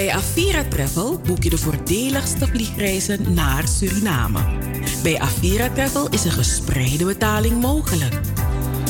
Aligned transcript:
Bij 0.00 0.10
Avira 0.10 0.64
Travel 0.64 1.20
boek 1.26 1.42
je 1.42 1.50
de 1.50 1.58
voordeligste 1.58 2.46
vliegreizen 2.46 3.34
naar 3.34 3.68
Suriname. 3.68 4.38
Bij 5.02 5.18
Avira 5.18 5.70
Travel 5.70 6.08
is 6.08 6.24
een 6.24 6.30
gespreide 6.30 7.04
betaling 7.04 7.60
mogelijk. 7.60 8.14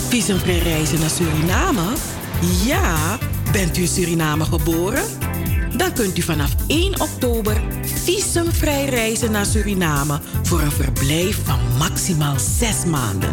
Visumvrij 0.08 0.58
reizen 0.58 1.00
naar 1.00 1.10
Suriname? 1.10 1.92
Ja, 2.64 3.18
bent 3.52 3.76
u 3.76 3.80
in 3.80 3.88
Suriname 3.88 4.44
geboren? 4.44 5.04
Dan 5.76 5.92
kunt 5.92 6.18
u 6.18 6.22
vanaf 6.22 6.50
1 6.66 7.00
oktober 7.00 7.62
visumvrij 8.04 8.84
reizen 8.84 9.30
naar 9.30 9.46
Suriname 9.46 10.20
voor 10.42 10.60
een 10.60 10.72
verblijf 10.72 11.44
van 11.44 11.58
maximaal 11.78 12.38
6 12.58 12.84
maanden. 12.84 13.32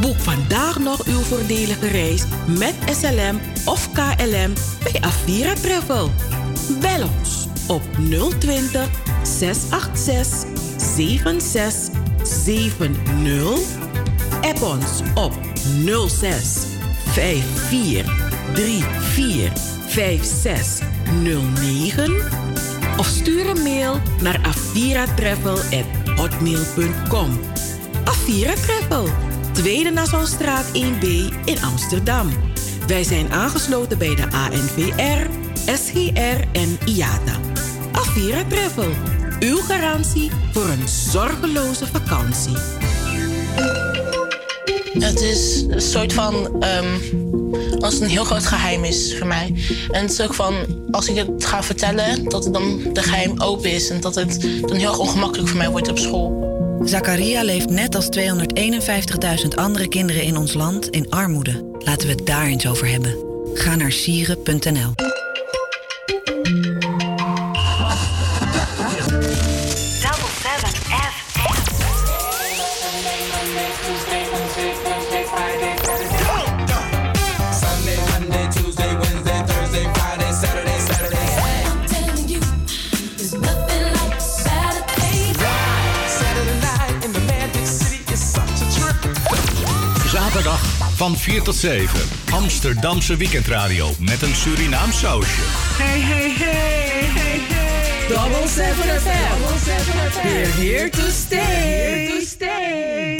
Boek 0.00 0.18
vandaag 0.18 0.78
nog 0.78 1.06
uw 1.06 1.20
voordelige 1.20 1.88
reis 1.88 2.22
met 2.58 2.74
SLM 3.00 3.40
of 3.64 3.92
KLM 3.92 4.52
bij 4.82 5.00
Avira 5.00 5.54
Travel. 5.54 6.10
Bel 6.80 7.08
ons 7.18 7.46
op 7.66 7.82
020 8.38 8.88
686 9.22 10.48
7670. 10.76 13.58
App 14.40 14.62
ons 14.62 15.02
op 15.14 15.32
06 16.08 16.56
54 17.12 18.04
34 19.14 19.52
56 19.88 20.88
09 21.22 22.14
of 22.96 23.06
stuur 23.06 23.48
een 23.48 23.62
mail 23.62 24.00
naar 24.22 24.40
aviratravel.hotmail.com. 24.42 27.40
Avira 28.04 28.54
Travel, 28.54 29.08
Tweede 29.52 29.90
Nassaustraat 29.90 30.66
1B 30.66 31.04
in 31.44 31.62
Amsterdam. 31.62 32.28
Wij 32.86 33.04
zijn 33.04 33.32
aangesloten 33.32 33.98
bij 33.98 34.14
de 34.14 34.30
ANVR, 34.30 35.39
SGR 35.74 36.40
en 36.52 36.78
IATA. 36.84 37.38
Avira 37.92 38.44
Travel, 38.48 38.92
uw 39.40 39.56
garantie 39.56 40.30
voor 40.52 40.68
een 40.68 40.88
zorgeloze 40.88 41.86
vakantie. 41.86 42.56
Het 44.92 45.20
is 45.20 45.64
een 45.68 45.80
soort 45.80 46.12
van... 46.12 46.34
Um, 46.64 47.00
als 47.80 47.94
het 47.94 48.02
een 48.02 48.08
heel 48.08 48.24
groot 48.24 48.46
geheim 48.46 48.84
is 48.84 49.18
voor 49.18 49.26
mij. 49.26 49.54
En 49.90 50.02
het 50.02 50.10
is 50.10 50.20
ook 50.20 50.34
van, 50.34 50.54
als 50.90 51.08
ik 51.08 51.16
het 51.16 51.44
ga 51.44 51.62
vertellen... 51.62 52.24
dat 52.24 52.44
het 52.44 52.52
dan 52.52 52.80
de 52.92 53.02
geheim 53.02 53.40
open 53.40 53.70
is... 53.70 53.90
en 53.90 54.00
dat 54.00 54.14
het 54.14 54.40
dan 54.60 54.76
heel 54.76 54.88
erg 54.88 54.98
ongemakkelijk 54.98 55.48
voor 55.48 55.58
mij 55.58 55.70
wordt 55.70 55.88
op 55.88 55.98
school. 55.98 56.48
Zakaria 56.84 57.42
leeft 57.42 57.70
net 57.70 57.94
als 57.94 58.08
251.000 59.42 59.48
andere 59.54 59.88
kinderen 59.88 60.22
in 60.22 60.36
ons 60.36 60.54
land 60.54 60.88
in 60.88 61.10
armoede. 61.10 61.64
Laten 61.78 62.06
we 62.06 62.12
het 62.12 62.26
daar 62.26 62.46
eens 62.46 62.66
over 62.66 62.88
hebben. 62.88 63.16
Ga 63.54 63.76
naar 63.76 63.92
sieren.nl. 63.92 65.09
Van 91.00 91.16
4 91.16 91.42
tot 91.42 91.54
7. 91.54 92.19
Amsterdamse 92.30 93.16
weekendradio 93.16 93.90
met 93.98 94.22
een 94.22 94.34
Surinaam 94.34 94.92
sausje. 94.92 95.40
Hey, 95.78 96.00
hey, 96.00 96.30
hey, 96.30 97.04
hey, 97.04 97.38
hey. 97.38 98.08
Double 98.08 98.48
7 98.48 98.74
FM. 99.00 99.40
Double 99.40 99.58
7 99.58 100.10
FM. 100.10 100.22
We're 100.22 100.52
here 100.52 100.90
to 100.90 101.10
stay. 101.10 101.38
Here 101.38 102.18
to 102.18 102.26
stay. 102.26 103.19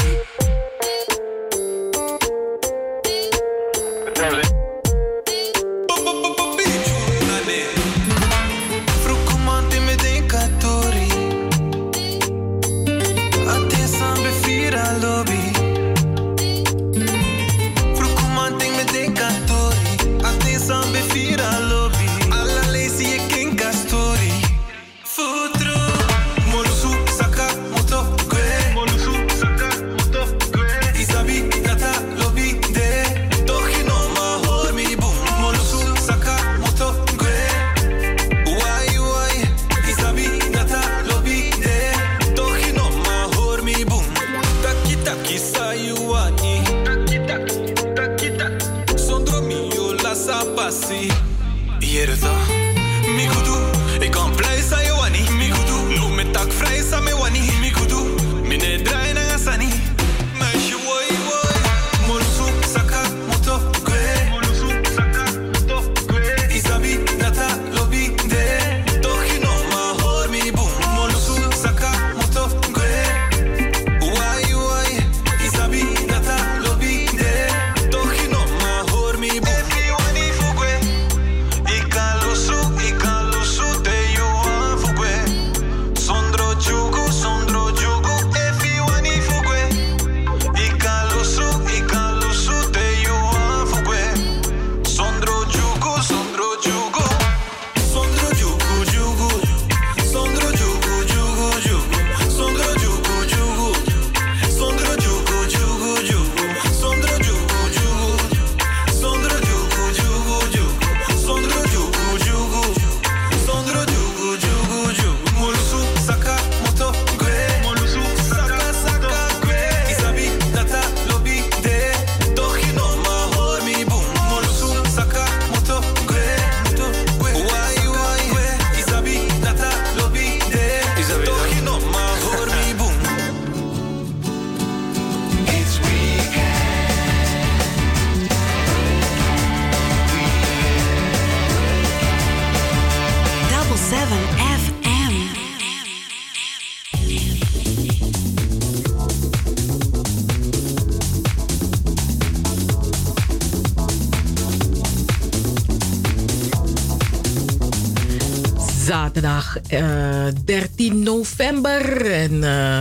13 160.45 161.03
november. 161.03 162.11
En 162.11 162.33
uh, 162.33 162.81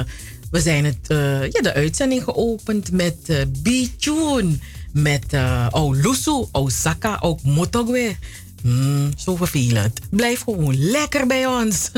we 0.52 0.62
zijn 0.62 0.86
het, 0.86 1.08
uh, 1.08 1.42
ja, 1.42 1.62
de 1.62 1.74
uitzending 1.74 2.24
geopend 2.24 2.92
met 2.92 3.48
B-Tune. 3.64 4.58
Met 4.94 5.34
uh, 5.34 5.68
Olusu, 5.72 6.46
Osaka, 6.52 7.18
ook 7.20 7.42
Motogwe. 7.44 8.16
Hmm, 8.62 9.12
zo 9.18 9.36
vervelend. 9.36 10.00
Blijf 10.10 10.42
gewoon 10.42 10.78
lekker 10.78 11.28
bij 11.28 11.46
ons. 11.46 11.92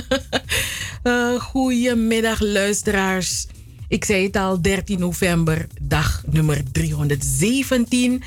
uh, 1.04 1.42
goedemiddag, 1.52 2.40
luisteraars. 2.40 3.48
Ik 3.88 4.06
zei 4.06 4.24
het 4.24 4.36
al, 4.36 4.62
13 4.62 5.00
november, 5.00 5.68
dag 5.82 6.24
nummer 6.26 6.64
317. 6.72 8.24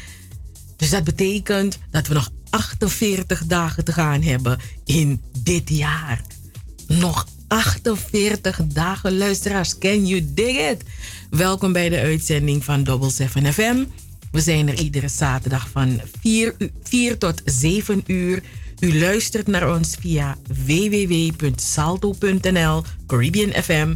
Dus 0.76 0.90
dat 0.90 1.04
betekent 1.04 1.78
dat 1.90 2.06
we 2.06 2.14
nog 2.14 2.30
48 2.50 3.46
dagen 3.46 3.84
te 3.84 3.92
gaan 3.92 4.22
hebben 4.22 4.58
in 4.84 5.22
dit 5.42 5.68
jaar. 5.70 6.22
Nog 6.86 7.26
48 7.48 8.60
dagen, 8.66 9.16
luisteraars. 9.16 9.78
Can 9.78 10.06
you 10.06 10.32
dig 10.34 10.70
it? 10.70 10.82
Welkom 11.30 11.72
bij 11.72 11.88
de 11.88 11.98
uitzending 11.98 12.64
van 12.64 12.84
Double 12.84 13.10
7 13.10 13.52
FM. 13.52 13.84
We 14.30 14.40
zijn 14.40 14.68
er 14.68 14.78
iedere 14.78 15.08
zaterdag 15.08 15.68
van 15.68 16.00
4, 16.20 16.54
4 16.82 17.18
tot 17.18 17.42
7 17.44 18.02
uur. 18.06 18.42
U 18.80 18.98
luistert 18.98 19.46
naar 19.46 19.74
ons 19.74 19.96
via 20.00 20.36
www.salto.nl, 20.66 22.82
Caribbean 23.06 23.62
FM. 23.62 23.94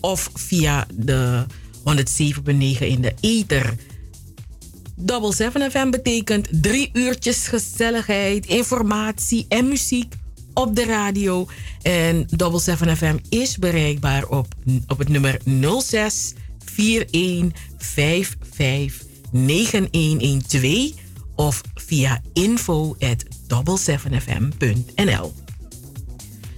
Of 0.00 0.30
via 0.34 0.86
de 0.94 1.44
107.9 1.78 1.84
in 2.78 3.00
de 3.00 3.14
ether. 3.20 3.74
Double 4.96 5.34
7 5.34 5.70
FM 5.70 5.90
betekent 5.90 6.48
drie 6.50 6.90
uurtjes 6.92 7.48
gezelligheid, 7.48 8.46
informatie 8.46 9.46
en 9.48 9.68
muziek 9.68 10.14
op 10.56 10.76
de 10.76 10.84
radio. 10.84 11.46
En 11.82 12.26
Double 12.30 12.60
7 12.60 12.96
FM 12.96 13.16
is 13.28 13.58
bereikbaar 13.58 14.26
op, 14.26 14.46
op 14.86 14.98
het 14.98 15.08
nummer 15.08 15.40
06 15.82 16.32
41 16.76 17.52
55 17.78 19.06
9112 19.30 20.92
of 21.36 21.60
via 21.74 22.20
info 22.32 22.96
at 22.98 23.24
7fm.nl. 23.78 25.32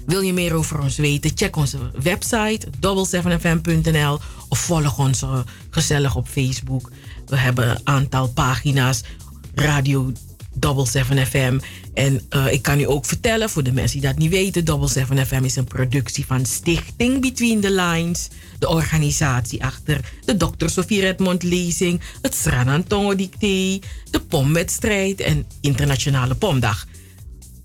Wil 0.07 0.21
je 0.21 0.33
meer 0.33 0.55
over 0.55 0.81
ons 0.81 0.97
weten? 0.97 1.31
Check 1.35 1.57
onze 1.57 1.79
website 2.03 2.67
7fm.nl 2.81 4.19
of 4.49 4.59
volg 4.59 4.99
ons 4.99 5.23
gezellig 5.71 6.17
op 6.17 6.29
Facebook. 6.29 6.91
We 7.27 7.37
hebben 7.37 7.71
een 7.71 7.81
aantal 7.85 8.29
pagina's 8.29 9.03
Radio 9.55 10.13
Double 10.59 10.87
7 10.87 11.27
FM. 11.27 11.59
En 11.95 12.21
uh, 12.31 12.53
ik 12.53 12.63
kan 12.63 12.81
u 12.81 12.85
ook 12.89 13.07
vertellen, 13.07 13.51
voor 13.51 13.63
de 13.63 13.73
mensen 13.73 14.01
die 14.01 14.09
dat 14.09 14.19
niet 14.19 14.31
weten, 14.31 14.65
Double 14.65 14.89
7 14.89 15.27
FM 15.27 15.45
is 15.45 15.57
een 15.57 15.65
productie 15.65 16.27
van 16.27 16.47
Stichting 16.47 17.21
Between 17.21 17.61
the 17.61 17.71
Lines, 17.71 18.29
de 18.59 18.69
organisatie 18.69 19.65
achter 19.65 20.01
de 20.25 20.37
Dr. 20.37 20.69
Sofie 20.69 21.01
Redmond 21.01 21.43
lezing, 21.43 22.01
het 22.23 22.35
Sranantongo 22.35 23.15
Dicté, 23.15 23.79
de 24.11 24.21
pomwedstrijd 24.29 25.21
en 25.21 25.47
Internationale 25.61 26.35
Pomdag. 26.35 26.87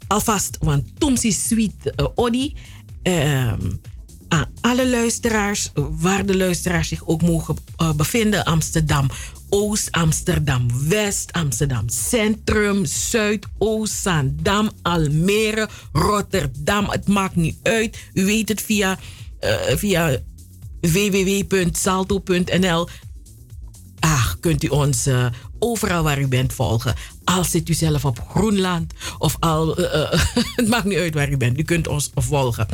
Alvast, 0.07 0.57
want 0.60 0.84
Tumsi 0.98 1.31
Sweet. 1.31 1.94
Uh, 3.04 3.54
aan 4.33 4.45
alle 4.62 4.89
luisteraars, 4.89 5.71
waar 5.74 6.25
de 6.25 6.38
luisteraars 6.38 6.88
zich 6.88 7.07
ook 7.07 7.21
mogen 7.21 7.56
uh, 7.81 7.91
bevinden, 7.91 8.44
Amsterdam, 8.44 9.09
Oost, 9.50 9.91
Amsterdam 9.91 10.88
West, 10.88 11.31
Amsterdam 11.31 11.89
Centrum, 11.89 12.85
Zuidoost, 12.85 13.94
Zandam, 13.94 14.71
Almere, 14.81 15.69
Rotterdam. 15.91 16.89
Het 16.89 17.07
maakt 17.07 17.35
niet 17.35 17.57
uit. 17.63 17.97
U 18.13 18.25
weet 18.25 18.50
het 18.50 18.62
via, 18.62 19.00
uh, 19.44 19.56
via 19.75 20.18
www.salto.nl. 20.81 22.88
Ah, 24.00 24.31
kunt 24.39 24.63
u 24.63 24.68
ons 24.68 25.07
uh, 25.07 25.25
overal 25.59 26.03
waar 26.03 26.19
u 26.19 26.27
bent 26.27 26.53
volgen. 26.53 26.95
Al 27.24 27.44
zit 27.44 27.69
u 27.69 27.74
zelf 27.74 28.06
op 28.06 28.19
Groenland 28.29 28.94
of 29.18 29.36
al. 29.39 29.75
Het 30.56 30.68
maakt 30.68 30.86
niet 30.86 30.97
uit 30.97 31.13
waar 31.13 31.31
u 31.31 31.38
bent. 31.38 31.59
U 31.59 31.63
kunt 31.63 31.88
ons 31.88 32.12
volgen. 32.15 32.68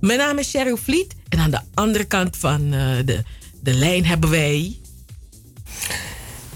Mijn 0.00 0.18
naam 0.18 0.38
is 0.38 0.50
Cheryl 0.50 0.76
Vliet 0.76 1.14
en 1.28 1.38
aan 1.38 1.50
de 1.50 1.60
andere 1.74 2.04
kant 2.04 2.36
van 2.36 2.70
de, 2.70 3.22
de 3.60 3.74
lijn 3.74 4.04
hebben 4.04 4.30
wij. 4.30 4.76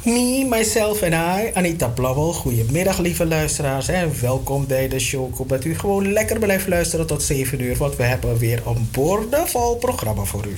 Me, 0.04 0.46
myself 0.48 1.02
en 1.02 1.12
I, 1.12 1.50
Anita 1.54 1.88
Blauwel. 1.88 2.32
Goedemiddag, 2.32 2.98
lieve 2.98 3.26
luisteraars. 3.26 3.88
En 3.88 4.20
welkom 4.20 4.66
bij 4.66 4.88
de 4.88 4.98
show. 4.98 5.28
Ik 5.28 5.34
hoop 5.34 5.48
dat 5.48 5.64
u 5.64 5.78
gewoon 5.78 6.12
lekker 6.12 6.38
blijft 6.38 6.68
luisteren 6.68 7.06
tot 7.06 7.22
7 7.22 7.60
uur. 7.60 7.76
Want 7.76 7.96
we 7.96 8.02
hebben 8.02 8.38
weer 8.38 8.62
een 8.66 8.88
boordevol 8.92 9.76
programma 9.76 10.24
voor 10.24 10.46
u. 10.46 10.54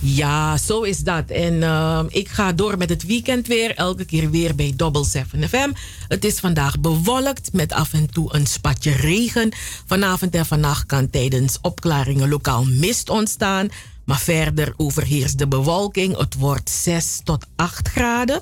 Ja, 0.00 0.56
zo 0.56 0.82
is 0.82 0.98
dat. 0.98 1.30
En 1.30 1.54
uh, 1.54 2.00
ik 2.08 2.28
ga 2.28 2.52
door 2.52 2.78
met 2.78 2.88
het 2.88 3.06
weekend 3.06 3.46
weer. 3.46 3.74
Elke 3.74 4.04
keer 4.04 4.30
weer 4.30 4.54
bij 4.54 4.72
Double 4.76 5.04
7 5.04 5.48
FM. 5.48 5.72
Het 6.08 6.24
is 6.24 6.38
vandaag 6.38 6.80
bewolkt 6.80 7.52
met 7.52 7.72
af 7.72 7.92
en 7.92 8.10
toe 8.10 8.34
een 8.34 8.46
spatje 8.46 8.90
regen. 8.90 9.52
Vanavond 9.86 10.34
en 10.34 10.46
vannacht 10.46 10.86
kan 10.86 11.10
tijdens 11.10 11.58
opklaringen 11.62 12.28
lokaal 12.28 12.64
mist 12.64 13.10
ontstaan. 13.10 13.68
Maar 14.04 14.18
verder 14.18 14.74
overheerst 14.76 15.38
de 15.38 15.48
bewolking. 15.48 16.16
Het 16.16 16.34
wordt 16.34 16.70
6 16.70 17.20
tot 17.24 17.46
8 17.56 17.88
graden. 17.88 18.40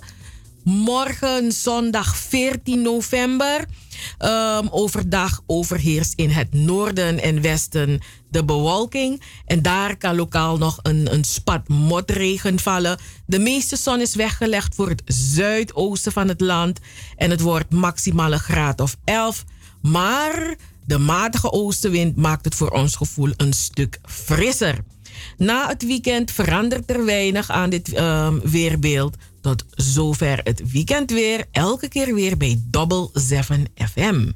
Morgen 0.65 1.53
zondag 1.53 2.17
14 2.17 2.83
november. 2.83 3.65
Um, 4.19 4.69
overdag 4.71 5.41
overheerst 5.47 6.13
in 6.17 6.31
het 6.31 6.53
noorden 6.53 7.23
en 7.23 7.41
westen 7.41 8.01
de 8.31 8.45
bewolking. 8.45 9.23
En 9.47 9.63
daar 9.63 9.97
kan 9.97 10.17
lokaal 10.17 10.59
nog 10.59 10.79
een, 10.83 11.13
een 11.13 11.25
spat 11.25 11.69
motregen 11.69 12.59
vallen. 12.59 12.99
De 13.27 13.39
meeste 13.39 13.77
zon 13.77 14.01
is 14.01 14.15
weggelegd 14.15 14.75
voor 14.75 14.89
het 14.89 15.03
zuidoosten 15.07 16.13
van 16.13 16.29
het 16.29 16.41
land. 16.41 16.81
En 17.17 17.31
het 17.31 17.41
wordt 17.41 17.73
maximaal 17.73 18.33
een 18.33 18.39
graad 18.39 18.81
of 18.81 18.97
11. 19.05 19.45
Maar 19.83 20.57
de 20.87 20.99
matige 20.99 21.53
oostenwind 21.53 22.17
maakt 22.17 22.45
het 22.45 22.55
voor 22.55 22.71
ons 22.71 22.97
gevoel 22.97 23.33
een 23.37 23.53
stuk 23.53 23.99
frisser. 24.05 24.79
Na 25.37 25.69
het 25.69 25.87
weekend 25.87 26.31
verandert 26.31 26.91
er 26.91 27.05
weinig 27.05 27.51
aan 27.51 27.71
dit 27.71 27.99
um, 27.99 28.41
weerbeeld. 28.41 29.17
Tot 29.41 29.65
zover 29.71 30.41
het 30.43 30.71
weekend 30.73 31.11
weer. 31.11 31.45
Elke 31.51 31.89
keer 31.89 32.15
weer 32.15 32.37
bij 32.37 32.63
Double 32.71 33.09
7 33.13 33.67
FM. 33.75 34.31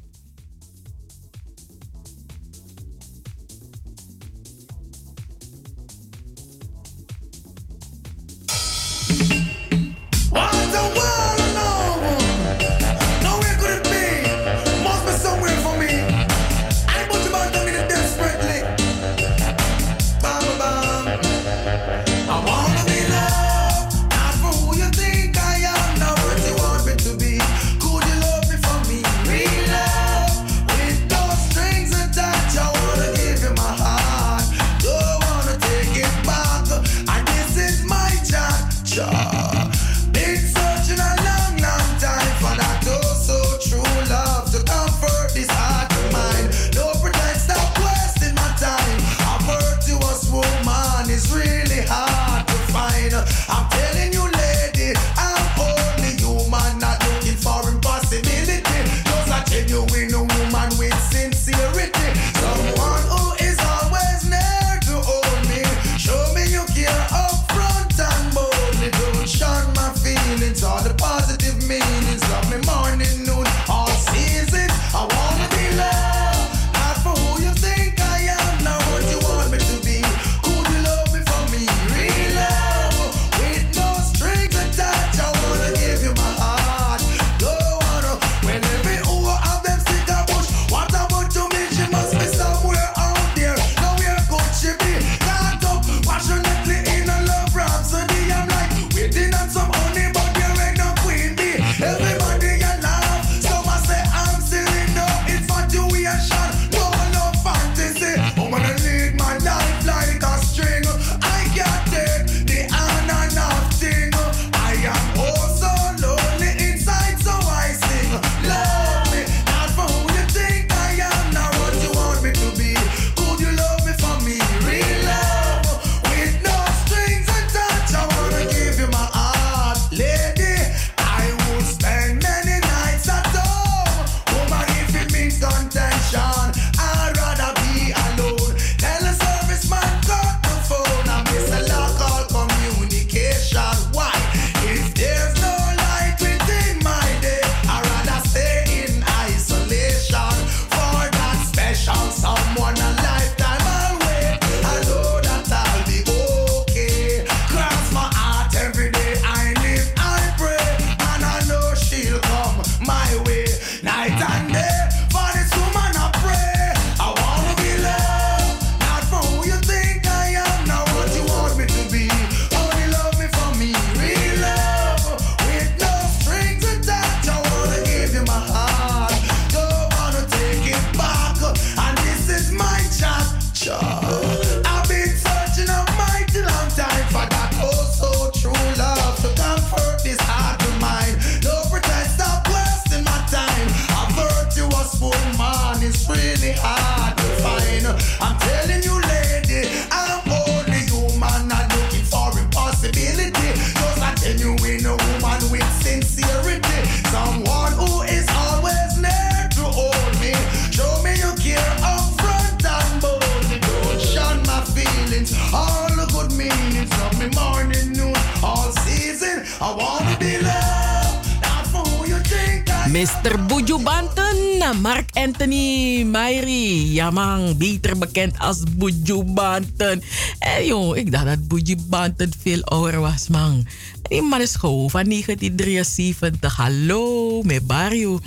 Buju 228.89 229.23
Banten. 229.23 230.03
En 230.39 230.65
joh, 230.65 230.97
ik 230.97 231.11
dacht 231.11 231.25
dat 231.25 231.47
Buju 231.47 231.75
Banten 231.87 232.31
veel 232.41 232.63
ouder 232.63 232.99
was 232.99 233.27
man. 233.27 233.67
Die 234.01 234.21
man 234.21 234.41
is 234.41 234.55
gewoon 234.55 234.89
van 234.89 235.03
1973. 235.03 236.55
Hallo, 236.55 237.41
met 237.41 237.67
Barrio. 237.67 238.19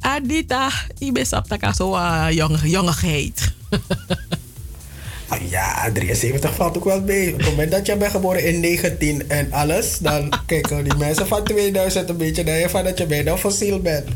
Adita, 0.00 0.70
ik 0.98 1.12
ben 1.12 1.26
saptaka 1.26 1.72
zo 1.72 1.94
uh, 1.94 2.26
jong, 2.30 2.58
jongigheid. 2.62 3.52
Ah, 5.32 5.50
ja, 5.50 5.90
73 5.92 6.54
valt 6.54 6.76
ook 6.76 6.84
wel 6.84 7.00
mee. 7.00 7.32
Op 7.32 7.38
het 7.38 7.48
moment 7.48 7.70
dat 7.70 7.86
je 7.86 7.96
bent 7.96 8.10
geboren 8.10 8.44
in 8.44 8.60
19 8.60 9.28
en 9.28 9.52
alles, 9.52 9.98
dan 9.98 10.32
kijken 10.46 10.84
die 10.84 10.94
mensen 10.94 11.26
van 11.26 11.44
2000 11.44 12.08
een 12.08 12.16
beetje 12.16 12.44
naar 12.44 12.58
je 12.58 12.68
van 12.68 12.84
dat 12.84 12.98
je 12.98 13.06
bijna 13.06 13.36
fossiel 13.36 13.80
bent. 13.80 14.04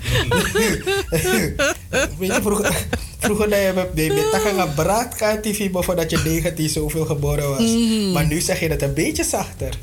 Weet 2.19 2.35
je, 2.35 2.39
vroeger, 2.43 2.87
vroeger 3.27 3.51
dat 3.51 3.59
je 3.59 3.73
met 3.75 4.31
takken 4.31 4.75
braadkaart 4.75 5.43
tv 5.43 5.69
voordat 5.73 6.11
je 6.11 6.19
19 6.25 6.69
zoveel 6.69 7.05
geboren 7.05 7.49
was. 7.49 7.61
Mhm. 7.61 8.13
Maar 8.13 8.27
nu 8.27 8.41
zeg 8.41 8.61
je 8.61 8.69
het 8.69 8.83
een 8.83 8.95
beetje 8.95 9.25
zachter. 9.25 9.75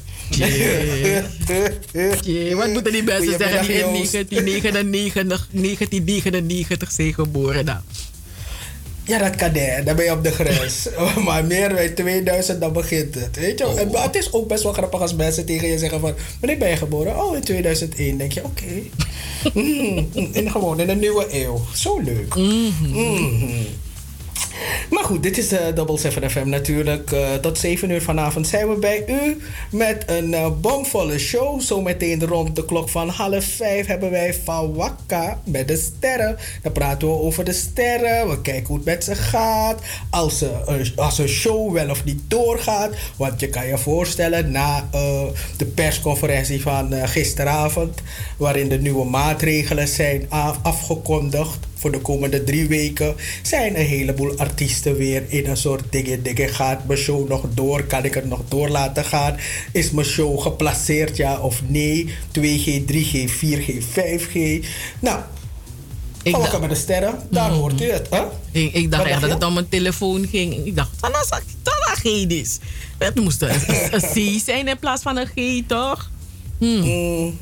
Jee, 2.22 2.56
wat 2.56 2.70
moeten 2.70 2.92
die 2.92 3.04
mensen 3.04 3.38
zeggen 3.38 3.66
die 3.66 3.76
in 3.76 3.84
Goedemiddag, 3.84 4.12
Joost. 4.12 4.12
1999, 4.12 5.48
1999 5.52 6.92
zijn 6.92 7.14
geboren 7.14 7.66
dan? 7.66 7.82
Ja, 9.06 9.18
dat 9.18 9.36
kan 9.36 9.54
hè. 9.54 9.84
Dan 9.84 9.96
ben 9.96 10.06
je 10.06 10.12
op 10.12 10.24
de 10.24 10.32
grens. 10.32 10.88
maar 11.26 11.46
meer 11.46 11.74
bij 11.74 11.90
2000, 11.90 12.62
dan 12.62 12.74
begint 12.74 13.16
het. 13.16 13.40
Weet 13.40 13.60
je? 13.60 13.66
En, 13.66 13.92
maar 13.92 14.04
het 14.04 14.16
is 14.16 14.34
ook 14.34 14.48
best 14.48 14.64
wel 14.64 14.74
grappig 14.74 15.02
als 15.02 15.16
mensen 15.16 15.46
tegen 15.46 15.68
je 15.68 15.78
zeggen 15.78 16.00
van... 16.00 16.14
Wanneer 16.40 16.58
ben 16.58 16.70
je 16.70 16.76
geboren? 16.76 17.24
Oh, 17.24 17.36
in 17.36 17.42
2001. 17.42 18.18
denk 18.18 18.32
je, 18.32 18.44
oké. 18.44 18.64
Mm, 19.54 20.10
in, 20.32 20.52
gewoon 20.52 20.80
in 20.80 20.90
een 20.90 21.00
nieuwe 21.00 21.28
eeuw. 21.32 21.62
Zo 21.74 22.00
leuk. 22.00 22.36
Mhm. 22.36 23.66
Maar 24.90 25.04
goed, 25.04 25.24
dit 25.24 25.38
is 25.38 25.48
de 25.48 25.72
Double 25.76 25.98
7 25.98 26.32
FM 26.32 26.50
natuurlijk. 26.50 27.12
Eh, 27.12 27.34
tot 27.34 27.58
7 27.58 27.90
uur 27.90 28.02
vanavond 28.02 28.48
zijn 28.48 28.70
we 28.70 28.76
bij 28.76 29.04
u 29.08 29.42
met 29.72 30.04
een 30.06 30.34
eh, 30.34 30.48
bomvolle 30.62 31.20
show. 31.20 31.62
Zometeen 31.62 32.26
rond 32.26 32.56
de 32.56 32.66
klok 32.66 32.90
van 32.90 33.10
half 33.10 33.46
vijf 33.46 33.88
hebben 33.88 34.12
wij 34.12 34.34
Van 34.44 34.74
Wakka 34.74 35.42
met 35.44 35.68
de 35.68 35.78
sterren. 35.78 36.38
Dan 36.62 36.72
praten 36.72 37.08
we 37.08 37.14
over 37.14 37.44
de 37.44 37.54
sterren. 37.54 38.30
We 38.30 38.42
kijken 38.42 38.68
hoe 38.68 38.76
het 38.76 38.86
met 38.86 39.04
ze 39.04 39.16
gaat. 39.16 39.82
Als, 40.10 40.38
ze, 40.38 40.92
als 40.96 41.18
een 41.18 41.28
show 41.28 41.74
wel 41.74 41.90
of 41.90 42.04
niet 42.04 42.22
doorgaat. 42.28 42.94
Want 43.18 43.40
je 43.40 43.50
kan 43.50 43.68
je 43.68 43.78
voorstellen 43.78 44.52
na 44.52 44.88
eh, 44.92 45.22
de 45.58 45.66
persconferentie 45.66 46.62
van 46.62 46.94
gisteravond... 47.08 48.02
waarin 48.38 48.70
de 48.70 48.80
nieuwe 48.80 49.06
maatregelen 49.06 49.88
zijn 49.88 50.26
af- 50.30 50.60
afgekondigd 50.62 51.58
voor 51.84 51.92
de 51.92 52.00
komende 52.02 52.44
drie 52.44 52.68
weken 52.68 53.16
zijn 53.42 53.80
een 53.80 53.86
heleboel 53.86 54.38
artiesten 54.38 54.96
weer 54.96 55.24
in 55.28 55.46
een 55.46 55.58
soort 55.58 55.84
dingen. 55.90 56.24
dingen. 56.24 56.50
Gaat 56.50 56.86
mijn 56.88 57.00
show 57.00 57.30
nog 57.30 57.46
door? 57.54 57.84
Kan 57.84 58.04
ik 58.06 58.14
het 58.14 58.26
nog 58.26 58.40
door 58.48 58.70
laten 58.70 59.06
gaan? 59.06 59.36
Is 59.72 59.92
mijn 59.92 60.06
show 60.08 60.42
geplaceerd, 60.42 61.18
ja 61.18 61.40
of 61.40 61.62
nee? 61.68 62.06
2G, 62.32 62.86
3G, 62.86 63.30
4G, 63.30 63.84
5G? 63.84 64.66
Nou, 65.00 65.20
Ik 66.24 66.32
dacht- 66.32 66.60
met 66.60 66.70
de 66.70 66.76
sterren, 66.76 67.20
daar 67.30 67.50
hoort 67.52 67.82
u 67.82 67.92
het. 67.92 68.08
Hè? 68.10 68.24
Ik, 68.52 68.74
ik 68.74 68.92
dacht 68.92 69.06
echt 69.06 69.22
dat 69.22 69.30
het 69.30 69.44
om 69.44 69.58
een 69.58 69.70
telefoon 69.70 70.28
ging. 70.28 70.66
Ik 70.66 70.76
dacht, 70.76 70.90
van 70.98 71.14
als 71.14 71.30
dat 71.30 71.42
geen 71.94 72.30
is. 72.30 72.60
Het 72.98 73.16
moest 73.16 73.42
een, 73.42 73.60
C 74.14 74.42
zijn 74.46 74.68
in 74.68 74.80
plaats 74.80 75.02
van 75.02 75.18
een 75.18 75.28
G, 75.28 75.68
toch? 75.68 76.12
Mm, 76.60 77.38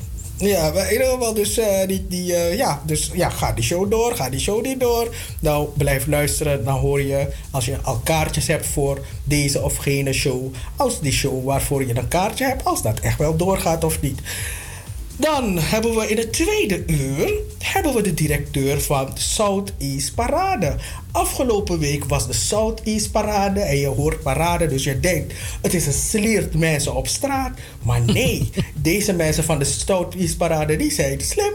ja, 0.48 0.70
maar 0.70 0.86
in 0.86 0.92
ieder 0.92 1.06
geval, 1.06 1.34
dus, 1.34 1.58
eh, 1.58 1.86
die, 1.86 2.06
die, 2.08 2.34
eh, 2.34 2.56
ja, 2.56 2.82
dus 2.86 3.10
ja, 3.14 3.30
ga 3.30 3.52
die 3.52 3.64
show 3.64 3.90
door, 3.90 4.16
ga 4.16 4.30
die 4.30 4.40
show 4.40 4.62
niet 4.64 4.80
door. 4.80 5.14
Nou, 5.40 5.68
blijf 5.76 6.06
luisteren, 6.06 6.64
dan 6.64 6.78
hoor 6.78 7.02
je 7.02 7.28
als 7.50 7.64
je 7.64 7.76
al 7.82 8.00
kaartjes 8.04 8.46
hebt 8.46 8.66
voor 8.66 9.00
deze 9.24 9.62
of 9.62 9.76
gene 9.76 10.12
show. 10.12 10.54
Als 10.76 11.00
die 11.00 11.12
show 11.12 11.44
waarvoor 11.44 11.86
je 11.86 11.96
een 11.96 12.08
kaartje 12.08 12.44
hebt, 12.44 12.64
als 12.64 12.82
dat 12.82 13.00
echt 13.00 13.18
wel 13.18 13.36
doorgaat 13.36 13.84
of 13.84 14.00
niet. 14.00 14.20
Dan 15.22 15.58
hebben 15.58 15.94
we 15.94 16.08
in 16.08 16.16
het 16.16 16.32
tweede 16.32 16.82
uur 16.86 17.32
hebben 17.58 17.94
we 17.94 18.02
de 18.02 18.14
directeur 18.14 18.80
van 18.80 19.10
Southeast 19.14 20.14
Parade. 20.14 20.76
Afgelopen 21.12 21.78
week 21.78 22.04
was 22.04 22.26
de 22.26 22.32
Southeast 22.32 23.10
Parade 23.10 23.60
en 23.60 23.76
je 23.76 23.86
hoort 23.86 24.22
parade, 24.22 24.66
dus 24.66 24.84
je 24.84 25.00
denkt 25.00 25.34
het 25.60 25.74
is 25.74 25.86
een 25.86 25.92
sliert 25.92 26.54
mensen 26.54 26.94
op 26.94 27.08
straat. 27.08 27.58
Maar 27.82 28.00
nee, 28.00 28.50
deze 28.74 29.12
mensen 29.12 29.44
van 29.44 29.58
de 29.58 29.64
Southeast 29.64 30.36
Parade 30.36 30.76
die 30.76 30.92
zijn 30.92 31.20
slim. 31.20 31.52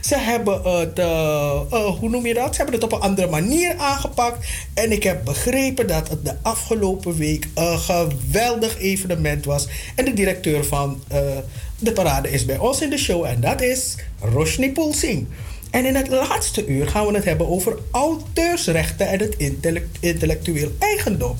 Ze 0.00 0.16
hebben 0.18 0.62
het, 0.62 0.98
eh, 0.98 1.60
eh, 1.70 1.84
hoe 1.84 2.08
noem 2.08 2.26
je 2.26 2.34
dat? 2.34 2.54
Ze 2.54 2.56
hebben 2.56 2.74
het 2.74 2.84
op 2.84 2.92
een 2.92 3.08
andere 3.08 3.28
manier 3.28 3.76
aangepakt. 3.76 4.46
En 4.74 4.92
ik 4.92 5.02
heb 5.02 5.24
begrepen 5.24 5.86
dat 5.86 6.08
het 6.08 6.24
de 6.24 6.34
afgelopen 6.42 7.16
week 7.16 7.48
een 7.54 7.78
geweldig 7.78 8.78
evenement 8.78 9.44
was. 9.44 9.68
En 9.94 10.04
de 10.04 10.14
directeur 10.14 10.64
van 10.64 11.02
eh, 11.08 11.18
de 11.84 11.92
parade 11.92 12.30
is 12.30 12.44
bij 12.44 12.58
ons 12.58 12.80
in 12.80 12.90
de 12.90 12.98
show 12.98 13.24
en 13.24 13.40
dat 13.40 13.62
is 13.62 13.94
Roshni 14.20 14.72
Poelsing. 14.72 15.26
En 15.70 15.84
in 15.84 15.94
het 15.94 16.08
laatste 16.08 16.66
uur 16.66 16.88
gaan 16.88 17.06
we 17.06 17.14
het 17.14 17.24
hebben 17.24 17.48
over 17.48 17.78
auteursrechten 17.90 19.08
en 19.08 19.18
het 19.18 19.34
intellect- 19.36 19.96
intellectueel 20.00 20.72
eigendom. 20.78 21.36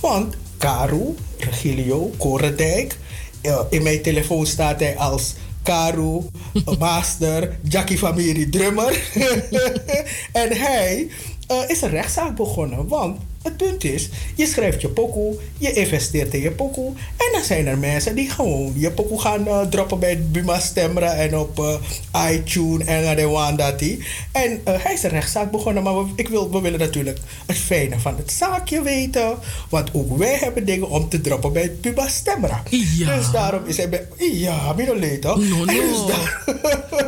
Want 0.00 0.34
Karu, 0.58 1.14
Regilio, 1.38 2.10
Korendijk, 2.16 2.96
eh, 3.40 3.60
in 3.70 3.82
mijn 3.82 4.02
telefoon 4.02 4.46
staat 4.46 4.80
hij 4.80 4.96
als 4.96 5.34
Karu, 5.62 6.20
Master, 6.78 7.56
Jackie 7.68 7.98
Famiri, 7.98 8.48
drummer. 8.48 8.92
en 10.42 10.56
hij 10.56 11.08
eh, 11.46 11.56
is 11.68 11.82
een 11.82 11.90
rechtszaak 11.90 12.36
begonnen. 12.36 12.88
Want 12.88 13.18
het 13.46 13.56
punt 13.56 13.84
is, 13.84 14.08
je 14.34 14.46
schrijft 14.46 14.80
je 14.80 14.88
pokoe, 14.88 15.34
je 15.58 15.72
investeert 15.72 16.34
in 16.34 16.40
je 16.40 16.50
pokoe. 16.50 16.92
En 17.16 17.32
dan 17.32 17.44
zijn 17.44 17.66
er 17.66 17.78
mensen 17.78 18.14
die 18.14 18.30
gewoon 18.30 18.72
je 18.76 18.90
pokoe 18.90 19.20
gaan 19.20 19.46
eh, 19.48 19.60
droppen 19.60 19.98
bij 19.98 20.22
Buma 20.22 20.58
Stemra 20.60 21.14
en 21.14 21.38
op 21.38 21.58
eh, 21.58 22.32
iTunes 22.32 22.86
en 22.86 23.16
de 23.16 23.26
Wandati. 23.26 24.04
En 24.32 24.60
eh, 24.64 24.74
hij 24.78 24.92
is 24.92 25.02
een 25.02 25.10
rechtszaak 25.10 25.50
begonnen, 25.50 25.82
maar 25.82 25.96
we, 26.04 26.12
ik 26.16 26.28
wil, 26.28 26.50
we 26.50 26.60
willen 26.60 26.78
natuurlijk 26.78 27.18
het 27.46 27.56
fijne 27.58 27.98
van 27.98 28.16
het 28.16 28.32
zaakje 28.32 28.82
weten. 28.82 29.34
Want 29.68 29.90
ook 29.92 30.16
wij 30.18 30.36
hebben 30.40 30.64
dingen 30.64 30.88
om 30.88 31.08
te 31.08 31.20
droppen 31.20 31.52
bij 31.52 31.72
Buma 31.80 32.08
Stemra. 32.08 32.62
Ja. 32.70 33.16
Dus 33.16 33.30
daarom 33.30 33.62
is 33.66 33.76
hij 33.76 33.88
bij... 33.88 34.06
Ja, 34.32 34.72
middel 34.72 35.18
toch? 35.20 35.38
No, 35.38 35.64
Dus, 35.64 35.76
no. 35.76 36.06
daar- 36.06 36.44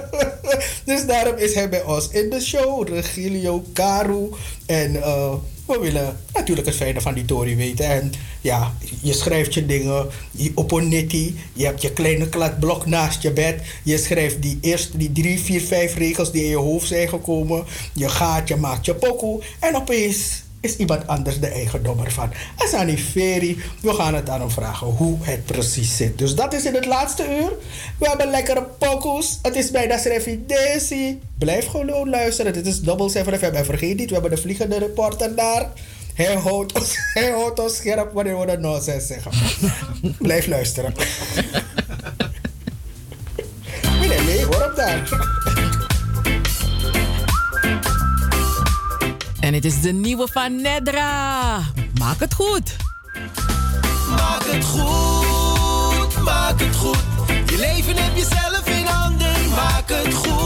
dus 0.84 1.06
daarom 1.06 1.36
is 1.36 1.54
hij 1.54 1.68
bij 1.68 1.82
ons 1.84 2.08
in 2.08 2.30
de 2.30 2.40
show. 2.40 2.88
Regilio, 2.88 3.64
Karu. 3.72 4.28
En 4.66 5.02
we 5.68 5.78
willen 5.78 6.16
natuurlijk 6.32 6.66
het 6.66 6.76
fijne 6.76 7.00
van 7.00 7.14
die 7.14 7.24
Tory 7.24 7.56
weten. 7.56 7.84
En 7.84 8.12
ja, 8.40 8.72
je 9.02 9.12
schrijft 9.12 9.54
je 9.54 9.66
dingen 9.66 10.06
je 10.30 10.52
op 10.54 10.72
een 10.72 10.88
nitty. 10.88 11.34
Je 11.52 11.64
hebt 11.64 11.82
je 11.82 11.92
kleine 11.92 12.28
kladblok 12.28 12.86
naast 12.86 13.22
je 13.22 13.32
bed. 13.32 13.60
Je 13.82 13.98
schrijft 13.98 14.42
die 14.42 14.58
eerste, 14.60 14.96
die 14.96 15.12
drie, 15.12 15.40
vier, 15.40 15.60
vijf 15.60 15.94
regels 15.94 16.32
die 16.32 16.42
in 16.42 16.48
je 16.48 16.56
hoofd 16.56 16.86
zijn 16.86 17.08
gekomen. 17.08 17.64
Je 17.92 18.08
gaat, 18.08 18.48
je 18.48 18.56
maakt 18.56 18.84
je 18.84 18.94
pokoe. 18.94 19.42
En 19.60 19.76
opeens 19.76 20.42
is 20.60 20.76
iemand 20.76 21.06
anders 21.06 21.40
de 21.40 21.46
eigendommer 21.46 22.10
van. 22.10 22.32
Asani 22.56 22.98
Ferry, 22.98 23.56
we 23.80 23.92
gaan 23.92 24.14
het 24.14 24.28
aan 24.28 24.40
hem 24.40 24.50
vragen 24.50 24.86
hoe 24.86 25.18
het 25.20 25.44
precies 25.44 25.96
zit. 25.96 26.18
Dus 26.18 26.34
dat 26.34 26.54
is 26.54 26.64
in 26.64 26.74
het 26.74 26.86
laatste 26.86 27.22
uur. 27.22 27.52
We 27.98 28.08
hebben 28.08 28.30
lekkere 28.30 28.66
pokoes. 28.78 29.38
Het 29.42 29.56
is 29.56 29.70
bijna 29.70 29.98
Srefi 29.98 30.44
Desi. 30.46 31.20
Blijf 31.38 31.66
gewoon 31.66 32.08
luisteren. 32.08 32.52
Dit 32.52 32.66
is 32.66 32.80
Double 32.80 33.08
7 33.08 33.38
FM. 33.38 33.44
En 33.44 33.64
vergeet 33.64 33.96
niet, 33.96 34.08
we 34.08 34.12
hebben 34.12 34.30
de 34.30 34.42
vliegende 34.42 34.78
reporter 34.78 35.34
daar. 35.34 35.70
Hij 36.14 36.34
houdt 36.34 36.78
ons, 36.78 36.96
hij 37.14 37.30
houdt 37.30 37.60
ons 37.60 37.76
scherp 37.76 38.12
wanneer 38.12 38.40
we 38.40 38.46
de 38.46 38.58
nonsens 38.58 39.06
zeggen. 39.06 39.32
Blijf 40.18 40.46
luisteren. 40.46 40.94
Nee, 43.98 44.20
nee, 44.20 44.44
hoor 44.44 44.64
op 44.64 44.76
daar. 44.76 45.37
En 49.48 49.54
het 49.54 49.64
is 49.64 49.80
de 49.80 49.92
nieuwe 49.92 50.28
van 50.32 50.60
Nedra. 50.60 51.60
Maak 51.98 52.20
het 52.20 52.34
goed. 52.34 52.76
Maak 54.10 54.44
het 54.44 54.64
goed, 54.64 56.22
maak 56.24 56.60
het 56.60 56.76
goed. 56.76 57.02
Je 57.26 57.56
leven 57.58 57.96
heb 58.02 58.16
je 58.16 58.26
zelf 58.30 58.78
in 58.78 58.84
handen. 58.84 59.48
Maak 59.48 59.88
het 59.88 60.14
goed, 60.14 60.37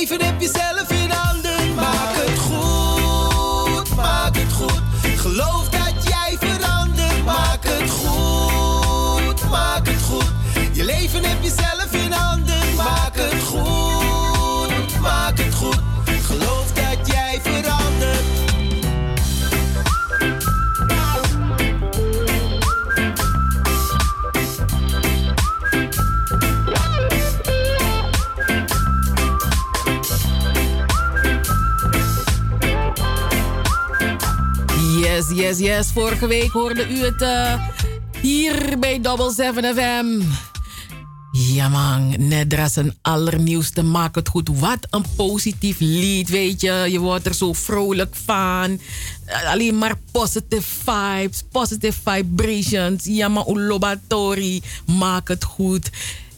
leven 0.00 0.26
heb 0.26 0.40
je 0.40 0.48
zelf 0.48 0.89
Yes, 35.50 35.58
yes. 35.58 35.86
Vorige 35.92 36.26
week 36.26 36.50
hoorde 36.50 36.88
u 36.88 36.98
het 36.98 37.22
eh, 37.22 37.68
hier 38.20 38.78
bij 38.78 39.00
Double 39.00 39.32
7 39.32 39.64
FM. 39.74 40.22
Ja 41.32 41.68
man, 41.68 42.14
Nedra 42.28 42.68
zijn 42.68 42.98
allernieuwste 43.02 43.82
Maak 43.82 44.14
het 44.14 44.28
goed. 44.28 44.48
Wat 44.58 44.86
een 44.90 45.04
positief 45.16 45.76
lied, 45.78 46.28
weet 46.28 46.60
je. 46.60 46.86
Je 46.90 46.98
wordt 46.98 47.26
er 47.26 47.34
zo 47.34 47.52
vrolijk 47.52 48.16
van. 48.24 48.80
Eh, 49.24 49.50
Alleen 49.50 49.78
maar 49.78 49.94
positive 50.12 50.62
vibes, 50.84 51.44
positive 51.52 51.98
vibrations. 52.04 53.04
Ja 53.04 53.28
man, 53.28 53.44
Ulobatori, 53.48 54.62
Maak 54.86 55.28
het 55.28 55.44
goed. 55.44 55.90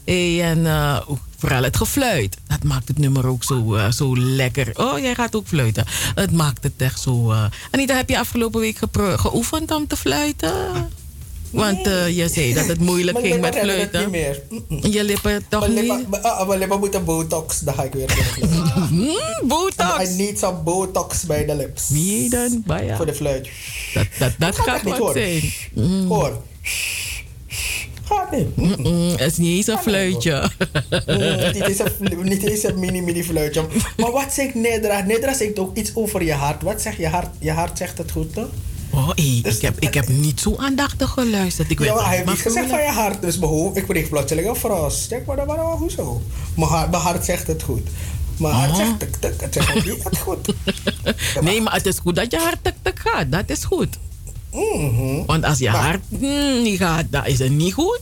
Hey, 0.05 0.43
en 0.43 0.65
eh, 0.65 0.99
vooral 1.43 1.63
het 1.63 1.77
gefluit. 1.77 2.37
Dat 2.47 2.63
maakt 2.63 2.87
het 2.87 2.97
nummer 2.97 3.27
ook 3.27 3.43
zo, 3.43 3.75
eh, 3.75 3.91
zo 3.91 4.17
lekker. 4.17 4.71
Oh, 4.73 4.99
jij 4.99 5.15
gaat 5.15 5.35
ook 5.35 5.47
fluiten. 5.47 5.85
Het 6.15 6.31
maakt 6.31 6.63
het 6.63 6.73
echt 6.77 6.99
zo... 7.01 7.31
eh. 7.31 7.45
Anita, 7.71 7.95
heb 7.95 8.09
je 8.09 8.19
afgelopen 8.19 8.59
week 8.59 8.77
geoefend 9.15 9.71
om 9.71 9.87
te 9.87 9.95
fluiten? 9.97 10.53
Want 11.49 11.87
eh, 11.87 12.17
je 12.17 12.29
zei 12.29 12.53
dat 12.53 12.65
het 12.67 12.79
moeilijk 12.79 13.19
ging 13.19 13.41
met 13.41 13.55
fluiten. 13.57 13.99
niet 13.99 14.09
meer. 14.09 14.41
Je 14.91 15.03
lippen 15.03 15.45
toch 15.49 15.59
Mijn 15.59 15.73
niet? 15.73 15.83
lippen, 15.83 16.09
mijn- 16.09 16.23
ah, 16.23 16.47
mijn 16.47 16.59
lippen 16.59 16.79
moeten 16.79 17.05
botox. 17.05 17.59
Dan 17.59 17.73
ga 17.73 17.83
ik 17.83 17.93
weer 17.93 18.07
terug. 18.07 18.39
Mm, 18.89 18.99
I 19.09 19.17
botox. 19.47 20.09
need 20.09 20.39
some 20.39 20.57
botox 20.57 21.23
bij 21.23 21.45
de 21.45 21.55
lips. 21.55 21.89
Wie 21.89 22.29
dan? 22.29 22.63
Voor 22.97 23.05
de 23.05 23.13
fluit. 23.13 23.49
Dat, 23.93 24.07
dat, 24.19 24.31
dat 24.37 24.55
Gaat 24.55 24.65
gaat 24.67 24.83
niet 24.83 24.97
horen. 24.97 25.13
zijn. 25.73 26.05
Hoor. 26.07 26.41
Gaat 28.15 28.31
niet. 28.31 28.55
Mm. 28.57 28.75
Mm, 28.77 29.09
Het 29.09 29.31
is 29.31 29.37
niet 29.37 29.55
eens 29.57 29.67
een 29.67 29.77
fluitje. 29.77 30.49
Mm, 30.89 31.51
niet 31.53 31.67
eens 31.67 31.79
een, 31.79 32.23
niet 32.23 32.43
eens 32.43 32.63
een 32.63 32.79
mini 32.79 33.01
mini 33.01 33.23
fluitje. 33.23 33.65
Maar 33.97 34.11
wat 34.11 34.33
zegt 34.33 34.53
Nedra? 34.55 35.01
Nedra 35.01 35.33
zegt 35.33 35.59
ook 35.59 35.77
iets 35.77 35.91
over 35.95 36.23
je 36.23 36.33
hart. 36.33 36.61
Wat 36.63 36.81
zegt 36.81 36.97
je 36.97 37.07
hart? 37.07 37.29
Je 37.39 37.51
hart 37.51 37.77
zegt 37.77 37.97
het 37.97 38.11
goed, 38.11 38.33
toch? 38.33 38.47
Oh, 38.91 39.09
Dus 39.43 39.55
ik, 39.55 39.61
heb, 39.61 39.79
ik 39.79 39.93
heb 39.93 40.07
niet 40.07 40.39
zo 40.39 40.55
aandachtig 40.57 41.09
geluisterd. 41.09 41.71
Ik 41.71 41.79
weet 41.79 41.87
Ja, 41.87 41.93
maar 41.93 42.05
hij 42.07 42.15
heeft 42.15 42.29
niet 42.29 42.41
gezegd 42.41 42.69
van 42.69 42.81
je 42.81 42.87
hart. 42.89 43.21
Dus 43.21 43.39
ik 43.73 43.83
kreeg 43.87 44.09
plotseling 44.09 44.47
een 44.47 44.55
fros. 44.55 45.07
Denk 45.07 45.25
maar, 45.25 45.45
maar 45.45 45.57
hoezo? 45.57 46.21
Mijn 46.55 46.69
hart, 46.69 46.91
mijn 46.91 47.03
hart 47.03 47.25
zegt 47.25 47.47
het 47.47 47.63
goed. 47.63 47.87
Mijn 48.37 48.53
hart 48.53 48.69
Oh. 48.71 48.77
zegt 48.77 48.99
tik 48.99 49.15
tik. 49.15 49.33
Het 49.41 49.53
zegt 49.53 49.75
ook 49.75 49.85
niet 49.85 50.03
het 50.03 50.17
goed. 50.17 50.53
Nee, 51.41 51.61
maar 51.61 51.73
het 51.73 51.85
is 51.85 51.99
goed 51.99 52.15
dat 52.15 52.31
je 52.31 52.37
hart 52.37 52.57
tik 52.61 52.73
tik 52.81 52.99
gaat. 52.99 53.31
Dat 53.31 53.49
is 53.49 53.63
goed. 53.63 53.97
Mhm. 54.53 55.25
Want 55.25 55.43
als 55.43 55.57
je 55.57 55.69
Maar- 55.69 55.81
hart 55.81 56.01
mm, 56.09 56.61
niet 56.61 56.77
gaat, 56.77 57.05
dan 57.09 57.25
is 57.25 57.39
het 57.39 57.51
niet 57.51 57.73
goed. 57.73 57.99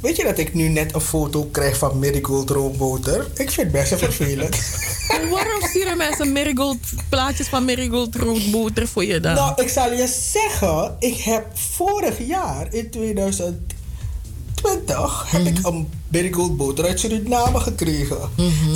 Weet 0.00 0.16
je 0.16 0.24
dat 0.24 0.38
ik 0.38 0.54
nu 0.54 0.68
net 0.68 0.94
een 0.94 1.00
foto 1.00 1.44
krijg 1.44 1.78
van 1.78 1.98
Marigold 1.98 2.50
Roomboter? 2.50 3.20
Ik 3.34 3.50
vind 3.50 3.56
het 3.56 3.70
best 3.72 3.98
vervelend. 3.98 4.58
En 5.10 5.28
waarom 5.28 5.62
sturen 5.68 5.96
mensen 5.96 6.32
marigold, 6.32 6.78
plaatjes 7.08 7.48
van 7.48 7.64
marigold 7.64 8.14
roodboter 8.16 8.88
voor 8.88 9.04
je 9.04 9.20
dan? 9.20 9.34
nou, 9.34 9.62
ik 9.62 9.68
zal 9.68 9.92
je 9.92 10.06
zeggen, 10.32 10.96
ik 10.98 11.16
heb 11.16 11.46
vorig 11.54 12.26
jaar 12.26 12.74
in 12.74 12.90
2020 14.60 15.30
heb 15.30 15.46
ik 15.46 15.66
een 15.66 15.88
Marigold 16.08 16.56
boter 16.56 16.84
uit 16.84 17.00
Suriname 17.00 17.60
gekregen. 17.60 18.18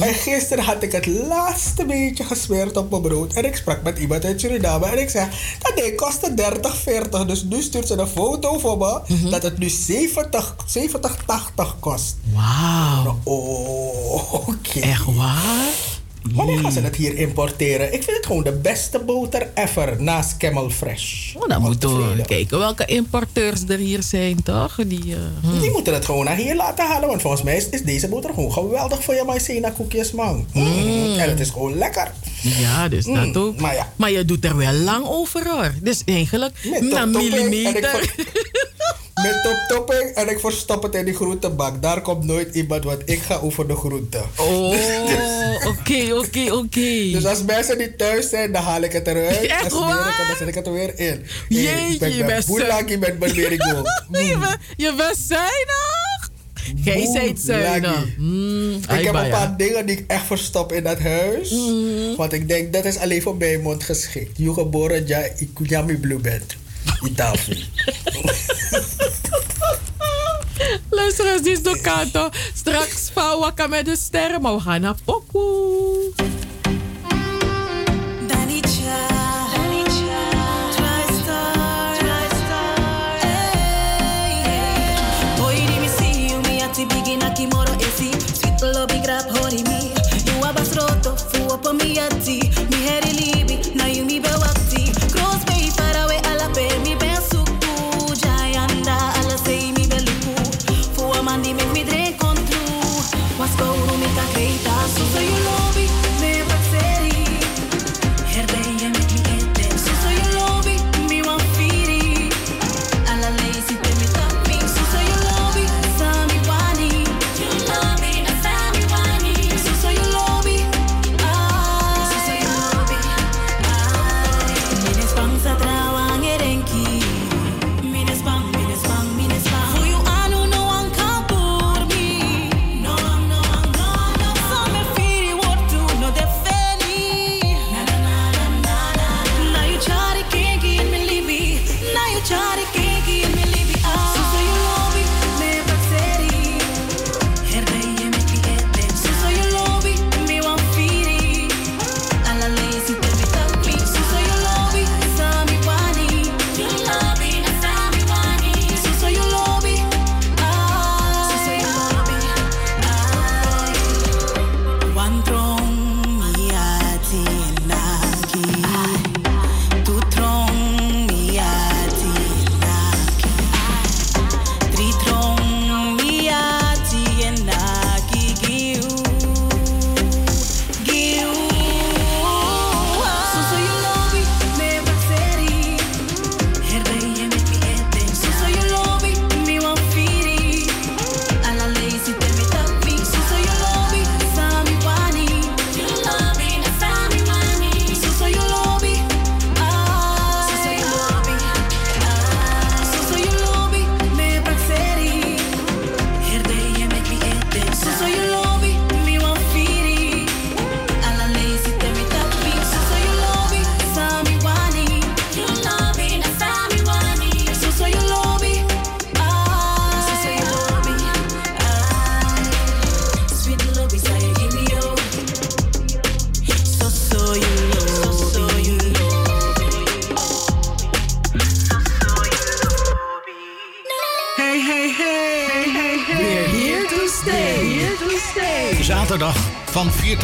En 0.00 0.14
gisteren 0.14 0.64
had 0.64 0.82
ik 0.82 0.92
het 0.92 1.06
laatste 1.06 1.84
beetje 1.84 2.24
gesmeerd 2.24 2.76
op 2.76 2.90
mijn 2.90 3.02
brood. 3.02 3.32
En 3.32 3.44
ik 3.44 3.56
sprak 3.56 3.82
met 3.82 3.98
iemand 3.98 4.24
uit 4.24 4.40
Suriname 4.40 4.86
en 4.86 4.98
ik 4.98 5.10
zei, 5.10 5.28
dat 5.58 5.76
ding 5.76 5.96
kostte 5.96 6.34
30, 6.34 6.76
40. 6.76 7.24
Dus 7.24 7.42
nu 7.42 7.62
stuurt 7.62 7.86
ze 7.86 7.98
een 7.98 8.06
foto 8.06 8.58
voor 8.58 8.78
me 8.78 9.00
dat 9.30 9.42
het 9.42 9.58
nu 9.58 9.68
70, 9.68 10.56
70 10.66 11.16
80 11.26 11.76
kost. 11.80 12.16
Wauw. 12.32 13.18
Oh, 13.22 14.48
oké. 14.48 14.80
Echt 14.80 15.14
waar? 15.14 15.93
Wanneer 16.32 16.58
gaan 16.58 16.72
ze 16.72 16.82
dat 16.82 16.94
hier 16.96 17.16
importeren? 17.16 17.86
Ik 17.94 18.02
vind 18.02 18.16
het 18.16 18.26
gewoon 18.26 18.44
de 18.44 18.52
beste 18.52 18.98
boter 18.98 19.48
ever 19.54 20.02
naast 20.02 20.36
Camel 20.36 20.70
Fresh. 20.70 21.34
Oh, 21.34 21.48
dan 21.48 21.62
moeten 21.62 22.16
we 22.16 22.22
kijken 22.22 22.58
welke 22.58 22.84
importeurs 22.84 23.60
er 23.68 23.78
hier 23.78 24.02
zijn, 24.02 24.42
toch? 24.42 24.74
Die, 24.86 25.14
eh, 25.14 25.18
hm. 25.50 25.60
Die 25.60 25.70
moeten 25.70 25.94
het 25.94 26.04
gewoon 26.04 26.24
naar 26.24 26.36
hier 26.36 26.54
laten 26.56 26.86
halen. 26.86 27.08
Want 27.08 27.20
volgens 27.20 27.42
mij 27.42 27.56
is, 27.56 27.68
is 27.68 27.82
deze 27.82 28.08
boter 28.08 28.34
gewoon 28.34 28.52
geweldig 28.52 29.04
voor 29.04 29.14
je 29.14 29.22
maïzena 29.26 29.70
koekjes, 29.70 30.12
man. 30.12 30.46
Mm. 30.52 31.18
En 31.18 31.30
het 31.30 31.40
is 31.40 31.50
gewoon 31.50 31.78
lekker. 31.78 32.12
Ja, 32.42 32.88
dus 32.88 33.04
dat 33.04 33.14
Mm, 33.14 33.36
ook. 33.36 33.60
maar 33.60 33.74
ja. 33.74 33.92
Maar 33.96 34.10
je 34.10 34.24
doet 34.24 34.44
er 34.44 34.56
wel 34.56 34.72
lang 34.72 35.06
over 35.06 35.50
hoor. 35.50 35.72
Dus 35.82 36.02
eigenlijk 36.04 36.54
na 36.80 37.04
millimeter. 37.06 38.14
Met 39.22 39.42
top-topping 39.42 40.10
en 40.14 40.28
ik 40.28 40.40
verstop 40.40 40.82
het 40.82 40.94
in 40.94 41.04
die 41.04 41.14
groentebak. 41.14 41.82
Daar 41.82 42.00
komt 42.00 42.24
nooit 42.24 42.54
iemand, 42.54 42.84
want 42.84 43.02
ik 43.04 43.18
ga 43.22 43.36
over 43.36 43.68
de 43.68 43.76
groenten. 43.76 44.22
Oh, 44.36 44.68
oké, 45.70 46.14
oké, 46.14 46.52
oké. 46.52 47.10
Dus 47.12 47.24
als 47.26 47.42
mensen 47.44 47.78
niet 47.78 47.98
thuis 47.98 48.28
zijn, 48.28 48.52
dan 48.52 48.62
haal 48.62 48.82
ik 48.82 48.92
het 48.92 49.06
eruit. 49.06 49.36
Echt 49.36 49.64
en 49.64 49.70
smeer 49.70 49.88
ik 49.88 49.96
het, 49.96 50.16
waar? 50.16 50.26
dan 50.28 50.36
zet 50.38 50.48
ik 50.48 50.54
het 50.54 50.66
er 50.66 50.72
weer 50.72 50.98
in. 50.98 51.24
Jeetje, 51.48 51.98
ben 51.98 52.16
je 52.16 52.24
bent 52.24 52.46
boelaki 52.46 52.96
met 52.98 53.18
mijn 53.18 53.34
je, 53.34 53.48
bent, 54.38 54.58
je 54.76 54.94
bent 54.96 55.16
zuinig. 55.26 56.30
Jij 56.84 57.10
bent 57.12 57.40
zuinig. 57.40 58.16
Mm, 58.16 58.74
Ik 58.74 59.04
heb 59.04 59.14
een 59.14 59.30
paar 59.30 59.56
dingen 59.56 59.86
die 59.86 59.96
ik 59.98 60.04
echt 60.06 60.26
verstop 60.26 60.72
in 60.72 60.82
dat 60.82 60.98
huis. 60.98 61.50
Mhm. 61.50 62.16
Want 62.16 62.32
ik 62.32 62.48
denk, 62.48 62.72
dat 62.72 62.84
is 62.84 62.98
alleen 62.98 63.22
voor 63.22 63.36
mijn 63.36 63.60
mond 63.60 63.84
geschikt. 63.84 64.38
Je 64.38 64.52
geboren, 64.52 65.06
ja, 65.06 65.18
ik 65.18 65.48
yummy 65.62 65.94
blue 65.96 66.18
bent. 66.18 66.56
Die 67.00 67.12
tafel. 67.14 67.56
Luister 70.90 71.32
eens, 71.32 71.42
dit 71.42 71.64
is. 71.64 72.30
Straks 72.54 73.10
van 73.14 73.38
Wakka 73.38 73.66
met 73.66 73.84
de 73.84 73.96
sterren, 73.96 74.40
maar 74.40 74.52
we. 75.04 76.33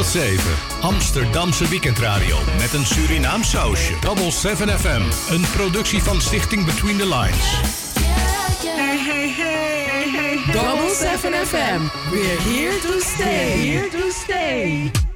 Tot 0.00 0.08
7. 0.08 0.54
Amsterdamse 0.80 1.68
weekendradio 1.68 2.38
met 2.58 2.72
een 2.72 2.86
Surinaam 2.86 3.42
sausje. 3.42 3.94
Double 4.00 4.30
7 4.30 4.78
FM, 4.78 5.02
een 5.32 5.44
productie 5.56 6.02
van 6.02 6.20
Stichting 6.20 6.64
Between 6.64 6.96
the 6.98 7.06
Lines. 7.06 7.44
Hey, 8.62 8.98
hey, 8.98 9.28
hey, 9.28 9.84
hey, 9.86 10.10
hey. 10.10 10.52
Double 10.52 10.94
7 10.94 11.46
FM. 11.46 12.10
We're 12.10 12.40
here 12.42 12.78
to 12.80 13.00
stay. 13.00 13.58
Here 13.58 13.88
to 13.88 14.10
stay. 14.10 15.09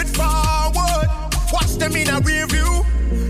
Moving 0.00 0.14
straight 0.14 0.16
forward. 0.16 1.08
Watch 1.52 1.76
them 1.76 1.96
in 1.96 2.08
a 2.08 2.20
review. 2.20 2.84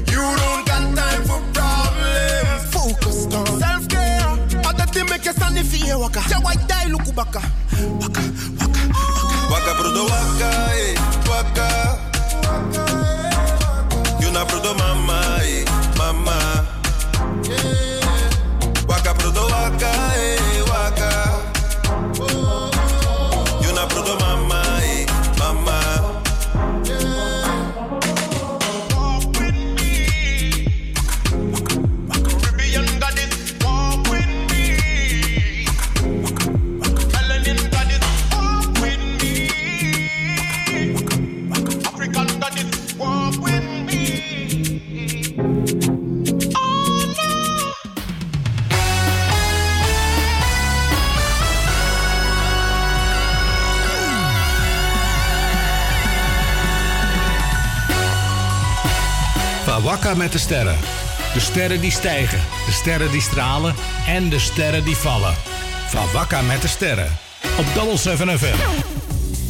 You 0.06 0.36
don't 0.36 0.66
got 0.66 0.96
time 0.96 1.22
for 1.24 1.40
problems. 1.52 2.72
Focus 2.72 3.26
on 3.34 3.60
self 3.60 3.88
care. 3.88 4.38
Other 4.66 4.86
thing 4.86 5.06
make 5.06 5.24
you 5.24 5.32
stand 5.32 5.58
in 5.58 5.64
fear. 5.64 5.98
Waka. 5.98 6.20
Say 6.22 6.36
white 6.36 6.66
die 6.68 6.88
look 6.88 7.14
baka. 7.14 7.40
Waka, 8.00 8.22
waka, 8.60 8.82
waka. 9.06 9.36
Waka 9.50 9.72
brudo 9.78 10.04
waka, 10.04 10.50
eh, 10.74 10.94
waka. 11.28 11.68
You 14.20 14.30
na 14.32 14.44
brudo 14.44 14.70
eh, 14.70 14.78
mama. 14.78 15.39
Met 60.16 60.32
de 60.32 60.38
sterren. 60.38 60.76
De 61.34 61.40
sterren 61.40 61.80
die 61.80 61.90
stijgen, 61.90 62.38
de 62.66 62.72
sterren 62.72 63.10
die 63.10 63.20
stralen 63.20 63.74
en 64.06 64.28
de 64.28 64.38
sterren 64.38 64.84
die 64.84 64.96
vallen. 64.96 65.34
Van 65.88 66.12
Wakka 66.12 66.42
met 66.42 66.62
de 66.62 66.68
sterren. 66.68 67.18
Op 67.58 67.64
Double 67.74 67.96
7 67.96 68.38
FM. 68.38 68.56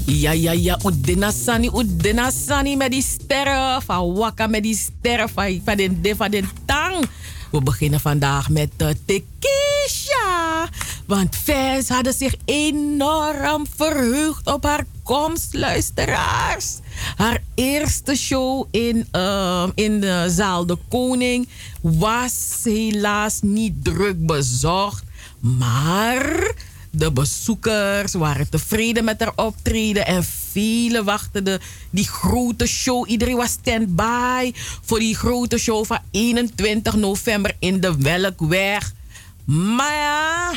Ja, 0.06 0.32
ja, 0.32 0.52
ja. 0.52 0.78
Udina 0.86 1.30
Sani, 1.30 1.70
Udina 1.74 2.30
Sani 2.30 2.76
met 2.76 2.90
die 2.90 3.02
sterren. 3.02 3.82
Van 3.82 4.14
Wakka 4.14 4.46
met 4.46 4.62
die 4.62 4.76
sterren 4.76 5.28
van, 5.28 5.76
den, 5.76 6.16
van 6.16 6.30
den 6.30 6.50
tang. 6.64 7.08
We 7.50 7.62
beginnen 7.62 8.00
vandaag 8.00 8.48
met 8.48 8.70
uh, 8.78 8.88
Tekisha. 9.06 10.68
Want 11.06 11.36
fans 11.36 11.88
hadden 11.88 12.12
zich 12.12 12.34
enorm 12.44 13.66
verheugd 13.76 14.46
op 14.46 14.64
haar 14.64 14.84
komst, 15.02 15.54
luisteraars. 15.54 16.78
Haar 17.16 17.42
eerste 17.54 18.14
show 18.14 18.66
in, 18.70 19.06
uh, 19.16 19.68
in 19.74 20.00
de 20.00 20.26
zaal 20.28 20.66
De 20.66 20.78
Koning 20.88 21.48
was 21.80 22.60
helaas 22.62 23.38
niet 23.42 23.84
druk 23.84 24.26
bezocht. 24.26 25.04
Maar 25.40 26.54
de 26.90 27.12
bezoekers 27.12 28.12
waren 28.12 28.48
tevreden 28.48 29.04
met 29.04 29.20
haar 29.20 29.32
optreden 29.36 30.06
en 30.06 30.24
velen 30.52 31.04
wachten 31.04 31.44
de, 31.44 31.60
die 31.90 32.08
grote 32.08 32.66
show. 32.66 33.08
Iedereen 33.08 33.36
was 33.36 33.50
stand-by 33.50 34.52
voor 34.82 34.98
die 34.98 35.16
grote 35.16 35.58
show 35.58 35.84
van 35.84 35.98
21 36.10 36.96
november 36.96 37.56
in 37.58 37.80
de 37.80 37.96
Welkweg. 37.96 38.92
Maar 39.44 39.94
ja, 39.94 40.52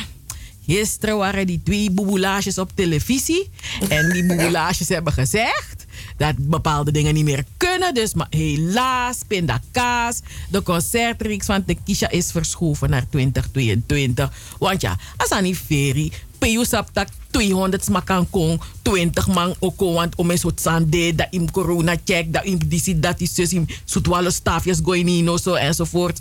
gisteren 0.66 1.16
waren 1.16 1.46
die 1.46 1.60
twee 1.64 1.90
boebelages 1.90 2.58
op 2.58 2.70
televisie. 2.74 3.50
En 3.88 4.12
die 4.12 4.26
boebelages 4.26 4.88
hebben 4.88 5.12
gezegd 5.12 5.83
dat 6.16 6.34
bepaalde 6.36 6.92
dingen 6.92 7.14
niet 7.14 7.24
meer 7.24 7.44
kunnen. 7.56 7.94
Dus 7.94 8.14
maar 8.14 8.26
helaas, 8.30 9.18
pindakaas. 9.26 10.20
De 10.50 10.62
concertreeks 10.62 11.46
van 11.46 11.64
Tekisha 11.64 12.10
is 12.10 12.30
verschoven 12.30 12.90
naar 12.90 13.06
2022. 13.10 14.32
Want 14.58 14.80
ja, 14.80 14.96
als 15.16 15.30
aan 15.30 15.44
die 15.44 15.56
ferie, 15.56 16.12
Peu 16.38 16.64
saptak 16.64 17.08
200 17.30 17.84
smakan 17.84 18.30
kon, 18.30 18.60
20 18.82 19.26
man 19.28 19.54
ook 19.58 19.80
want 19.80 20.14
om 20.14 20.30
een 20.30 20.38
soort 20.38 20.60
sande, 20.60 21.14
dat 21.14 21.26
im 21.30 21.50
corona 21.50 21.96
check, 22.04 22.32
dat 22.32 22.44
im 22.44 22.58
disi, 22.68 23.00
dat 23.00 23.20
is 23.20 23.34
zus, 23.34 23.52
im 23.52 23.66
soetwale 23.84 24.30
stafjes 24.30 24.80
goinino, 24.82 25.36
zo 25.36 25.54
enzovoort. 25.54 26.20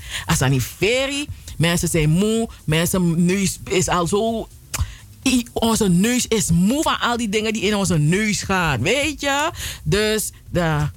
Die 0.50 0.62
ferie, 0.62 1.28
mensen 1.58 1.88
zijn 1.88 2.10
moe, 2.10 2.50
mensen 2.66 3.26
neus 3.26 3.60
is 3.70 3.88
al 3.88 4.08
zo 4.08 4.48
onze 5.54 5.90
neus 5.90 6.28
is 6.28 6.52
moe 6.52 6.82
van 6.82 7.00
al 7.00 7.18
die 7.18 7.30
dingen 7.30 7.54
die 7.54 7.62
in 7.62 7.76
onze 7.76 7.98
neus 7.98 8.42
gaan, 8.42 8.82
weet 8.82 9.22
je? 9.22 9.52
Dus 9.84 10.32
de 10.50 10.88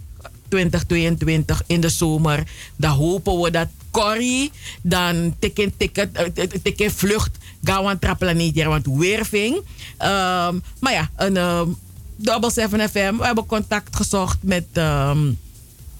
2022 0.48 1.62
in 1.66 1.80
de 1.80 1.88
zomer, 1.88 2.42
dan 2.76 2.90
hopen 2.90 3.40
we 3.40 3.50
dat 3.50 3.68
Corrie 3.90 4.52
dan 4.82 5.34
teken 5.38 5.76
ticket, 5.76 6.12
eh, 6.12 6.46
teken 6.62 6.90
vlucht 6.90 7.38
gaan 7.62 8.36
niet 8.36 8.62
want 8.62 8.86
werving. 8.86 9.54
Um, 9.54 10.62
maar 10.78 10.92
ja, 10.92 11.10
een 11.16 11.36
um, 11.36 11.76
Double 12.16 12.50
7 12.50 12.88
FM, 12.88 13.16
we 13.16 13.24
hebben 13.24 13.46
contact 13.46 13.96
gezocht 13.96 14.38
met, 14.40 14.64
um, 14.72 15.38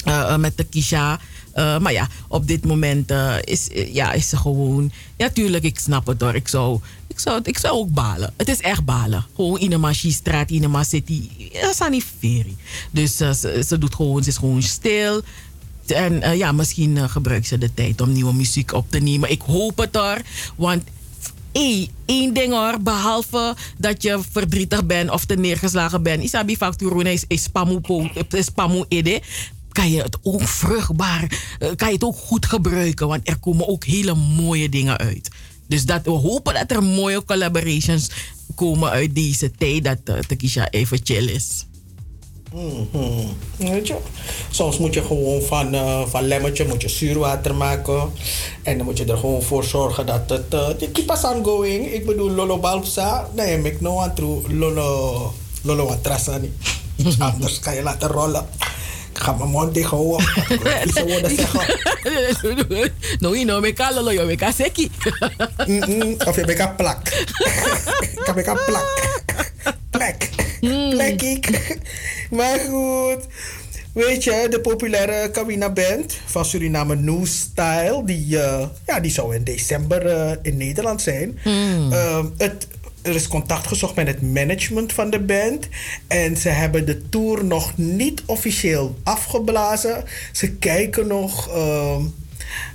uh, 0.07 0.37
met 0.37 0.57
de 0.57 0.65
Kisha. 0.65 1.21
Maar 1.55 1.93
ja, 1.93 2.09
op 2.29 2.47
dit 2.47 2.65
moment 2.65 3.12
is, 3.45 3.69
ja, 3.73 4.12
is 4.12 4.29
ze 4.29 4.37
gewoon. 4.37 4.93
Ja, 5.17 5.31
tuurlijk, 5.31 5.65
ik 5.65 5.79
snap 5.79 6.07
het 6.07 6.21
hoor. 6.21 6.35
Ik 6.35 6.49
zou, 6.49 6.81
ik 7.16 7.22
zou, 7.22 7.40
ik 7.42 7.59
zou 7.59 7.74
ook 7.74 7.90
balen. 7.90 8.35
Het 8.37 8.48
is 8.48 8.61
echt 8.61 8.85
balen. 8.85 9.26
Gewoon 9.35 9.59
in 9.59 9.70
de 9.70 9.76
Machi-straat, 9.76 10.50
in 10.50 10.61
de 10.61 10.85
City. 10.85 11.29
Dat 11.52 11.70
is 11.70 11.88
die 11.90 12.05
ferie. 12.18 12.57
Dus 12.90 13.20
uh, 13.20 13.33
ze, 13.62 13.76
doet 13.79 13.94
gewoon, 13.94 14.22
ze 14.22 14.29
is 14.29 14.37
gewoon 14.37 14.62
stil. 14.62 15.22
En 15.87 16.37
ja, 16.37 16.52
misschien 16.52 17.09
gebruikt 17.09 17.46
ze 17.46 17.59
de 17.59 17.74
tijd 17.74 18.00
om 18.00 18.12
nieuwe 18.12 18.35
muziek 18.35 18.72
op 18.72 18.90
te 18.90 18.98
nemen. 18.98 19.31
Ik 19.31 19.40
hoop 19.40 19.79
het 19.79 19.96
hoor. 19.96 20.20
Want 20.57 20.83
één 22.07 22.35
ding 22.35 22.52
hoor, 22.52 22.81
behalve 22.81 23.57
dat 23.79 24.02
je 24.02 24.20
verdrietig 24.31 24.87
bent 24.87 25.11
of 25.11 25.24
te 25.24 25.35
neergeslagen 25.35 26.02
bent. 26.02 26.22
Isabi 26.22 26.57
factuur 26.57 27.07
is 27.07 27.24
is 27.29 27.42
spamu 28.31 28.85
ede. 28.88 29.22
Kan 29.72 29.90
je 29.90 30.02
het 30.02 30.18
ook 30.22 30.42
vruchtbaar, 30.42 31.57
eh, 31.59 31.68
kan 31.76 31.88
je 31.88 31.94
het 31.94 32.05
ook 32.05 32.16
goed 32.16 32.46
gebruiken. 32.46 33.09
Want 33.09 33.29
er 33.29 33.38
komen 33.38 33.68
ook 33.68 33.85
hele 33.85 34.14
mooie 34.14 34.68
dingen 34.68 34.98
uit. 34.98 35.31
Dus 35.68 35.85
dat, 35.85 36.00
we 36.05 36.11
hopen 36.11 36.55
dat 36.55 36.70
er 36.70 36.83
mooie 36.83 37.24
collaborations 37.24 38.11
komen 38.55 38.90
uit 38.90 39.14
deze 39.14 39.50
tijd 39.50 39.85
dat 39.85 39.98
uh, 40.05 40.18
Tekisha 40.18 40.70
even 40.70 40.98
chill 41.02 41.29
is. 41.29 41.66
Weet 43.57 43.87
je? 43.87 43.96
Soms 44.50 44.79
moet 44.79 44.94
je 44.94 45.02
gewoon 45.02 45.42
van, 45.42 45.74
eh 45.74 46.07
van 46.07 46.26
lemmetje 46.26 46.66
moet 46.66 46.83
je 46.83 46.88
zuurwater 46.88 47.55
maken. 47.55 48.11
En 48.62 48.76
dan 48.76 48.87
moet 48.87 48.98
je 48.98 49.05
er 49.05 49.18
gewoon 49.18 49.42
voor 49.42 49.64
zorgen 49.64 50.07
dat 50.07 50.31
het... 50.31 50.55
eh 50.55 50.68
die 50.79 50.90
keep 50.90 51.11
us 51.11 51.24
on 51.24 51.44
going. 51.44 51.92
Ik 51.92 52.07
bedoel, 52.07 52.31
lolo 52.31 52.59
balsa. 52.59 53.29
Nee, 53.35 53.62
ik 53.62 53.81
no 53.81 54.00
aan 54.00 54.14
toe. 54.14 54.55
Lolo... 54.55 55.33
Lolo 55.62 55.87
wat 55.87 56.02
trasani. 56.02 56.52
Iets 56.96 57.20
anders 57.33 57.59
kan 57.59 57.74
je 57.74 57.83
laten 57.83 58.09
rollen. 58.09 58.46
Ik 59.16 59.22
ga 59.22 59.33
mijn 59.33 59.50
mond 59.50 59.74
dicht 59.74 59.90
houden. 59.90 60.26
Ik 60.48 60.61
vieze 60.83 61.05
woorden 61.07 61.37
zeggen. 61.37 62.92
no, 63.20 63.33
know, 63.33 63.61
me 63.62 63.72
kalolo, 63.72 64.12
yo, 64.12 64.26
me 64.26 64.37
kaseki. 64.37 64.90
Mm-mm. 65.66 66.16
Of 66.26 66.37
je 66.37 66.44
bent 66.44 66.59
een 66.59 66.74
plak. 66.74 67.09
Ik 68.37 68.46
een 68.46 68.59
plak. 68.66 69.18
Plek. 69.90 70.31
Plek 70.90 71.22
ik. 71.22 71.79
Maar 72.31 72.59
goed. 72.59 73.26
Weet 73.92 74.24
je, 74.24 74.46
de 74.50 74.61
populaire 74.61 75.31
Kawina 75.31 75.70
Band 75.70 76.18
van 76.26 76.44
Suriname 76.44 76.96
New 76.96 77.26
Style, 77.26 78.02
die, 78.05 78.42
eh, 78.42 78.66
ja, 78.87 79.00
die 79.00 79.11
zou 79.11 79.35
in 79.35 79.44
december 79.44 80.07
eh, 80.07 80.37
in 80.42 80.57
Nederland 80.57 81.02
zijn. 81.02 81.38
Ehm, 81.44 82.26
het, 82.37 82.66
er 83.07 83.14
is 83.14 83.29
contact 83.29 83.66
gezocht 83.66 83.95
met 83.95 84.07
het 84.07 84.23
management 84.23 84.92
van 84.92 85.11
de 85.11 85.21
band. 85.21 85.69
En 86.07 86.37
ze 86.37 86.49
hebben 86.49 86.87
de 86.87 87.09
tour 87.09 87.45
nog 87.45 87.77
niet 87.77 88.23
officieel 88.27 88.97
afgeblazen. 89.03 90.05
Ze 90.33 90.51
kijken 90.53 91.07
nog. 91.07 91.49
ehm, 91.49 92.03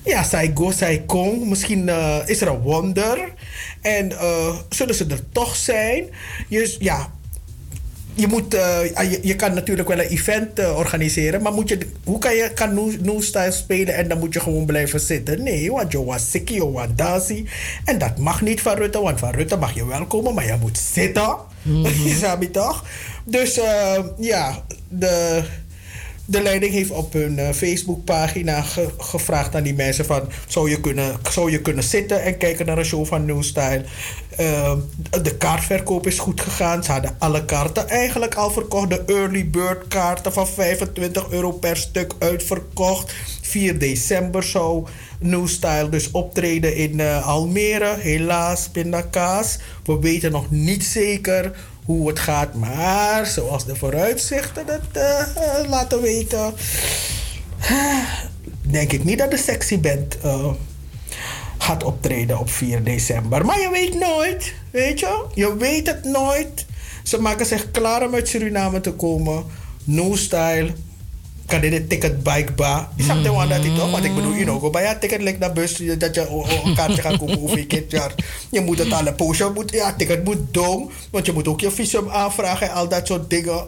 ja, 0.03 0.23
zij 0.23 0.51
go, 0.55 0.71
zij 0.71 1.03
kom. 1.05 1.49
Misschien 1.49 1.89
eh, 1.89 2.17
is 2.25 2.41
er 2.41 2.47
een 2.47 2.59
wonder. 2.59 3.33
En 3.81 4.11
eh, 4.19 4.55
zullen 4.69 4.95
ze 4.95 5.05
er 5.05 5.29
toch 5.31 5.55
zijn? 5.55 6.05
Dus 6.49 6.77
ja, 6.79 7.11
je, 8.13 8.27
moet, 8.27 8.53
eh, 8.53 9.11
je, 9.11 9.19
je 9.21 9.35
kan 9.35 9.53
natuurlijk 9.53 9.87
wel 9.87 9.99
een 9.99 10.07
event 10.07 10.59
eh, 10.59 10.77
organiseren, 10.77 11.41
maar 11.41 11.53
moet 11.53 11.69
je, 11.69 11.77
hoe 12.03 12.19
kan 12.19 12.35
je 12.35 12.51
kan 12.53 12.73
new, 13.01 13.21
Style 13.21 13.51
spelen 13.51 13.95
en 13.95 14.07
dan 14.07 14.19
moet 14.19 14.33
je 14.33 14.39
gewoon 14.39 14.65
blijven 14.65 14.99
zitten? 14.99 15.43
Nee, 15.43 15.71
want 15.71 15.91
je 15.91 16.03
was 16.03 16.31
sick, 16.31 16.49
je 16.49 16.71
was 16.71 16.87
dansie. 16.95 17.47
En 17.85 17.97
dat 17.97 18.17
mag 18.17 18.41
niet 18.41 18.61
van 18.61 18.75
Rutte, 18.75 19.01
want 19.01 19.19
van 19.19 19.31
Rutte 19.31 19.55
mag 19.55 19.73
je 19.73 19.85
wel 19.85 20.05
komen, 20.05 20.33
maar 20.33 20.45
je 20.45 20.57
moet 20.59 20.77
zitten. 20.93 21.35
Je 22.39 22.49
toch? 22.51 22.85
Dus 23.25 23.59
eh, 23.59 23.99
ja, 24.17 24.63
de, 24.89 25.43
de 26.31 26.41
leiding 26.41 26.73
heeft 26.73 26.89
op 26.91 27.13
hun 27.13 27.39
eh, 27.39 27.49
Facebookpagina 27.53 28.61
ge- 28.61 28.89
gevraagd 28.97 29.55
aan 29.55 29.63
die 29.63 29.73
mensen 29.73 30.05
van... 30.05 30.21
Zou 30.47 30.69
je, 30.69 30.81
kunnen, 30.81 31.15
zou 31.31 31.51
je 31.51 31.61
kunnen 31.61 31.83
zitten 31.83 32.23
en 32.23 32.37
kijken 32.37 32.65
naar 32.65 32.77
een 32.77 32.85
show 32.85 33.05
van 33.05 33.25
New 33.25 33.43
Style? 33.43 33.83
Eh, 34.37 34.73
de 35.21 35.35
kaartverkoop 35.37 36.07
is 36.07 36.19
goed 36.19 36.41
gegaan. 36.41 36.83
Ze 36.83 36.91
hadden 36.91 37.15
alle 37.19 37.45
kaarten 37.45 37.89
eigenlijk 37.89 38.35
al 38.35 38.51
verkocht. 38.51 38.89
De 38.89 39.03
early 39.05 39.49
bird 39.49 39.87
kaarten 39.87 40.33
van 40.33 40.47
25 40.47 41.29
euro 41.29 41.51
per 41.51 41.77
stuk 41.77 42.13
uitverkocht. 42.19 43.13
4 43.41 43.79
december 43.79 44.43
zou 44.43 44.85
New 45.19 45.47
Style 45.47 45.89
dus 45.89 46.11
optreden 46.11 46.75
in 46.75 46.99
eh, 46.99 47.27
Almere. 47.27 47.95
Helaas, 47.99 48.69
pindakaas. 48.69 49.57
We 49.85 49.99
weten 49.99 50.31
nog 50.31 50.51
niet 50.51 50.83
zeker 50.83 51.51
hoe 51.85 52.07
het 52.07 52.19
gaat. 52.19 52.53
Maar 52.53 53.25
zoals 53.25 53.65
de 53.65 53.75
vooruitzichten 53.75 54.65
dat 54.65 54.81
eh, 54.91 55.69
laten 55.69 56.01
weten... 56.01 56.53
denk 58.61 58.91
ik 58.91 59.03
niet 59.03 59.17
dat 59.17 59.31
de 59.31 59.37
sexy 59.37 59.79
band 59.79 60.17
eh, 60.21 60.51
gaat 61.57 61.83
optreden 61.83 62.39
op 62.39 62.49
4 62.49 62.83
december. 62.83 63.45
Maar 63.45 63.59
je 63.59 63.69
weet 63.69 63.99
nooit, 63.99 64.53
weet 64.71 64.99
je? 64.99 65.25
Je 65.33 65.57
weet 65.57 65.87
het 65.87 66.03
nooit. 66.03 66.65
Ze 67.03 67.21
maken 67.21 67.45
zich 67.45 67.71
klaar 67.71 68.05
om 68.05 68.13
uit 68.13 68.27
Suriname 68.27 68.81
te 68.81 68.91
komen. 68.93 69.43
No 69.83 70.15
style. 70.15 70.73
Kan 71.51 71.61
dit 71.61 71.89
ticket 71.89 72.23
bike 72.23 72.51
ba? 72.51 72.91
Is 72.95 73.07
dat 73.07 73.23
de 73.23 73.31
one 73.31 73.47
dat 73.47 73.65
ik 73.65 73.75
toch? 73.75 73.91
Want 73.91 74.03
ik 74.03 74.15
bedoel, 74.15 74.31
you 74.31 74.43
know, 74.43 74.59
go 74.61 74.69
bij 74.69 74.89
een 74.89 74.99
ticket 74.99 75.21
like 75.21 75.37
naar 75.39 75.53
bus 75.53 75.75
dat 75.97 76.15
je 76.15 76.27
oh, 76.29 76.33
oh, 76.51 76.65
een 76.65 76.75
kaartje 76.75 77.01
gaat 77.01 77.17
kopen 77.17 77.37
hoeveel 77.37 77.65
keer 77.65 77.81
per 77.81 77.97
jaar. 77.99 78.15
Je 78.51 78.61
moet 78.61 78.77
het 78.79 78.91
alle 78.91 79.13
post, 79.13 79.39
je 79.39 79.51
moet, 79.53 79.71
ja, 79.71 79.93
ticket 79.93 80.23
moet 80.23 80.37
dom. 80.51 80.89
Want 81.11 81.25
je 81.25 81.33
moet 81.33 81.47
ook 81.47 81.59
je 81.61 81.71
visum 81.71 82.09
aanvragen 82.09 82.69
en 82.69 82.73
al 82.73 82.87
dat 82.89 83.07
soort 83.07 83.29
dingen. 83.29 83.65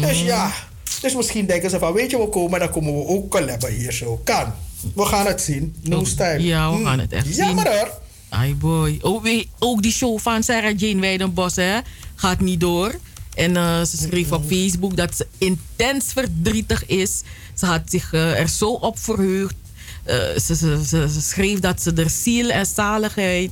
Dus 0.00 0.22
ja, 0.22 0.52
dus 1.00 1.14
misschien 1.16 1.46
denken 1.46 1.70
ze 1.70 1.78
van, 1.78 1.92
weet 1.92 2.10
je, 2.10 2.18
we 2.18 2.28
komen, 2.28 2.58
dan 2.60 2.70
komen 2.70 2.94
we 2.96 3.06
ook 3.06 3.30
collabben 3.30 3.72
hier 3.72 3.92
zo. 3.92 4.20
Kan. 4.24 4.52
We 4.94 5.04
gaan 5.04 5.26
het 5.26 5.40
zien. 5.40 5.74
No 5.82 6.04
style. 6.04 6.42
Ja, 6.42 6.70
we 6.70 6.76
Hmm. 6.76 6.84
gaan 6.84 6.98
het 6.98 7.12
echt 7.12 7.26
zien. 7.26 7.34
Jammer 7.34 7.68
hoor. 7.78 7.90
Ai 8.28 8.54
boy. 8.54 8.98
Ook, 9.02 9.22
wie- 9.22 9.48
ook 9.58 9.82
die 9.82 9.92
show 9.92 10.18
van 10.18 10.42
Sarah 10.42 10.78
Jane 10.78 11.00
Weidenbos 11.00 11.56
hè, 11.56 11.78
gaat 12.14 12.40
niet 12.40 12.60
door. 12.60 12.94
En 13.34 13.56
eh, 13.56 13.82
ze 13.82 13.96
schreef 13.96 14.32
op 14.32 14.44
Facebook 14.46 14.96
dat 14.96 15.16
ze 15.16 15.26
intens 15.38 16.12
verdrietig 16.12 16.86
is. 16.86 17.22
Ze 17.54 17.66
had 17.66 17.82
zich 17.84 18.12
eh, 18.12 18.40
er 18.40 18.48
zo 18.48 18.70
op 18.70 18.98
verheugd. 18.98 19.54
Eh, 20.02 20.16
ze, 20.44 20.54
ze, 20.86 21.20
schreef 21.20 21.60
dat 21.60 21.82
ze 21.82 21.92
er 21.92 22.10
ziel 22.10 22.50
en 22.50 22.66
zaligheid 22.66 23.50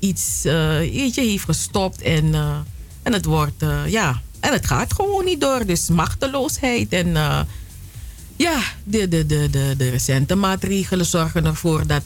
iets 0.00 0.44
eh, 0.44 0.78
weet 0.78 1.14
je, 1.14 1.20
heeft 1.20 1.44
gestopt. 1.44 2.02
En, 2.02 2.34
en 3.02 3.12
het 3.12 3.24
wordt, 3.24 3.64
ja, 3.86 4.20
en 4.40 4.52
het 4.52 4.66
gaat 4.66 4.92
gewoon 4.92 5.24
niet 5.24 5.40
door. 5.40 5.66
Dus 5.66 5.88
machteloosheid 5.88 6.92
en... 6.92 7.12
ja, 8.36 8.62
de, 8.84 9.08
de, 9.08 9.26
de, 9.26 9.50
de, 9.50 9.74
de 9.76 9.88
recente 9.88 10.34
maatregelen 10.34 11.06
zorgen 11.06 11.46
ervoor 11.46 11.86
dat 11.86 12.04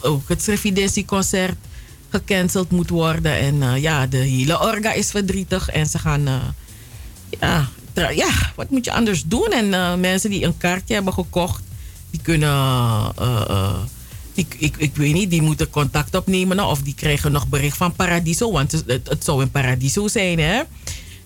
ook 0.00 0.28
het 0.28 0.42
Srevidentieconcert 0.42 1.56
gecanceld 2.10 2.70
moet 2.70 2.90
worden. 2.90 3.32
En 3.32 3.62
eh, 3.62 3.82
ja, 3.82 4.06
de 4.06 4.16
hele 4.16 4.60
orga 4.60 4.92
is 4.92 5.10
verdrietig 5.10 5.68
en 5.68 5.86
ze 5.86 5.98
gaan. 5.98 6.26
eh, 6.26 7.66
ja, 7.94 8.10
ja, 8.10 8.30
wat 8.56 8.70
moet 8.70 8.84
je 8.84 8.92
anders 8.92 9.24
doen? 9.24 9.48
En 9.50 9.74
eh, 9.74 9.94
mensen 9.94 10.30
die 10.30 10.44
een 10.44 10.56
kaartje 10.56 10.94
hebben 10.94 11.12
gekocht, 11.12 11.62
die 12.10 12.20
kunnen. 12.22 13.12
ik, 14.34 14.74
ik 14.76 14.96
weet 14.96 15.12
niet, 15.12 15.30
die 15.30 15.42
moeten 15.42 15.70
contact 15.70 16.14
opnemen 16.14 16.56
nou, 16.56 16.70
of 16.70 16.82
die 16.82 16.94
krijgen 16.94 17.32
nog 17.32 17.48
bericht 17.48 17.76
van 17.76 17.92
Paradiso, 17.92 18.52
want 18.52 18.72
het, 18.72 18.84
het, 18.86 19.24
zou 19.24 19.42
in 19.42 19.50
Paradiso 19.50 20.08
zijn, 20.08 20.38
hè? 20.38 20.62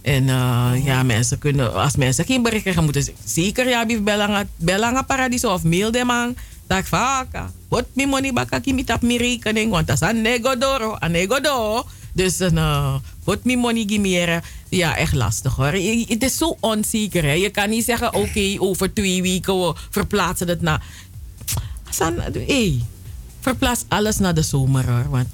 En 0.02 0.24
ja, 0.84 1.02
mensen 1.02 1.38
kunnen, 1.38 1.74
als 1.74 1.96
mensen 1.96 2.24
geen 2.24 2.42
bericht 2.42 2.62
krijgen, 2.62 2.84
moeten 2.84 3.02
ze 3.02 3.12
zeker 3.24 3.68
ja, 3.68 3.86
bellen 4.56 4.96
aan 4.96 5.06
Paradiso 5.06 5.52
of 5.52 5.62
mail 5.62 5.90
them 5.90 6.10
aan. 6.10 6.34
Tak 6.66 6.86
vaka. 6.86 7.50
Wat 7.68 7.84
mi 7.92 8.06
money 8.06 8.32
baka 8.32 8.60
kimi 8.60 8.84
tap 8.84 9.02
mi 9.02 9.16
rekening, 9.16 9.70
want 9.70 9.86
dat 9.86 10.02
is 10.02 10.08
een 10.08 10.22
negodoro, 10.22 10.96
een 10.98 11.10
negodo. 11.10 11.86
Dus 12.12 12.40
uh, 12.40 12.94
wat 13.24 13.44
mi 13.44 13.56
money. 13.56 14.42
Ja, 14.68 14.96
echt 14.96 15.14
lastig 15.14 15.54
hoor. 15.54 15.72
Het 16.06 16.22
is 16.22 16.36
zo 16.36 16.56
onzeker. 16.60 17.36
Je 17.36 17.50
kan 17.50 17.70
niet 17.70 17.84
zeggen, 17.84 18.14
oké, 18.14 18.54
over 18.58 18.92
twee 18.92 19.22
weken 19.22 19.60
we 19.60 19.74
verplaatsen 19.90 20.48
het 20.48 20.60
naar. 20.60 20.82
San, 21.90 22.14
hey, 22.46 22.82
verplaats 23.40 23.84
alles 23.88 24.18
naar 24.18 24.34
de 24.34 24.42
zomer 24.42 24.90
hoor. 24.90 25.10
Want. 25.10 25.28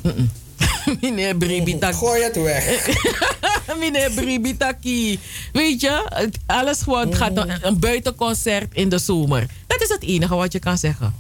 meneer 1.00 1.36
Bribitak. 1.36 1.94
Gooi 2.04 2.22
het 2.22 2.36
weg. 2.36 2.88
meneer 3.80 4.10
Bribitaki. 4.10 5.18
Weet 5.52 5.80
je, 5.80 6.28
alles 6.46 6.82
gewoon 6.82 7.06
het 7.06 7.14
gaat 7.14 7.36
een, 7.36 7.50
een 7.60 7.78
buitenconcert 7.78 8.74
in 8.74 8.88
de 8.88 8.98
zomer. 8.98 9.46
Dat 9.66 9.82
is 9.82 9.88
het 9.88 10.02
enige 10.02 10.34
wat 10.34 10.52
je 10.52 10.58
kan 10.58 10.78
zeggen. 10.78 11.14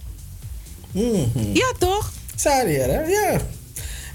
Ja, 1.52 1.72
toch? 1.78 2.12
Sorry, 2.34 2.74
hè? 2.74 3.00
Ja. 3.00 3.40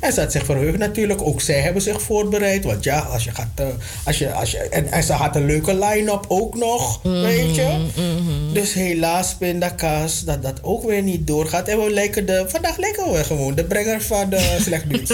En 0.05 0.13
ze 0.13 0.19
had 0.19 0.31
zich 0.31 0.45
verheugd 0.45 0.77
natuurlijk. 0.77 1.21
Ook 1.21 1.41
zij 1.41 1.59
hebben 1.59 1.81
zich 1.81 2.01
voorbereid. 2.01 2.63
Want 2.63 2.83
ja, 2.83 2.99
als 2.99 3.23
je 3.23 3.31
gaat... 3.31 3.47
eh, 3.55 3.65
als 4.05 4.17
je, 4.17 4.33
als 4.33 4.51
je, 4.51 4.57
en, 4.57 4.91
en 4.91 5.03
ze 5.03 5.13
had 5.13 5.35
een 5.35 5.45
leuke 5.45 5.73
line-up 5.77 6.25
ook 6.27 6.55
nog. 6.57 6.99
Weet 7.03 7.55
je? 7.55 7.85
Dus 8.53 8.73
helaas, 8.73 9.35
pindakaas, 9.35 10.23
dat 10.23 10.43
dat 10.43 10.59
ook 10.63 10.83
weer 10.83 11.01
niet 11.01 11.27
doorgaat. 11.27 11.67
En 11.67 11.83
we 11.83 11.89
lijken 11.91 12.25
de... 12.25 12.45
Vandaag 12.47 12.77
lijken 12.77 13.11
we 13.11 13.23
gewoon 13.23 13.55
de 13.55 13.63
brenger 13.65 14.01
van 14.01 14.29
de 14.29 14.55
slecht 14.65 14.85
nieuws. 14.85 15.07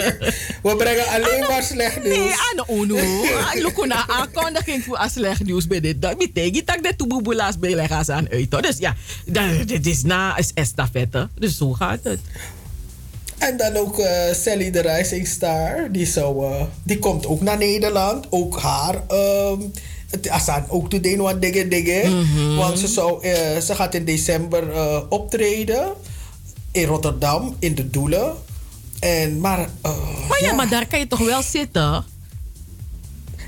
we 0.66 0.74
brengen 0.76 1.06
alleen 1.06 1.44
maar 1.48 1.62
slecht 1.62 2.02
nieuws. 2.02 2.16
Nee, 2.16 2.32
ano 2.52 2.82
uno. 2.82 2.96
Look 3.62 3.86
na 3.86 4.08
aankondiging 4.08 4.84
voor 4.84 5.06
slecht 5.10 5.44
nieuws 5.44 5.66
bij 5.66 5.80
dit. 5.80 6.02
Dat 6.02 6.18
betekent 6.18 6.66
dat 6.66 6.78
de 6.82 6.96
toeboeboela's 6.96 7.58
bij 7.58 7.88
aan 7.88 8.28
uit. 8.30 8.50
Dus 8.62 8.78
ja, 8.78 8.94
dat- 9.26 9.68
dit 9.68 9.86
is 9.86 10.02
na 10.02 10.36
is 10.36 10.50
estafette. 10.54 11.28
Dus 11.38 11.56
zo 11.56 11.72
gaat 11.72 11.98
het. 12.02 12.20
En 13.42 13.56
dan 13.56 13.76
ook 13.76 13.98
eh, 13.98 14.34
Sally 14.34 14.70
de 14.70 14.80
Rising 14.80 15.26
Star. 15.26 15.88
Die, 15.90 16.06
zou, 16.06 16.46
eh, 16.46 16.62
die 16.82 16.98
komt 16.98 17.26
ook 17.26 17.40
naar 17.40 17.58
Nederland. 17.58 18.26
Ook 18.30 18.58
haar. 18.58 18.94
ehm 19.08 19.60
het 20.10 20.28
Asan 20.28 20.64
ook 20.68 20.90
te 20.90 21.00
doen 21.00 21.16
wat 21.16 21.42
dingen 21.42 21.68
dingen. 21.68 22.26
Want 22.56 22.78
ze, 22.78 22.86
zou, 22.86 23.22
eh, 23.22 23.58
ze 23.58 23.74
gaat 23.74 23.94
in 23.94 24.04
december 24.04 24.64
optreden. 25.08 25.92
In 26.70 26.84
Rotterdam. 26.84 27.56
In 27.58 27.74
de 27.74 27.90
Doelen. 27.90 28.34
En, 29.00 29.40
maar, 29.40 29.68
Maar 30.28 30.42
ja, 30.42 30.52
maar 30.52 30.68
daar 30.68 30.86
kan 30.86 30.98
je 30.98 31.06
toch 31.06 31.24
wel 31.24 31.42
zitten? 31.42 32.04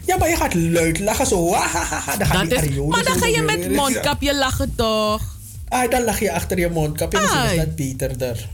Ja, 0.06 0.16
maar 0.18 0.28
je 0.28 0.36
gaat 0.36 0.54
luid 0.54 0.98
lachen 0.98 1.26
zo. 1.26 1.50
Dan 1.50 1.58
gaat 1.60 2.18
Dat 2.18 2.48
die 2.48 2.70
is, 2.70 2.76
maar 2.88 3.04
dan 3.04 3.18
ga 3.18 3.26
je 3.26 3.42
met 3.42 3.70
mondkapje 3.70 4.34
lachen 4.34 4.72
toch? 4.76 5.22
Ah, 5.68 5.90
dan 5.90 6.04
lach 6.04 6.20
je 6.20 6.32
achter 6.32 6.58
je 6.58 6.70
mondkapje. 6.70 7.20
Misschien 7.20 7.50
is 7.50 7.56
dat 7.56 7.76
beter 7.76 8.22
er. 8.22 8.48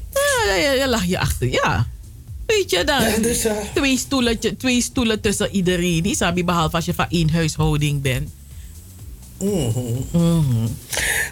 Ja, 0.46 0.54
ja, 0.54 0.72
ja, 0.72 0.88
lach 0.88 1.04
je 1.04 1.18
achter, 1.18 1.48
ja. 1.48 1.86
Weet 2.46 2.70
je 2.70 2.84
dan? 2.84 3.02
Ja, 3.02 3.16
dus, 3.16 3.44
eh, 3.44 3.56
twee, 3.74 3.98
stoelen, 3.98 4.38
twee 4.58 4.82
stoelen 4.82 5.20
tussen 5.20 5.50
iedereen. 5.54 6.02
Die 6.02 6.16
sabi 6.16 6.44
behalve 6.44 6.76
als 6.76 6.84
je 6.84 6.94
van 6.94 7.06
één 7.08 7.30
huishouding 7.30 8.02
bent. 8.02 8.30
Mhm. 9.38 10.68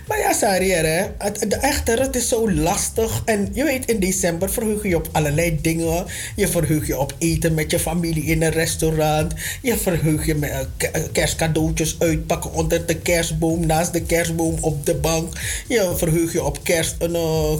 Maar 0.07 0.19
ja, 0.19 0.33
Sari, 0.33 0.71
hè, 0.71 1.07
het, 1.19 1.41
het- 1.41 1.59
echter, 1.59 2.01
het 2.01 2.17
is 2.17 2.29
zo 2.29 2.51
lastig. 2.51 3.23
En 3.25 3.49
je 3.53 3.65
weet, 3.65 3.87
in 3.87 4.01
december 4.01 4.51
verheug 4.51 4.83
je 4.83 4.97
op 4.97 5.09
allerlei 5.13 5.59
dingen. 5.63 6.05
Je 6.37 6.49
verheug 6.49 6.87
je 6.87 6.99
op 6.99 7.15
eten 7.19 7.55
met 7.55 7.71
je 7.71 7.79
familie 7.79 8.25
in 8.25 8.43
een 8.43 8.51
restaurant. 8.51 9.33
Je 9.63 9.77
verheug 9.79 10.27
je 10.27 10.35
met 10.35 10.51
eh, 10.51 10.89
eh, 10.93 11.03
kerstcadeautjes 11.13 11.97
uitpakken 11.99 12.53
onder 12.53 12.87
de 12.87 12.97
kerstboom, 12.97 13.67
naast 13.67 13.93
de 13.93 14.03
kerstboom 14.03 14.57
op 14.61 14.87
de 14.87 14.95
bank. 14.95 15.33
Je 15.69 15.93
verheug 15.97 16.33
je 16.33 16.45
op 16.45 16.59
kerst, 16.65 16.95
een, 16.99 17.17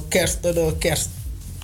kerst, 0.09 0.39
een, 0.43 0.79
kerst 0.79 1.09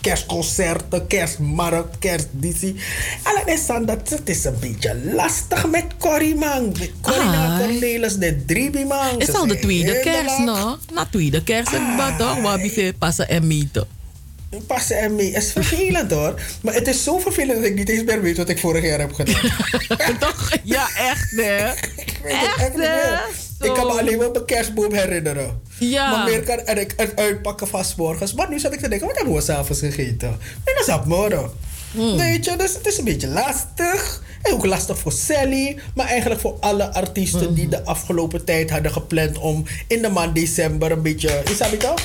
kerstconcerten, 0.04 1.06
kerstmarkt, 1.06 1.98
kerstditie. 1.98 2.76
Alleen 3.22 3.54
is 3.54 3.66
dan 3.66 3.84
dat 3.84 4.08
het 4.08 4.28
is 4.28 4.44
een 4.44 4.56
beetje 4.60 5.00
lastig 5.04 5.66
met 5.70 5.84
Corrie 5.98 6.34
man. 6.34 6.74
Corina. 7.00 7.58
Cornelis, 7.58 8.14
de 8.16 8.44
drie 8.44 8.86
man. 8.86 9.18
Het 9.18 9.28
is 9.28 9.34
al 9.34 9.46
de 9.46 9.58
tweede 9.58 10.00
kerst, 10.00 10.38
no? 10.38 10.78
Na 10.94 11.04
tweede 11.10 11.42
kerst, 11.42 11.72
maar 11.72 12.16
toch? 12.16 12.62
Je 12.62 12.94
passen 12.98 13.28
en 13.28 13.46
meten? 13.46 13.86
Passen 14.66 14.98
en 14.98 15.14
mee. 15.14 15.30
is 15.30 15.52
vervelend 15.52 16.10
hoor. 16.10 16.40
Maar 16.60 16.74
het 16.74 16.88
is 16.88 17.02
zo 17.04 17.18
vervelend 17.18 17.56
dat 17.56 17.66
ik 17.66 17.74
niet 17.74 17.88
eens 17.88 18.04
meer 18.04 18.22
weet 18.22 18.36
wat 18.36 18.48
ik 18.48 18.58
vorig 18.58 18.84
jaar 18.84 18.98
heb 18.98 19.12
gedaan. 19.12 19.50
toch? 20.18 20.50
Ja, 20.62 20.88
echt 20.96 21.30
hè? 21.30 21.70
Ik 22.04 22.20
weet 22.22 22.36
het 22.40 22.60
echt 22.60 22.68
niet 22.70 22.78
meer. 22.78 23.22
Ik 23.60 23.74
kan 23.74 23.86
me 23.86 23.92
alleen 23.92 24.18
maar 24.18 24.30
mijn 24.30 24.44
kerstboom 24.44 24.92
herinneren. 24.92 25.60
Ja. 25.78 26.10
Maar 26.10 26.24
meer 26.24 26.42
kan 26.42 26.58
en 26.58 26.78
ik 26.78 26.92
het 26.96 27.16
uitpakken 27.16 27.68
van 27.68 27.84
morgens. 27.96 28.34
Maar 28.34 28.50
nu 28.50 28.58
zat 28.58 28.72
ik 28.72 28.80
te 28.80 28.88
denken, 28.88 29.06
wat 29.06 29.16
hebben 29.16 29.34
we 29.34 29.40
s'avonds 29.40 29.80
gegeten? 29.80 30.28
En 30.64 30.74
dat 30.74 30.88
is 30.88 30.94
op 30.94 31.04
morgen. 31.04 31.50
Hmm. 31.90 32.16
Weet 32.16 32.44
je, 32.44 32.56
dus 32.56 32.74
het 32.74 32.86
is 32.86 32.98
een 32.98 33.04
beetje 33.04 33.28
lastig. 33.28 34.22
En 34.42 34.52
ook 34.52 34.66
lastig 34.66 34.98
voor 34.98 35.12
Sally. 35.12 35.76
Maar 35.94 36.06
eigenlijk 36.06 36.40
voor 36.40 36.56
alle 36.60 36.92
artiesten 36.92 37.40
Hmm. 37.44 37.54
die 37.54 37.68
de 37.68 37.84
afgelopen 37.84 38.44
tijd 38.44 38.70
hadden 38.70 38.92
gepland 38.92 39.38
om 39.38 39.64
in 39.86 40.02
de 40.02 40.08
maand 40.08 40.34
december 40.34 40.90
een 40.90 41.02
beetje... 41.02 41.42
Is 41.50 41.58
dat 41.58 41.70
niet 41.70 41.80
toch? 41.80 42.00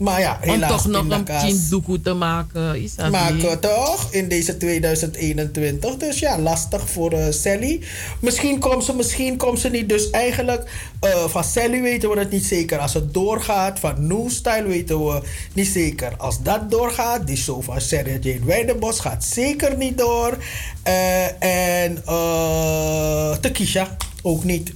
Maar 0.00 0.20
ja, 0.20 0.38
Om 0.42 0.48
helaas 0.48 0.70
toch 0.70 0.86
nog 0.86 1.10
een 1.10 1.38
chindoekoe 1.40 2.00
te 2.00 2.12
maken. 2.12 2.82
Is 2.82 2.94
dat 2.94 3.10
maken 3.10 3.34
niet? 3.34 3.62
toch 3.62 4.08
in 4.10 4.28
deze 4.28 4.56
2021. 4.56 5.96
Dus 5.96 6.18
ja, 6.18 6.38
lastig 6.38 6.90
voor 6.90 7.12
eh, 7.12 7.30
Sally. 7.30 7.80
Misschien 8.20 8.58
komt 8.58 8.84
ze, 8.84 8.94
misschien 8.94 9.36
komt 9.36 9.58
ze 9.58 9.68
niet. 9.68 9.88
Dus 9.88 10.10
eigenlijk 10.10 10.70
eh, 11.00 11.24
van 11.28 11.44
Sally 11.44 11.82
weten 11.82 12.10
we 12.10 12.18
het 12.18 12.30
niet 12.30 12.44
zeker 12.44 12.78
als 12.78 12.94
het 12.94 13.14
doorgaat. 13.14 13.78
Van 13.78 14.06
New 14.06 14.30
Style 14.30 14.66
weten 14.66 15.06
we 15.06 15.22
niet 15.52 15.68
zeker 15.68 16.14
als 16.16 16.42
dat 16.42 16.70
doorgaat. 16.70 17.26
Die 17.26 17.36
show 17.36 17.62
van 17.62 17.80
Sarah 17.80 18.22
Jane 18.22 18.44
Weidenbos 18.44 19.00
gaat 19.00 19.24
zeker 19.24 19.76
niet 19.76 19.98
door. 19.98 20.38
Eh, 20.82 21.42
en 21.82 22.02
uh, 22.08 23.36
Tekisha 23.36 23.96
ook 24.22 24.44
niet. 24.44 24.72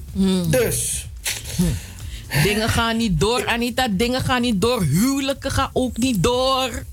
Dus... 0.50 1.08
Dingen 2.42 2.68
gaan 2.68 2.96
niet 2.96 3.20
door, 3.20 3.46
Anita. 3.46 3.88
Dingen 3.90 4.20
gaan 4.20 4.40
niet 4.40 4.60
door. 4.60 4.82
Huwelijken 4.82 5.50
gaan 5.50 5.70
ook 5.72 5.96
niet 5.96 6.22
door. 6.22 6.84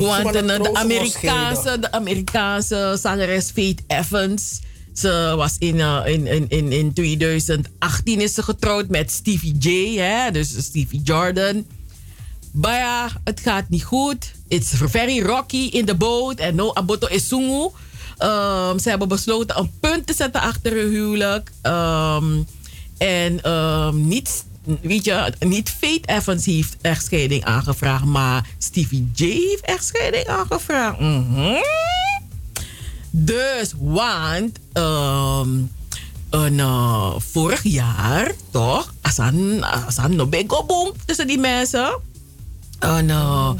Want 0.00 0.32
de, 0.32 0.70
Amerikaanse, 0.72 1.78
de 1.80 1.92
Amerikaanse 1.92 2.98
zangeres 3.00 3.50
Faith 3.50 3.80
Evans. 3.86 4.60
Ze 4.94 5.34
was 5.36 5.56
in, 5.58 5.80
eh, 5.80 6.00
in, 6.04 6.26
in, 6.26 6.48
in, 6.48 6.72
in 6.72 6.92
2018 6.92 8.20
is 8.20 8.34
ze 8.34 8.42
getrouwd 8.42 8.88
met 8.88 9.10
Stevie 9.10 9.56
J. 9.58 9.96
Hè? 9.98 10.30
Dus 10.30 10.54
Stevie 10.58 11.02
Jordan. 11.02 11.66
Maar 12.52 12.78
ja, 12.78 13.08
het 13.24 13.40
gaat 13.40 13.68
niet 13.68 13.84
goed. 13.84 14.32
It's 14.48 14.70
very 14.74 15.20
rocky 15.20 15.68
in 15.72 15.84
the 15.84 15.94
boat. 15.94 16.38
En 16.38 16.54
no 16.54 16.72
aboto 16.74 17.06
esungu. 17.06 17.70
Um, 18.18 18.78
ze 18.78 18.88
hebben 18.88 19.08
besloten 19.08 19.58
een 19.58 19.70
punt 19.80 20.06
te 20.06 20.14
zetten 20.14 20.40
achter 20.40 20.72
hun 20.72 20.90
huwelijk. 20.90 21.50
Um, 21.62 22.46
en 23.00 23.50
um, 23.50 24.08
niet, 24.08 24.44
weet 24.80 25.04
je, 25.04 25.32
niet 25.38 25.70
Faith 25.70 26.08
Evans 26.08 26.44
heeft 26.44 26.76
echtscheiding 26.80 27.44
aangevraagd, 27.44 28.04
maar 28.04 28.48
Stevie 28.58 29.10
J 29.14 29.24
heeft 29.24 29.64
echtscheiding 29.64 30.26
aangevraagd. 30.26 31.00
Mhm. 31.00 31.54
Dus, 33.10 33.72
want 33.78 34.58
um, 34.72 35.70
een, 36.30 36.58
uh, 36.58 37.14
vorig 37.18 37.62
jaar, 37.62 38.32
toch? 38.50 38.94
Asan, 39.00 39.62
asan 39.62 40.16
no 40.16 40.28
boom 40.66 40.92
tussen 41.04 41.26
die 41.26 41.38
mensen. 41.38 41.98
En, 42.78 43.08
uh, 43.08 43.50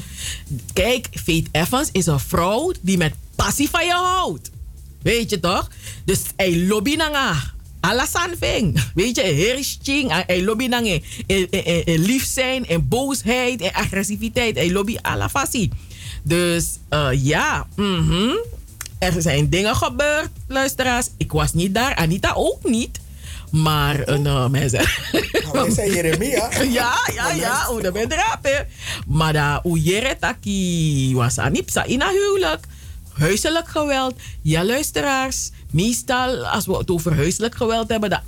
kijk, 0.73 1.09
Faith 1.25 1.49
Evans 1.53 1.89
is 1.93 2.07
een 2.07 2.21
vrouw 2.21 2.73
die 2.81 2.97
met 2.97 3.15
passie 3.35 3.71
van 3.71 3.87
je 3.87 3.93
houdt. 3.93 4.51
Weet 5.03 5.31
je 5.31 5.41
toch? 5.41 5.69
Dus 6.05 6.21
hij 6.37 6.67
lobby 6.67 6.95
naar 6.95 7.55
Alasan 7.81 8.31
ving. 8.41 8.83
Weet 8.95 9.17
je, 9.17 9.23
hersching. 9.23 10.25
Hij 10.27 10.43
lobby 10.43 10.67
naar 10.67 10.85
en, 10.85 11.03
en, 11.27 11.85
en 11.85 11.99
lief 11.99 12.25
zijn, 12.25 12.67
en 12.67 12.89
boosheid, 12.89 13.61
en 13.61 13.73
agressiviteit. 13.73 14.57
Hij 14.57 14.73
lobby 14.73 14.97
alla 15.03 15.29
fassie. 15.29 15.71
Dus 16.23 16.65
uh, 16.91 17.09
ja, 17.13 17.67
mhm. 17.77 18.37
er 18.99 19.23
zijn 19.23 19.49
dingen 19.49 19.77
gebeurd, 19.77 20.31
luisteraars. 20.49 21.09
Ik 21.17 21.33
was 21.33 21.53
niet 21.53 21.75
daar, 21.75 21.95
Anita 21.95 22.33
ook 22.35 22.69
niet. 22.69 23.01
Maar 23.51 24.09
een 24.09 24.25
uh, 24.25 24.49
mensen. 24.49 24.85
Wij 25.53 25.71
zijn 25.71 25.93
Jeremia. 25.93 26.49
ja, 26.63 26.95
ja, 27.15 27.33
ja. 27.33 27.71
Oh, 27.71 27.83
dat 27.83 27.93
ben 27.93 28.09
hè. 28.43 28.61
Maar 29.07 29.33
dat 29.33 29.73
ujere 29.75 30.17
taki 30.21 31.13
was 31.15 31.39
anipsa 31.39 31.85
in 31.85 32.01
een 32.01 32.09
huwelijk. 32.09 32.67
Huiselijk 33.13 33.69
geweld. 33.69 34.15
Ja, 34.43 34.65
luisteraars. 34.65 35.51
Meestal, 35.71 36.47
als 36.47 36.67
we 36.67 36.77
het 36.77 36.91
over 36.91 37.15
huiselijk 37.15 37.55
geweld 37.55 37.89
hebben, 37.89 38.23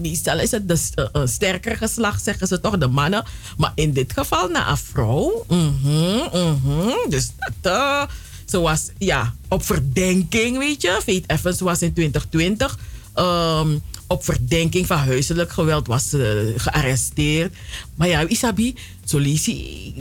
meestal 0.00 0.38
is 0.40 0.50
het 0.50 0.68
de 0.68 0.78
uh, 0.96 1.04
uh, 1.12 1.22
sterker 1.26 1.76
geslacht, 1.76 2.22
zeggen 2.22 2.46
ze 2.46 2.60
toch, 2.60 2.78
de 2.78 2.86
mannen. 2.86 3.24
Maar 3.56 3.72
in 3.74 3.92
dit 3.92 4.12
geval, 4.12 4.48
na 4.48 4.70
een 4.70 4.76
vrouw. 4.76 5.44
Mm 5.48 5.78
-hmm. 5.82 7.06
Dus 7.08 7.30
dat, 7.38 7.72
uh, 7.72 8.02
ze 8.46 8.60
was, 8.60 8.88
ja, 8.98 9.34
op 9.48 9.64
verdenking, 9.64 10.58
weet 10.58 10.82
je. 10.82 11.00
Faith 11.02 11.30
Evans 11.30 11.60
was 11.60 11.82
in 11.82 11.92
2020. 11.92 12.78
Um, 13.16 13.82
op 14.06 14.24
verdenking 14.24 14.86
van 14.86 14.98
huiselijk 14.98 15.52
geweld 15.52 15.86
was 15.86 16.14
uh, 16.14 16.30
gearresteerd. 16.56 17.54
Maar 17.94 18.08
ja, 18.08 18.28
Isabi, 18.28 18.74
zo 19.04 19.20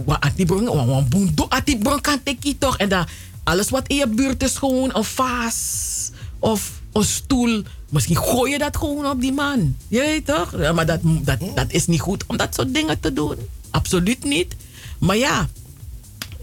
wat 0.06 0.20
atibron, 0.20 0.88
wat 0.88 1.10
boendo 1.10 1.46
atibron 1.50 2.02
kan 2.02 2.20
toch. 2.58 2.78
En 2.78 2.90
dan 2.90 3.08
alles 3.44 3.70
wat 3.70 3.88
in 3.88 3.96
je 3.96 4.08
buurt 4.08 4.44
is 4.44 4.58
gewoon 4.58 4.96
een 4.96 5.04
vaas 5.04 6.12
of 6.40 6.77
een 6.94 7.04
stoel. 7.04 7.64
Misschien 7.90 8.18
gooi 8.18 8.52
je 8.52 8.58
dat 8.58 8.78
gewoon 8.78 9.06
op 9.06 9.22
die 9.22 9.34
man. 9.34 9.76
Je 9.88 10.00
weet 10.00 10.26
toch? 10.26 10.74
Maar 10.74 10.86
dat, 10.86 11.00
dat, 11.04 11.40
dat 11.56 11.72
is 11.72 11.88
niet 11.88 12.02
goed 12.02 12.24
om 12.28 12.38
dat 12.38 12.56
soort 12.56 12.74
dingen 12.74 13.00
te 13.00 13.14
doen. 13.14 13.36
Absoluut 13.70 14.24
niet. 14.24 14.56
Maar 14.98 15.18
ja, 15.18 15.50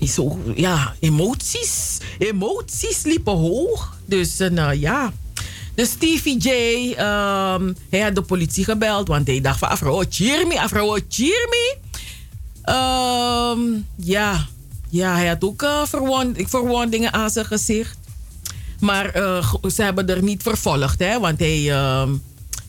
zo, 0.01 0.39
ja 0.55 0.95
emoties, 1.01 1.99
emoties 2.19 3.03
liepen 3.03 3.33
hoog. 3.33 3.99
Dus 4.05 4.41
uh, 4.41 4.73
ja. 4.73 5.13
Dus 5.75 5.91
Stevie 5.91 6.39
J, 6.39 6.49
um, 6.91 7.77
hij 7.91 8.01
had 8.01 8.15
de 8.15 8.23
politie 8.27 8.65
gebeld, 8.65 9.09
want 9.09 9.27
hij 9.27 9.41
dacht 9.41 9.59
van 9.59 9.69
afro, 9.69 10.03
cheer 10.09 10.47
me, 10.47 10.61
afro, 10.61 10.99
cheer 11.09 11.49
me. 11.51 11.77
Um, 12.73 13.87
ja, 13.97 14.47
ja, 14.91 15.15
hij 15.15 15.27
had 15.27 15.45
ook 15.45 15.63
uh, 15.63 15.87
verwond, 15.87 16.37
verwondingen 16.37 17.13
aan 17.13 17.31
zijn 17.31 17.45
gezicht. 17.45 17.99
Maar 18.85 19.17
uh, 19.17 19.53
ze 19.75 19.83
hebben 19.83 20.09
er 20.09 20.23
niet 20.23 20.43
vervolgd, 20.43 20.99
hè, 20.99 21.21
want 21.21 21.39
hij, 21.39 21.59
uh, 21.59 22.09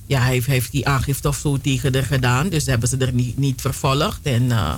ja, 0.06 0.20
hij 0.20 0.32
heeft, 0.32 0.48
heeft 0.48 0.72
die 0.72 0.88
aangifte 0.88 1.28
of 1.28 1.38
zo 1.38 1.58
tegen 1.58 1.94
haar 1.94 2.04
gedaan. 2.04 2.50
Dus 2.50 2.66
hebben 2.66 2.90
ze 2.90 2.98
er 2.98 3.14
niet, 3.14 3.38
niet 3.38 3.62
vervolgd. 3.62 4.20
En 4.24 4.44
uh, 4.44 4.76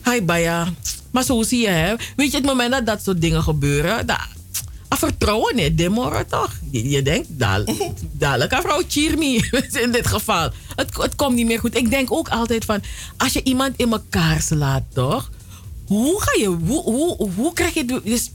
hij, 0.00 0.40
ja. 0.40 0.68
Maar 1.10 1.24
zo 1.24 1.42
zie 1.42 1.60
je, 1.60 1.68
hè. 1.68 1.94
Weet 2.16 2.30
je, 2.30 2.36
het 2.36 2.46
moment 2.46 2.72
dat 2.72 2.86
dat 2.86 3.02
soort 3.02 3.20
dingen 3.20 3.42
gebeuren, 3.42 4.06
dat, 4.06 4.18
vertrouwen 4.88 5.58
in 5.58 5.76
de 5.76 5.88
morgen 5.88 6.26
toch? 6.26 6.52
Je, 6.70 6.88
je 6.88 7.02
denkt, 7.02 7.28
dadelijk 7.38 8.52
aan 8.52 8.62
vrouw 8.62 8.82
Chirmi 8.88 9.36
in 9.84 9.92
dit 9.92 10.06
geval. 10.06 10.50
Het, 10.76 10.96
het 10.96 11.16
komt 11.16 11.34
niet 11.34 11.46
meer 11.46 11.58
goed. 11.58 11.76
Ik 11.76 11.90
denk 11.90 12.12
ook 12.12 12.28
altijd 12.28 12.64
van, 12.64 12.82
als 13.16 13.32
je 13.32 13.42
iemand 13.42 13.76
in 13.76 13.92
elkaar 13.92 14.40
slaat, 14.40 14.82
toch? 14.92 15.30
Hoe 15.86 16.22
ga 16.22 16.32
je, 16.38 16.46
hoe, 16.46 16.82
hoe, 16.82 17.30
hoe 17.34 17.52
krijg 17.52 17.74
je... 17.74 18.00
Dus, 18.04 18.30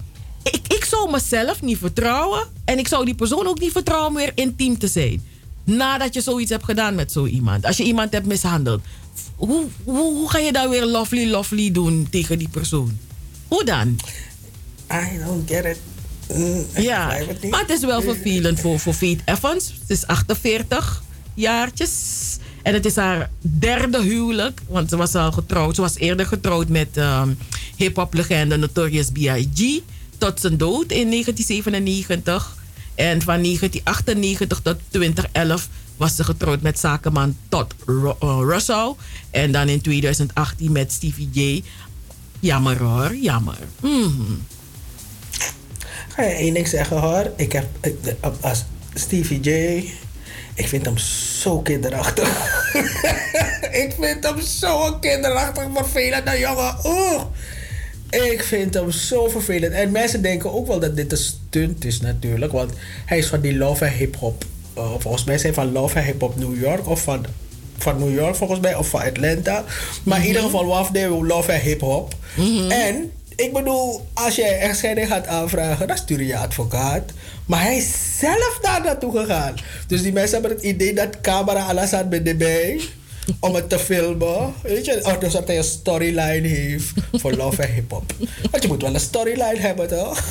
ik, 0.51 0.73
ik 0.73 0.85
zou 0.85 1.11
mezelf 1.11 1.61
niet 1.61 1.77
vertrouwen. 1.77 2.43
En 2.65 2.77
ik 2.79 2.87
zou 2.87 3.05
die 3.05 3.15
persoon 3.15 3.47
ook 3.47 3.59
niet 3.59 3.71
vertrouwen 3.71 4.09
om 4.09 4.15
weer 4.15 4.31
intiem 4.35 4.77
te 4.77 4.87
zijn. 4.87 5.23
Nadat 5.63 6.13
je 6.13 6.21
zoiets 6.21 6.51
hebt 6.51 6.63
gedaan 6.63 6.95
met 6.95 7.11
zo 7.11 7.25
iemand. 7.25 7.65
Als 7.65 7.77
je 7.77 7.83
iemand 7.83 8.13
hebt 8.13 8.25
mishandeld. 8.25 8.81
Hoe, 9.35 9.65
hoe, 9.83 9.97
hoe 9.97 10.29
ga 10.29 10.37
je 10.37 10.51
dan 10.51 10.69
weer 10.69 10.85
lovely, 10.85 11.29
lovely 11.29 11.71
doen 11.71 12.07
tegen 12.09 12.37
die 12.37 12.49
persoon? 12.49 12.97
Hoe 13.47 13.63
dan? 13.63 13.99
I 14.91 15.17
don't 15.25 15.49
get 15.49 15.65
it. 15.65 15.79
Mm, 16.35 16.65
Ja, 16.75 17.09
het 17.11 17.49
maar 17.49 17.59
het 17.59 17.69
is 17.69 17.81
wel 17.81 18.01
vervelend 18.01 18.59
voor, 18.59 18.79
voor 18.79 18.93
Faith 18.93 19.19
Evans. 19.25 19.73
Het 19.79 19.89
is 19.89 20.07
48 20.07 21.03
jaartjes. 21.33 21.91
En 22.63 22.73
het 22.73 22.85
is 22.85 22.95
haar 22.95 23.29
derde 23.41 24.01
huwelijk. 24.01 24.61
Want 24.67 24.89
ze 24.89 24.97
was 24.97 25.15
al 25.15 25.31
getrouwd. 25.31 25.75
Ze 25.75 25.81
was 25.81 25.95
eerder 25.95 26.25
getrouwd 26.25 26.67
met 26.67 26.87
ehm 26.97 27.29
hip-hop 27.75 28.13
legende 28.13 28.57
Notorious 28.57 29.09
B.I.G. 29.11 29.81
Tot 30.17 30.39
zijn 30.39 30.57
dood 30.57 30.91
in 30.91 31.09
1997. 31.09 32.55
En 32.95 33.21
van 33.21 33.41
1998 33.41 34.59
tot 34.59 34.77
2011 34.89 35.69
was 35.97 36.15
ze 36.15 36.23
getrouwd 36.23 36.61
met 36.61 36.79
zakenman 36.79 37.37
Todd 37.49 37.73
eh, 37.87 38.39
Russell. 38.41 38.93
En 39.31 39.51
dan 39.51 39.67
in 39.67 39.81
2018 39.81 40.71
met 40.71 40.91
Stevie 40.91 41.29
J. 41.31 41.63
Jammer 42.39 42.77
hoor, 42.77 43.15
jammer. 43.15 43.57
Mhm. 43.79 44.33
Ga 46.07 46.23
je 46.23 46.33
één 46.33 46.53
ding 46.53 46.67
zeggen 46.67 46.99
hoor. 46.99 47.31
Ik 47.35 47.51
heb 47.51 47.65
ik, 47.81 48.15
als 48.41 48.63
Stevie 48.93 49.39
J. 49.39 49.49
Ik 50.53 50.67
vind 50.67 50.85
hem 50.85 50.97
zo 51.41 51.61
kinderachtig. 51.61 52.27
ik 53.83 53.95
vind 53.99 54.23
hem 54.23 54.41
zo 54.41 54.93
kinderachtig 54.99 55.63
vervelend, 55.73 56.37
jongen. 56.37 56.75
Oeh. 56.83 57.21
Ik 58.09 58.43
vind 58.43 58.73
hem 58.73 58.91
zo 58.91 59.27
vervelend. 59.27 59.73
En 59.73 59.91
mensen 59.91 60.21
denken 60.21 60.53
ook 60.53 60.67
wel 60.67 60.79
dat 60.79 60.95
dit 60.95 61.11
een 61.11 61.17
stunt 61.17 61.85
is 61.85 62.01
natuurlijk. 62.01 62.51
Want 62.51 62.71
hij 63.05 63.17
is 63.17 63.27
van 63.27 63.41
die 63.41 63.57
love 63.57 63.85
en 63.85 63.91
hip-hop. 63.93 64.45
eh, 64.73 64.91
volgens 64.97 65.23
mij 65.23 65.37
zijn 65.37 65.53
van 65.53 65.71
love 65.71 65.99
en 65.99 66.05
hip-hop 66.05 66.35
New 66.35 66.59
York. 66.61 66.87
Of 66.87 67.01
van, 67.01 67.25
van 67.77 67.99
New 67.99 68.13
York 68.13 68.35
volgens 68.35 68.59
mij. 68.59 68.75
Of 68.75 68.89
van 68.89 69.01
Atlanta. 69.01 69.63
Maar 70.03 70.19
in 70.21 70.27
ieder 70.27 70.41
geval 70.41 70.65
Wafde 70.65 71.07
love 71.09 71.51
en 71.51 71.61
hip-hop. 71.61 72.15
En 72.69 73.11
ik 73.35 73.53
bedoel, 73.53 74.07
als 74.13 74.35
jij 74.35 74.59
echtscheiding 74.59 75.07
gaat 75.07 75.27
aanvragen, 75.27 75.87
dan 75.87 75.97
stuur 75.97 76.19
je 76.19 76.25
je 76.25 76.37
advocaat. 76.37 77.11
Maar 77.45 77.61
hij 77.61 77.77
is 77.77 78.17
zelf 78.19 78.59
daar 78.61 78.81
naartoe 78.83 79.17
gegaan. 79.17 79.53
Dus 79.87 80.01
die 80.01 80.13
mensen 80.13 80.39
hebben 80.41 80.57
het 80.57 80.65
idee 80.65 80.93
dat 80.93 81.21
camera 81.21 81.65
alles 81.65 81.93
aan 81.93 82.09
bij 82.09 82.23
erbij 82.23 82.81
om 83.39 83.55
het 83.55 83.69
te 83.69 83.79
filmen. 83.79 84.53
Weet 84.63 84.85
je, 84.85 84.99
of 85.03 85.17
dus 85.17 85.33
dat 85.33 85.47
hij 85.47 85.57
een 85.57 85.63
storyline 85.63 86.47
heeft 86.47 86.93
voor 87.13 87.33
love 87.33 87.61
en 87.61 87.73
hip-hop. 87.73 88.13
Want 88.51 88.63
je 88.63 88.69
moet 88.69 88.81
wel 88.81 88.93
een 88.93 88.99
storyline 88.99 89.59
hebben, 89.59 89.87
toch? 89.87 90.23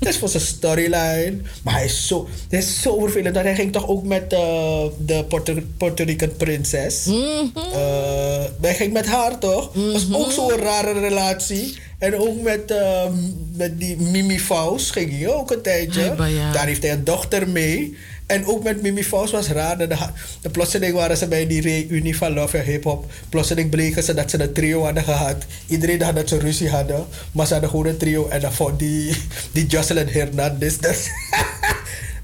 Is 0.00 0.18
voor 0.18 0.28
zijn 0.28 0.42
storyline. 0.42 1.36
Maar 1.62 1.74
hij 1.74 1.84
is 1.84 2.06
zo, 2.06 2.28
hij 2.48 2.58
is 2.58 2.82
zo 2.82 2.98
vervelend. 2.98 3.34
Dat 3.34 3.44
hij 3.44 3.54
ging 3.54 3.72
toch 3.72 3.88
ook 3.88 4.04
met 4.04 4.32
eh, 4.32 4.84
de 4.98 5.24
Puerto, 5.24 5.54
Puerto 5.76 6.04
Rican 6.04 6.36
prinses. 6.36 7.06
Eh, 7.06 8.44
hij 8.60 8.74
ging 8.74 8.92
met 8.92 9.06
haar, 9.06 9.38
toch? 9.38 9.72
Dat 9.72 9.92
was 9.92 10.06
ook 10.12 10.32
zo'n 10.32 10.56
rare 10.56 10.92
relatie. 10.92 11.78
En 11.98 12.16
ook 12.18 12.42
met, 12.42 12.70
eh, 12.70 13.04
met 13.52 13.80
die 13.80 13.96
Mimi 13.96 14.40
Faust 14.40 14.92
ging 14.92 15.18
hij 15.18 15.28
ook 15.28 15.50
een 15.50 15.62
tijdje. 15.62 16.14
Daar 16.52 16.66
heeft 16.66 16.82
hij 16.82 16.92
een 16.92 17.04
dochter 17.04 17.48
mee. 17.48 17.96
En 18.28 18.46
ook 18.46 18.62
met 18.62 18.82
Mimi 18.82 19.04
Faust 19.04 19.32
was 19.32 19.48
raar. 19.48 19.78
De, 19.78 19.96
de 20.40 20.50
plotseling 20.50 20.94
waren 20.94 21.16
ze 21.16 21.28
bij 21.28 21.46
die 21.46 21.60
reunie 21.60 22.16
van 22.16 22.32
Love 22.32 22.56
Hip 22.56 22.84
Hop. 22.84 23.10
Plotseling 23.28 23.70
bleken 23.70 24.02
ze 24.02 24.14
dat 24.14 24.30
ze 24.30 24.42
een 24.42 24.52
trio 24.52 24.82
hadden 24.84 25.04
gehad. 25.04 25.44
Iedereen 25.66 25.98
dacht 25.98 26.14
dat 26.14 26.28
ze 26.28 26.38
ruzie 26.38 26.70
hadden. 26.70 27.06
Maar 27.32 27.46
ze 27.46 27.52
hadden 27.52 27.70
gewoon 27.70 27.86
een 27.86 27.96
trio. 27.96 28.28
En 28.28 28.40
dan 28.40 28.52
vond 28.52 28.78
die, 28.78 29.16
die 29.52 29.66
Jocelyn 29.66 30.08
Hernandez. 30.08 30.76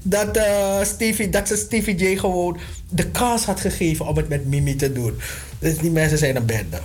Dat, 0.07 0.33
dat, 0.33 0.37
eh, 0.37 0.83
Stevie, 0.83 1.29
dat 1.29 1.47
ze 1.47 1.55
Stevie 1.55 1.95
J 1.95 2.17
gewoon 2.17 2.57
de 2.89 3.07
kans 3.07 3.45
had 3.45 3.59
gegeven 3.59 4.07
om 4.07 4.17
het 4.17 4.29
met 4.29 4.45
Mimi 4.45 4.75
te 4.75 4.91
doen. 4.91 5.19
Dus 5.59 5.77
die 5.77 5.91
mensen 5.91 6.17
zijn 6.17 6.35
een 6.35 6.45
bende. 6.45 6.79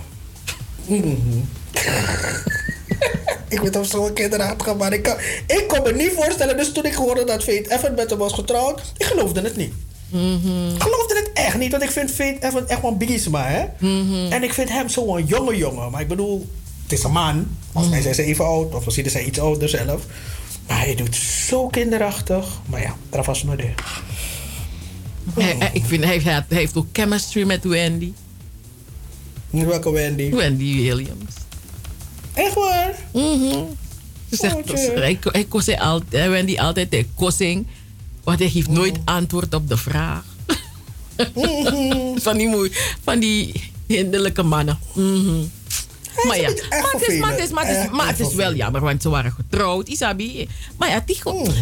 Mhm. 0.85 1.15
ik 3.55 3.59
weet 3.59 3.73
hem 3.73 3.83
zo'n 3.83 4.13
kinderachtig, 4.13 4.75
maar 4.77 4.93
ik, 4.93 5.03
kan, 5.03 5.15
ik 5.47 5.63
kon 5.67 5.81
me 5.83 5.93
niet 5.93 6.11
voorstellen. 6.15 6.57
Dus 6.57 6.71
toen 6.71 6.85
ik 6.85 6.93
hoorde 6.93 7.23
dat 7.23 7.43
Fate 7.43 7.65
Evan 7.73 7.93
met 7.95 8.09
hem 8.09 8.19
was 8.19 8.33
getrouwd, 8.33 8.81
ik 8.97 9.05
geloofde 9.05 9.41
het 9.41 9.55
niet. 9.57 9.73
Ik 10.75 10.81
geloofde 10.81 11.15
het 11.15 11.29
echt 11.33 11.57
niet, 11.57 11.71
want 11.71 11.83
ik 11.83 11.91
vind 11.91 12.11
Fate 12.11 12.37
Evan 12.47 12.67
echt 12.67 12.81
wel 12.81 12.91
een 12.91 12.97
bigisma, 12.97 13.47
hè. 13.47 13.65
En 14.29 14.43
ik 14.43 14.53
vind 14.53 14.69
hem 14.69 14.89
zo'n 14.89 15.25
jonge 15.25 15.57
jongen. 15.57 15.91
Maar 15.91 16.01
ik 16.01 16.07
bedoel, 16.07 16.49
het 16.83 16.91
is 16.91 17.03
een 17.03 17.11
man. 17.11 17.47
Volgens 17.71 17.93
mij 17.93 18.01
zijn 18.01 18.15
ze 18.15 18.23
even 18.23 18.45
oud, 18.45 18.75
of 18.75 18.85
misschien 18.85 19.05
is 19.05 19.13
hij 19.13 19.23
iets 19.23 19.39
ouder 19.39 19.69
zelf. 19.69 20.01
Maar 20.67 20.79
hij 20.79 20.95
doet 20.95 21.15
zo 21.15 21.67
kinderachtig. 21.67 22.45
Maar 22.65 22.81
ja, 22.81 22.95
dat 23.09 23.25
was 23.25 23.43
nog 23.43 23.55
de. 23.55 23.67
Hij- 25.33 25.55
hij- 25.59 25.69
ik 25.73 25.85
vind, 25.85 26.03
hij, 26.03 26.13
heeft- 26.13 26.25
hij 26.25 26.43
heeft 26.47 26.77
ook 26.77 26.85
chemistry 26.91 27.43
met 27.43 27.63
Wendy. 27.63 28.11
Welke 29.49 29.91
Wendy? 29.91 30.29
Wendy 30.31 30.81
Williams. 30.81 31.33
Echt 32.33 32.53
waar? 32.53 32.95
Mhm. 33.13 33.63
Ze 34.29 34.35
zegt, 34.35 34.55
Oké. 34.55 34.79
hij, 34.99 35.19
hij 35.51 35.79
altijd, 35.79 36.29
Wendy 36.29 36.57
altijd 36.57 36.91
de 36.91 37.05
kossing. 37.15 37.67
Want 38.23 38.39
hij 38.39 38.49
geeft 38.49 38.69
nooit 38.69 38.99
antwoord 39.05 39.53
op 39.53 39.69
de 39.69 39.77
vraag. 39.77 40.23
van, 42.25 42.37
die 42.37 42.47
moe, 42.47 42.71
van 43.03 43.19
die 43.19 43.71
hinderlijke 43.87 44.43
mannen. 44.43 44.79
Mhm. 44.93 45.43
Maar 46.27 46.39
ja, 46.39 46.49
maar 46.69 46.91
het 46.91 47.07
is, 47.07 47.19
maar 47.19 47.31
het 47.31 47.39
is, 47.39 47.49
maar 47.49 47.67
het 47.67 47.71
is, 47.71 47.77
vervelend. 47.77 47.91
maar 47.91 48.07
het 48.07 48.19
is 48.19 48.25
Echt 48.25 48.35
wel 48.35 48.53
jammer, 48.55 48.81
want 48.81 49.01
ze 49.01 49.09
waren 49.09 49.31
getrouwd, 49.31 49.87
Isabi. 49.87 50.49
Maar 50.77 50.89
ja, 50.89 51.03
die, 51.05 51.15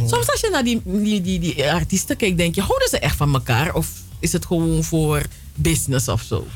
soms 0.05 0.29
als 0.31 0.39
je 0.41 0.49
naar 0.51 0.63
die, 0.63 0.81
die, 0.85 1.21
die, 1.21 1.39
die 1.39 1.71
artiesten 1.71 2.17
kijkt, 2.17 2.37
denk 2.37 2.55
je, 2.55 2.61
houden 2.61 2.89
ze 2.89 2.99
echt 2.99 3.15
van 3.15 3.33
elkaar? 3.33 3.73
Of 3.73 3.87
is 4.19 4.31
het 4.31 4.45
gewoon 4.45 4.83
voor 4.83 5.21
business 5.55 6.07
of 6.07 6.21
zo? 6.21 6.47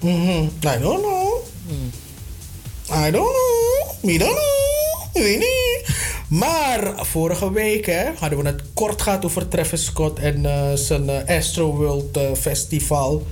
Mhm. 0.00 0.42
I 0.44 0.48
don't 0.60 0.80
know. 0.80 1.19
I 2.92 3.10
don't 3.10 3.12
know. 3.12 4.02
Me 4.02 4.18
don't 4.18 4.50
weet 5.12 5.38
niet. 5.38 5.88
Maar 6.28 7.06
vorige 7.06 7.52
week 7.52 7.86
hè, 7.86 8.10
hadden 8.18 8.38
we 8.38 8.46
het 8.46 8.62
kort 8.74 9.02
gehad 9.02 9.24
over 9.24 9.48
Travis 9.48 9.84
Scott 9.84 10.18
en 10.18 10.46
eh, 10.46 10.72
zijn 10.74 11.08
eh, 11.08 11.36
Astro 11.36 11.76
World 11.76 12.16
eh, 12.16 12.32
Festival. 12.34 13.26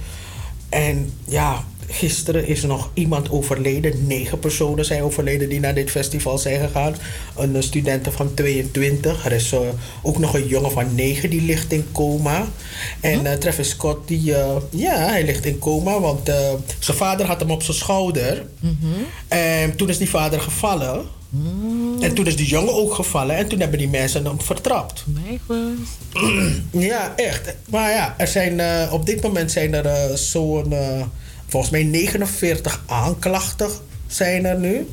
En 0.68 1.18
ja, 1.24 1.64
gisteren 1.88 2.46
is 2.46 2.62
er 2.62 2.68
nog 2.68 2.90
iemand 2.94 3.30
overleden. 3.30 4.06
Negen 4.06 4.38
personen 4.38 4.84
zijn 4.84 5.02
overleden 5.02 5.48
die 5.48 5.60
naar 5.60 5.74
dit 5.74 5.90
festival 5.90 6.38
zijn 6.38 6.60
gegaan. 6.60 6.94
Een 7.36 7.56
eh, 7.56 7.62
student 7.62 8.08
van 8.10 8.34
22. 8.34 9.24
Er 9.24 9.32
is 9.32 9.52
eh, 9.52 9.60
ook 10.02 10.18
nog 10.18 10.34
een 10.34 10.46
jongen 10.46 10.70
van 10.70 10.94
9 10.94 11.30
die 11.30 11.42
ligt 11.42 11.72
in 11.72 11.84
coma. 11.92 12.46
En 13.00 13.26
eh, 13.26 13.32
Travis 13.32 13.68
Scott, 13.68 14.08
die, 14.08 14.24
ja, 14.70 14.96
hij 14.96 15.24
ligt 15.24 15.46
in 15.46 15.58
coma. 15.58 16.00
Want 16.00 16.30
zijn 16.78 16.96
vader 16.96 17.26
had 17.26 17.40
hem 17.40 17.50
op 17.50 17.62
zijn 17.62 17.76
schouder. 17.76 18.46
En 19.28 19.76
toen 19.76 19.88
is 19.88 19.98
die 19.98 20.08
vader 20.08 20.40
gevallen. 20.40 21.16
En 22.00 22.14
toen 22.14 22.26
is 22.26 22.36
die 22.36 22.46
jongen 22.46 22.74
ook 22.74 22.94
gevallen. 22.94 23.36
En 23.36 23.48
toen 23.48 23.60
hebben 23.60 23.78
die 23.78 23.88
mensen 23.88 24.24
hem 24.24 24.40
vertrapt. 24.40 25.04
God. 25.46 25.62
Ja, 26.88 27.12
echt. 27.16 27.54
Maar 27.70 27.90
ja, 27.90 28.14
er 28.18 28.26
zijn, 28.26 28.60
op 28.90 29.06
dit 29.06 29.22
moment 29.22 29.52
zijn 29.52 29.74
er 29.74 30.18
zo'n, 30.18 30.74
volgens 31.48 31.72
mij 31.72 31.82
49 31.82 32.82
aanklachten 32.86 33.70
zijn 34.06 34.44
er 34.44 34.58
nu. 34.58 34.86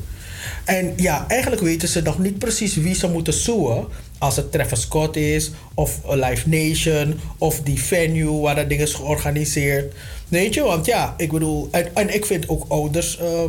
En 0.64 0.92
ja, 0.96 1.24
eigenlijk 1.28 1.62
weten 1.62 1.88
ze 1.88 2.02
nog 2.02 2.18
niet 2.18 2.38
precies 2.38 2.74
wie 2.74 2.94
ze 2.94 3.08
moeten 3.08 3.32
zoeken. 3.32 3.86
Als 4.18 4.36
het 4.36 4.52
Travis 4.52 4.80
Scott 4.80 5.16
is, 5.16 5.50
of 5.74 6.00
Live 6.08 6.48
Nation, 6.48 7.20
of 7.38 7.60
die 7.60 7.82
venue 7.82 8.40
waar 8.40 8.54
dat 8.54 8.68
ding 8.68 8.80
is 8.80 8.94
georganiseerd. 8.94 9.94
Weet 10.28 10.54
je, 10.54 10.62
want 10.62 10.86
ja, 10.86 11.14
ik 11.16 11.32
bedoel, 11.32 11.68
en, 11.70 12.14
ik 12.14 12.26
vind 12.26 12.48
ook 12.48 12.64
ouders, 12.68 13.18
eh, 13.18 13.44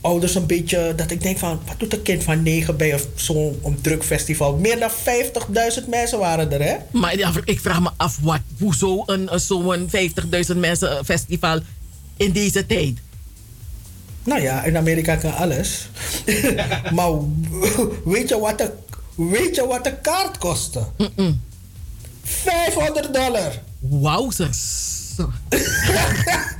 ouders 0.00 0.34
een 0.34 0.46
beetje, 0.46 0.92
dat 0.96 1.10
ik 1.10 1.22
denk 1.22 1.38
van, 1.38 1.60
wat 1.66 1.78
doet 1.78 1.92
een 1.92 2.02
kind 2.02 2.22
van 2.22 2.42
negen 2.42 2.76
bij 2.76 3.00
zo'n 3.14 3.78
druk 3.80 4.04
festival? 4.04 4.56
Meer 4.56 4.78
dan 4.78 4.90
50.000 4.90 5.88
mensen 5.88 6.18
waren 6.18 6.52
er, 6.52 6.62
hè? 6.62 6.76
Maar 6.90 7.14
ik 7.44 7.60
vraag 7.60 7.80
me 7.80 7.90
af, 7.96 8.18
wat, 8.22 8.40
hoezo 8.58 9.02
een, 9.06 9.28
zo'n 9.34 9.90
50.000 10.50 10.56
mensen 10.56 11.04
festival 11.04 11.60
in 12.20 12.32
deze 12.32 12.66
tijd? 12.66 12.98
Nou 14.24 14.42
ja, 14.42 14.64
in 14.64 14.76
Amerika 14.76 15.16
kan 15.16 15.34
alles. 15.34 15.88
maar 16.96 17.10
weet 18.04 18.28
je 18.28 18.38
wat 18.38 18.58
de, 18.58 18.72
weet 19.14 19.54
je 19.54 19.66
wat 19.66 19.84
de 19.84 19.94
kaart 20.02 20.38
kostte? 20.38 20.84
500 22.22 23.14
dollar. 23.14 23.62
Wowzers. 23.78 24.58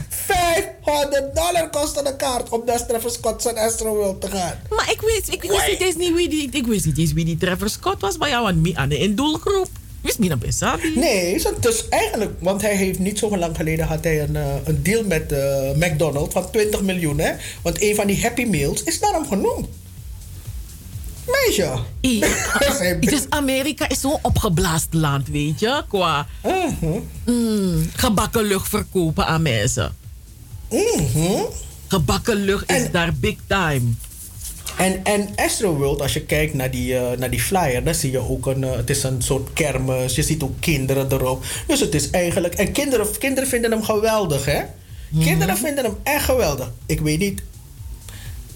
500 0.09 1.35
dollar 1.35 1.71
kostte 1.71 2.03
de 2.03 2.17
kaart 2.17 2.49
om 2.49 2.63
naar 2.65 2.87
Travis 2.87 3.13
Scott 3.13 3.43
zijn 3.43 3.59
Astro 3.59 3.95
World 3.95 4.21
te 4.21 4.29
gaan. 4.29 4.59
Maar 4.71 4.91
ik 4.91 5.01
wist, 5.01 5.29
ik 5.33 5.43
wist 5.43 5.69
niet 5.69 5.81
eens 5.81 5.97
niet 5.97 6.15
wie 6.15 6.29
die, 6.29 6.51
ik 6.51 6.67
wist 6.67 6.85
niet 6.85 6.99
eens 6.99 7.13
wie 7.13 7.25
die 7.25 7.37
Trevor 7.37 7.69
Scott 7.69 8.01
was, 8.01 8.19
maar 8.19 8.29
ja, 8.29 8.43
want 8.43 8.63
mij 8.63 8.77
aan 8.77 8.89
de 8.89 9.15
doelgroep. 9.15 9.69
Wist 10.01 10.19
niet 10.19 10.29
naar 10.29 10.39
Besabi. 10.39 10.93
Nee, 10.95 11.39
zo- 11.39 11.55
dus 11.61 11.89
eigenlijk, 11.89 12.33
want 12.39 12.63
hij 12.63 12.77
heeft 12.77 12.99
niet 12.99 13.19
zo 13.19 13.37
lang 13.37 13.57
geleden 13.57 13.87
had 13.87 14.05
hij 14.05 14.23
een, 14.23 14.37
eh, 14.37 14.55
een 14.65 14.83
deal 14.83 15.05
met 15.05 15.33
eh, 15.33 15.71
McDonald's 15.75 16.33
van 16.33 16.51
20 16.51 16.83
miljoen. 16.83 17.19
Hè? 17.19 17.33
Want 17.63 17.83
een 17.83 17.95
van 17.95 18.07
die 18.07 18.21
Happy 18.23 18.45
Meals 18.45 18.83
is 18.83 19.01
daarom 19.01 19.27
genoemd. 19.29 19.69
Meisje. 21.27 21.73
Dus 23.01 23.27
Amerika 23.41 23.89
is 23.89 24.01
zo'n 24.01 24.19
opgeblaast 24.23 24.87
land, 24.91 25.29
weet 25.29 25.61
je, 25.61 25.83
qua 25.89 26.27
mm, 27.27 27.91
gebakken 27.97 28.43
lucht 28.43 28.69
verkopen 28.69 29.27
aan 29.27 29.43
mensen. 29.43 29.97
Gebakken 31.89 32.37
lucht 32.37 32.71
is 32.73 32.91
daar 32.91 33.15
big 33.15 33.37
time. 33.47 33.81
En, 34.77 35.05
en 35.05 35.29
Astro 35.37 35.77
World, 35.77 36.01
als 36.01 36.13
je 36.13 36.23
kijkt 36.23 36.55
naar 36.55 36.71
die, 36.71 36.97
eh, 36.97 37.19
naar 37.19 37.31
die 37.31 37.41
flyer, 37.41 37.85
dan 37.85 37.95
zie 37.95 38.11
je 38.11 38.31
ook 38.31 38.47
een, 38.47 38.65
eh, 38.65 38.77
het 38.77 38.91
is 38.91 39.03
een 39.03 39.23
soort 39.23 39.53
kermis. 39.53 40.15
Je 40.15 40.23
ziet 40.23 40.43
ook 40.43 40.61
kinderen 40.61 41.13
erop. 41.13 41.45
Dus 41.67 41.81
het 41.81 41.95
is 41.95 42.11
eigenlijk, 42.11 42.55
en 42.55 42.73
kinderen, 42.73 43.19
kinderen 43.19 43.49
vinden 43.49 43.71
hem 43.71 43.83
geweldig, 43.83 44.45
hè? 44.45 44.61
Kinderen 45.19 45.57
vinden 45.57 45.85
hem 45.85 45.97
echt 46.03 46.25
geweldig. 46.25 46.73
Ik 46.87 47.01
weet 47.01 47.19
niet, 47.19 47.43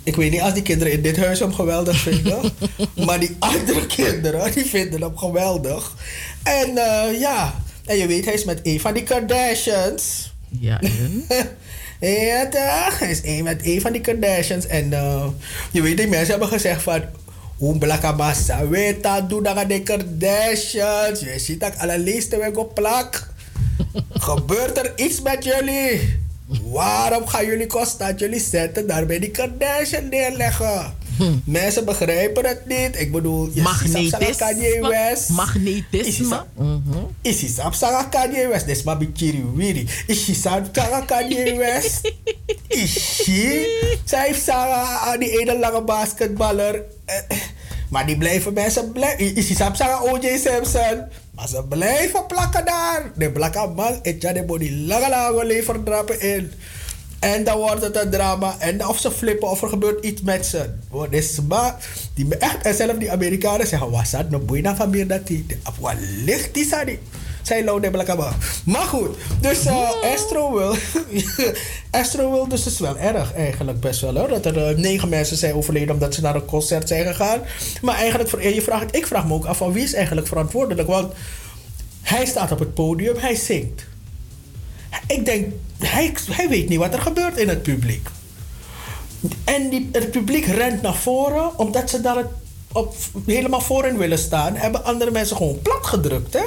ik 0.02 0.16
weet 0.16 0.30
niet 0.30 0.40
als 0.40 0.54
die 0.54 0.62
kinderen 0.62 0.92
in 0.92 1.02
dit 1.02 1.16
huis 1.16 1.38
hem 1.38 1.54
geweldig 1.54 1.96
vinden. 1.96 2.40
maar 3.06 3.20
die 3.20 3.36
andere 3.38 3.86
kinderen, 3.86 4.52
die 4.52 4.64
vinden 4.64 5.00
hem 5.00 5.16
geweldig. 5.16 5.94
En 6.42 6.76
eh, 6.76 7.20
ja, 7.20 7.62
en 7.84 7.96
je 7.96 8.06
weet, 8.06 8.24
hij 8.24 8.34
is 8.34 8.44
met 8.44 8.60
een 8.62 8.80
van 8.80 8.94
die 8.94 9.02
Kardashians. 9.02 10.32
Ja? 10.60 10.80
Ja, 12.04 12.48
toch? 12.48 12.98
Hij 12.98 13.10
is 13.10 13.20
een 13.22 13.44
met 13.44 13.66
een 13.66 13.80
van 13.80 13.92
die 13.92 14.00
Kardashians. 14.00 14.66
En 14.66 14.92
eh, 14.92 15.26
je 15.70 15.82
weet, 15.82 15.96
die 15.96 16.08
mensen 16.08 16.30
hebben 16.30 16.48
gezegd 16.48 16.82
van... 16.82 17.02
Hoe 17.56 17.78
blaka 17.78 18.12
massa, 18.12 18.68
weet 18.68 19.02
dat, 19.02 19.28
doe 19.28 19.42
dat 19.42 19.56
aan 19.56 19.68
de 19.68 19.82
Kardashians. 19.82 21.20
Je 21.20 21.34
ziet 21.36 21.60
dat 21.60 21.78
alle 21.78 21.98
lijsten 21.98 22.38
weg 22.38 22.52
op 22.52 22.74
plak. 22.74 23.28
Gebeurt 24.12 24.78
er 24.78 24.92
iets 24.96 25.22
met 25.22 25.44
jullie? 25.44 26.22
Waarom 26.72 27.26
gaan 27.26 27.46
jullie 27.46 27.66
constant 27.66 28.20
jullie 28.20 28.40
zetten 28.40 28.86
daar 28.86 29.06
bij 29.06 29.18
die 29.18 29.30
Kardashian 29.30 30.08
neerleggen? 30.08 30.94
Mensen 31.44 31.84
begrijpen 31.84 32.46
het 32.46 32.66
niet. 32.66 33.00
Ik 33.00 33.12
bedoel, 33.12 33.50
dat 33.54 34.36
Kanye 34.36 34.86
West. 34.88 35.28
Magnetisme. 35.28 36.44
Is 37.22 37.40
hij 37.40 37.50
sap 37.50 37.74
sanga 37.74 38.02
Kanye 38.04 38.48
West? 38.48 38.66
Des 38.66 38.82
maar 38.82 38.96
bichiri 38.96 39.44
wiri. 39.54 39.88
Is 40.06 40.26
hij 40.26 40.34
sanga 40.34 41.00
Kanye 41.00 41.56
West? 41.56 42.12
Is 42.68 43.22
hij? 43.24 43.66
Zij 44.04 44.26
heeft 44.26 44.42
sanga 44.42 44.98
aan 44.98 45.18
die 45.18 45.40
ene 45.40 45.58
lange 45.58 45.82
basketballer. 45.82 46.82
Eh, 47.04 47.16
Maar 47.90 48.06
die 48.06 48.18
blijven 48.18 48.52
mensen 48.52 48.92
blijven. 48.92 49.34
Is 49.36 49.48
hij 49.48 49.72
sanga 49.74 49.98
O.J. 50.00 50.38
Simpson? 50.38 51.04
Maar 51.34 51.48
ze 51.48 51.64
blijven 51.68 52.26
plakken 52.26 52.64
daar. 52.64 53.10
De 53.16 53.30
blakke 53.30 53.66
man, 53.76 53.98
ik 54.02 54.22
ja, 54.22 54.32
de 54.32 54.44
body 54.44 54.70
lange 54.86 55.08
lange 55.08 55.44
leverdrappen 55.44 56.20
in. 56.20 56.52
En 57.24 57.44
dan 57.44 57.58
wordt 57.58 57.82
het 57.82 57.96
een 57.96 58.10
drama. 58.10 58.56
En 58.58 58.86
of 58.86 58.98
ze 58.98 59.10
flippen 59.10 59.50
of 59.50 59.62
er 59.62 59.68
gebeurt 59.68 60.04
iets 60.04 60.22
met 60.22 60.46
ze. 60.46 60.70
Wat 60.90 61.12
is 61.12 61.40
maar. 61.48 61.76
Die 62.14 62.36
echt, 62.36 62.62
en 62.62 62.74
zelf 62.74 62.96
die 62.96 63.12
Amerikanen 63.12 63.66
zeggen: 63.66 63.90
Was 63.90 64.10
dat 64.10 64.30
no 64.30 64.38
boeina 64.38 64.76
van 64.76 64.90
meer 64.90 65.06
dat 65.06 65.26
die. 65.26 65.46
Wat 65.80 65.94
ligt 66.24 66.54
die 66.54 66.66
sadi? 66.66 66.98
Zij 67.42 67.64
blakke 67.90 68.14
man. 68.14 68.32
Maar 68.64 68.86
goed, 68.86 69.16
dus 69.40 69.66
uh, 69.66 69.90
Astro 70.14 70.52
wil. 70.54 70.74
Astro 72.00 72.30
wil, 72.30 72.48
dus 72.48 72.66
is 72.66 72.78
wel 72.78 72.98
erg 72.98 73.34
eigenlijk 73.34 73.80
best 73.80 74.00
wel 74.00 74.16
hoor. 74.16 74.28
Dat 74.28 74.46
er 74.46 74.68
eh, 74.68 74.76
negen 74.76 75.08
mensen 75.08 75.36
zijn 75.36 75.54
overleden 75.54 75.94
omdat 75.94 76.14
ze 76.14 76.20
naar 76.20 76.34
een 76.34 76.44
concert 76.44 76.88
zijn 76.88 77.06
gegaan. 77.06 77.40
Maar 77.82 77.96
eigenlijk, 77.96 78.54
je 78.54 78.62
vraagt, 78.62 78.96
ik 78.96 79.06
vraag 79.06 79.26
me 79.26 79.34
ook 79.34 79.44
af 79.44 79.56
van 79.56 79.72
wie 79.72 79.82
is 79.82 79.94
eigenlijk 79.94 80.26
verantwoordelijk. 80.26 80.88
Want 80.88 81.12
hij 82.02 82.26
staat 82.26 82.52
op 82.52 82.58
het 82.58 82.74
podium, 82.74 83.16
hij 83.16 83.34
zingt. 83.34 83.84
Ik 85.06 85.24
denk, 85.24 85.52
hij, 85.78 86.14
hij 86.30 86.48
weet 86.48 86.68
niet 86.68 86.78
wat 86.78 86.94
er 86.94 87.00
gebeurt 87.00 87.36
in 87.36 87.48
het 87.48 87.62
publiek. 87.62 88.08
En 89.44 89.68
die, 89.68 89.88
het 89.92 90.10
publiek 90.10 90.46
rent 90.46 90.82
naar 90.82 90.94
voren, 90.94 91.58
omdat 91.58 91.90
ze 91.90 92.00
daar 92.00 92.16
het 92.16 92.26
op, 92.72 92.94
helemaal 93.26 93.60
voorin 93.60 93.98
willen 93.98 94.18
staan. 94.18 94.54
Hebben 94.56 94.84
andere 94.84 95.10
mensen 95.10 95.36
gewoon 95.36 95.62
plat 95.62 95.86
gedrukt, 95.86 96.32
hè? 96.32 96.38
Eh, 96.38 96.44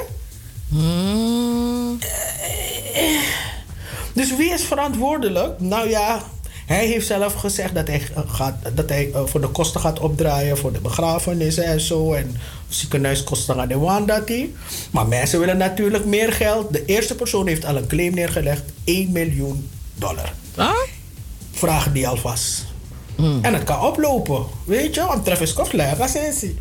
Dus 4.12 4.36
wie 4.36 4.50
is 4.50 4.62
verantwoordelijk? 4.62 5.60
Nou 5.60 5.88
ja, 5.88 6.22
hij 6.68 6.86
heeft 6.86 7.06
zelf 7.06 7.32
gezegd 7.34 7.74
dat 7.74 7.86
hij, 7.86 8.02
eh, 8.14 8.22
gaat, 8.26 8.54
dat 8.74 8.88
hij 8.88 9.10
eh, 9.14 9.20
voor 9.26 9.40
de 9.40 9.48
kosten 9.48 9.80
gaat 9.80 9.98
opdraaien, 10.00 10.58
voor 10.58 10.72
de 10.72 10.80
begrafenissen 10.80 11.64
en 11.64 11.80
zo. 11.80 12.12
En 12.12 12.36
ziekenhuiskosten 12.68 13.60
aan 13.60 13.68
de 13.68 14.02
dat 14.06 14.28
hij. 14.28 14.50
Maar 14.90 15.06
mensen 15.06 15.38
willen 15.40 15.56
natuurlijk 15.56 16.04
meer 16.04 16.32
geld. 16.32 16.72
De 16.72 16.84
eerste 16.84 17.14
persoon 17.14 17.46
heeft 17.46 17.64
al 17.64 17.76
een 17.76 17.86
claim 17.86 18.14
neergelegd: 18.14 18.62
1 18.84 19.12
miljoen 19.12 19.68
dollar. 19.94 20.32
Vragen 21.52 21.92
die 21.92 22.08
alvast. 22.08 22.66
En 23.42 23.54
het 23.54 23.64
kan 23.64 23.80
oplopen, 23.80 24.44
weet 24.64 24.94
je, 24.94 25.04
want 25.06 25.24
Travis 25.24 25.50
Scott 25.50 25.72
lega 25.72 26.06
sensie. 26.06 26.56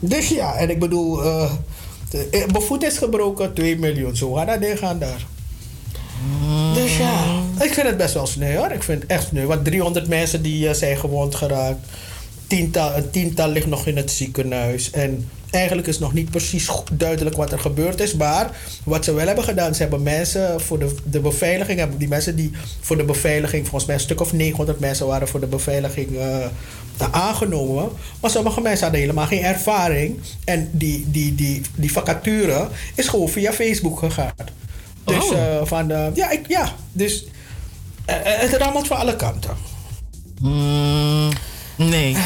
Dus 0.00 0.28
ja, 0.28 0.54
en 0.54 0.70
ik 0.70 0.78
bedoel, 0.78 1.24
eh 1.24 1.52
de- 2.10 2.28
eh, 2.30 2.46
mijn 2.46 2.62
voet 2.64 2.82
is 2.84 2.98
gebroken, 2.98 3.54
2 3.54 3.78
miljoen. 3.78 4.16
Zo 4.16 4.32
gaat 4.32 4.46
dat 4.46 4.60
ding 4.60 4.78
gaan 4.78 4.98
daar. 4.98 5.26
Dus 6.74 6.96
ja, 6.96 7.42
ik 7.60 7.74
vind 7.74 7.86
het 7.86 7.96
best 7.96 8.14
wel 8.14 8.26
sneu 8.26 8.56
hoor. 8.56 8.70
Ik 8.70 8.82
vind 8.82 9.02
het 9.02 9.10
echt 9.10 9.26
sneu. 9.26 9.46
Want 9.46 9.64
300 9.64 10.08
mensen 10.08 10.42
die 10.42 10.68
eh, 10.68 10.74
zijn 10.74 10.96
gewond 10.96 11.34
geraakt. 11.34 11.78
Tiental, 12.46 12.96
een 12.96 13.10
tiental 13.10 13.48
ligt 13.48 13.66
nog 13.66 13.86
in 13.86 13.96
het 13.96 14.10
ziekenhuis. 14.10 14.90
En 14.90 15.28
eigenlijk 15.50 15.88
is 15.88 15.98
nog 15.98 16.12
niet 16.12 16.30
precies 16.30 16.70
duidelijk 16.92 17.36
wat 17.36 17.52
er 17.52 17.58
gebeurd 17.58 18.00
is. 18.00 18.14
Maar 18.14 18.50
wat 18.84 19.04
ze 19.04 19.12
wel 19.12 19.26
hebben 19.26 19.44
gedaan, 19.44 19.74
ze 19.74 19.82
hebben 19.82 20.02
mensen 20.02 20.60
voor 20.60 20.78
de, 20.78 20.94
de 21.04 21.20
beveiliging, 21.20 21.78
hebben 21.78 21.98
die 21.98 22.08
mensen 22.08 22.36
die 22.36 22.50
voor 22.80 22.96
de 22.96 23.04
beveiliging, 23.04 23.62
volgens 23.62 23.84
mij 23.84 23.94
een 23.94 24.00
stuk 24.00 24.20
of 24.20 24.32
900 24.32 24.80
mensen 24.80 25.06
waren 25.06 25.28
voor 25.28 25.40
de 25.40 25.46
beveiliging 25.46 26.16
eh, 26.16 26.46
aangenomen. 27.10 27.88
Maar 28.20 28.30
sommige 28.30 28.60
mensen 28.60 28.82
hadden 28.82 29.00
helemaal 29.00 29.26
geen 29.26 29.42
ervaring. 29.42 30.18
En 30.44 30.68
die, 30.72 31.04
die, 31.10 31.34
die, 31.34 31.62
die 31.74 31.92
vacature 31.92 32.68
is 32.94 33.08
gewoon 33.08 33.28
via 33.28 33.52
Facebook 33.52 33.98
gegaan. 33.98 34.34
Dus 35.08 35.24
Oh. 35.30 35.36
eh, 35.38 35.60
van, 35.64 35.90
eh, 35.90 36.06
ja, 36.14 36.30
ik, 36.30 36.48
ja, 36.48 36.74
dus 36.92 37.24
eh, 38.04 38.16
het 38.22 38.52
rammelt 38.56 38.86
van 38.86 38.96
alle 38.96 39.16
kanten. 39.16 39.56
Mm, 40.40 41.28
nee, 41.76 42.16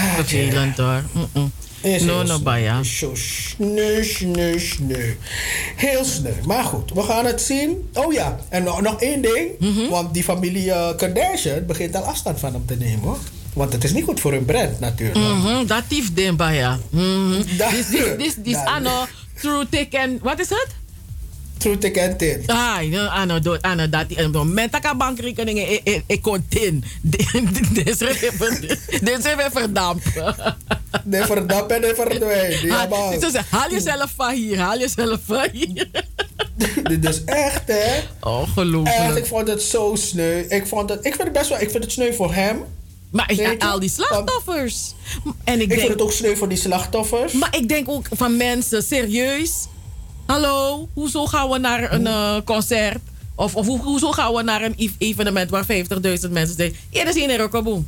hoor. 0.76 1.02
Mm-mm. 1.12 1.52
Is 1.80 2.02
No, 2.02 2.06
heel 2.12 2.16
no, 2.22 2.24
sneu. 2.24 2.38
Baya. 2.42 2.78
Is 2.80 2.98
sneu, 3.56 4.02
sneu, 4.04 4.58
sneu. 4.58 5.14
Heel 5.76 6.04
sneu. 6.04 6.32
Maar 6.46 6.64
goed, 6.64 6.90
we 6.94 7.02
gaan 7.02 7.24
het 7.24 7.40
zien. 7.40 7.88
Oh 7.94 8.12
ja, 8.12 8.36
en 8.48 8.62
nog, 8.62 8.80
nog 8.80 9.00
één 9.00 9.22
ding. 9.22 9.50
Mhm. 9.58 9.88
Want 9.88 10.14
die 10.14 10.22
familie 10.24 10.72
eh, 10.72 10.96
Kardashian 10.96 11.66
begint 11.66 11.96
al 11.96 12.02
afstand 12.02 12.40
van 12.40 12.52
hem 12.52 12.66
te 12.66 12.76
nemen. 12.76 13.00
hoor. 13.00 13.18
Want 13.52 13.72
het 13.72 13.84
is 13.84 13.92
niet 13.92 14.04
goed 14.04 14.20
voor 14.20 14.32
hun 14.32 14.44
brand 14.44 14.80
natuurlijk. 14.80 15.18
Mhm, 15.18 15.66
Dat 15.66 15.82
heeft 15.88 16.16
den 16.16 16.36
Baya. 16.36 16.78
Mhm. 16.90 17.42
Dis, 18.18 18.34
da- 18.52 18.64
ano, 18.64 19.06
true 19.40 19.66
thick 19.70 19.94
and, 19.94 20.20
wat 20.22 20.40
is 20.40 20.48
het? 20.48 20.66
True 21.62 21.78
thick 21.78 21.98
and 21.98 22.18
thin. 22.18 22.42
Ah, 22.46 22.80
no, 22.80 23.06
ano, 23.06 23.38
do, 23.38 23.56
ano, 23.60 23.88
dat, 23.88 24.10
op 24.10 24.16
het 24.16 24.32
moment 24.32 24.72
dat 24.72 24.84
ik 24.84 24.90
een 24.90 24.98
bankrekening, 24.98 25.58
ik, 25.68 25.80
ik, 25.84 26.02
ik 26.06 26.22
kon 26.22 26.44
tin. 26.48 26.84
Dit 27.02 27.88
is 29.18 29.34
weer 29.34 29.50
verdampt. 29.52 30.04
De 31.04 31.24
verdampen 31.26 31.76
en 31.76 31.82
de 31.82 31.92
verdwijnen. 31.94 32.66
Ja, 32.66 32.88
Haal- 32.88 33.20
zeggen, 33.30 33.70
jezelf 33.70 34.12
van 34.16 34.34
hier, 34.34 34.58
haal 34.58 34.78
jezelf 34.78 35.20
van 35.26 35.48
hier. 35.52 35.88
Dit 36.82 37.08
is 37.08 37.24
echt, 37.24 37.62
hè? 37.66 38.00
Echt, 38.86 39.16
ik 39.16 39.26
vond 39.26 39.48
het 39.48 39.62
zo 39.62 39.94
sneu. 39.94 40.38
Ik, 40.48 40.66
vond 40.66 40.88
het, 40.90 40.98
ik 41.04 41.14
vind 41.14 41.22
het 41.24 41.32
best 41.32 41.48
wel, 41.48 41.60
ik 41.60 41.70
vind 41.70 41.82
het 41.84 41.92
sneu 41.92 42.12
voor 42.12 42.34
hem. 42.34 42.64
Maar 43.10 43.56
al 43.58 43.80
die 43.80 43.90
slachtoffers. 43.90 44.94
En 45.44 45.54
ik, 45.54 45.60
Ik 45.60 45.68
denk, 45.68 45.80
vind 45.80 45.92
het 45.92 46.02
ook 46.02 46.12
sneu 46.12 46.36
voor 46.36 46.48
die 46.48 46.58
slachtoffers. 46.58 47.32
Maar 47.32 47.56
ik 47.56 47.68
denk 47.68 47.88
ook 47.88 48.06
van 48.10 48.36
mensen, 48.36 48.82
serieus. 48.82 49.66
Hallo, 50.26 50.88
hoezo 50.94 51.26
gaan 51.26 51.48
we 51.50 51.58
naar 51.58 51.92
een 51.92 52.06
eh, 52.06 52.36
concert? 52.44 52.98
Of, 53.34 53.56
of 53.56 53.66
hoe- 53.66 53.82
hoezo 53.82 54.10
gaan 54.12 54.32
we 54.34 54.42
naar 54.42 54.62
een 54.62 54.74
ev- 54.76 54.92
evenement 54.98 55.50
waar 55.50 55.64
50.000 55.64 56.30
mensen 56.30 56.56
zijn? 56.56 56.74
Eerder 56.90 57.12
zien 57.14 57.30
er 57.30 57.42
ook 57.42 57.54
een 57.54 57.64
boom. 57.64 57.86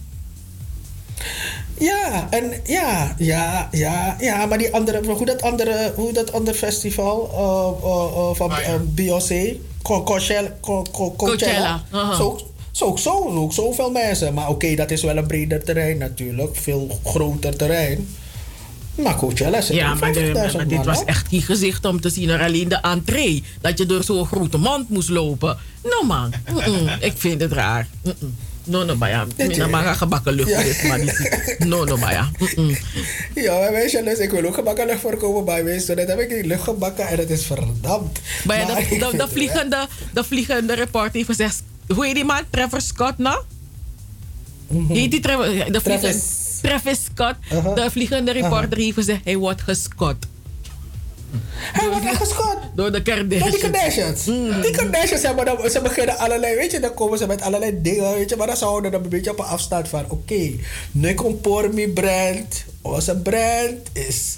Ja, 1.78 2.26
en 2.30 2.52
ja, 2.64 3.14
ja, 3.18 3.68
ja, 3.72 4.16
ja, 4.20 4.46
maar 4.46 4.58
die 4.58 4.74
andere, 4.74 5.02
hoe 5.06 5.26
dat 5.26 5.42
andere, 5.42 5.92
hoe 5.96 6.12
dat 6.12 6.32
andere 6.32 6.56
festival 6.56 7.30
eh, 7.32 7.88
eh, 7.90 8.18
eh, 8.30 8.34
van 8.36 8.50
eh, 8.52 8.74
Beyoncé, 8.82 9.56
Co- 9.82 10.02
Coachella, 10.02 10.48
Co- 10.60 10.84
Co- 10.92 11.12
Coachella, 11.16 11.82
zo, 12.16 12.40
zo, 12.70 12.84
ook 12.84 12.98
zo, 12.98 13.48
zoveel 13.50 13.90
mensen. 13.90 14.34
Maar 14.34 14.48
oké, 14.48 14.74
dat 14.74 14.90
is 14.90 15.02
wel 15.02 15.16
een 15.16 15.26
breder 15.26 15.64
terrein 15.64 15.98
natuurlijk, 15.98 16.56
veel 16.56 16.98
groter 17.04 17.56
terrein. 17.56 18.08
Maar 18.94 19.16
Coachella 19.16 19.58
is 19.58 19.68
Ja, 19.68 19.94
maar, 19.94 20.12
de- 20.12 20.32
50.000 20.50 20.56
maar 20.56 20.68
dit 20.68 20.84
was 20.84 21.04
echt 21.04 21.28
geen 21.28 21.42
gezicht 21.42 21.84
om 21.84 22.00
te 22.00 22.08
zien. 22.10 22.28
Er 22.28 22.40
alleen 22.42 22.68
de 22.68 22.76
entree. 22.76 23.42
Dat 23.60 23.78
je 23.78 23.86
door 23.86 24.04
zo'n 24.04 24.26
grote 24.26 24.58
mond 24.58 24.88
moest 24.88 25.08
lopen. 25.08 25.58
Nou 25.82 26.06
man, 26.06 26.32
ik 27.00 27.12
vind 27.16 27.40
het 27.40 27.52
raar. 27.52 27.86
No, 28.66 28.84
no, 28.84 28.96
maar 28.96 29.10
ja. 29.10 29.26
Nou, 29.36 29.70
maar 29.70 29.94
gebakken 29.94 30.32
lucht 30.32 30.48
Ja. 30.48 30.58
is, 30.58 30.82
maar 30.82 30.98
niet. 30.98 31.56
No, 31.70 31.84
no, 31.84 31.96
maar 31.96 32.12
ja. 32.12 32.30
Mm-mm. 32.38 32.76
Ja, 33.34 33.58
maar 33.58 33.72
weet 33.72 33.90
je, 33.90 34.02
dus 34.02 34.18
ik 34.18 34.30
wil 34.30 34.44
ook 34.46 34.54
gebakken 34.54 34.86
lucht 34.86 35.00
voorkomen 35.00 35.44
bij 35.44 35.62
mij. 35.62 35.78
Zo 35.78 35.94
net 35.94 36.08
heb 36.08 36.20
ik 36.20 36.28
die 36.28 36.44
lucht 36.46 36.62
gebakken 36.62 37.08
en 37.08 37.18
het 37.18 37.30
is 37.30 37.44
verdampt. 37.44 38.20
Maar 38.44 38.58
ja, 38.58 38.66
de, 38.66 38.72
het 39.16 39.30
vliegende, 39.32 39.86
de 40.12 40.24
vliegende 40.24 40.74
reporter 40.74 41.12
heeft 41.12 41.26
gezegd... 41.26 41.62
Hoe 41.94 42.06
heet 42.06 42.14
die 42.14 42.24
man? 42.24 42.40
Trevor 42.50 42.80
Scott, 42.80 43.18
nou? 43.18 43.42
Heet 44.88 45.10
die 45.10 45.20
Trevor? 45.20 45.44
De 45.44 45.64
Mhm. 45.70 45.78
Travis. 45.82 46.22
Travis 46.68 47.04
Scott. 47.04 47.36
Uh-huh. 47.52 47.74
De 47.74 47.90
vliegende 47.90 48.32
reporter 48.32 48.78
heeft 48.78 48.94
gezegd... 48.94 49.20
Hij 49.24 49.36
wordt 49.36 49.60
gescot. 49.60 50.16
Hij 51.56 51.88
wordt 51.88 52.04
echt 52.04 52.16
gescoord. 52.16 52.58
Door 52.74 52.92
de 52.92 53.02
Kardashians. 53.02 53.50
Door 53.50 53.60
die 53.60 53.70
Kardashians. 53.70 54.24
Die 54.62 54.70
Kardashians 54.70 55.22
hebben 55.22 55.44
dan, 55.44 55.70
ze 55.70 55.80
beginnen 55.80 56.18
allerlei, 56.18 56.56
weet 56.56 56.72
je, 56.72 56.80
dan 56.80 56.94
komen 56.94 57.18
ze 57.18 57.26
met 57.26 57.42
allerlei 57.42 57.82
dingen, 57.82 58.14
weet 58.14 58.30
je, 58.30 58.36
maar 58.36 58.46
dan 58.46 58.56
zouden 58.56 58.82
we 58.82 58.96
dan 58.96 59.04
een 59.04 59.10
beetje 59.10 59.30
op 59.30 59.38
een 59.38 59.44
afstand 59.44 59.88
van, 59.88 60.04
oké, 60.04 60.14
okay, 60.14 60.60
nu 60.92 61.14
komt 61.14 61.40
Pormi 61.40 61.88
brand, 61.88 62.64
onze 62.82 63.16
brand 63.16 63.78
is 63.92 64.36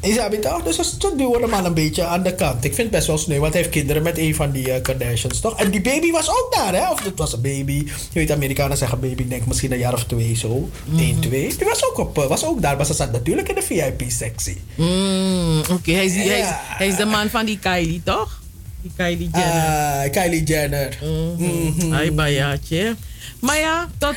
Isabi 0.00 0.38
toch? 0.38 0.62
Dus 0.62 0.76
dat 0.76 1.18
duwen 1.18 1.42
hem 1.42 1.52
al 1.52 1.64
een 1.64 1.74
beetje 1.74 2.04
aan 2.04 2.22
de 2.22 2.34
kant. 2.34 2.64
Ik 2.64 2.74
vind 2.74 2.76
het 2.76 2.90
best 2.90 3.06
wel 3.06 3.18
sneu, 3.18 3.38
want 3.38 3.52
hij 3.52 3.62
heeft 3.62 3.74
kinderen 3.74 4.02
met 4.02 4.18
een 4.18 4.34
van 4.34 4.50
die 4.50 4.68
uh, 4.68 4.82
Kardashians, 4.82 5.40
toch? 5.40 5.58
En 5.58 5.70
die 5.70 5.80
baby 5.80 6.10
was 6.10 6.28
ook 6.30 6.54
daar, 6.56 6.74
hè? 6.74 6.90
Of 6.90 7.04
het 7.04 7.18
was 7.18 7.32
een 7.32 7.40
baby. 7.40 7.72
Je 7.74 7.92
weet, 8.12 8.30
Amerikanen 8.30 8.76
zeggen 8.76 9.00
baby, 9.00 9.22
ik 9.22 9.30
denk 9.30 9.46
misschien 9.46 9.72
een 9.72 9.78
jaar 9.78 9.92
of 9.92 10.04
twee 10.04 10.36
zo. 10.36 10.68
Mm. 10.84 10.98
Eén, 10.98 11.20
twee. 11.20 11.56
Die 11.56 11.66
was 11.66 11.84
ook, 11.84 11.98
op, 11.98 12.18
uh, 12.18 12.26
was 12.26 12.44
ook 12.44 12.62
daar, 12.62 12.76
maar 12.76 12.86
ze 12.86 12.94
zat 12.94 13.12
natuurlijk 13.12 13.48
in 13.48 13.54
de 13.54 13.62
VIP-sectie. 13.62 14.60
Mm, 14.74 15.58
Oké, 15.58 15.72
okay. 15.72 15.94
hij, 15.94 16.38
ja. 16.38 16.60
hij, 16.62 16.86
is, 16.86 16.96
de 16.96 17.04
man 17.04 17.28
van 17.28 17.44
die 17.46 17.58
Kylie, 17.58 18.00
toch? 18.04 18.40
Die 18.82 18.92
Kylie 18.96 19.30
Jenner. 19.32 20.04
Uh, 20.04 20.10
Kylie 20.10 20.44
Jenner. 20.44 20.98
Mm 21.02 21.74
-hmm. 21.78 21.92
Ay, 21.92 22.12
bayaatje. 22.12 22.96
Maar 23.40 23.58
ja, 23.58 23.88
tot. 23.98 24.14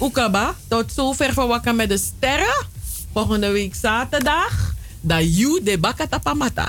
Oekaba, 0.00 0.54
tot 0.68 0.92
zover 0.94 1.32
van 1.32 1.48
Wakka 1.48 1.72
met 1.72 1.88
de 1.88 1.98
Sterren. 1.98 2.66
Volgende 3.12 3.50
week 3.50 3.74
zaterdag 3.74 4.75
da 5.06 5.18
you 5.20 5.62
de 5.62 5.78
bakata 5.78 6.18
pamata. 6.18 6.68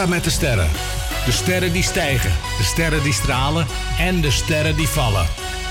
met 0.09 0.25
de 0.25 0.31
sterren. 0.31 0.71
De 1.25 1.33
sterren 1.33 1.73
die 1.73 1.83
stijgen, 1.83 2.33
de 2.59 2.65
sterren 2.65 3.03
die 3.03 3.13
stralen 3.13 3.67
en 3.99 4.21
de 4.21 4.31
sterren 4.31 4.77
die 4.77 4.89
vallen. 4.89 5.27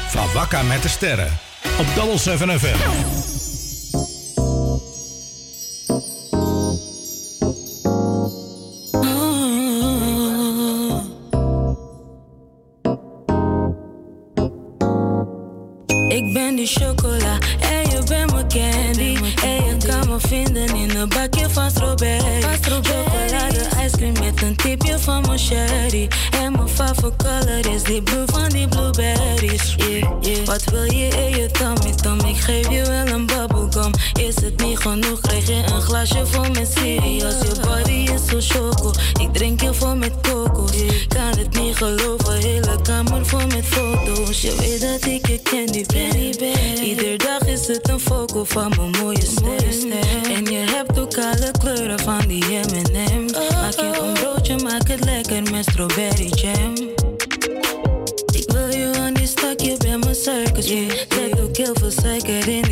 Van 0.07 0.67
met 0.67 0.81
de 0.81 0.89
sterren. 0.89 1.37
Op 1.79 1.85
Double 1.95 2.17
7 2.17 2.59
FM. 2.59 3.38
Die 27.89 28.01
blue 28.01 28.25
van 28.25 28.49
die 28.49 28.67
blueberries. 28.67 29.75
Yeah, 29.77 30.11
yeah. 30.21 30.45
Wat 30.45 30.63
wil 30.63 30.83
je 30.83 31.07
in 31.07 31.29
je 31.41 31.51
tummy 31.51 31.95
tom? 32.01 32.19
Ik 32.19 32.37
geef 32.37 32.69
je 32.69 32.81
wel 32.81 33.07
een 33.15 33.25
bubblegum. 33.25 33.91
Is 34.19 34.35
het 34.35 34.61
niet 34.63 34.79
genoeg, 34.79 35.19
krijg 35.19 35.47
je 35.47 35.63
een 35.73 35.81
glaasje 35.81 36.25
vol 36.25 36.49
met 36.51 36.71
Sirius. 36.75 37.39
Je 37.41 37.59
body 37.61 38.11
is 38.13 38.25
zo 38.25 38.37
choco. 38.39 38.91
Ik 39.19 39.33
drink 39.33 39.61
je 39.61 39.73
vol 39.73 39.95
met 39.95 40.13
kokos. 40.21 40.71
Kan 41.07 41.37
het 41.37 41.59
niet 41.59 41.75
geloven, 41.75 42.33
hele 42.33 42.81
kamer 42.81 43.25
vol 43.25 43.47
met 43.47 43.65
foto's. 43.65 44.41
Je 44.41 44.55
weet 44.55 44.81
dat 44.81 45.05
ik 45.11 45.27
je 45.27 45.41
candy 45.41 45.85
ben. 45.85 46.83
Iedere 46.83 47.17
dag 47.17 47.39
is 47.47 47.67
het 47.67 47.89
een 47.89 47.99
foco 47.99 48.43
van 48.43 48.73
mijn 48.77 49.03
mooie 49.03 49.21
stem. 49.21 49.91
En 50.35 50.45
je 50.45 50.63
hebt 50.75 50.99
ook 50.99 51.17
alle 51.17 51.51
kleuren 51.59 51.99
van 51.99 52.27
die 52.27 52.43
M&M's. 52.43 53.31
Maak 53.51 53.79
je 53.79 53.99
een 54.01 54.13
broodje, 54.13 54.55
maak 54.63 54.87
het 54.87 55.05
lekker 55.05 55.51
met 55.51 55.65
strawberry 55.69 56.18
Zet 61.89 62.05
ook 62.05 62.27
heel 62.27 62.41
veel 62.41 62.68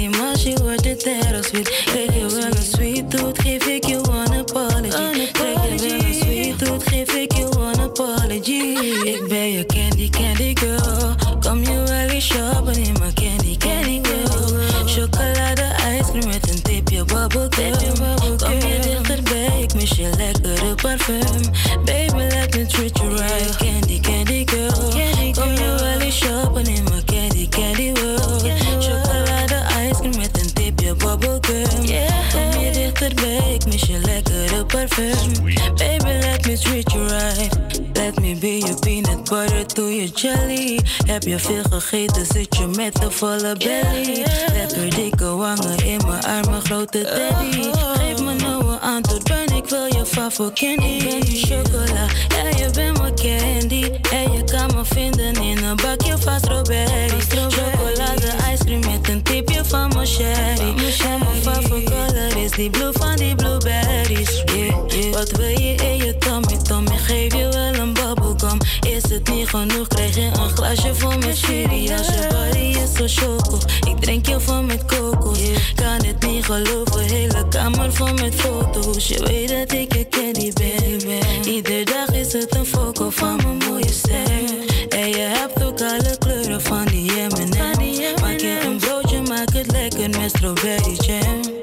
jelly. 40.21 40.79
Heb 41.05 41.23
je 41.23 41.39
veel 41.39 41.63
gegeten, 41.69 42.25
zit 42.25 42.55
je 42.57 42.67
met 42.67 43.03
een 43.03 43.11
volle 43.11 43.55
belly. 43.57 44.25
Lekker 44.53 44.95
dikke 44.95 45.35
wangen 45.35 45.77
in 45.85 46.01
mijn 46.07 46.23
armen, 46.23 46.61
grote 46.61 47.01
daddy. 47.01 47.69
Geef 47.97 48.23
me 48.23 48.33
nou 48.33 48.71
een 48.71 48.79
antwoord, 48.79 49.23
ben 49.23 49.55
ik 49.55 49.69
wil 49.69 49.85
je 49.85 50.05
favoriet 50.05 50.53
candy. 50.53 51.03
Ben 51.03 51.19
die 51.19 51.45
chocola, 51.45 52.05
ja 52.27 52.57
je 52.57 52.69
bent 52.73 52.97
mijn 52.99 53.15
candy. 53.15 53.91
En 54.11 54.31
je 54.31 54.43
kan 54.43 54.75
me 54.75 54.85
vinden 54.85 55.35
in 55.35 55.63
een 55.63 55.75
bakje 55.75 56.17
van 56.17 56.39
strawberry. 56.39 57.19
Chocolade, 57.29 58.27
ijscream 58.45 58.79
met 58.79 59.09
een 59.09 59.23
tipje 59.23 59.65
van 59.65 59.87
mijn 59.93 60.07
sherry. 60.07 60.59
En 60.59 61.19
mijn 61.19 61.41
favoriete 61.41 61.91
color 61.91 62.43
is 62.43 62.51
die 62.51 62.69
blue 62.69 62.91
van 62.91 63.15
die 63.15 63.35
blueberries. 63.35 64.43
Yeah, 64.45 64.87
yeah. 64.87 65.13
Wat 65.13 65.31
wil 65.31 65.47
je 65.47 65.75
in 65.75 65.97
je 65.97 66.17
tummy, 66.17 66.57
tummy? 66.63 66.97
Geef 66.97 67.33
je 67.33 67.49
wel 67.51 67.83
een 67.83 67.93
Is 68.37 69.09
het 69.09 69.29
niet 69.29 69.49
genoeg, 69.49 69.87
krijg 69.87 70.15
je 70.15 70.21
een 70.21 70.49
glaasje 70.49 70.95
vol 70.95 71.17
met 71.17 71.37
sherry. 71.37 71.91
Als 71.91 72.07
je 72.07 72.27
body 72.29 72.79
is 72.79 72.93
zo 72.93 73.25
choco, 73.25 73.57
ik 73.87 73.99
drink 73.99 74.25
je 74.25 74.39
vol 74.39 74.61
met 74.61 74.85
kokos. 74.85 75.39
Kan 75.75 76.05
het 76.05 76.25
niet 76.27 76.45
geloven, 76.45 76.99
hele 76.99 77.47
kamer 77.49 77.93
vol 77.93 78.13
met 78.13 78.35
foto's. 78.35 79.07
Je 79.07 79.23
weet 79.23 79.49
dat 79.49 79.71
ik 79.71 79.93
je 79.93 80.07
candy 80.09 80.53
ben. 80.53 81.47
Iedere 81.53 81.85
dag 81.85 82.15
is 82.15 82.33
het 82.33 82.55
een 82.55 82.65
foco 82.65 83.09
van 83.09 83.35
mijn 83.35 83.57
mooie 83.57 83.91
ster. 83.91 84.43
En 84.89 85.09
je 85.09 85.31
hebt 85.33 85.63
ook 85.63 85.81
alle 85.81 86.17
kleuren 86.17 86.61
van 86.61 86.85
die 86.85 87.11
M&M's. 87.11 88.21
Maak 88.21 88.39
je 88.39 88.59
een 88.65 88.77
broodje, 88.77 89.21
maak 89.21 89.53
het 89.53 89.71
lekker 89.71 90.09
met 90.09 90.29
strawberry 90.29 90.95
jam. 90.95 91.56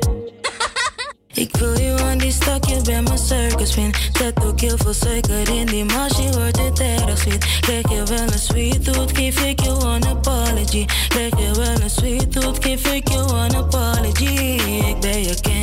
Ik 1.34 1.56
wil 1.56 1.78
je 1.78 1.94
aan 2.02 2.18
die 2.18 2.32
stak, 2.32 2.64
je 2.64 2.80
bent 2.82 3.08
mijn 3.08 3.18
circus 3.18 3.72
fin. 3.72 3.94
Zet 4.12 4.44
ook 4.44 4.60
heel 4.60 4.76
veel 4.76 4.92
suiker 4.92 5.48
in 5.48 5.66
die 5.66 5.84
mars, 5.84 6.16
je 6.16 6.30
wordt 6.32 6.58
het 6.58 6.80
erg 6.80 7.18
sweet. 7.18 7.46
Krijg 7.60 7.90
je 7.90 8.02
wel 8.04 8.26
een 8.32 8.38
sweet 8.38 8.84
tooth, 8.84 9.16
geef 9.16 9.44
ik 9.44 9.60
je 9.60 9.70
one 9.70 10.06
apology. 10.06 10.84
Krijg 11.08 11.38
je 11.38 11.50
wel 11.54 11.82
een 11.82 11.90
sweet 11.90 12.32
tooth, 12.32 12.64
geef 12.64 12.92
ik 12.92 13.08
je 13.08 13.18
one 13.18 13.56
apology. 13.56 14.60
Ik 14.88 15.00
ben 15.00 15.22
je 15.22 15.34
candy, 15.40 15.53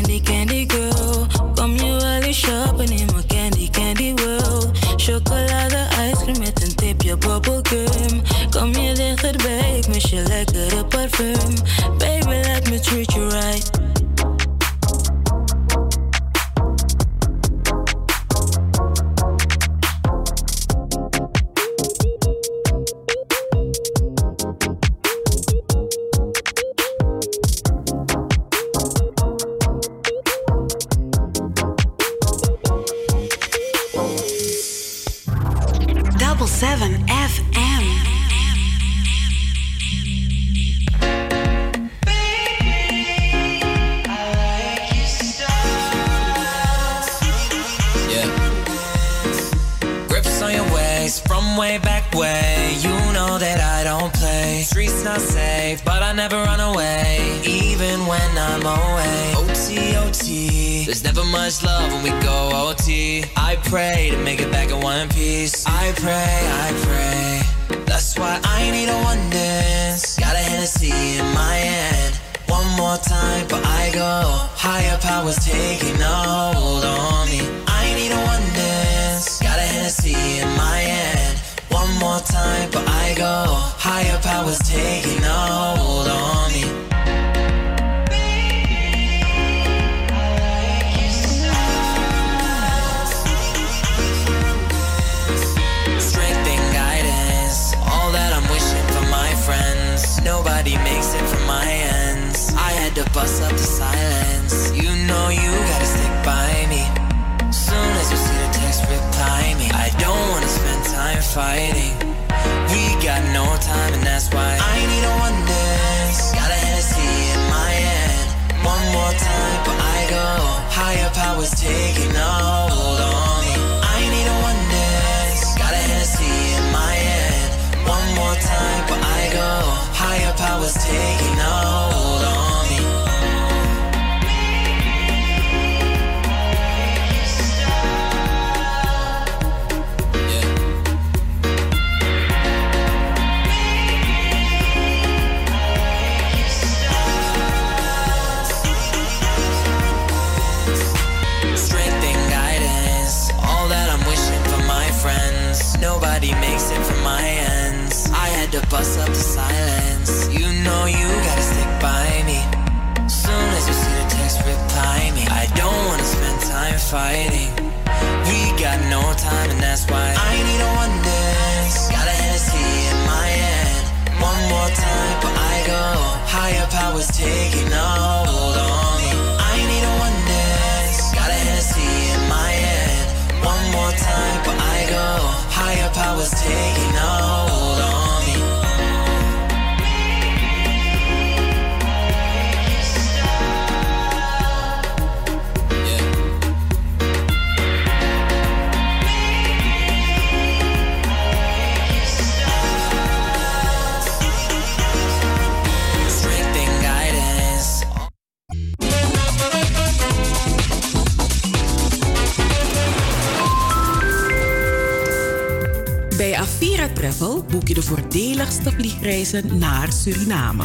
vliegreizen 219.01 219.57
naar 219.57 219.91
Suriname. 219.91 220.63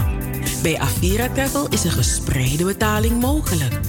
Bij 0.62 0.78
Avira 0.78 1.28
Travel 1.28 1.68
is 1.68 1.84
een 1.84 1.90
gespreide 1.90 2.64
betaling 2.64 3.20
mogelijk. 3.20 3.80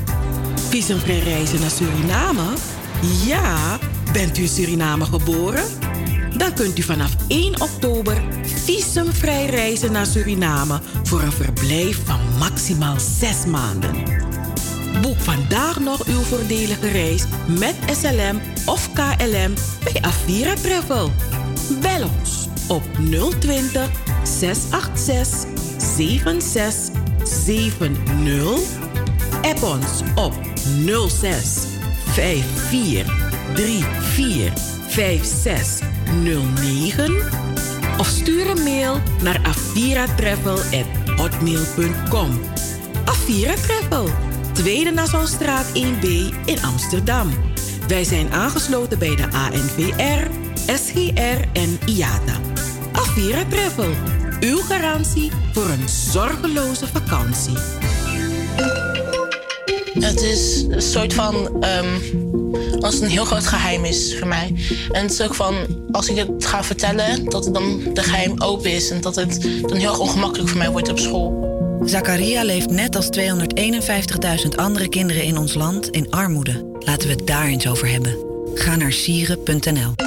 Visumvrij 0.70 1.20
reizen 1.20 1.60
naar 1.60 1.70
Suriname? 1.70 2.54
Ja, 3.26 3.80
bent 4.14 4.38
u 4.38 4.42
in 4.42 4.48
Suriname 4.48 5.06
geboren? 5.06 5.64
Dan 6.38 6.54
kunt 6.54 6.80
u 6.80 6.82
vanaf 6.82 7.16
1 7.28 7.62
oktober 7.62 8.22
visumvrij 8.44 9.46
reizen 9.46 9.92
naar 9.92 10.06
Suriname 10.06 10.80
voor 11.04 11.22
een 11.22 11.32
verblijf 11.32 12.06
van 12.06 12.20
maximaal 12.40 13.00
6 13.00 13.46
maanden. 13.46 13.96
Boek 15.02 15.20
vandaag 15.20 15.80
nog 15.80 16.06
uw 16.06 16.22
voordelige 16.22 16.88
reis 16.88 17.24
met 17.60 17.76
SLM 17.92 18.42
of 18.66 18.90
KLM 18.94 19.54
bij 19.84 20.02
Avira 20.02 20.54
Travel. 20.54 21.12
Bel 21.82 22.10
ons 22.20 22.48
op 22.68 22.84
020 23.40 24.07
686 24.40 25.46
7670. 25.78 28.62
App 29.42 29.64
ons 29.64 30.02
op 30.16 30.34
06 31.10 31.66
54 32.06 33.06
34 34.14 34.76
5609 34.88 37.16
of 37.98 38.08
stuur 38.08 38.50
een 38.50 38.64
mail 38.64 39.02
naar 39.22 39.40
aviratravel@hotmail.com. 39.44 42.40
Avira 43.06 43.54
Travel, 43.54 44.10
Tweede 44.54 44.92
Nassaustraat 44.92 45.66
1B 45.74 46.06
in 46.46 46.64
Amsterdam. 46.64 47.30
Wij 47.88 48.04
zijn 48.04 48.32
aangesloten 48.32 49.00
bij 49.00 49.16
de 49.16 49.32
ANVR, 49.32 50.28
SGR 50.66 51.42
en 51.54 51.80
IATA. 51.86 52.40
Avira 52.92 53.44
Travel, 53.50 53.90
uw 54.40 54.58
garantie 54.58 55.32
voor 55.54 55.70
een 55.70 55.90
zorgeloze 55.90 56.88
vakantie. 56.88 57.58
Het 60.00 60.22
is 60.22 60.66
een 60.70 60.82
soort 60.82 61.14
van. 61.14 61.64
ehm, 61.64 62.00
als 62.80 62.94
het 62.94 63.04
een 63.04 63.10
heel 63.10 63.26
groot 63.26 63.48
geheim 63.48 63.86
is 63.86 64.16
voor 64.18 64.28
mij. 64.28 64.56
En 64.92 65.02
het 65.02 65.12
is 65.12 65.22
ook 65.22 65.36
van. 65.36 65.56
Als 65.92 66.10
ik 66.10 66.16
het 66.16 66.46
ga 66.46 66.64
vertellen, 66.64 67.26
dat 67.26 67.46
het 67.46 67.54
dan 67.54 67.82
de 67.94 68.04
geheim 68.04 68.42
open 68.42 68.72
is. 68.72 68.90
En 68.90 69.02
dat 69.02 69.16
het 69.16 69.42
dan 69.62 69.78
heel 69.78 69.90
erg 69.90 70.00
ongemakkelijk 70.00 70.50
voor 70.50 70.58
mij 70.58 70.70
wordt 70.72 70.90
op 70.90 71.00
school. 71.00 71.46
Zakaria 71.86 72.44
leeft 72.44 72.70
net 72.70 72.96
als 72.96 73.10
251.000 73.18 74.56
andere 74.56 74.90
kinderen 74.90 75.24
in 75.24 75.38
ons 75.38 75.54
land 75.54 75.90
in 75.90 76.12
armoede. 76.12 76.76
Laten 76.80 77.08
we 77.08 77.14
het 77.14 77.28
daar 77.28 77.46
eens 77.46 77.68
over 77.68 77.88
hebben. 77.92 78.18
Ga 78.54 78.76
naar 78.76 78.92
sieren.nl. 78.92 80.07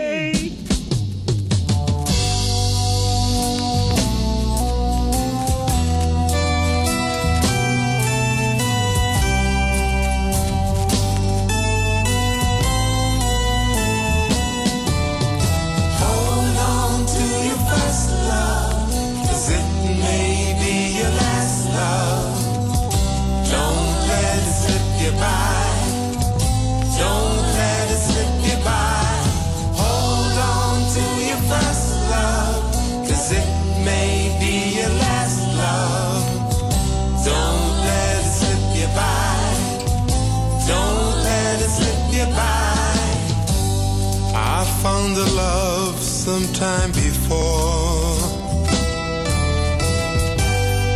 Found 44.81 45.15
a 45.15 45.29
love 45.35 46.01
sometime 46.01 46.91
before, 46.91 48.17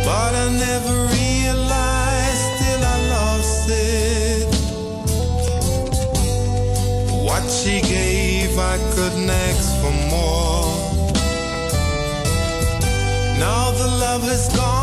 but 0.04 0.32
I 0.34 0.48
never 0.66 0.94
realized 1.14 2.48
till 2.60 2.82
I 2.94 2.98
lost 3.16 3.68
it. 3.70 4.48
What 7.28 7.44
she 7.48 7.80
gave, 7.80 8.58
I 8.58 8.76
couldn't 8.94 9.30
ask 9.30 9.68
for 9.80 9.94
more. 10.10 10.66
Now 13.38 13.70
the 13.70 13.88
love 14.04 14.24
is 14.28 14.48
gone, 14.56 14.75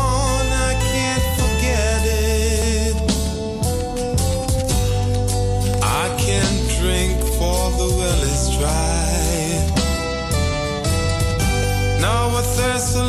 there's 12.56 13.03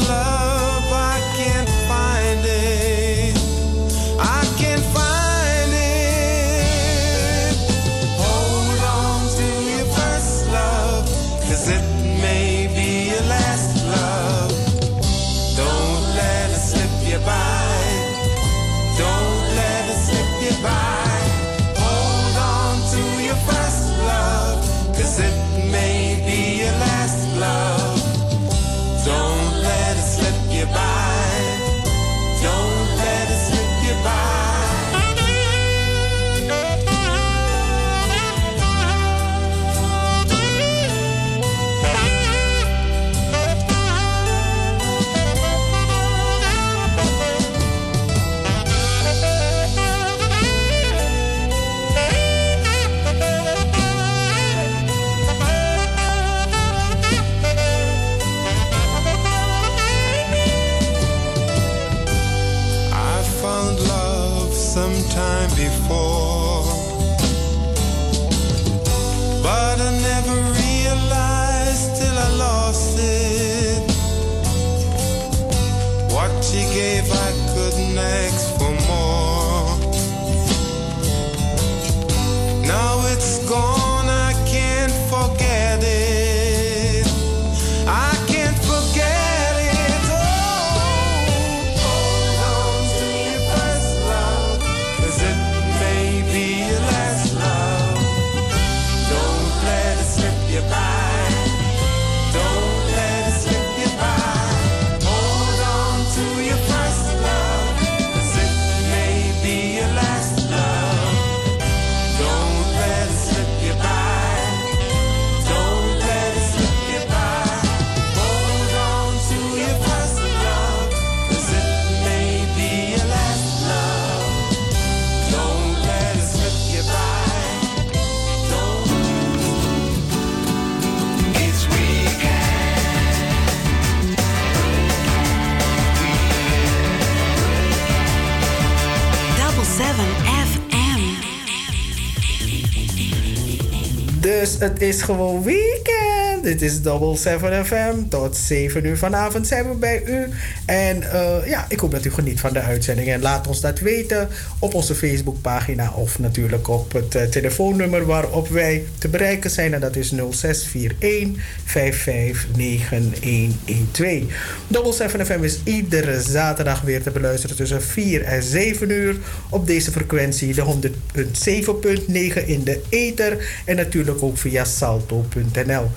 Dus 144.60 144.70
het 144.70 144.82
is 144.82 145.02
gewoon 145.02 145.44
weekend. 145.44 146.44
Dit 146.44 146.62
is 146.62 146.82
Double 146.82 147.18
7 147.18 147.66
FM. 147.66 148.08
Tot 148.10 148.38
7 148.38 148.86
uur 148.86 148.98
vanavond 148.98 149.48
zijn 149.48 149.70
we 149.70 149.76
bij 149.76 150.04
u. 150.06 150.30
En 150.66 151.12
eh, 151.12 151.48
ja, 151.48 151.66
ik 151.70 151.80
hoop 151.80 151.92
dat 151.92 152.06
u 152.06 152.12
geniet 152.12 152.40
van 152.40 152.54
de 152.54 152.60
uitzending. 152.60 153.10
En 153.10 153.22
laat 153.22 153.48
ons 153.48 153.62
dat 153.62 153.80
weten 153.80 154.28
op 154.60 154.74
onze 154.74 154.96
Facebookpagina. 154.96 155.92
Of 155.92 156.20
natuurlijk 156.20 156.68
op 156.68 156.94
het 156.94 157.16
eh, 157.16 157.24
telefoonnummer 157.24 158.06
waarop 158.06 158.48
wij 158.48 158.84
te 158.98 159.08
bereiken 159.08 159.50
zijn. 159.50 159.74
En 159.74 159.80
dat 159.80 159.96
is 159.96 160.10
0641 160.10 161.44
559112. 161.66 164.24
Double 164.68 164.94
7 164.94 165.26
FM 165.26 165.44
is 165.44 165.60
iedere 165.64 166.22
zaterdag 166.22 166.82
weer 166.82 167.04
te 167.04 167.12
beluisteren 167.12 167.56
tussen 167.56 167.82
4 167.82 168.24
en 168.24 168.44
7 168.44 168.90
uur. 168.90 169.16
Op 169.50 169.68
deze 169.68 169.92
frequentie 169.92 170.54
de 170.54 170.92
100.7.9 171.16 172.46
in 172.46 172.64
de 172.64 172.82
ether. 172.90 173.62
En 173.66 173.76
natuurlijk 173.76 174.24
ook 174.24 174.38
via 174.38 174.64
salto.nl. 174.64 175.92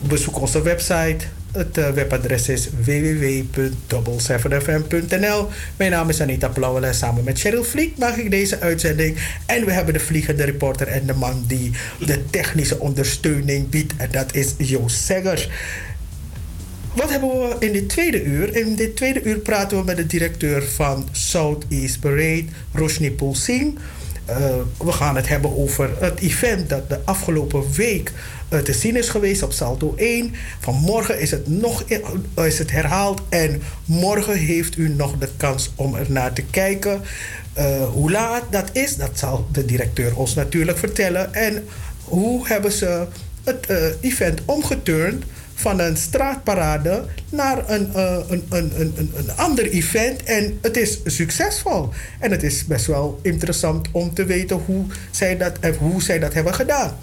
Bezoek 0.00 0.40
onze 0.40 0.62
website. 0.62 1.26
Het 1.52 1.78
eh, 1.78 1.90
webadres 1.90 2.48
is 2.48 2.68
www.double7fm.nl. 2.84 5.48
Mijn 5.76 5.90
naam 5.90 6.08
is 6.08 6.20
Anita 6.20 6.48
Plauwel 6.48 6.84
en 6.84 6.94
samen 6.94 7.24
met 7.24 7.40
Cheryl 7.40 7.64
Vliet 7.64 7.98
maak 7.98 8.16
ik 8.16 8.30
deze 8.30 8.60
uitzending. 8.60 9.18
En 9.46 9.64
we 9.64 9.72
hebben 9.72 9.94
de 9.94 10.00
vliegende 10.00 10.44
reporter 10.44 10.88
en 10.88 11.06
de 11.06 11.14
man 11.14 11.44
die 11.46 11.70
de 12.06 12.24
technische 12.30 12.78
ondersteuning 12.78 13.68
biedt. 13.68 13.92
En 13.96 14.08
dat 14.10 14.34
is 14.34 14.54
Joost 14.58 14.96
Seggers. 14.96 15.48
Wat 16.94 17.10
hebben 17.10 17.28
we 17.28 17.56
in 17.58 17.72
dit 17.72 17.88
tweede 17.88 18.22
uur? 18.22 18.56
In 18.56 18.74
dit 18.74 18.96
tweede 18.96 19.22
uur 19.22 19.38
praten 19.38 19.78
we 19.78 19.84
met 19.84 19.96
de 19.96 20.06
directeur 20.06 20.62
van 20.62 21.08
Southeast 21.10 22.00
Parade, 22.00 22.44
Roshni 22.72 23.10
Poulsing. 23.10 23.78
Uh, 24.30 24.36
we 24.78 24.92
gaan 24.92 25.16
het 25.16 25.28
hebben 25.28 25.56
over 25.56 25.90
het 25.98 26.20
event 26.20 26.68
dat 26.68 26.88
de 26.88 26.98
afgelopen 27.04 27.72
week 27.72 28.12
te 28.60 28.72
zien 28.72 28.96
is 28.96 29.08
geweest 29.08 29.42
op 29.42 29.52
Salto 29.52 29.94
1. 29.96 30.34
Vanmorgen 30.60 31.20
is 31.20 31.30
het, 31.30 31.48
nog, 31.48 31.84
is 32.34 32.58
het 32.58 32.70
herhaald 32.70 33.22
en 33.28 33.62
morgen 33.84 34.36
heeft 34.36 34.76
u 34.76 34.88
nog 34.88 35.18
de 35.18 35.28
kans 35.36 35.72
om 35.74 35.94
er 35.94 36.06
naar 36.10 36.32
te 36.32 36.42
kijken. 36.42 37.00
Uh, 37.58 37.84
hoe 37.84 38.10
laat 38.10 38.42
dat 38.50 38.68
is, 38.72 38.96
dat 38.96 39.18
zal 39.18 39.46
de 39.52 39.64
directeur 39.64 40.16
ons 40.16 40.34
natuurlijk 40.34 40.78
vertellen. 40.78 41.34
En 41.34 41.64
hoe 42.04 42.48
hebben 42.48 42.72
ze 42.72 43.06
het 43.44 43.66
event 44.00 44.40
omgeturnd 44.44 45.24
van 45.54 45.80
een 45.80 45.96
straatparade 45.96 47.04
naar 47.30 47.70
een, 47.70 47.90
uh, 47.96 48.16
een, 48.28 48.44
een, 48.48 48.72
een, 48.80 49.12
een, 49.14 49.36
ander 49.36 49.70
event. 49.70 50.22
En 50.22 50.58
het 50.62 50.76
is 50.76 50.98
succesvol. 51.04 51.88
En 52.18 52.30
het 52.30 52.42
is 52.42 52.66
best 52.66 52.86
wel 52.86 53.18
interessant 53.22 53.88
om 53.92 54.14
te 54.14 54.24
weten 54.24 54.56
hoe 54.56 54.84
zij 55.10 55.36
dat, 55.36 55.58
hoe 55.78 56.02
zij 56.02 56.18
dat 56.18 56.34
hebben 56.34 56.54
gedaan. 56.54 56.96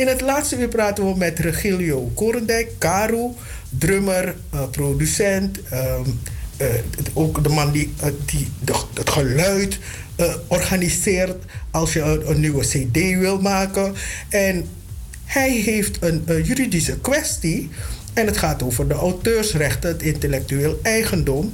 In 0.00 0.06
het 0.06 0.20
laatste 0.20 0.58
uur 0.58 0.68
praten 0.68 1.04
we 1.04 1.16
met 1.16 1.38
Regilio 1.38 2.10
Korendijk, 2.14 2.70
Karu, 2.78 3.30
drummer, 3.68 4.34
uh, 4.54 4.62
producent. 4.70 5.58
Um, 5.72 6.20
uh, 6.60 6.66
ook 7.12 7.42
de 7.42 7.48
man 7.48 7.72
die, 7.72 7.92
de, 8.64 8.84
het 8.94 9.10
geluid 9.10 9.78
organiseert 10.46 11.44
als 11.70 11.92
je 11.92 12.00
een, 12.00 12.30
een 12.30 12.40
nieuwe 12.40 12.66
CD 12.66 13.18
wil 13.18 13.40
maken. 13.40 13.94
En 14.28 14.68
hij 15.24 15.50
heeft 15.50 16.02
een, 16.02 16.22
een 16.26 16.42
juridische 16.42 16.98
kwestie. 17.00 17.70
En 18.14 18.26
het 18.26 18.36
gaat 18.36 18.62
over 18.62 18.88
de 18.88 18.94
auteursrechten, 18.94 19.90
het 19.90 20.02
intellectueel 20.02 20.78
eigendom. 20.82 21.52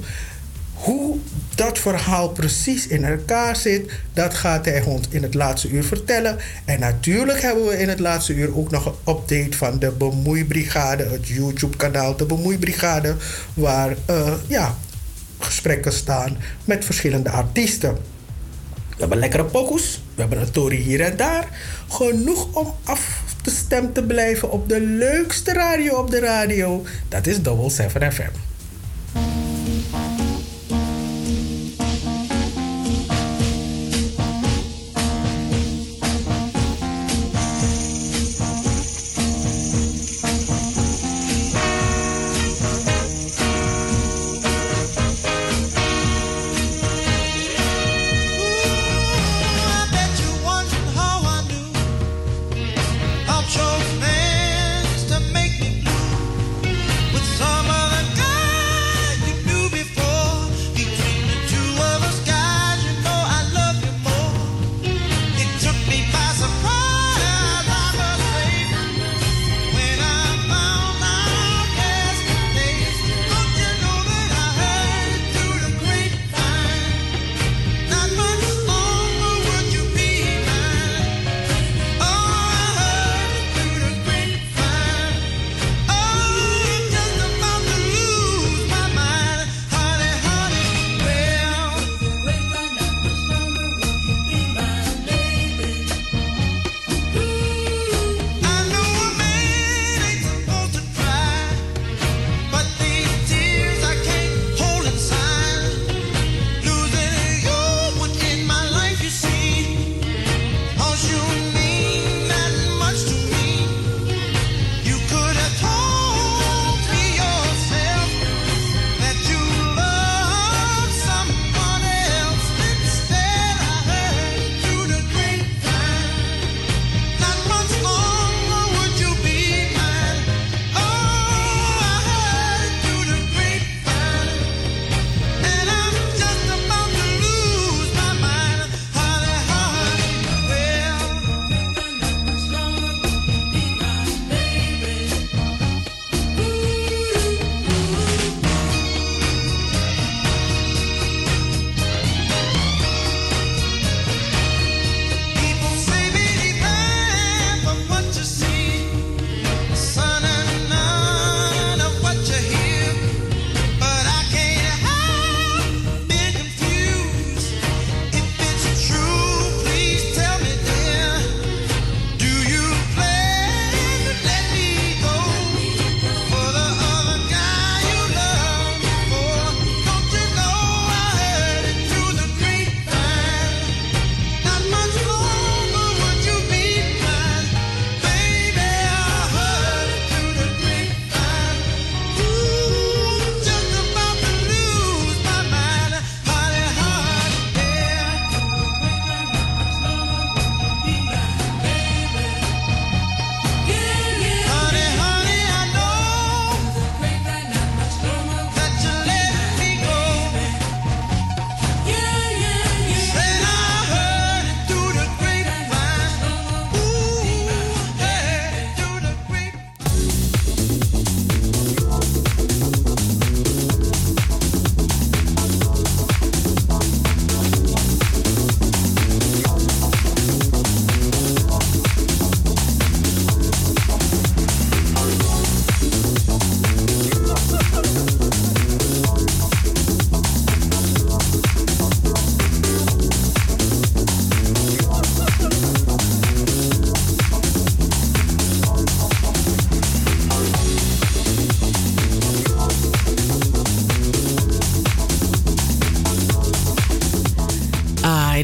Hoe 0.73 1.17
dat 1.57 1.79
verhaal 1.79 2.29
precies 2.29 2.87
in 2.87 3.03
elkaar 3.03 3.55
zit, 3.55 3.91
dat 4.13 4.33
gaat 4.33 4.65
hij 4.65 4.81
ons 4.81 5.07
in 5.09 5.23
het 5.23 5.33
laatste 5.33 5.69
uur 5.69 5.83
vertellen. 5.83 6.37
En 6.65 6.79
natuurlijk 6.79 7.41
hebben 7.41 7.65
we 7.65 7.79
in 7.79 7.89
het 7.89 7.99
laatste 7.99 8.33
uur 8.33 8.57
ook 8.57 8.71
nog 8.71 8.85
een 8.85 9.13
update 9.13 9.57
van 9.57 9.79
de 9.79 9.91
Bemoeibrigade, 9.91 11.03
het 11.03 11.27
YouTube-kanaal 11.27 12.15
De 12.15 12.25
Bemoeibrigade, 12.25 13.15
waar 13.53 13.95
eh, 14.05 14.33
ja, 14.47 14.75
gesprekken 15.39 15.93
staan 15.93 16.37
met 16.65 16.85
verschillende 16.85 17.29
artiesten. 17.29 17.93
We 18.89 19.03
hebben 19.03 19.17
lekkere 19.17 19.45
pokoes, 19.45 20.01
we 20.15 20.21
hebben 20.21 20.41
een 20.41 20.51
tory 20.51 20.77
hier 20.77 21.01
en 21.01 21.17
daar. 21.17 21.47
Genoeg 21.87 22.47
om 22.53 22.73
af 22.83 23.25
te 23.93 24.03
blijven 24.07 24.51
op 24.51 24.69
de 24.69 24.81
leukste 24.81 25.53
radio 25.53 25.95
op 25.95 26.11
de 26.11 26.19
radio. 26.19 26.85
Dat 27.09 27.27
is 27.27 27.41
Double 27.41 27.69
7 27.69 28.13
FM. 28.13 28.46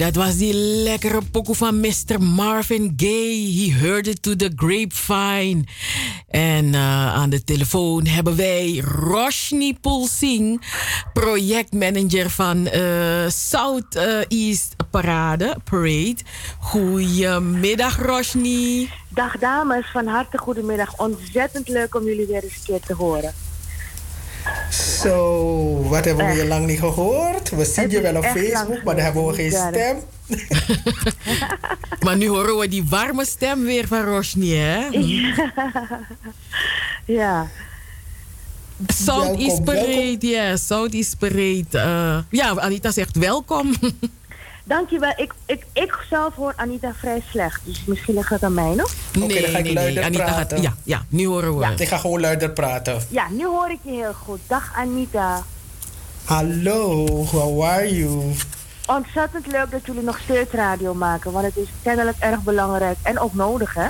Dat 0.03 0.15
was 0.15 0.37
die 0.37 0.53
lekkere 0.83 1.21
pokoe 1.31 1.55
van 1.55 1.79
Mr. 1.79 2.19
Marvin 2.19 2.93
Gaye. 2.97 3.51
He 3.55 3.71
heard 3.71 4.07
it 4.07 4.21
to 4.21 4.35
the 4.35 4.51
grapevine. 4.55 5.63
En 6.27 6.73
eh, 6.73 7.13
aan 7.13 7.29
de 7.29 7.43
telefoon 7.43 8.05
hebben 8.07 8.35
wij 8.35 8.83
Roshni 8.85 9.77
Pulsing, 9.79 10.61
projectmanager 11.13 12.29
van 12.29 12.67
eh, 12.67 13.27
South 13.27 13.95
eh, 13.95 14.19
East 14.27 14.75
Parade, 14.91 15.55
Parade. 15.63 16.17
Goedemiddag, 16.59 17.97
Roshni. 17.97 18.89
Dag 19.09 19.37
dames, 19.37 19.91
van 19.91 20.07
harte 20.07 20.37
goedemiddag. 20.37 20.97
Ontzettend 20.97 21.67
leuk 21.67 21.95
om 21.95 22.03
jullie 22.03 22.25
weer 22.25 22.43
eens 22.43 22.53
een 22.53 22.63
keer 22.65 22.81
te 22.81 22.93
horen. 22.93 23.33
Zo, 24.73 25.81
wat 25.89 26.05
hebben 26.05 26.25
we 26.27 26.33
je 26.33 26.47
lang 26.47 26.65
niet 26.65 26.79
gehoord? 26.79 27.49
We 27.49 27.65
zien 27.65 27.89
je 27.89 27.95
is 27.95 28.01
wel 28.01 28.15
op 28.15 28.23
Facebook, 28.25 28.83
maar 28.83 28.95
dan 28.95 29.03
hebben 29.03 29.25
we 29.25 29.33
geen 29.33 29.51
stem. 29.51 29.97
Maar 32.03 32.17
nu 32.17 32.27
horen 32.27 32.57
we 32.57 32.67
die 32.67 32.83
warme 32.89 33.25
stem 33.25 33.63
weer 33.63 33.87
van 33.87 34.03
Roshni, 34.03 34.55
hè? 34.55 34.87
ja. 37.05 37.47
Southeast 38.87 39.63
Welkom, 39.63 39.63
Parade, 39.63 40.27
ja. 40.27 40.57
Southeast 40.57 41.17
Parade. 41.17 41.65
eh, 41.71 42.17
ja, 42.29 42.49
Anita 42.55 42.91
zegt 42.91 43.17
welkom. 43.17 43.73
Dankjewel. 44.63 45.13
Ik, 45.15 45.33
ik, 45.45 45.65
ik 45.73 45.97
zelf 46.09 46.35
hoor 46.35 46.53
Anita 46.55 46.93
vrij 46.99 47.23
slecht. 47.29 47.61
Dus 47.63 47.83
misschien 47.85 48.13
ligt 48.13 48.29
het 48.29 48.43
aan 48.43 48.53
mij 48.53 48.73
nog. 48.75 48.93
Oké, 49.21 49.27
dan 49.41 49.49
ga 49.51 49.57
ik 49.57 49.73
luider 49.73 50.03
Anita 50.03 50.25
gaat, 50.25 50.35
praten. 50.35 50.61
ja, 50.61 50.73
ja, 50.83 51.05
nu 51.09 51.27
horen 51.27 51.57
we. 51.57 51.73
Ik 51.77 51.87
ga 51.87 51.97
gewoon 51.97 52.19
luider 52.19 52.49
praten. 52.51 53.01
Ja, 53.09 53.27
nu 53.29 53.45
hoor 53.45 53.69
ik 53.71 53.79
je 53.81 53.91
heel 53.91 54.13
goed. 54.13 54.39
Dag 54.47 54.71
Anita. 54.75 55.43
Hallo, 56.25 57.05
how 57.25 57.63
are 57.63 57.95
you? 57.95 58.31
Ontzettend 58.85 59.47
leuk 59.47 59.71
dat 59.71 59.85
jullie 59.85 60.01
nog 60.03 60.19
steeds 60.23 60.51
radio 60.51 60.93
maken. 60.93 61.31
Want 61.31 61.45
het 61.45 61.57
is 61.57 61.67
kennelijk 61.83 62.17
erg 62.19 62.41
belangrijk 62.41 62.97
en 63.01 63.19
ook 63.19 63.33
nodig, 63.33 63.73
hè? 63.73 63.87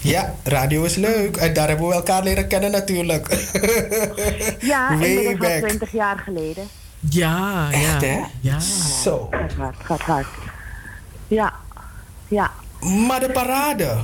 Ja, 0.00 0.34
radio 0.44 0.84
is 0.84 0.94
leuk. 0.96 1.36
En 1.36 1.52
daar 1.52 1.68
hebben 1.68 1.88
we 1.88 1.94
elkaar 1.94 2.22
leren 2.22 2.48
kennen 2.48 2.70
natuurlijk. 2.70 3.26
Ja, 4.60 4.98
Way 4.98 5.08
inmiddels 5.08 5.50
al 5.52 5.58
back. 5.60 5.68
20 5.68 5.92
jaar 5.92 6.18
geleden. 6.18 6.68
Ja, 7.10 7.68
Echt, 7.70 8.00
ja. 8.00 8.08
hè? 8.08 8.20
Ja. 8.40 8.60
Zo. 9.02 9.28
Gaat 9.30 9.52
hard, 9.52 9.76
gaat 9.82 10.00
hard. 10.00 10.26
Ja, 11.28 11.52
ja. 12.28 12.50
Maar 12.80 13.20
de 13.20 13.30
parade. 13.30 13.96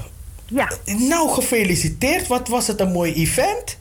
Ja. 0.46 0.70
Nou, 0.84 1.28
gefeliciteerd. 1.30 2.26
Wat 2.26 2.48
was 2.48 2.66
het 2.66 2.80
een 2.80 2.92
mooi 2.92 3.12
event? 3.14 3.78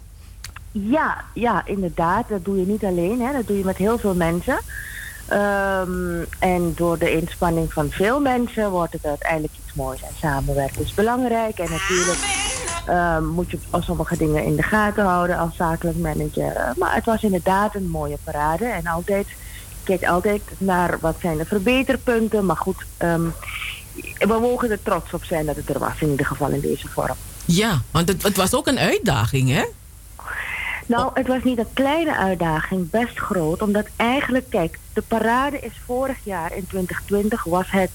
Ja, 0.71 1.23
ja, 1.33 1.65
inderdaad. 1.65 2.29
Dat 2.29 2.45
doe 2.45 2.59
je 2.59 2.65
niet 2.65 2.83
alleen, 2.83 3.21
hè. 3.21 3.31
Dat 3.31 3.47
doe 3.47 3.57
je 3.57 3.65
met 3.65 3.77
heel 3.77 3.97
veel 3.97 4.13
mensen. 4.15 4.59
Ehm, 5.27 6.23
en 6.39 6.73
door 6.75 6.97
de 6.97 7.11
inspanning 7.11 7.73
van 7.73 7.89
veel 7.89 8.19
mensen 8.19 8.69
wordt 8.71 8.93
het 8.93 9.05
uiteindelijk 9.05 9.53
iets 9.65 9.73
moois. 9.73 10.01
En 10.01 10.13
samenwerken 10.19 10.81
is 10.83 10.93
belangrijk. 10.93 11.59
En 11.59 11.69
natuurlijk 11.71 12.19
ehm, 12.85 13.25
moet 13.25 13.51
je 13.51 13.59
al 13.69 13.81
sommige 13.81 14.17
dingen 14.17 14.43
in 14.43 14.55
de 14.55 14.63
gaten 14.63 15.05
houden 15.05 15.37
als 15.37 15.55
zakelijk 15.55 15.97
manager. 15.97 16.73
Maar 16.77 16.95
het 16.95 17.05
was 17.05 17.23
inderdaad 17.23 17.75
een 17.75 17.89
mooie 17.89 18.17
parade. 18.23 18.65
En 18.65 18.87
altijd, 18.87 19.27
ik 19.27 19.77
kijk 19.83 20.05
altijd 20.05 20.41
naar 20.57 20.97
wat 20.99 21.15
zijn 21.21 21.37
de 21.37 21.45
verbeterpunten. 21.45 22.45
Maar 22.45 22.57
goed, 22.57 22.85
ehm, 22.97 23.25
we 24.17 24.37
mogen 24.39 24.71
er 24.71 24.83
trots 24.83 25.13
op 25.13 25.23
zijn 25.23 25.45
dat 25.45 25.55
het 25.55 25.69
er 25.69 25.79
was. 25.79 25.99
In 26.01 26.09
ieder 26.09 26.25
geval 26.25 26.49
in 26.49 26.59
deze 26.59 26.87
vorm. 26.87 27.15
Ja, 27.45 27.81
want 27.91 28.07
het, 28.07 28.23
het 28.23 28.37
was 28.37 28.55
ook 28.55 28.67
een 28.67 28.79
uitdaging, 28.79 29.49
hè? 29.49 29.63
Nou, 30.85 31.11
het 31.13 31.27
was 31.27 31.43
niet 31.43 31.57
een 31.57 31.73
kleine 31.73 32.15
uitdaging, 32.17 32.89
best 32.89 33.19
groot. 33.19 33.61
Omdat 33.61 33.85
eigenlijk, 33.95 34.45
kijk, 34.49 34.79
de 34.93 35.01
parade 35.01 35.59
is 35.59 35.81
vorig 35.85 36.17
jaar 36.23 36.55
in 36.55 36.67
2020 36.67 37.43
was 37.43 37.71
het... 37.71 37.89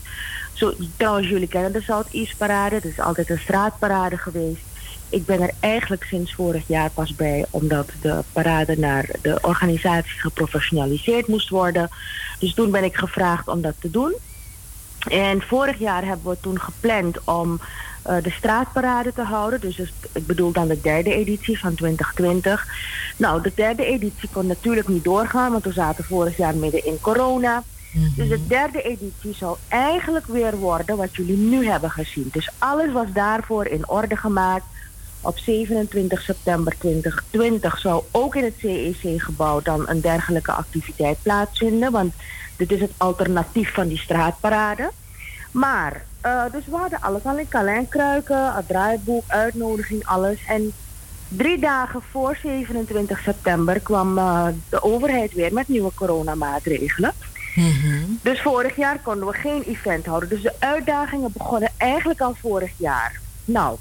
Zo, 0.52 0.72
trouwens, 0.96 1.28
jullie 1.28 1.48
kennen 1.48 1.72
de 1.72 1.82
Southeast 1.82 2.36
Parade. 2.36 2.74
Het 2.74 2.84
is 2.84 3.00
altijd 3.00 3.30
een 3.30 3.38
straatparade 3.38 4.16
geweest. 4.16 4.62
Ik 5.09 5.24
ben 5.27 5.41
er 5.41 5.51
eigenlijk 5.61 6.05
sinds 6.05 6.35
vorig 6.35 6.66
jaar 6.66 6.91
pas 6.91 7.15
bij, 7.15 7.47
omdat 7.51 7.89
de 8.01 8.24
parade 8.33 8.78
naar 8.78 9.09
de 9.23 9.39
organisatie 9.43 10.20
geprofessionaliseerd 10.20 11.27
moest 11.28 11.49
worden. 11.49 11.89
Dus 12.39 12.55
toen 12.55 12.70
ben 12.70 12.85
ik 12.85 12.97
gevraagd 12.97 13.49
om 13.49 13.61
dat 13.61 13.74
te 13.81 13.91
doen. 13.91 14.15
En 15.11 15.43
vorig 15.43 15.78
jaar 15.78 16.05
hebben 16.05 16.31
we 16.31 16.37
toen 16.41 16.61
gepland 16.61 17.19
om 17.24 17.61
eh, 18.03 18.16
de 18.23 18.31
straatparade 18.31 19.12
te 19.12 19.23
houden. 19.23 19.61
Dus 19.61 19.77
het- 19.77 19.93
ik 20.12 20.27
bedoel 20.27 20.53
dan 20.53 20.69
de 20.69 20.81
derde 20.81 21.15
editie 21.15 21.59
van 21.59 21.74
2020. 21.74 22.66
Nou, 23.16 23.43
de 23.43 23.53
derde 23.55 23.85
editie 23.85 24.28
kon 24.33 24.47
natuurlijk 24.47 24.89
niet 24.89 25.05
doorgaan, 25.05 25.53
want 25.53 25.65
we 25.65 25.73
zaten 25.73 26.05
vorig 26.05 26.37
jaar 26.37 26.57
midden 26.57 26.85
in 26.85 27.01
corona. 27.01 27.62
Dus 28.16 28.28
de 28.28 28.47
derde 28.47 28.83
editie 28.83 29.35
zou 29.35 29.57
eigenlijk 29.69 30.27
weer 30.27 30.57
worden 30.57 30.97
wat 30.97 31.16
jullie 31.16 31.37
nu 31.37 31.66
hebben 31.66 31.91
gezien. 31.91 32.28
Dus 32.33 32.51
alles 32.59 32.93
was 32.93 33.07
daarvoor 33.12 33.66
in 33.66 33.89
orde 33.89 34.16
gemaakt. 34.16 34.65
Op 35.27 35.39
27 35.39 36.23
september 36.23 36.74
2020 36.78 37.78
zou 37.78 38.03
ook 38.11 38.36
in 38.36 38.44
het 38.44 38.55
CEC-gebouw 38.59 39.61
dan 39.62 39.89
een 39.89 40.01
dergelijke 40.01 40.53
activiteit 40.53 41.16
plaatsvinden. 41.23 41.93
Want 41.93 42.15
dit 42.57 42.73
is 42.73 42.81
het 42.81 42.93
alternatief 42.97 43.74
van 43.74 43.89
die 43.89 43.98
straatparade. 43.98 44.90
Maar, 45.51 46.05
eh, 46.20 46.43
dus 46.53 46.62
we 46.66 46.77
hadden 46.77 47.01
alles 47.01 47.24
al 47.24 47.39
in 47.39 47.48
kalenderkruiken, 47.48 48.55
het 48.55 48.69
draaiboek, 48.69 49.24
uitnodiging, 49.27 50.07
alles. 50.07 50.39
En 50.47 50.73
drie 51.28 51.59
dagen 51.59 52.03
voor 52.11 52.39
27 52.43 53.19
september 53.19 53.81
kwam 53.81 54.19
eh, 54.19 54.47
de 54.69 54.82
overheid 54.82 55.32
weer 55.32 55.53
met 55.53 55.69
nieuwe 55.69 55.90
coronamaatregelen. 55.94 57.12
Dus 58.23 58.43
vorig 58.43 58.77
jaar 58.77 58.98
konden 59.03 59.27
we 59.27 59.32
geen 59.32 59.62
event 59.62 60.07
houden. 60.07 60.28
Dus 60.28 60.43
de 60.43 60.55
uitdagingen 60.59 61.31
begonnen 61.32 61.70
eigenlijk 61.77 62.20
al 62.20 62.35
vorig 62.40 62.70
jaar. 62.77 63.20
Nou, 63.44 63.78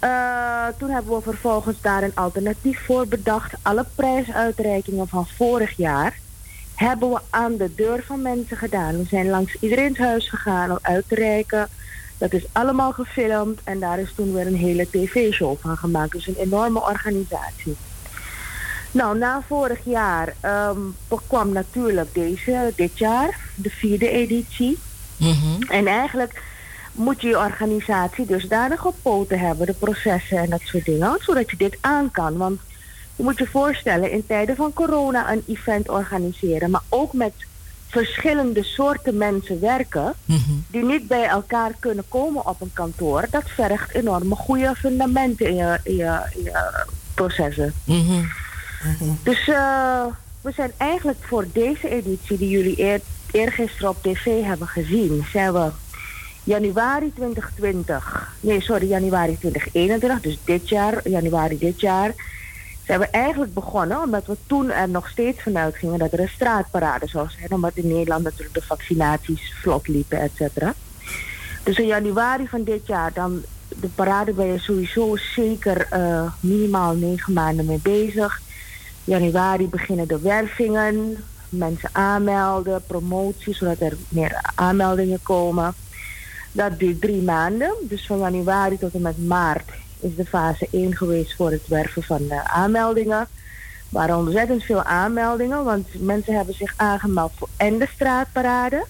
eh, 0.00 0.66
toen 0.78 0.90
hebben 0.90 1.14
we 1.14 1.22
vervolgens 1.22 1.80
daar 1.80 2.02
een 2.02 2.14
alternatief 2.14 2.84
voor 2.84 3.06
bedacht. 3.06 3.52
Alle 3.62 3.84
prijsuitreikingen 3.94 5.08
van 5.08 5.26
vorig 5.26 5.76
jaar 5.76 6.18
hebben 6.74 7.10
we 7.10 7.20
aan 7.30 7.56
de 7.56 7.74
deur 7.74 8.02
van 8.06 8.22
mensen 8.22 8.56
gedaan. 8.56 8.96
We 8.96 9.04
zijn 9.04 9.28
langs 9.28 9.56
iedereen's 9.60 9.98
huis 9.98 10.28
gegaan 10.28 10.70
om 10.70 10.78
uit 10.82 11.04
te 11.08 11.14
reiken. 11.14 11.68
Dat 12.18 12.32
is 12.32 12.44
allemaal 12.52 12.92
gefilmd 12.92 13.60
en 13.64 13.80
daar 13.80 13.98
is 13.98 14.12
toen 14.14 14.32
weer 14.32 14.46
een 14.46 14.56
hele 14.56 14.90
tv-show 14.90 15.56
van 15.60 15.76
gemaakt. 15.76 16.12
Dus 16.12 16.26
een 16.26 16.36
enorme 16.38 16.80
organisatie. 16.80 17.76
Nou, 18.90 19.18
na 19.18 19.42
vorig 19.46 19.78
jaar 19.84 20.34
ehm, 20.40 20.78
kwam 21.26 21.52
natuurlijk 21.52 22.14
deze, 22.14 22.72
dit 22.76 22.98
jaar, 22.98 23.38
de 23.54 23.70
vierde 23.70 24.10
editie. 24.10 24.78
En 25.68 25.86
eigenlijk 25.86 26.42
moet 26.92 27.22
je 27.22 27.28
je 27.28 27.38
organisatie 27.38 28.26
dusdanig 28.26 28.84
op 28.84 28.94
poten 29.02 29.38
hebben, 29.38 29.66
de 29.66 29.74
processen 29.74 30.38
en 30.38 30.50
dat 30.50 30.60
soort 30.64 30.84
dingen, 30.84 31.18
zodat 31.20 31.50
je 31.50 31.56
dit 31.56 31.78
aan 31.80 32.10
kan. 32.10 32.36
Want 32.36 32.60
je 33.16 33.22
moet 33.22 33.38
je 33.38 33.46
voorstellen, 33.46 34.10
in 34.10 34.26
tijden 34.26 34.56
van 34.56 34.72
corona 34.72 35.32
een 35.32 35.44
event 35.46 35.88
organiseren, 35.88 36.70
maar 36.70 36.82
ook 36.88 37.12
met 37.12 37.32
verschillende 37.88 38.62
soorten 38.62 39.16
mensen 39.16 39.60
werken, 39.60 40.14
die 40.66 40.84
niet 40.84 41.06
bij 41.08 41.26
elkaar 41.26 41.72
kunnen 41.78 42.04
komen 42.08 42.46
op 42.46 42.60
een 42.60 42.72
kantoor, 42.72 43.26
dat 43.30 43.42
vergt 43.46 43.94
enorme 43.94 44.34
goede 44.34 44.74
fundamenten 44.76 45.46
in 45.46 45.54
je, 45.54 45.80
in 45.82 45.96
je, 45.96 46.20
in 46.34 46.42
je 46.42 46.84
processen. 47.14 47.74
Dus 49.22 49.48
eh, 49.48 50.04
we 50.40 50.52
zijn 50.52 50.72
eigenlijk 50.76 51.18
voor 51.20 51.46
deze 51.52 51.88
editie 51.88 52.38
die 52.38 52.48
jullie 52.48 52.82
eer, 52.82 53.00
eergisteren 53.30 53.90
op 53.90 54.02
tv 54.02 54.42
hebben 54.42 54.68
gezien, 54.68 55.24
zijn 55.32 55.52
we 55.52 55.70
januari 56.44 57.12
2020, 57.14 58.36
nee 58.40 58.60
sorry, 58.60 58.86
januari 58.86 59.38
2021, 59.38 60.20
dus 60.20 60.38
dit 60.44 60.68
jaar, 60.68 61.08
januari 61.08 61.58
dit 61.58 61.80
jaar, 61.80 62.14
zijn 62.84 62.98
we 63.00 63.06
eigenlijk 63.06 63.54
begonnen 63.54 64.02
omdat 64.02 64.26
we 64.26 64.36
toen 64.46 64.70
er 64.70 64.88
nog 64.88 65.08
steeds 65.08 65.42
vanuit 65.42 65.76
gingen 65.76 65.98
dat 65.98 66.12
er 66.12 66.20
een 66.20 66.28
straatparade 66.28 67.06
zou 67.06 67.28
zijn, 67.28 67.52
omdat 67.52 67.72
in 67.74 67.88
Nederland 67.88 68.22
natuurlijk 68.22 68.54
de 68.54 68.62
vaccinaties 68.62 69.54
vlot 69.60 69.88
liepen, 69.88 70.20
et 70.20 70.30
cetera. 70.34 70.74
Dus 71.62 71.78
in 71.78 71.86
januari 71.86 72.48
van 72.48 72.64
dit 72.64 72.86
jaar, 72.86 73.12
dan 73.12 73.42
de 73.68 73.88
parade 73.88 74.32
ben 74.32 74.46
je 74.46 74.58
sowieso 74.58 75.16
zeker 75.16 75.86
eh, 75.90 76.32
minimaal 76.40 76.94
negen 76.94 77.32
maanden 77.32 77.64
mee 77.66 77.80
bezig. 77.82 78.40
Januari 79.04 79.68
beginnen 79.68 80.08
de 80.08 80.20
wervingen, 80.20 81.16
mensen 81.48 81.88
aanmelden, 81.92 82.82
promotie, 82.86 83.54
zodat 83.54 83.80
er 83.80 83.96
meer 84.08 84.52
aanmeldingen 84.54 85.22
komen. 85.22 85.74
Dat 86.52 86.78
duurt 86.78 87.00
drie 87.00 87.22
maanden. 87.22 87.74
Dus 87.80 88.06
van 88.06 88.18
januari 88.18 88.78
tot 88.78 88.94
en 88.94 89.00
met 89.00 89.26
maart 89.26 89.70
is 90.00 90.16
de 90.16 90.24
fase 90.24 90.68
1 90.70 90.96
geweest 90.96 91.34
voor 91.36 91.50
het 91.50 91.68
werven 91.68 92.02
van 92.02 92.30
eh, 92.30 92.44
aanmeldingen. 92.44 93.18
Er 93.18 93.28
waren 93.88 94.16
ontzettend 94.16 94.62
veel 94.64 94.82
aanmeldingen, 94.82 95.64
want 95.64 95.86
mensen 96.00 96.34
hebben 96.34 96.54
zich 96.54 96.74
aangemeld 96.76 97.32
voor 97.36 97.48
en 97.56 97.78
de 97.78 97.88
straatparade. 97.94 98.84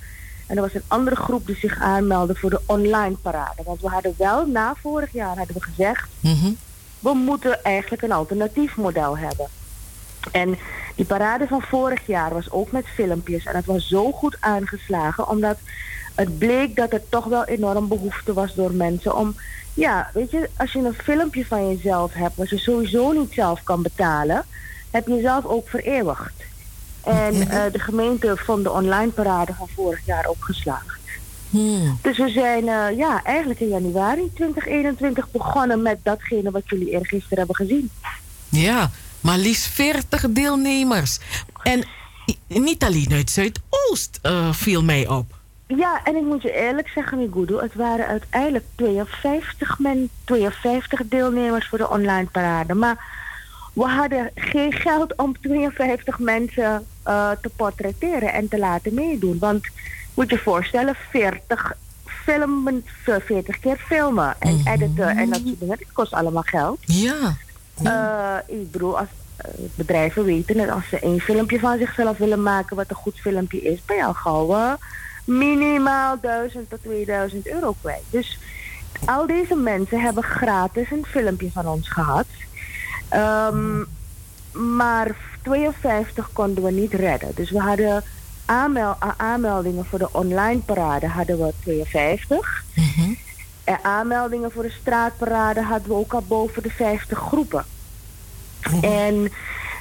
En 0.47 0.57
er 0.57 0.63
was 0.63 0.75
een 0.75 0.83
andere 0.87 1.17
groep 1.17 1.47
die 1.47 1.57
zich 1.57 1.81
aanmeldde 1.81 2.35
voor 2.35 2.51
de 2.51 2.61
online 2.67 3.17
parade. 3.23 3.63
Want 3.65 3.81
we 3.81 3.89
hadden 3.89 4.15
wel, 4.19 4.47
na 4.47 4.75
vorig 4.81 5.13
jaar 5.13 5.37
hadden 5.37 5.57
we 5.57 5.63
gezegd, 5.63 6.09
we 6.99 7.15
moeten 7.15 7.65
eigenlijk 7.65 8.03
een 8.03 8.13
alternatief 8.13 8.77
model 8.77 9.19
hebben. 9.19 9.47
En 10.33 10.59
die 10.97 11.05
parade 11.05 11.47
van 11.47 11.63
vorig 11.63 12.07
jaar 12.07 12.35
was 12.35 12.51
ook 12.51 12.73
met 12.73 12.87
filmpjes. 12.87 13.45
En 13.45 13.57
het 13.57 13.67
was 13.67 13.89
zo 13.89 14.13
goed 14.13 14.37
aangeslagen, 14.41 15.29
omdat 15.29 15.59
het 16.21 16.39
bleek 16.39 16.77
dat 16.77 16.93
er 16.93 17.03
toch 17.09 17.25
wel 17.25 17.45
enorm 17.45 17.89
behoefte 17.89 18.33
was 18.33 18.55
door 18.55 18.73
mensen 18.73 19.17
om... 19.17 19.35
Ja, 19.75 20.11
weet 20.15 20.31
je, 20.31 20.49
als 20.57 20.73
je 20.73 20.79
een 20.79 20.95
filmpje 20.95 21.47
van 21.47 21.69
jezelf 21.69 22.13
hebt, 22.13 22.37
wat 22.37 22.51
je 22.51 22.59
sowieso 22.59 23.13
niet 23.13 23.33
zelf 23.33 23.63
kan 23.63 23.83
betalen, 23.83 24.45
heb 24.91 25.07
je 25.07 25.15
jezelf 25.15 25.45
ook 25.45 25.69
vereeuwigd. 25.69 26.33
En 27.05 27.49
eh, 27.49 27.73
de 27.73 27.79
gemeente 27.79 28.37
vond 28.37 28.65
de 28.65 28.71
online 28.71 29.11
parade 29.11 29.55
van 29.55 29.69
vorig 29.75 30.07
jaar 30.07 30.27
ook 30.27 30.45
geslaagd. 30.45 30.99
Dus 32.03 32.19
we 32.19 32.29
zijn 32.29 32.69
eh, 32.69 32.97
ja, 32.97 33.23
eigenlijk 33.25 33.61
in 33.61 33.69
januari 33.69 34.31
2021 34.35 35.31
begonnen 35.31 35.83
met 35.83 35.99
datgene 36.03 36.51
wat 36.51 36.69
jullie 36.69 36.91
eergisteren 36.91 37.39
hebben 37.39 37.57
gezien. 37.57 37.91
Ja, 38.49 38.91
maar 39.21 39.39
liefst 39.39 39.67
40 39.67 40.27
deelnemers. 40.31 41.19
En 41.63 41.85
niet 42.47 42.85
alleen 42.85 43.13
uit 43.13 43.31
Zuidoost 43.31 44.19
eh, 44.23 44.53
viel 44.53 44.83
mij 44.83 45.09
op. 45.09 45.40
Ja, 45.77 46.01
en 46.05 46.17
ik 46.17 46.23
moet 46.23 46.43
je 46.43 46.53
eerlijk 46.53 46.89
zeggen, 46.89 47.19
Migudu, 47.19 47.61
het 47.61 47.75
waren 47.75 48.07
uiteindelijk 48.07 48.65
52, 48.75 49.79
men, 49.79 50.11
52 50.25 51.01
deelnemers 51.05 51.69
voor 51.69 51.79
de 51.79 51.91
online 51.91 52.27
parade. 52.33 52.75
Maar 52.75 53.05
we 53.73 53.85
hadden 53.85 54.31
geen 54.35 54.73
geld 54.73 55.17
om 55.17 55.41
52 55.41 56.19
mensen 56.19 56.87
eh, 57.03 57.31
te 57.43 57.51
portretteren 57.57 58.33
en 58.33 58.49
te 58.49 58.59
laten 58.59 58.95
meedoen. 58.95 59.39
Want 59.39 59.67
moet 60.15 60.31
je 60.31 60.39
voorstellen, 60.39 60.95
40 61.11 61.77
filmen, 62.05 62.85
40 63.05 63.61
keer 63.61 63.77
filmen 63.77 64.35
en 64.39 64.61
editen 64.65 65.09
en 65.09 65.31
dat 65.31 65.41
soort 65.45 65.61
dingen. 65.61 65.79
Dat 65.79 65.93
kost 65.93 66.13
allemaal 66.13 66.43
geld. 66.43 66.79
Ja. 66.81 67.37
Eh, 67.83 68.57
ik 68.59 68.71
bedoel, 68.71 68.99
als 68.99 69.09
eh, 69.37 69.51
bedrijven 69.75 70.25
weten 70.25 70.57
dat 70.57 70.71
als 70.71 70.89
ze 70.89 70.99
één 70.99 71.21
filmpje 71.21 71.59
van 71.59 71.79
zichzelf 71.79 72.19
willen 72.19 72.43
maken 72.43 72.77
wat 72.77 72.91
een 72.91 72.97
goed 72.97 73.19
filmpje 73.21 73.63
is, 73.63 73.85
ben 73.85 73.97
je 73.97 74.05
al 74.05 74.15
gauw 74.15 74.55
eh, 74.55 74.73
minimaal 75.25 76.21
1000 76.21 76.71
tot 76.71 76.83
2000 76.83 77.49
euro 77.49 77.75
kwijt. 77.81 78.05
Dus 78.11 78.39
al 79.05 79.27
deze 79.27 79.55
mensen 79.55 80.01
hebben 80.01 80.23
gratis 80.23 80.91
een 80.91 81.07
filmpje 81.07 81.51
van 81.51 81.67
ons 81.67 81.89
gehad. 81.89 82.27
Ehm, 83.09 83.85
maar 84.77 85.17
52 85.43 86.33
konden 86.33 86.65
we 86.65 86.71
niet 86.71 86.93
redden. 86.93 87.31
Dus 87.35 87.51
we 87.51 87.59
hadden 87.59 88.03
aanmel 88.45 88.97
aanmeldingen 89.17 89.85
voor 89.85 89.99
de 89.99 90.13
online 90.13 90.61
parade 90.61 91.07
hadden 91.07 91.39
we 91.39 91.53
52. 91.63 92.65
En 93.65 93.79
aanmeldingen 93.83 94.53
voor 94.53 94.63
de 94.63 94.75
straatparade 94.81 95.63
hadden 95.63 95.89
we 95.89 95.95
ook 95.95 96.13
al 96.13 96.23
boven 96.23 96.63
de 96.63 96.71
50 96.71 97.19
groepen. 97.19 97.65
En 98.81 99.33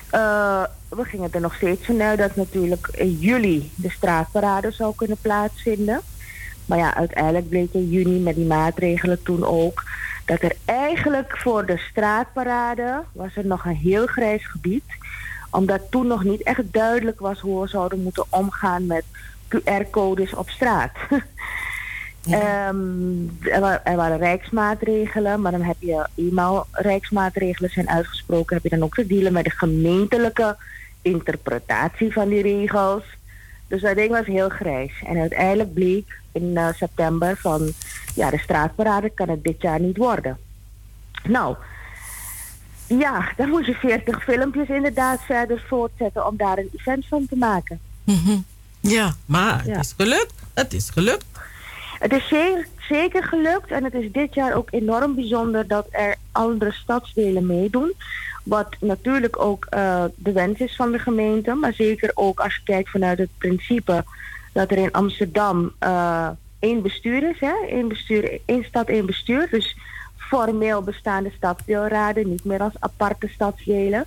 eh, 0.10 0.64
we 0.90 1.04
gingen 1.04 1.30
er 1.32 1.42
nog 1.42 1.56
steeds 1.56 1.86
vanuit 1.86 2.18
dat 2.18 2.36
natuurlijk 2.36 2.88
in 2.92 3.12
juli 3.12 3.72
de 3.76 3.90
straatparade 3.90 4.72
zou 4.72 4.96
kunnen 4.96 5.18
plaatsvinden. 5.22 6.02
Maar 6.66 6.78
ja, 6.78 6.96
uiteindelijk 6.96 7.50
bleek 7.50 7.74
in 7.74 7.90
juni 7.90 8.20
met 8.20 8.36
die 8.36 8.46
maatregelen 8.46 9.24
toen 9.24 9.46
ook 9.46 9.84
dat 10.26 10.42
er 10.42 10.56
eigenlijk 10.66 11.38
voor 11.38 11.66
de 11.66 11.78
straatparade 11.78 13.04
was 13.12 13.36
er 13.36 13.46
nog 13.46 13.66
een 13.66 13.76
heel 13.76 14.06
grijs 14.06 14.48
gebied. 14.48 14.84
Omdat 15.52 15.82
toen 15.92 16.08
nog 16.08 16.24
niet 16.24 16.44
echt 16.44 16.74
duidelijk 16.74 17.20
was 17.20 17.40
hoe 17.40 17.62
we 17.62 17.68
zouden 17.68 18.04
moeten 18.04 18.26
omgaan 18.30 18.86
met 18.86 19.04
QR-codes 19.48 20.34
op 20.34 20.50
straat. 20.50 20.92
Ehm, 22.30 23.28
er, 23.42 23.60
wa- 23.60 23.82
er 23.84 23.96
waren 23.96 24.18
rijksmaatregelen, 24.18 25.42
maar 25.42 25.52
dan 25.52 25.62
heb 25.62 25.76
je 25.80 26.08
eenmaal 26.16 26.68
rijksmaatregelen 26.72 27.70
zijn 27.70 27.90
uitgesproken, 27.90 28.56
heb 28.56 28.64
je 28.64 28.70
dan 28.70 28.84
ook 28.84 28.96
te 28.96 29.08
dealen 29.08 29.34
met 29.34 29.44
de 29.44 29.50
gemeentelijke 29.50 30.58
interpretatie 31.02 32.14
van 32.14 32.30
die 32.30 32.42
regels. 32.42 33.04
Dus 33.68 33.82
dat 33.82 33.96
ding 33.96 34.10
was 34.10 34.26
heel 34.26 34.50
grijs. 34.50 34.92
En 35.06 35.18
uiteindelijk 35.20 35.74
bleek 35.74 36.18
in 36.32 36.58
eh, 36.58 36.68
september 36.74 37.38
van, 37.38 37.72
ja, 38.16 38.30
de 38.30 38.38
straatparade 38.40 39.10
kan 39.10 39.30
het 39.30 39.44
dit 39.44 39.62
jaar 39.62 39.80
niet 39.80 39.98
worden. 39.98 40.38
Nou, 41.24 41.56
ja, 42.88 43.32
dan 43.38 43.50
moet 43.50 43.66
je 43.66 43.74
40 43.74 44.24
filmpjes 44.24 44.68
inderdaad 44.68 45.22
verder 45.22 45.64
voortzetten 45.68 46.28
om 46.28 46.38
daar 46.38 46.58
een 46.58 46.70
event 46.78 47.06
van 47.08 47.26
te 47.30 47.36
maken. 47.36 47.80
Mhm. 48.04 48.38
Ja, 48.80 49.16
maar 49.26 49.66
Ja. 49.68 49.72
het 49.72 49.86
is 49.86 49.94
gelukt. 49.98 50.34
Het 50.54 50.74
is 50.74 50.90
gelukt. 50.90 51.26
Het 52.00 52.14
is 52.14 52.28
zeker, 52.28 52.68
zeker 52.90 53.24
gelukt 53.24 53.72
en 53.72 53.84
het 53.84 53.94
is 53.94 54.12
dit 54.12 54.34
jaar 54.34 54.54
ook 54.56 54.68
enorm 54.72 55.16
bijzonder 55.16 55.68
dat 55.68 55.88
er 55.92 56.16
andere 56.32 56.72
stadsdelen 56.72 57.46
meedoen. 57.46 57.94
Wat 58.44 58.76
natuurlijk 58.80 59.40
ook 59.40 59.66
eh, 59.66 60.04
de 60.16 60.32
wens 60.32 60.60
is 60.60 60.76
van 60.76 60.92
de 60.92 61.00
gemeente, 61.00 61.54
maar 61.54 61.74
zeker 61.74 62.12
ook 62.14 62.40
als 62.40 62.56
je 62.56 62.62
kijkt 62.64 62.90
vanuit 62.90 63.18
het 63.18 63.30
principe 63.38 64.04
dat 64.54 64.72
er 64.72 64.78
in 64.78 64.92
Amsterdam 64.92 65.72
eh, 65.80 66.30
één 66.60 66.82
bestuur 66.82 67.30
is, 67.30 67.40
hè? 67.40 67.54
Één, 67.70 67.88
bestuur, 67.88 68.40
één 68.46 68.64
stad, 68.64 68.88
één 68.88 69.06
bestuur. 69.06 69.48
Dus 69.52 69.78
formeel 70.18 70.82
bestaan 70.82 71.24
de 71.24 71.32
stadsdeelraden 71.38 72.30
niet 72.30 72.44
meer 72.44 72.60
als 72.60 72.74
aparte 72.80 73.28
stadsdelen. 73.28 74.06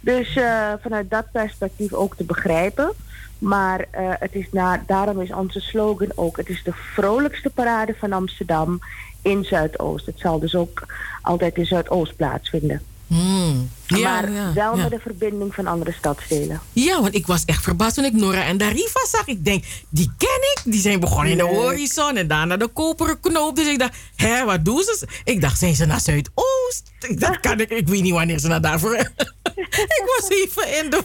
Dus 0.00 0.36
eh, 0.36 0.72
vanuit 0.80 1.10
dat 1.10 1.30
perspectief 1.32 1.92
ook 1.92 2.16
te 2.16 2.24
begrijpen. 2.24 2.92
Maar 3.38 3.86
het 4.18 4.34
is 4.34 4.48
na, 4.52 4.82
daarom 4.86 5.20
is 5.20 5.32
onze 5.32 5.60
slogan 5.60 6.12
ook: 6.14 6.36
het 6.36 6.48
is 6.48 6.62
de 6.62 6.72
vrolijkste 6.72 7.50
parade 7.50 7.94
van 7.98 8.12
Amsterdam 8.12 8.78
in 9.22 9.44
Zuidoost. 9.44 10.06
Het 10.06 10.18
zal 10.18 10.38
dus 10.38 10.54
ook 10.54 10.86
altijd 11.22 11.56
in 11.56 11.66
Zuidoost 11.66 12.16
plaatsvinden. 12.16 12.82
Hmm. 13.06 13.70
Ja, 13.86 13.98
maar 13.98 14.32
ja, 14.32 14.52
wel 14.52 14.76
ja. 14.76 14.82
met 14.82 14.90
de 14.90 14.98
verbinding 14.98 15.54
van 15.54 15.66
andere 15.66 15.92
stadsdelen. 15.92 16.60
Ja, 16.72 17.00
want 17.02 17.14
ik 17.14 17.26
was 17.26 17.44
echt 17.44 17.62
verbaasd 17.62 17.94
toen 17.94 18.04
ik 18.04 18.12
Nora 18.12 18.42
en 18.44 18.58
Dariva 18.58 19.06
zag. 19.06 19.26
Ik 19.26 19.44
denk, 19.44 19.64
die 19.88 20.10
ken 20.18 20.28
ik. 20.54 20.60
Die 20.64 20.80
zijn 20.80 21.00
begonnen 21.00 21.30
in 21.32 21.38
de 21.38 21.44
horizon 21.44 22.16
en 22.16 22.28
daarna 22.28 22.56
de 22.56 22.66
koperen 22.68 23.20
knoop. 23.20 23.56
Dus 23.56 23.66
ik 23.66 23.78
dacht, 23.78 23.96
hè, 24.16 24.44
wat 24.44 24.64
doen 24.64 24.82
ze? 24.82 25.08
Ik 25.24 25.40
dacht, 25.40 25.58
zijn 25.58 25.74
ze 25.74 25.84
naar 25.84 26.00
Zuidoost? 26.00 26.82
Ik 27.08 27.20
dacht, 27.20 27.40
kan 27.40 27.60
ik, 27.60 27.70
ik 27.70 27.88
weet 27.88 28.02
niet 28.02 28.12
wanneer 28.12 28.38
ze 28.38 28.48
naar 28.48 28.60
daarvoor... 28.60 28.94
ik 29.98 30.02
was 30.18 30.28
even 30.30 30.84
in 30.84 30.90
de... 30.90 31.02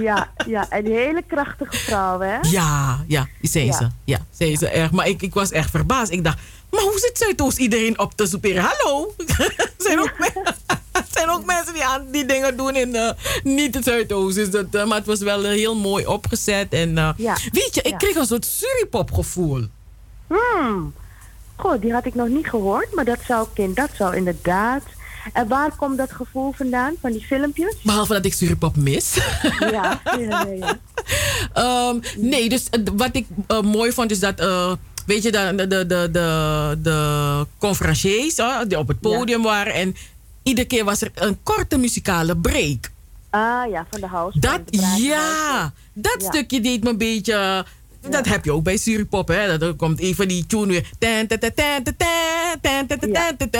ja, 0.00 0.32
ja, 0.46 0.68
en 0.70 0.86
hele 0.86 1.22
krachtige 1.26 1.76
vrouw, 1.76 2.20
hè? 2.20 2.38
Ja, 2.40 3.04
ja, 3.06 3.28
zijn 3.42 3.66
Ja. 3.66 3.72
ze. 3.72 3.88
Ja, 4.04 4.18
zijn 4.30 4.56
ze 4.56 4.68
echt. 4.68 4.90
Maar 4.92 5.08
ik, 5.08 5.22
ik 5.22 5.34
was 5.34 5.50
echt 5.50 5.70
verbaasd. 5.70 6.12
Ik 6.12 6.24
dacht, 6.24 6.38
maar 6.70 6.80
hoe 6.80 6.98
zit 6.98 7.18
Zuidoost 7.18 7.58
iedereen 7.58 7.98
op 7.98 8.14
te 8.14 8.26
soeperen? 8.26 8.62
Hallo? 8.64 9.14
zijn, 9.78 10.00
ook 10.00 10.12
men- 10.18 10.54
zijn 11.10 11.30
ook 11.30 11.44
mensen 11.44 11.72
die, 11.74 11.84
aan, 11.84 12.06
die 12.10 12.24
dingen 12.26 12.56
doen 12.56 12.76
in 12.76 12.94
eh, 12.94 13.10
niet 13.42 13.74
het 13.74 13.84
Zuidoost. 13.84 14.34
Dus 14.36 14.50
dat, 14.50 14.66
eh, 14.72 14.84
maar 14.86 14.96
het 14.98 15.06
was 15.06 15.18
wel 15.20 15.44
heel 15.44 15.76
mooi 15.76 16.06
opgezet. 16.06 16.72
En 16.72 16.98
eh, 16.98 17.10
Ja. 17.16 17.36
weet 17.52 17.74
je, 17.74 17.82
ik 17.82 17.90
Ja. 17.90 17.96
kreeg 17.96 18.14
een 18.14 18.26
soort 18.26 18.44
suripop 18.46 19.12
gevoel. 19.12 19.64
Hmm. 20.26 20.94
Goh, 21.56 21.80
die 21.80 21.92
had 21.92 22.06
ik 22.06 22.14
nog 22.14 22.28
niet 22.28 22.46
gehoord, 22.48 22.94
maar 22.94 23.04
dat 23.04 23.18
zou, 23.26 23.46
kind, 23.54 23.76
dat 23.76 23.90
zou 23.96 24.16
inderdaad. 24.16 24.82
En 25.32 25.48
waar 25.48 25.76
komt 25.76 25.98
dat 25.98 26.12
gevoel 26.12 26.52
vandaan, 26.56 26.94
van 27.00 27.12
die 27.12 27.20
filmpjes? 27.24 27.74
Behalve 27.82 28.12
dat 28.12 28.24
ik 28.24 28.32
suripop 28.34 28.76
mis. 28.76 29.14
Ja, 29.60 30.00
ja, 30.18 30.46
ja. 30.58 30.78
Ehm, 31.52 31.98
nee, 32.16 32.48
dus 32.48 32.68
wat 32.96 33.16
ik 33.16 33.26
mooi 33.62 33.92
vond 33.92 34.10
is 34.10 34.20
dat, 34.20 34.38
weet 35.06 35.22
je, 35.22 35.30
de, 35.32 35.66
de, 35.68 35.86
de, 35.86 36.08
de, 36.82 37.46
conferenciers 37.58 38.34
die 38.68 38.78
op 38.78 38.88
het 38.88 39.00
podium 39.00 39.42
waren. 39.42 39.74
En 39.74 39.96
iedere 40.50 40.66
keer 40.66 40.84
was 40.84 41.00
er 41.00 41.10
een 41.14 41.38
korte 41.42 41.78
muzikale 41.78 42.36
break. 42.36 42.90
Ah 43.30 43.70
ja, 43.70 43.86
van 43.90 44.00
de 44.00 44.06
house. 44.06 44.38
Dat, 44.38 44.60
ja, 44.96 45.72
dat 45.92 46.22
stukje 46.22 46.60
deed 46.60 46.82
me 46.82 46.90
een 46.90 46.98
beetje... 46.98 47.64
Dat 48.08 48.26
heb 48.26 48.44
je 48.44 48.52
ook 48.52 48.62
bij 48.62 48.76
Suripop, 48.76 49.28
hè? 49.28 49.58
Dat 49.58 49.76
komt 49.76 49.98
even 49.98 50.28
die 50.28 50.46
tune 50.46 50.66
weer. 50.66 50.86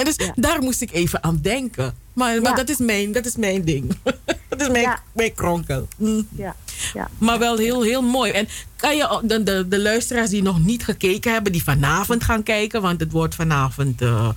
Dus 0.05 0.17
daar 0.35 0.63
moest 0.63 0.81
ik 0.81 0.93
even 0.93 1.23
aan 1.23 1.39
denken. 1.43 1.95
Maar, 2.13 2.41
maar 2.41 2.57
dat, 2.57 2.69
is 2.69 2.77
mijn, 2.77 3.13
dat 3.13 3.27
is 3.27 3.37
mijn 3.37 3.65
ding. 3.65 3.97
dat 4.49 4.61
is 4.61 4.69
mijn, 4.69 4.99
mijn 5.13 5.35
kronkel. 5.35 5.89
Mm. 5.97 6.29
Ja. 6.37 6.57
Ja. 6.95 7.09
Maar 7.19 7.39
wel 7.39 7.57
heel, 7.57 7.83
heel 7.83 8.03
mooi. 8.03 8.33
En 8.33 8.49
kan 8.77 8.97
je 8.97 9.21
de, 9.23 9.43
de, 9.43 9.69
de, 9.69 9.79
luisteraars 9.79 10.31
die 10.31 10.43
nog 10.43 10.65
niet 10.65 10.85
gekeken 10.85 11.33
hebben, 11.33 11.53
die 11.53 11.63
vanavond 11.63 12.25
gaan 12.25 12.43
kijken, 12.43 12.83
want 12.83 13.01
het 13.01 13.13
wordt 13.13 13.35
vanavond 13.35 14.03
eh, 14.03 14.29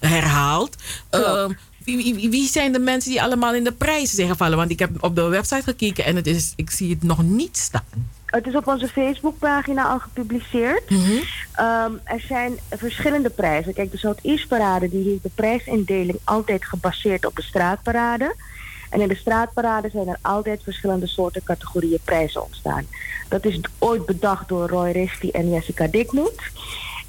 herhaald. 0.00 0.76
Uh, 1.10 1.48
wie, 1.84 2.30
wie, 2.30 2.48
zijn 2.48 2.72
de 2.72 2.78
mensen 2.78 3.10
die 3.10 3.22
allemaal 3.22 3.54
in 3.54 3.64
de 3.64 3.72
prijzen 3.72 4.16
zijn 4.16 4.28
gevallen? 4.28 4.56
Want 4.56 4.70
ik 4.70 4.78
heb 4.78 4.90
op 5.00 5.16
de 5.16 5.22
website 5.22 5.62
gekeken 5.62 6.04
en 6.04 6.16
het 6.16 6.26
is, 6.26 6.52
ik 6.56 6.70
zie 6.70 6.90
het 6.90 7.02
nog 7.02 7.22
niet 7.22 7.56
staan. 7.56 7.84
Het 8.26 8.46
is 8.46 8.54
op 8.54 8.66
onze 8.66 8.88
Facebookpagina 8.88 9.84
al 9.84 9.98
gepubliceerd. 9.98 10.82
Ehm, 11.52 11.92
er 12.04 12.20
zijn 12.20 12.58
verschillende 12.70 13.30
prijzen. 13.30 13.74
Kijk, 13.74 13.90
de 13.90 13.98
Zuid-East-parade 13.98 14.88
die 14.88 15.08
heeft 15.08 15.22
de 15.22 15.30
prijsindeling 15.34 16.18
altijd 16.24 16.64
gebaseerd 16.64 17.26
op 17.26 17.36
de 17.36 17.42
straatparade. 17.42 18.34
En 18.90 19.00
in 19.00 19.08
de 19.08 19.16
straatparade 19.16 19.88
zijn 19.90 20.08
er 20.08 20.18
altijd 20.22 20.62
verschillende 20.62 21.06
soorten 21.06 21.42
categorieën 21.42 22.00
prijzen 22.04 22.44
ontstaan. 22.44 22.86
Dat 23.28 23.44
is 23.44 23.60
ooit 23.78 24.06
bedacht 24.06 24.48
door 24.48 24.68
Roy 24.68 24.90
Risti 24.90 25.30
en 25.30 25.50
Jessica 25.50 25.86
Diknoet. 25.86 26.42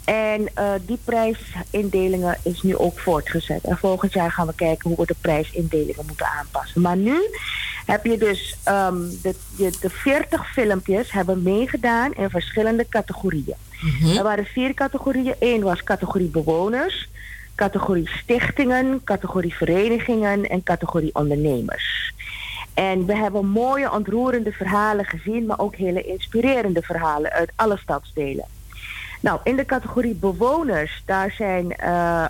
En 0.06 0.48
eh, 0.54 0.72
die 0.86 1.00
prijsindelingen 1.04 2.38
is 2.44 2.62
nu 2.62 2.78
ook 2.78 3.00
voortgezet. 3.00 3.64
En 3.64 3.78
volgend 3.78 4.14
jaar 4.14 4.32
gaan 4.32 4.48
we 4.48 4.54
kijken 4.56 4.90
hoe 4.90 5.00
we 5.00 5.06
de 5.06 5.16
prijsindelingen 5.22 6.06
moeten 6.08 6.28
aanpassen. 6.40 6.82
Maar 6.82 6.98
nu 6.98 7.22
heb 7.86 8.06
je 8.06 8.18
dus 8.18 8.58
ehm, 8.64 9.02
de, 9.22 9.36
de, 9.58 9.72
de 9.82 9.90
40 9.90 10.52
filmpjes 10.54 11.12
hebben 11.12 11.42
meegedaan 11.42 12.14
in 12.14 12.30
verschillende 12.30 12.86
categorieën. 12.90 13.56
Er 14.18 14.24
waren 14.24 14.46
vier 14.46 14.74
categorieën. 14.74 15.36
Eén 15.40 15.62
was 15.62 15.84
categorie 15.84 16.28
bewoners, 16.28 17.10
categorie 17.56 18.10
stichtingen, 18.10 19.02
categorie 19.04 19.54
verenigingen 19.54 20.50
en 20.50 20.64
categorie 20.64 21.16
ondernemers. 21.16 22.14
En 22.74 23.06
we 23.06 23.16
hebben 23.16 23.46
mooie, 23.46 23.92
ontroerende 23.92 24.52
verhalen 24.52 25.06
gezien, 25.06 25.46
maar 25.46 25.60
ook 25.60 25.76
hele 25.76 26.04
inspirerende 26.04 26.82
verhalen 26.82 27.32
uit 27.32 27.52
alle 27.56 27.78
stadsdelen. 27.78 28.46
Nou, 29.24 29.40
in 29.44 29.56
de 29.56 29.66
categorie 29.66 30.14
bewoners, 30.14 31.04
daar 31.06 31.32
zijn 31.32 31.76
eh, 31.76 32.26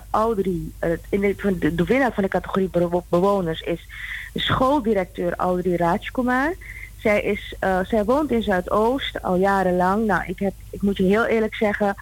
in 1.08 1.20
de, 1.20 1.56
de, 1.58 1.74
de 1.74 1.84
winnaar 1.84 2.12
van 2.12 2.22
de 2.22 2.28
categorie 2.28 2.68
bewo- 2.68 3.04
bewoners 3.08 3.60
is 3.60 3.88
schooldirecteur 4.34 5.34
Audrey 5.36 5.76
Rajkumar. 5.76 6.54
Zij, 6.98 7.22
is, 7.22 7.54
eh, 7.58 7.78
zij 7.84 8.04
woont 8.04 8.30
in 8.30 8.42
Zuidoost 8.42 9.22
al 9.22 9.36
jarenlang. 9.36 10.06
Nou, 10.06 10.22
ik, 10.26 10.38
heb, 10.38 10.52
ik 10.70 10.82
moet 10.82 10.96
je 10.96 11.02
heel 11.02 11.24
eerlijk 11.24 11.54
zeggen, 11.54 11.94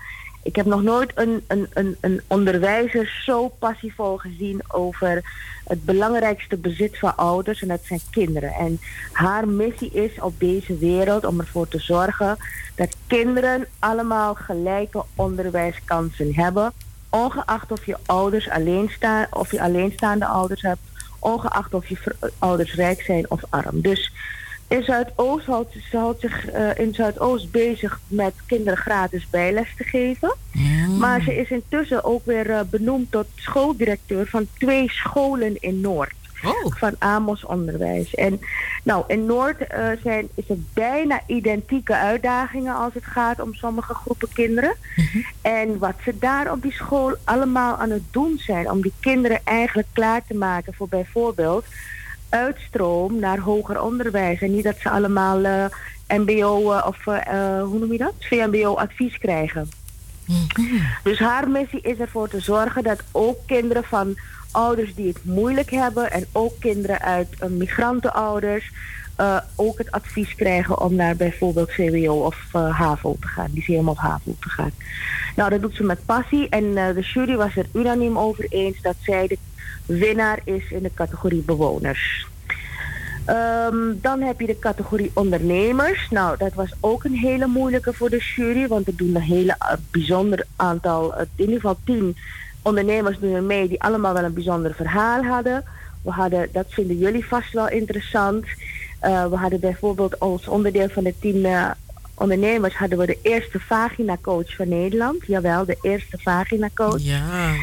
Ik 0.42 0.56
heb 0.56 0.66
nog 0.66 0.82
nooit 0.82 1.10
een, 1.14 1.44
een, 1.46 1.66
een, 1.72 1.96
een 2.00 2.20
onderwijzer 2.26 3.22
zo 3.24 3.48
passievol 3.48 4.16
gezien 4.16 4.60
over 4.68 5.22
het 5.64 5.84
belangrijkste 5.84 6.56
bezit 6.56 6.98
van 6.98 7.16
ouders 7.16 7.62
en 7.62 7.68
dat 7.68 7.80
zijn 7.84 8.00
kinderen. 8.10 8.52
En 8.52 8.80
haar 9.12 9.48
missie 9.48 9.90
is 9.90 10.20
op 10.20 10.40
deze 10.40 10.76
wereld 10.76 11.24
om 11.24 11.40
ervoor 11.40 11.68
te 11.68 11.78
zorgen 11.78 12.36
dat 12.74 12.96
kinderen 13.06 13.66
allemaal 13.78 14.34
gelijke 14.34 15.04
onderwijskansen 15.14 16.34
hebben. 16.34 16.72
Ongeacht 17.10 17.72
of 17.72 17.86
je 17.86 17.96
ouders 18.06 18.48
alleen 18.48 18.90
staan, 18.90 19.26
of 19.30 19.50
je 19.50 19.60
alleenstaande 19.62 20.26
ouders 20.26 20.62
hebt, 20.62 20.80
ongeacht 21.18 21.74
of 21.74 21.86
je 21.86 21.96
ouders 22.38 22.74
rijk 22.74 23.02
zijn 23.02 23.30
of 23.30 23.42
arm. 23.48 23.80
Dus 23.80 24.12
in 24.72 24.84
Zuidoost 24.84 25.46
houdt 25.46 25.76
ze 25.90 25.96
houdt 25.96 26.20
zich 26.20 26.50
eh, 26.50 26.78
in 26.78 26.94
Zuidoost 26.94 27.50
bezig 27.50 28.00
met 28.06 28.34
kinderen 28.46 28.78
gratis 28.78 29.26
bijles 29.30 29.68
te 29.76 29.84
geven. 29.84 30.34
Maar 30.98 31.22
ze 31.22 31.36
is 31.36 31.50
intussen 31.50 32.04
ook 32.04 32.26
weer 32.26 32.50
eh, 32.50 32.60
benoemd 32.70 33.10
tot 33.10 33.26
schooldirecteur 33.34 34.26
van 34.26 34.46
twee 34.58 34.90
scholen 34.90 35.56
in 35.60 35.80
Noord. 35.80 36.12
Van 36.78 36.94
Amos 36.98 37.44
Onderwijs. 37.44 38.14
En 38.14 38.40
nou, 38.82 39.04
in 39.06 39.26
Noord 39.26 39.66
eh, 39.66 39.88
zijn, 40.02 40.28
is 40.34 40.48
er 40.48 40.56
bijna 40.74 41.20
identieke 41.26 41.94
uitdagingen 41.94 42.74
als 42.74 42.94
het 42.94 43.04
gaat 43.04 43.40
om 43.40 43.54
sommige 43.54 43.94
groepen 43.94 44.28
kinderen. 44.32 44.74
En 45.40 45.78
wat 45.78 45.94
ze 46.04 46.18
daar 46.18 46.52
op 46.52 46.62
die 46.62 46.72
school 46.72 47.16
allemaal 47.24 47.76
aan 47.76 47.90
het 47.90 48.02
doen 48.10 48.38
zijn 48.38 48.70
om 48.70 48.82
die 48.82 48.92
kinderen 49.00 49.40
eigenlijk 49.44 49.88
klaar 49.92 50.22
te 50.26 50.34
maken 50.34 50.74
voor 50.74 50.88
bijvoorbeeld 50.88 51.64
uitstroom 52.32 53.18
naar 53.18 53.38
hoger 53.38 53.82
onderwijs. 53.82 54.40
En 54.40 54.54
niet 54.54 54.64
dat 54.64 54.78
ze 54.78 54.90
allemaal 54.90 55.44
eh, 55.44 55.64
MBO 56.08 56.72
eh, 56.72 56.86
of 56.86 57.06
eh, 57.06 57.62
hoe 57.62 57.78
noem 57.78 57.92
je 57.92 57.98
dat? 57.98 58.14
VMBO 58.18 58.74
advies 58.74 59.18
krijgen. 59.18 59.68
Dus 61.02 61.18
haar 61.18 61.48
missie 61.48 61.80
is 61.80 61.98
ervoor 61.98 62.28
te 62.28 62.40
zorgen 62.40 62.82
dat 62.82 63.02
ook 63.12 63.38
kinderen 63.46 63.84
van 63.84 64.14
ouders 64.50 64.94
die 64.94 65.08
het 65.08 65.24
moeilijk 65.24 65.70
hebben 65.70 66.10
en 66.10 66.26
ook 66.32 66.60
kinderen 66.60 67.00
uit 67.00 67.48
migrantenouders 67.50 68.70
ook 69.56 69.78
het 69.78 69.90
advies 69.90 70.34
krijgen 70.34 70.80
om 70.80 70.94
naar 70.94 71.16
bijvoorbeeld 71.16 71.70
CWO 71.70 72.14
of 72.14 72.52
HAVO 72.52 73.16
te 73.20 73.26
gaan, 73.26 73.50
lyceum 73.54 73.88
of 73.88 73.98
HAVO 73.98 74.36
te 74.40 74.48
gaan. 74.48 74.70
Nou, 75.36 75.50
dat 75.50 75.60
doet 75.60 75.74
ze 75.74 75.82
met 75.82 76.06
passie 76.06 76.48
en 76.48 76.74
de 76.74 77.00
jury 77.14 77.36
was 77.36 77.56
er 77.56 77.66
unaniem 77.74 78.18
over 78.18 78.46
eens 78.48 78.80
dat 78.80 78.96
zij 79.00 79.26
de 79.26 79.38
winnaar 79.98 80.40
is 80.44 80.70
in 80.70 80.82
de 80.82 80.94
categorie 80.94 81.42
bewoners. 81.42 82.26
Ehm, 83.24 83.92
dan 84.00 84.20
heb 84.20 84.40
je 84.40 84.46
de 84.46 84.58
categorie 84.58 85.10
ondernemers. 85.14 86.10
Nou, 86.10 86.36
dat 86.38 86.54
was 86.54 86.72
ook 86.80 87.04
een 87.04 87.14
hele 87.14 87.46
moeilijke 87.46 87.92
voor 87.92 88.10
de 88.10 88.32
jury, 88.36 88.68
want 88.68 88.86
er 88.86 88.96
doen 88.96 89.14
een 89.14 89.22
hele 89.22 89.54
eh, 89.58 89.72
bijzonder 89.90 90.46
aantal, 90.56 91.14
eh, 91.14 91.20
in 91.20 91.44
ieder 91.44 91.54
geval 91.54 91.78
tien 91.84 92.16
ondernemers 92.62 93.18
doen 93.18 93.34
er 93.34 93.42
mee 93.42 93.68
die 93.68 93.82
allemaal 93.82 94.12
wel 94.12 94.24
een 94.24 94.34
bijzonder 94.34 94.74
verhaal 94.74 95.24
hadden. 95.24 95.64
We 96.02 96.10
hadden, 96.10 96.48
dat 96.52 96.66
vinden 96.68 96.98
jullie 96.98 97.26
vast 97.26 97.52
wel 97.52 97.68
interessant. 97.68 98.44
Eh, 99.00 99.26
we 99.26 99.36
hadden 99.36 99.60
bijvoorbeeld 99.60 100.20
als 100.20 100.48
onderdeel 100.48 100.88
van 100.88 101.04
de 101.04 101.14
tien 101.20 101.46
ondernemers 102.14 102.74
hadden 102.74 102.98
we 102.98 103.06
de 103.06 103.18
eerste 103.22 103.60
vagina 103.60 104.16
coach 104.20 104.54
van 104.56 104.68
Nederland. 104.68 105.26
Jawel, 105.26 105.64
de 105.64 105.78
eerste 105.82 106.18
vagina 106.20 106.68
coach. 106.74 107.02
Ja. 107.02 107.54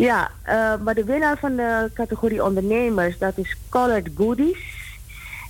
Ja, 0.00 0.30
eh, 0.42 0.72
maar 0.84 0.94
de 0.94 1.04
winnaar 1.04 1.38
van 1.38 1.56
de 1.56 1.90
categorie 1.94 2.44
ondernemers, 2.44 3.18
dat 3.18 3.32
is 3.38 3.56
Colored 3.68 4.08
Goodies. 4.16 4.58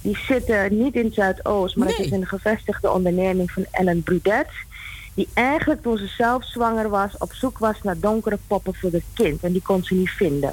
Die 0.03 0.17
zitten 0.17 0.79
niet 0.79 0.95
in 0.95 1.13
Zuidoost, 1.13 1.77
maar 1.77 1.89
het 1.89 1.99
is 1.99 2.11
een 2.11 2.27
gevestigde 2.27 2.91
onderneming 2.91 3.51
van 3.51 3.67
Ellen 3.71 4.03
Brudet. 4.03 4.49
Die 5.15 5.29
eigenlijk 5.35 5.83
toen 5.83 5.99
ze 5.99 6.07
zelf 6.07 6.45
zwanger 6.45 6.89
was, 6.89 7.19
op 7.19 7.33
zoek 7.33 7.59
was 7.59 7.83
naar 7.83 7.99
donkere 7.99 8.39
poppen 8.47 8.75
voor 8.75 8.91
het 8.91 9.05
kind. 9.15 9.43
En 9.43 9.53
die 9.53 9.63
kon 9.63 9.85
ze 9.85 9.95
niet 9.95 10.11
vinden. 10.11 10.53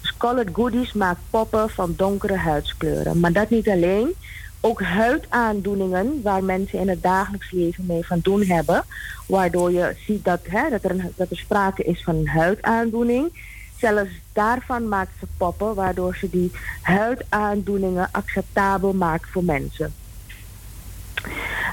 Dus 0.00 0.16
Colored 0.16 0.48
Goodies 0.52 0.92
maakt 0.92 1.20
poppen 1.30 1.70
van 1.70 1.94
donkere 1.96 2.36
huidskleuren. 2.36 3.20
Maar 3.20 3.32
dat 3.32 3.50
niet 3.50 3.68
alleen. 3.68 4.14
Ook 4.60 4.82
huidaandoeningen 4.82 6.20
waar 6.22 6.44
mensen 6.44 6.78
in 6.78 6.88
het 6.88 7.02
dagelijks 7.02 7.50
leven 7.50 7.86
mee 7.86 8.06
van 8.06 8.18
doen 8.22 8.42
hebben. 8.42 8.84
Waardoor 9.28 9.72
je 9.72 9.94
ziet 10.06 10.24
dat, 10.24 10.40
dat, 10.70 10.84
er, 10.84 10.90
een, 10.90 11.12
dat 11.16 11.30
er 11.30 11.36
sprake 11.36 11.82
is 11.82 12.02
van 12.02 12.16
een 12.16 12.28
huidaandoening. 12.28 13.32
Zelfs 13.78 14.10
daarvan 14.32 14.88
maakt 14.88 15.10
ze 15.20 15.26
poppen, 15.36 15.74
waardoor 15.74 16.16
ze 16.16 16.30
die 16.30 16.50
huidaandoeningen 16.82 18.08
acceptabel 18.12 18.92
maakt 18.92 19.30
voor 19.30 19.44
mensen. 19.44 19.94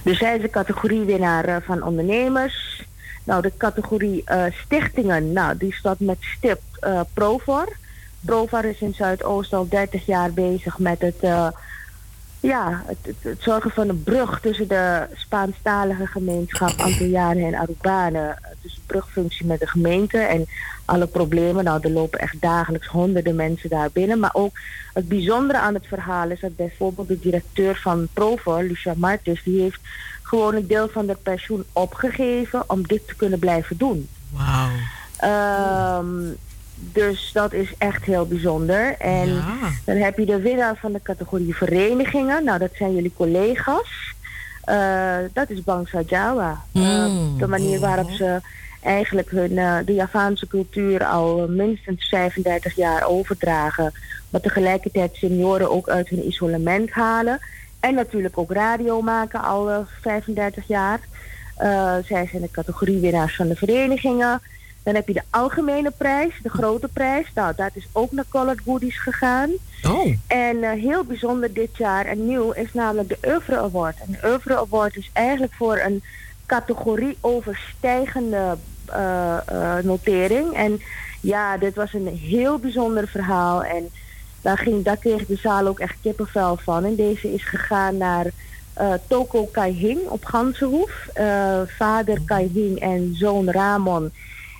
Dus 0.03 0.17
zij 0.17 0.35
is 0.35 0.41
de 0.41 0.49
categoriewinnaar 0.49 1.45
eh, 1.45 1.55
van 1.61 1.83
ondernemers. 1.83 2.83
Nou, 3.23 3.41
de 3.41 3.51
categorie 3.57 4.21
eh, 4.25 4.43
stichtingen, 4.63 5.33
nou, 5.33 5.57
die 5.57 5.73
staat 5.73 5.99
met 5.99 6.17
stip 6.19 6.61
eh 6.79 7.01
Provar. 7.13 7.67
Provar 8.19 8.65
is 8.65 8.79
in 8.79 8.93
Zuidoost 8.93 9.53
al 9.53 9.67
30 9.69 10.05
jaar 10.05 10.31
bezig 10.31 10.79
met 10.79 11.01
het, 11.01 11.23
ja, 12.45 12.83
het, 12.85 12.97
het, 13.01 13.15
het 13.21 13.41
zorgen 13.41 13.71
van 13.71 13.89
een 13.89 14.03
brug 14.03 14.39
tussen 14.39 14.67
de 14.67 15.07
Spaanstalige 15.13 16.05
gemeenschap 16.05 16.79
Antillianen 16.79 17.45
en 17.45 17.55
Arubanen. 17.55 18.39
Dus 18.61 18.75
een 18.75 18.81
brugfunctie 18.85 19.45
met 19.45 19.59
de 19.59 19.67
gemeente 19.67 20.17
en 20.17 20.45
alle 20.85 21.07
problemen. 21.07 21.63
Nou, 21.63 21.79
er 21.81 21.91
lopen 21.91 22.19
echt 22.19 22.41
dagelijks 22.41 22.87
honderden 22.87 23.35
mensen 23.35 23.69
daar 23.69 23.89
binnen. 23.93 24.19
Maar 24.19 24.33
ook 24.33 24.57
het 24.93 25.07
bijzondere 25.07 25.59
aan 25.59 25.73
het 25.73 25.87
verhaal 25.87 26.29
is 26.29 26.39
dat 26.39 26.55
bijvoorbeeld 26.55 27.07
de 27.07 27.19
directeur 27.19 27.75
van 27.75 28.07
Provar, 28.13 28.63
Lucia 28.63 28.93
Martens, 28.97 29.43
die 29.43 29.61
heeft 29.61 29.79
gewoon 30.21 30.55
een 30.55 30.67
deel 30.67 30.89
van 30.89 31.07
haar 31.07 31.17
pensioen 31.17 31.63
opgegeven 31.73 32.69
om 32.69 32.83
dit 32.83 33.07
te 33.07 33.15
kunnen 33.15 33.39
blijven 33.39 33.77
doen. 33.77 34.07
Wauw. 34.29 34.69
Ehm, 35.17 36.31
dus 36.75 37.31
dat 37.33 37.53
is 37.53 37.73
echt 37.77 38.03
heel 38.03 38.25
bijzonder. 38.27 38.95
En 38.97 39.43
dan 39.85 39.95
heb 39.95 40.17
je 40.17 40.25
de 40.25 40.41
winnaar 40.41 40.75
van 40.75 40.91
de 40.91 41.01
categorie 41.03 41.55
verenigingen. 41.55 42.43
Nou, 42.43 42.59
dat 42.59 42.71
zijn 42.73 42.95
jullie 42.95 43.13
collega's. 43.15 44.13
Eh, 44.65 45.17
dat 45.33 45.49
is 45.49 45.63
Bangsa 45.63 46.01
Jawa. 46.07 46.63
Eh, 46.73 47.05
de 47.37 47.47
manier 47.47 47.79
waarop 47.79 48.09
ze 48.09 48.41
eigenlijk 48.81 49.29
hun, 49.29 49.57
eh, 49.57 49.77
de 49.85 49.93
Javaanse 49.93 50.47
cultuur 50.47 51.05
al 51.05 51.47
minstens 51.47 52.07
35 52.07 52.75
jaar 52.75 53.07
overdragen. 53.07 53.93
Maar 54.29 54.41
tegelijkertijd 54.41 55.15
senioren 55.15 55.71
ook 55.71 55.89
uit 55.89 56.09
hun 56.09 56.27
isolement 56.27 56.91
halen. 56.91 57.39
En 57.79 57.93
natuurlijk 57.93 58.37
ook 58.37 58.51
radio 58.51 59.01
maken 59.01 59.43
al 59.43 59.69
eh, 59.69 59.79
35 60.01 60.67
jaar. 60.67 60.99
Zij 62.05 62.27
zijn 62.31 62.41
de 62.41 62.51
categoriewinnaars 62.51 63.35
van 63.35 63.47
de 63.47 63.55
verenigingen. 63.55 64.41
Dan 64.85 64.95
heb 64.95 65.07
je 65.07 65.13
de 65.13 65.23
algemene 65.29 65.91
prijs, 65.97 66.33
de 66.41 66.49
grote 66.49 66.87
prijs. 66.87 67.31
Nou, 67.35 67.53
dat 67.55 67.69
is 67.73 67.87
ook 67.91 68.11
naar 68.11 68.25
Colored 68.29 68.59
Goodies 68.65 69.01
gegaan. 69.01 69.49
Oh. 69.87 70.15
En 70.27 70.63
eh, 70.63 70.81
heel 70.81 71.03
bijzonder 71.03 71.53
dit 71.53 71.77
jaar 71.77 72.05
en 72.05 72.25
nieuw 72.25 72.51
is 72.51 72.73
namelijk 72.73 73.09
de 73.09 73.17
Oeuvre 73.27 73.57
Award. 73.57 73.95
En 73.99 74.11
de 74.11 74.27
Oeuvre 74.27 74.57
Award 74.57 74.95
is 74.95 75.09
eigenlijk 75.13 75.53
voor 75.53 75.77
een 75.77 76.03
categorie 76.45 77.17
overstijgende 77.21 78.57
eh, 78.85 79.37
eh, 79.47 79.83
notering. 79.83 80.53
En 80.53 80.81
ja, 81.21 81.57
dit 81.57 81.75
was 81.75 81.93
een 81.93 82.07
heel 82.07 82.57
bijzonder 82.57 83.07
verhaal. 83.07 83.63
En 83.63 83.89
daar, 84.41 84.57
ging, 84.57 84.83
daar 84.83 84.97
kreeg 84.97 85.25
de 85.25 85.35
zaal 85.35 85.67
ook 85.67 85.79
echt 85.79 85.95
kippenvel 86.01 86.57
van. 86.57 86.83
En 86.83 86.95
deze 86.95 87.33
is 87.33 87.43
gegaan 87.43 87.97
naar 87.97 88.25
Toko 89.07 89.45
Kaihing 89.45 89.99
op 90.07 90.25
Gansenhoef. 90.25 91.07
Vader 91.77 92.21
Kaihing 92.25 92.79
en 92.79 93.15
zoon 93.15 93.49
Ramon 93.49 94.11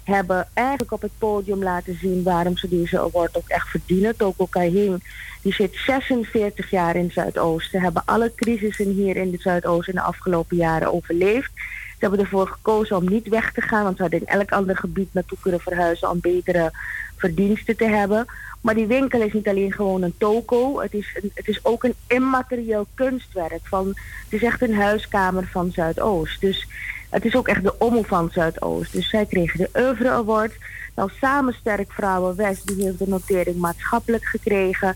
hebben 0.06 0.48
eigenlijk 0.54 0.92
op 0.92 1.02
het 1.02 1.18
podium 1.18 1.64
laten 1.64 1.98
zien 2.02 2.24
waarom 2.24 2.58
ze 2.58 2.68
deze 2.68 3.00
award 3.00 3.38
ook 3.38 3.48
echt 3.48 3.68
verdienen. 3.68 4.16
Toko 4.16 4.46
Kaihing 4.46 5.02
die 5.46 5.54
zit 5.54 5.76
46 5.76 6.70
jaar 6.70 6.96
in 6.96 7.12
Zuidoost. 7.12 7.70
Ze 7.70 7.80
hebben 7.80 8.02
alle 8.06 8.32
crisissen 8.36 8.90
hier 8.90 9.16
in 9.16 9.32
het 9.32 9.42
Zuidoost 9.42 9.88
in 9.88 9.96
de 9.96 10.02
afgelopen 10.02 10.58
jaren 10.58 10.94
overleefd. 10.94 11.52
Ze 11.56 11.96
hebben 12.00 12.20
ervoor 12.20 12.48
gekozen 12.48 12.96
om 12.96 13.10
niet 13.10 13.28
weg 13.28 13.52
te 13.52 13.62
gaan, 13.62 13.84
want 13.84 13.96
ze 13.96 14.02
hadden 14.02 14.20
in 14.20 14.28
elk 14.28 14.52
ander 14.52 14.78
gebied 14.78 15.14
naartoe 15.14 15.38
kunnen 15.42 15.60
verhuizen 15.60 16.10
om 16.10 16.20
betere 16.20 16.72
verdiensten 17.16 17.78
te 17.78 17.86
hebben. 17.86 18.26
Maar 18.62 18.76
die 18.76 18.88
winkel 18.88 19.22
is 19.22 19.34
niet 19.34 19.48
alleen 19.48 19.74
gewoon 19.74 20.02
een 20.02 20.18
toko, 20.18 20.80
het 20.82 20.94
is, 20.94 21.18
een, 21.22 21.32
het 21.34 21.48
is 21.48 21.66
ook 21.66 21.84
een 21.84 21.96
immaterieel 22.08 22.88
kunstwerk. 22.94 23.62
Van, 23.64 23.88
het 24.24 24.34
is 24.34 24.44
echt 24.44 24.62
een 24.62 24.76
huiskamer 24.76 25.48
van 25.52 25.72
Zuidoost. 25.72 26.42
Dus 26.42 26.68
het 27.16 27.26
is 27.26 27.36
ook 27.36 27.48
echt 27.48 27.64
de 27.64 27.78
ommel 27.80 28.04
van 28.04 28.30
Zuidoost. 28.32 28.92
Dus 28.92 29.10
zij 29.10 29.26
kregen 29.26 29.60
de 29.60 29.70
Oeuvre 29.80 30.10
Award. 30.10 30.56
Nou, 30.96 31.10
Samen 31.22 31.54
Sterk 31.54 31.92
Vrouwen 31.92 32.36
West, 32.36 32.68
die 32.68 32.86
heeft 32.86 33.00
de 33.00 33.08
notering 33.08 33.58
maatschappelijk 33.58 34.26
gekregen. 34.26 34.94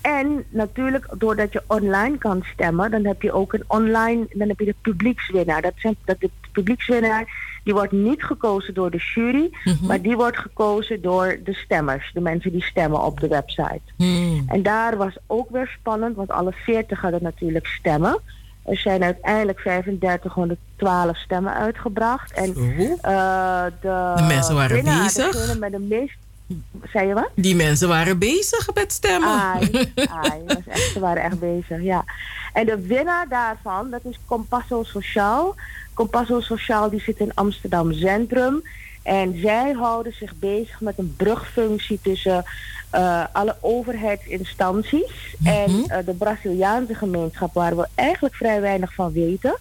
En 0.00 0.44
natuurlijk, 0.48 1.06
doordat 1.18 1.52
je 1.52 1.62
online 1.66 2.18
kan 2.18 2.44
stemmen, 2.52 2.90
dan 2.90 3.04
heb 3.04 3.22
je 3.22 3.32
ook 3.32 3.52
een 3.52 3.64
online, 3.66 4.26
dan 4.32 4.48
heb 4.48 4.58
je 4.58 4.64
de 4.64 4.74
publiekswinnaar. 4.82 5.62
Dat, 5.62 5.72
zijn, 5.76 5.96
dat 6.04 6.20
de 6.20 6.30
publiekswinnaar, 6.52 7.26
die 7.64 7.74
wordt 7.74 7.92
niet 7.92 8.22
gekozen 8.22 8.74
door 8.74 8.90
de 8.90 9.00
jury, 9.14 9.50
maar 9.82 10.02
die 10.02 10.16
wordt 10.16 10.38
gekozen 10.38 11.02
door 11.02 11.38
de 11.44 11.54
stemmers, 11.54 12.10
de 12.12 12.20
mensen 12.20 12.52
die 12.52 12.62
stemmen 12.62 13.02
op 13.02 13.20
de 13.20 13.28
website. 13.28 13.80
En 14.46 14.62
daar 14.62 14.96
was 14.96 15.16
ook 15.26 15.50
weer 15.50 15.76
spannend, 15.78 16.16
want 16.16 16.30
alle 16.30 16.52
veertig 16.52 17.00
hadden 17.00 17.22
natuurlijk 17.22 17.66
stemmen. 17.66 18.18
Er 18.68 18.76
zijn 18.76 19.02
uiteindelijk 19.02 19.58
3512 19.58 21.16
stemmen 21.16 21.54
uitgebracht. 21.54 22.32
En 22.32 22.48
eh, 23.00 23.64
de, 23.80 24.12
De 24.16 24.24
mensen 24.26 24.54
waren 24.54 24.84
bezig. 24.84 25.58
Met 25.58 25.72
de 25.72 25.78
meest, 25.78 26.16
zei 26.92 27.06
je 27.06 27.14
wat? 27.14 27.30
Die 27.34 27.56
mensen 27.56 27.88
waren 27.88 28.18
bezig 28.18 28.74
met 28.74 28.92
stemmen. 28.92 29.28
Ai, 29.28 29.92
ai, 29.94 30.42
echt, 30.66 30.92
ze 30.92 31.00
waren 31.00 31.22
echt 31.22 31.38
bezig, 31.38 31.82
ja. 31.82 32.04
En 32.52 32.66
de 32.66 32.86
winnaar 32.86 33.28
daarvan, 33.28 33.90
dat 33.90 34.04
is 34.04 34.18
Compasso 34.26 34.82
Sociaal. 34.82 35.54
Compasso 35.94 36.40
Sociaal 36.40 36.90
die 36.90 37.00
zit 37.00 37.18
in 37.18 37.34
Amsterdam 37.34 37.92
Centrum. 37.92 38.62
En 39.02 39.40
zij 39.40 39.72
houden 39.72 40.12
zich 40.12 40.34
bezig 40.34 40.80
met 40.80 40.98
een 40.98 41.14
brugfunctie 41.16 42.00
tussen 42.02 42.44
eh, 42.90 43.24
alle 43.32 43.56
overheidsinstanties 43.60 45.36
en 45.44 45.84
eh, 45.86 45.98
de 46.06 46.14
Braziliaanse 46.14 46.94
gemeenschap, 46.94 47.54
waar 47.54 47.76
we 47.76 47.86
eigenlijk 47.94 48.34
vrij 48.34 48.60
weinig 48.60 48.94
van 48.94 49.12
weten. 49.12 49.58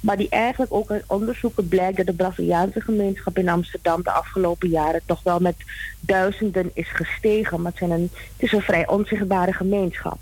Maar 0.00 0.16
die 0.16 0.28
eigenlijk 0.28 0.72
ook 0.72 0.90
uit 0.90 1.04
onderzoeken 1.06 1.68
blijkt 1.68 1.96
dat 1.96 2.06
de 2.06 2.12
Braziliaanse 2.12 2.80
gemeenschap 2.80 3.38
in 3.38 3.48
Amsterdam 3.48 4.02
de 4.02 4.10
afgelopen 4.10 4.68
jaren 4.68 5.00
toch 5.06 5.22
wel 5.22 5.38
met 5.38 5.56
duizenden 6.00 6.70
is 6.74 6.88
gestegen. 6.88 7.62
Maar 7.62 7.70
het, 7.70 7.78
zijn 7.78 7.90
een, 7.90 8.10
het 8.12 8.42
is 8.42 8.52
een 8.52 8.62
vrij 8.62 8.88
onzichtbare 8.88 9.52
gemeenschap. 9.52 10.18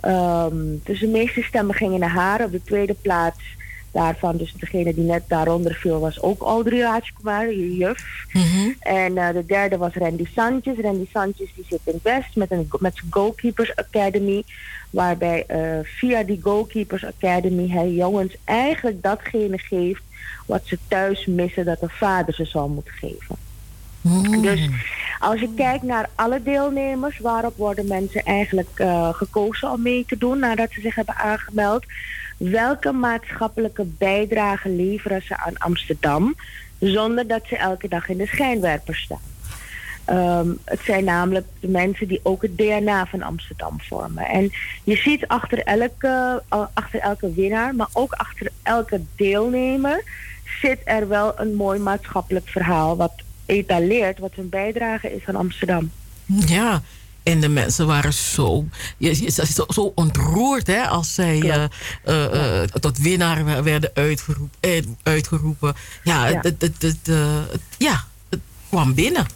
Ehm, 0.00 0.56
dus 0.84 1.00
de 1.00 1.08
meeste 1.08 1.42
stemmen 1.42 1.74
gingen 1.74 2.00
naar 2.00 2.10
haar. 2.10 2.44
Op 2.44 2.52
de 2.52 2.62
tweede 2.62 2.94
plaats 2.94 3.38
daarvan, 3.98 4.36
dus 4.36 4.52
degene 4.52 4.94
die 4.94 5.04
net 5.04 5.22
daaronder 5.26 5.74
viel, 5.74 6.00
was 6.00 6.22
ook 6.22 6.42
Audrey 6.42 6.80
Rajkumar, 6.80 7.50
je 7.50 7.76
juf. 7.76 8.26
En 8.80 9.18
eh, 9.18 9.32
de 9.32 9.46
derde 9.46 9.76
was 9.76 9.94
Randy 9.94 10.26
Sanchez. 10.34 10.78
Randy 10.80 11.06
Sanchez 11.12 11.50
die 11.54 11.66
zit 11.68 11.80
in 11.84 12.00
West 12.02 12.36
met, 12.36 12.50
een, 12.50 12.68
met 12.78 12.96
zijn 12.96 13.06
Goalkeepers 13.10 13.76
Academy. 13.76 14.42
Waarbij 14.90 15.44
eh, 15.46 15.78
via 15.82 16.22
die 16.22 16.40
Goalkeepers 16.42 17.04
Academy 17.04 17.68
hij 17.68 17.90
jongens 17.90 18.36
eigenlijk 18.44 19.02
datgene 19.02 19.58
geeft 19.58 20.02
wat 20.46 20.62
ze 20.64 20.78
thuis 20.88 21.26
missen 21.26 21.64
dat 21.64 21.80
de 21.80 21.88
vader 21.88 22.34
ze 22.34 22.44
zou 22.44 22.70
moeten 22.70 22.94
geven. 22.94 23.36
Dus 24.42 24.68
als 25.18 25.40
je 25.40 25.54
kijkt 25.54 25.82
naar 25.82 26.08
alle 26.14 26.42
deelnemers, 26.42 27.18
waarop 27.18 27.56
worden 27.56 27.86
mensen 27.86 28.22
eigenlijk 28.22 28.70
eh, 28.74 29.08
gekozen 29.14 29.70
om 29.70 29.82
mee 29.82 30.04
te 30.06 30.18
doen 30.18 30.38
nadat 30.38 30.68
ze 30.70 30.80
zich 30.80 30.94
hebben 30.94 31.16
aangemeld? 31.16 31.84
Welke 32.38 32.92
maatschappelijke 32.92 33.84
bijdrage 33.84 34.68
leveren 34.68 35.22
ze 35.22 35.36
aan 35.36 35.58
Amsterdam 35.58 36.34
zonder 36.78 37.26
dat 37.26 37.42
ze 37.46 37.56
elke 37.56 37.88
dag 37.88 38.08
in 38.08 38.16
de 38.16 38.26
schijnwerper 38.26 38.94
staan? 38.94 39.36
Ehm, 40.04 40.48
het 40.64 40.80
zijn 40.80 41.04
namelijk 41.04 41.46
de 41.60 41.68
mensen 41.68 42.08
die 42.08 42.20
ook 42.22 42.42
het 42.42 42.58
DNA 42.58 43.06
van 43.06 43.22
Amsterdam 43.22 43.80
vormen. 43.80 44.24
En 44.24 44.50
je 44.84 44.96
ziet 44.96 45.26
achter 45.26 45.62
elke, 45.62 46.42
uh, 46.54 46.66
achter 46.74 47.00
elke 47.00 47.32
winnaar, 47.34 47.74
maar 47.74 47.88
ook 47.92 48.12
achter 48.12 48.48
elke 48.62 49.00
deelnemer, 49.16 50.02
zit 50.60 50.80
er 50.84 51.08
wel 51.08 51.40
een 51.40 51.54
mooi 51.54 51.78
maatschappelijk 51.78 52.48
verhaal 52.48 52.96
wat 52.96 53.12
etaleert 53.46 54.18
wat 54.18 54.34
hun 54.34 54.48
bijdrage 54.48 55.14
is 55.14 55.26
aan 55.26 55.36
Amsterdam. 55.36 55.90
Ja, 56.26 56.82
en 57.30 57.40
de 57.40 57.48
mensen 57.48 57.86
waren 57.86 58.12
zo, 58.12 58.64
je, 58.96 59.22
je- 59.22 59.30
zo, 59.30 59.64
zo 59.68 59.92
ontroerd 59.94 60.66
hè, 60.66 60.86
als 60.86 61.14
zij 61.14 61.68
eh, 62.04 62.62
tot 62.62 62.98
winnaar 62.98 63.62
werden 63.64 63.90
uitgeroepen. 63.94 64.50
eh, 64.60 64.82
uitgeroepen. 65.02 65.74
Ja, 66.02 66.28
Ja. 66.28 66.40
Het, 66.40 66.44
het, 66.62 66.82
het, 66.82 66.98
het- 67.50 67.60
ja, 67.78 68.04
het 68.28 68.40
kwam 68.68 68.94
binnen. 68.94 69.26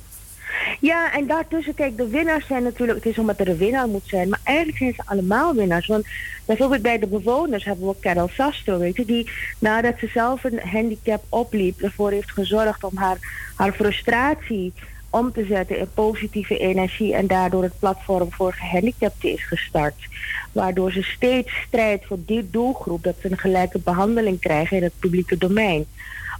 Ja, 0.81 1.13
en 1.13 1.27
daartussen, 1.27 1.75
kijk, 1.75 1.97
de 1.97 2.09
winnaars 2.09 2.47
zijn 2.47 2.63
natuurlijk, 2.63 2.99
het 3.05 3.13
is 3.13 3.19
omdat 3.19 3.41
er 3.41 3.49
een 3.49 3.57
winnaar 3.57 3.89
moet 3.89 4.03
zijn, 4.07 4.29
maar 4.29 4.41
eigenlijk 4.43 4.79
zijn 4.79 4.95
ze 4.95 5.03
allemaal 5.05 5.55
winnaars. 5.55 5.87
Want 5.87 6.07
bijvoorbeeld 6.45 6.83
bij 6.83 6.99
de 6.99 7.07
bewoners 7.07 7.65
hebben 7.65 7.87
we 7.89 7.95
Carol 8.01 8.29
Sastro, 8.33 8.79
weet 8.79 8.97
je, 8.97 9.05
die 9.05 9.31
nadat 9.59 9.95
ze 9.99 10.11
zelf 10.15 10.45
een 10.45 10.61
handicap 10.65 11.25
opliep, 11.29 11.81
ervoor 11.81 12.11
heeft 12.11 12.31
gezorgd 12.33 12.85
om 12.85 12.97
haar, 12.97 13.19
haar 13.57 13.73
frustratie 13.73 14.73
om 15.13 15.33
te 15.33 15.45
zetten 15.45 15.79
in 15.79 15.89
positieve 15.95 16.59
energie 16.59 17.15
en 17.15 17.27
daardoor 17.27 17.63
het 17.63 17.79
platform 17.79 18.33
voor 18.33 18.53
gehandicapten 18.53 19.33
is 19.33 19.45
gestart. 19.45 19.95
Waardoor 20.53 20.93
ze 20.93 21.03
steeds 21.03 21.53
strijdt 21.67 22.07
voor 22.07 22.19
die 22.27 22.51
doelgroep, 22.51 23.03
dat 23.03 23.15
ze 23.21 23.31
een 23.31 23.39
gelijke 23.39 23.79
behandeling 23.79 24.41
krijgen 24.41 24.77
in 24.77 24.83
het 24.83 24.99
publieke 24.99 25.39
domein. 25.39 25.87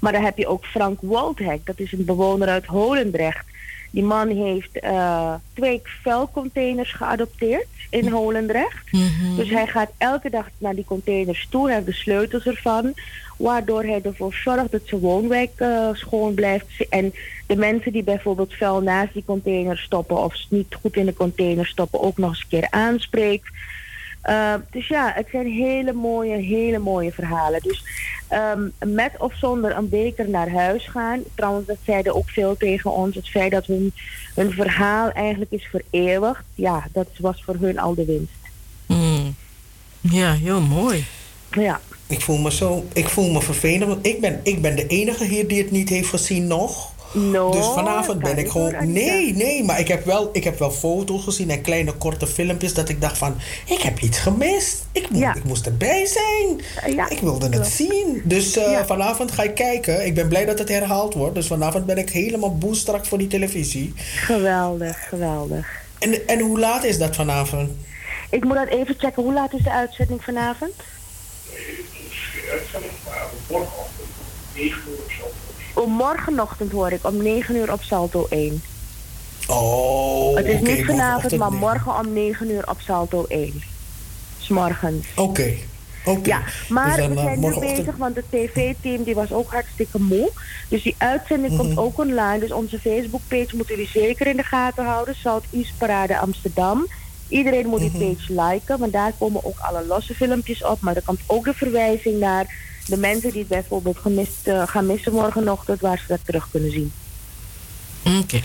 Maar 0.01 0.13
dan 0.13 0.25
heb 0.25 0.39
je 0.39 0.47
ook 0.47 0.65
Frank 0.65 1.01
Woldhek, 1.01 1.67
dat 1.67 1.79
is 1.79 1.93
een 1.93 2.05
bewoner 2.05 2.49
uit 2.49 2.67
Holendrecht. 2.67 3.45
Die 3.93 4.03
man 4.03 4.29
heeft 4.29 4.79
eh, 4.79 5.35
twee 5.55 5.81
vuilcontainers 6.03 6.93
geadopteerd 6.93 7.67
in 7.91 8.09
Holendrecht. 8.09 8.91
Dus 9.37 9.51
hij 9.51 9.67
gaat 9.67 9.91
elke 9.99 10.31
dag 10.31 10.49
naar 10.59 10.75
die 10.75 10.85
containers 10.85 11.47
toe, 11.51 11.67
hij 11.67 11.75
heeft 11.75 11.87
de 11.87 11.93
sleutels 11.93 12.47
ervan. 12.47 12.95
Waardoor 13.37 13.83
hij 13.83 14.01
ervoor 14.03 14.35
zorgt 14.35 14.71
dat 14.71 14.81
zijn 14.85 15.01
woonwijk 15.01 15.51
eh, 15.57 15.89
schoon 15.93 16.35
blijft. 16.35 16.89
En 16.89 17.15
de 17.47 17.57
mensen 17.57 17.93
die 17.93 18.03
bijvoorbeeld 18.03 18.55
vuil 18.55 18.81
naast 18.81 19.13
die 19.13 19.25
container 19.27 19.79
stoppen 19.79 20.19
of 20.19 20.35
niet 20.49 20.75
goed 20.81 20.97
in 20.97 21.07
de 21.07 21.15
container 21.15 21.67
stoppen, 21.67 22.01
ook 22.01 22.19
nog 22.19 22.31
eens 22.31 22.41
een 22.41 22.49
keer 22.49 22.71
aanspreekt. 22.71 23.49
Uh, 24.25 24.55
dus 24.71 24.89
ja, 24.89 25.13
het 25.15 25.27
zijn 25.31 25.47
hele 25.47 25.93
mooie, 25.93 26.37
hele 26.37 26.79
mooie 26.79 27.13
verhalen. 27.13 27.61
Dus 27.63 27.85
um, 28.33 28.73
met 28.95 29.13
of 29.19 29.35
zonder 29.35 29.77
een 29.77 29.89
beker 29.89 30.29
naar 30.29 30.51
huis 30.51 30.87
gaan. 30.87 31.23
Trouwens, 31.35 31.67
dat 31.67 31.77
zeiden 31.85 32.15
ook 32.15 32.29
veel 32.29 32.57
tegen 32.57 32.93
ons. 32.93 33.15
Het 33.15 33.29
feit 33.29 33.51
dat 33.51 33.67
hun, 33.67 33.93
hun 34.35 34.53
verhaal 34.53 35.11
eigenlijk 35.11 35.51
is 35.51 35.69
vereeuwigd. 35.71 36.45
Ja, 36.55 36.85
dat 36.93 37.09
was 37.19 37.43
voor 37.45 37.57
hun 37.61 37.79
al 37.79 37.95
de 37.95 38.05
winst. 38.05 38.33
Mm. 38.87 39.35
Ja, 40.01 40.33
heel 40.33 40.61
mooi. 40.61 41.05
Ja. 41.51 41.81
Ik 42.07 42.21
voel 42.21 42.39
me 42.39 42.53
zo, 42.53 42.85
ik 42.93 43.09
voel 43.09 43.31
me 43.31 43.41
vervelend, 43.41 43.91
want 43.91 44.07
ik 44.07 44.21
ben, 44.21 44.41
ik 44.43 44.63
ben 44.63 44.77
de 44.77 44.87
enige 44.87 45.25
hier 45.25 45.49
die 45.49 45.63
het 45.63 45.71
niet 45.71 45.89
heeft 45.89 46.09
gezien 46.09 46.47
nog. 46.47 46.92
No, 47.13 47.51
dus 47.51 47.67
vanavond 47.67 48.23
ben 48.23 48.39
ik 48.39 48.49
gewoon. 48.49 48.93
Nee, 48.93 49.35
nee, 49.35 49.65
maar 49.65 49.81
ik 49.81 49.89
heb, 49.89 50.05
wel, 50.05 50.31
ik 50.33 50.45
heb 50.45 50.59
wel 50.59 50.71
foto's 50.71 51.25
gezien 51.25 51.51
en 51.51 51.61
kleine 51.61 51.93
korte 51.93 52.27
filmpjes 52.27 52.75
dat 52.75 52.89
ik 52.89 53.01
dacht 53.01 53.19
van, 53.19 53.35
ik 53.67 53.81
heb 53.81 53.99
iets 54.01 54.19
gemist. 54.19 54.85
Ik, 54.93 55.11
moet, 55.11 55.23
ik 55.23 55.45
moest 55.45 55.67
erbij 55.67 56.07
zijn. 56.07 56.61
ik 57.09 57.19
wilde 57.19 57.49
het 57.49 57.67
zien. 57.67 58.23
Dus 58.25 58.57
uh, 58.57 58.81
vanavond 58.87 59.33
ga 59.33 59.43
ik 59.43 59.55
kijken. 59.55 60.07
Ik 60.07 60.15
ben 60.15 60.29
blij 60.29 60.45
dat 60.45 60.59
het 60.59 60.69
herhaald 60.69 61.15
wordt. 61.15 61.35
Dus 61.35 61.47
vanavond 61.47 61.87
ben 61.87 61.99
ik 61.99 62.11
helemaal 62.11 62.59
boestrak 62.59 63.07
voor 63.07 63.19
die 63.19 63.27
televisie. 63.27 63.93
Geweldig, 63.97 65.09
geweldig. 65.09 65.67
En, 65.99 66.27
en 66.27 66.41
hoe 66.41 66.59
laat 66.59 66.85
is 66.85 66.99
dat 66.99 67.17
vanavond? 67.17 67.71
Ik 68.31 68.45
moet 68.45 68.57
dat 68.57 68.69
even 68.69 68.95
checken. 68.99 69.23
Hoe 69.23 69.33
laat 69.33 69.53
is 69.53 69.63
de 69.63 69.71
uitzending 69.71 70.25
vanavond? 70.25 70.73
Om 75.75 75.91
morgenochtend 75.91 76.73
hoor 76.73 76.93
ik, 76.93 77.07
om 77.07 77.23
9 77.23 77.57
uur 77.57 77.73
op 77.73 77.83
Salto 77.83 78.27
1. 78.31 78.63
Oh, 79.49 80.37
Het 80.37 80.47
is 80.47 80.61
okay, 80.61 80.75
niet 80.75 80.85
vanavond, 80.87 81.37
maar 81.37 81.53
morgen 81.53 81.99
om 81.99 82.13
9 82.13 82.51
uur 82.51 82.71
op 82.71 82.81
Salto 82.81 83.25
1. 83.29 83.63
S'morgens. 84.39 85.07
Oké. 85.17 85.31
Okay. 85.31 86.23
Ja, 86.23 86.43
maar 86.69 86.97
dus 86.97 86.97
dan, 86.97 87.09
we 87.15 87.17
uh, 87.17 87.23
zijn 87.23 87.41
nu 87.41 87.59
bezig, 87.59 87.97
want 87.97 88.17
het 88.17 88.25
tv-team 88.31 89.03
die 89.03 89.15
was 89.15 89.33
ook 89.33 89.53
hartstikke 89.53 90.01
moe. 90.01 90.31
Dus 90.69 90.83
die 90.83 90.95
uitzending 90.99 91.53
Mhm. 91.53 91.63
komt 91.63 91.79
ook 91.79 91.99
online. 91.99 92.39
Dus 92.39 92.53
onze 92.53 92.81
Facebook-page 92.81 93.57
moeten 93.57 93.75
jullie 93.77 93.91
zeker 93.91 94.27
in 94.27 94.37
de 94.37 94.43
gaten 94.43 94.85
houden. 94.85 95.15
Southeast 95.15 95.73
Parade 95.79 96.19
Amsterdam. 96.19 96.87
Iedereen 97.29 97.67
moet 97.67 97.81
Mhm. 97.81 97.99
die 97.99 98.15
page 98.17 98.43
liken, 98.51 98.79
want 98.79 98.93
daar 98.93 99.13
komen 99.19 99.45
ook 99.45 99.59
alle 99.59 99.87
losse 99.87 100.15
filmpjes 100.15 100.65
op. 100.65 100.81
Maar 100.81 100.97
er 100.97 101.03
komt 101.03 101.21
ook 101.27 101.45
de 101.45 101.55
verwijzing 101.55 102.19
naar 102.21 102.47
de 102.87 102.97
mensen 102.97 103.31
die 103.31 103.41
het 103.41 103.49
bijvoorbeeld 103.49 103.99
gemist, 103.99 104.47
uh, 104.49 104.63
gaan 104.67 104.87
missen 104.87 105.13
morgenochtend, 105.13 105.81
waar 105.81 105.99
ze 105.99 106.05
dat 106.07 106.21
terug 106.25 106.49
kunnen 106.51 106.71
zien. 106.71 106.93
Oké. 108.21 108.41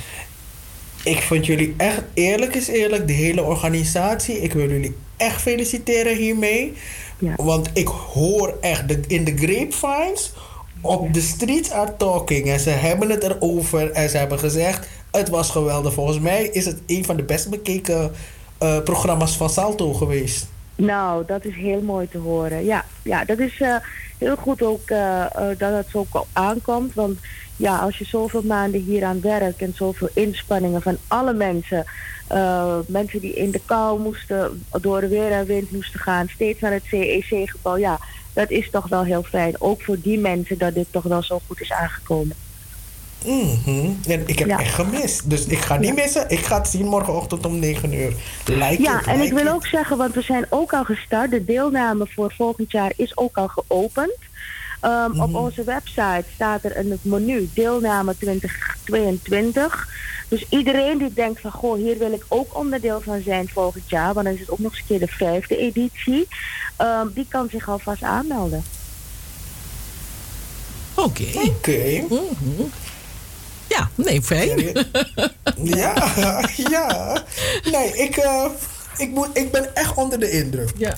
Ik 1.04 1.22
vond 1.22 1.46
jullie 1.46 1.74
echt, 1.78 2.02
eerlijk 2.14 2.56
is 2.56 2.68
eerlijk, 2.68 3.08
de 3.08 3.14
hele 3.14 3.44
organisatie. 3.44 4.42
Ik 4.42 4.54
wil 4.54 4.70
jullie 4.70 4.96
echt 5.18 5.42
feliciteren 5.42 6.16
hiermee. 6.16 6.74
Want 7.36 7.70
ik 7.74 7.88
hoor 7.88 8.58
echt 8.62 8.88
de, 8.88 9.00
in 9.08 9.24
de 9.24 9.38
grapevines, 9.38 10.32
op 10.82 11.14
de 11.14 11.22
streets 11.22 11.72
are 11.72 11.98
talking. 11.98 12.50
En 12.50 12.60
ze 12.60 12.70
hebben 12.70 13.10
het 13.10 13.24
erover 13.24 13.92
en 13.92 14.10
ze 14.10 14.18
hebben 14.18 14.40
gezegd, 14.40 14.88
het 15.12 15.30
was 15.30 15.50
geweldig. 15.50 15.94
Volgens 15.94 16.20
mij 16.20 16.44
is 16.44 16.66
het 16.66 16.82
een 16.86 17.06
van 17.06 17.16
de 17.16 17.24
best 17.24 17.50
bekeken 17.50 18.12
uh, 18.64 18.80
programma's 18.84 19.38
van 19.38 19.50
Salto 19.50 19.94
geweest. 19.94 20.48
Nou, 20.78 21.26
dat 21.26 21.46
is 21.46 21.56
heel 21.56 21.82
mooi 21.82 22.08
te 22.10 22.18
horen. 22.18 22.66
Ja, 22.66 22.86
ja 23.02 23.26
dat 23.26 23.40
is 23.40 23.60
uh, 23.60 23.76
heel 24.18 24.36
goed 24.36 24.62
ook 24.62 24.90
uh, 24.90 24.98
uh, 24.98 25.48
dat 25.58 25.74
het 25.74 25.88
zo 25.90 26.08
aankomt. 26.34 26.94
Want 26.94 27.20
ja, 27.56 27.78
als 27.78 27.98
je 27.98 28.06
zoveel 28.06 28.42
maanden 28.42 28.82
hier 28.82 29.04
aan 29.04 29.22
werkt 29.22 29.62
en 29.62 29.74
zoveel 29.76 30.10
inspanningen 30.14 30.82
van 30.82 30.98
alle 31.08 31.34
mensen. 31.34 31.86
mensen 32.88 33.20
die 33.20 33.34
in 33.34 33.52
de 33.52 33.62
kou 33.66 34.00
moesten, 34.00 34.66
door 34.82 35.10
weer 35.10 35.32
en 35.32 35.46
wind 35.46 35.72
moesten 35.72 36.00
gaan, 36.00 36.28
steeds 36.28 36.60
naar 36.60 36.72
het 36.72 36.84
CEC-gebouw. 36.84 37.78
Ja, 37.78 38.00
dat 38.34 38.50
is 38.50 38.70
toch 38.70 38.88
wel 38.88 39.04
heel 39.04 39.24
fijn. 39.24 39.62
Ook 39.62 39.82
voor 39.82 39.98
die 40.02 40.20
mensen 40.20 40.58
dat 40.58 40.74
dit 40.74 40.88
toch 40.92 41.04
wel 41.04 41.24
zo 41.24 41.42
goed 41.48 41.62
is 41.62 41.72
aangekomen. 41.72 42.36
Mhm. 43.26 43.90
En 44.08 44.24
ik 44.28 44.40
heb 44.40 44.48
Ja. 44.48 44.60
echt 44.60 44.74
gemist. 44.74 45.30
Dus 45.30 45.46
ik 45.46 45.60
ga 45.60 45.78
niet 45.78 45.96
missen. 45.96 46.30
Ik 46.30 46.40
ga 46.40 46.58
het 46.58 46.68
zien 46.68 46.86
morgenochtend 46.86 47.46
om 47.46 47.60
9 47.60 47.94
uur. 47.94 48.14
Lijkt 48.46 48.82
ja, 48.82 49.02
en 49.06 49.22
ik 49.22 49.34
wil 49.34 49.48
ook 49.48 49.68
zeggen, 49.68 49.98
want 49.98 50.14
we 50.14 50.22
zijn 50.22 50.46
ook 50.50 50.74
al 50.74 50.84
gestart. 50.84 51.32
De 51.32 51.46
deelname 51.46 52.08
voor 52.08 52.34
volgend 52.38 52.72
jaar 52.72 52.92
is 52.96 53.18
ook 53.18 53.38
al 53.38 53.48
geopend. 53.48 54.16
Ehm, 54.82 55.20
Op 55.22 55.36
onze 55.36 55.64
website 55.64 56.24
staat 56.36 56.64
er 56.64 56.78
in 56.78 56.92
het 56.92 57.04
menu 57.04 57.50
deelname 57.54 58.16
2022. 58.18 59.88
Dus 60.28 60.46
iedereen 60.50 60.98
die 60.98 61.14
denkt 61.14 61.42
van, 61.42 61.52
goh, 61.52 61.76
hier 61.78 61.98
wil 61.98 62.12
ik 62.12 62.26
ook 62.28 62.56
onderdeel 62.58 63.02
van 63.02 63.22
zijn 63.26 63.50
volgend 63.54 63.90
jaar. 63.90 64.14
Want 64.14 64.26
dan 64.26 64.36
is 64.36 64.40
het 64.40 64.50
ook 64.50 64.60
nog 64.60 64.72
eens 64.72 64.80
een 64.82 64.88
keer 64.88 65.00
de 65.00 65.08
vijfde 65.14 65.58
editie. 65.58 66.28
ehm, 66.76 67.08
die 67.14 67.26
kan 67.30 67.48
zich 67.52 67.70
alvast 67.70 68.02
aanmelden. 68.04 68.64
Oké. 70.94 71.24
Oké. 71.36 72.04
Mhm. 72.10 72.62
Ja, 73.68 73.90
nee, 73.96 74.22
fijn. 74.22 74.86
Ja, 75.64 75.94
ja. 76.72 77.24
Nee, 77.72 77.98
ik, 77.98 78.18
eh, 78.18 78.46
ik, 78.98 79.10
moet, 79.10 79.30
ik 79.34 79.52
ben 79.52 79.76
echt 79.76 79.96
onder 79.96 80.20
de 80.20 80.32
indruk. 80.32 80.72
Ja. 80.78 80.98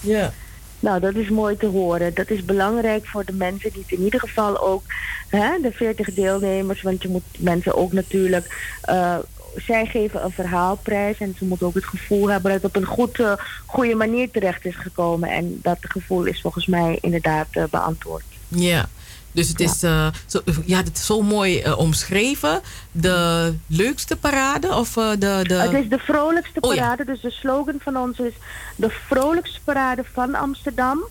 Ja. 0.00 0.32
Nou, 0.80 1.00
dat 1.00 1.14
is 1.14 1.28
mooi 1.28 1.56
te 1.56 1.66
horen. 1.66 2.14
Dat 2.14 2.30
is 2.30 2.44
belangrijk 2.44 3.06
voor 3.06 3.24
de 3.24 3.32
mensen 3.32 3.72
die 3.72 3.82
het 3.82 3.98
in 3.98 4.04
ieder 4.04 4.20
geval 4.20 4.60
ook, 4.60 4.82
hè, 5.28 5.60
de 5.60 5.72
40 5.72 6.14
deelnemers, 6.14 6.82
want 6.82 7.02
je 7.02 7.08
moet 7.08 7.22
mensen 7.38 7.74
ook 7.76 7.92
natuurlijk, 7.92 8.74
eh, 8.82 9.18
zij 9.56 9.86
geven 9.86 10.24
een 10.24 10.32
verhaalprijs 10.32 11.18
en 11.18 11.34
ze 11.38 11.44
moeten 11.44 11.66
ook 11.66 11.74
het 11.74 11.84
gevoel 11.84 12.30
hebben 12.30 12.52
dat 12.52 12.62
het 12.62 12.76
op 12.76 12.82
een 12.82 12.88
goed, 12.88 13.20
eh, 13.20 13.32
goede 13.66 13.94
manier 13.94 14.30
terecht 14.30 14.64
is 14.64 14.76
gekomen. 14.76 15.28
En 15.30 15.58
dat 15.62 15.78
gevoel 15.80 16.24
is 16.24 16.40
volgens 16.40 16.66
mij 16.66 16.98
inderdaad 17.00 17.70
beantwoord. 17.70 18.24
Ja. 18.48 18.88
Dus 19.32 19.48
het 19.48 19.60
is, 19.60 19.82
eh, 19.82 20.06
zo, 20.26 20.40
ja, 20.64 20.76
het 20.76 20.96
is 20.96 21.06
zo 21.06 21.22
mooi 21.22 21.60
eh, 21.60 21.78
omschreven. 21.78 22.60
De 22.92 23.54
leukste 23.66 24.16
parade? 24.16 24.74
Of 24.74 24.96
eh, 24.96 25.10
de, 25.10 25.40
de... 25.42 25.54
Het 25.54 25.72
is 25.72 25.88
de 25.88 25.98
vrolijkste 25.98 26.60
Oh, 26.60 26.74
ja. 26.74 26.80
parade, 26.80 27.04
dus 27.04 27.20
de 27.20 27.30
slogan 27.30 27.76
van 27.80 27.96
ons 27.96 28.18
is 28.18 28.32
de 28.76 28.90
vrolijkste 28.90 29.60
parade 29.64 30.04
van 30.12 30.34
Amsterdam 30.34 31.04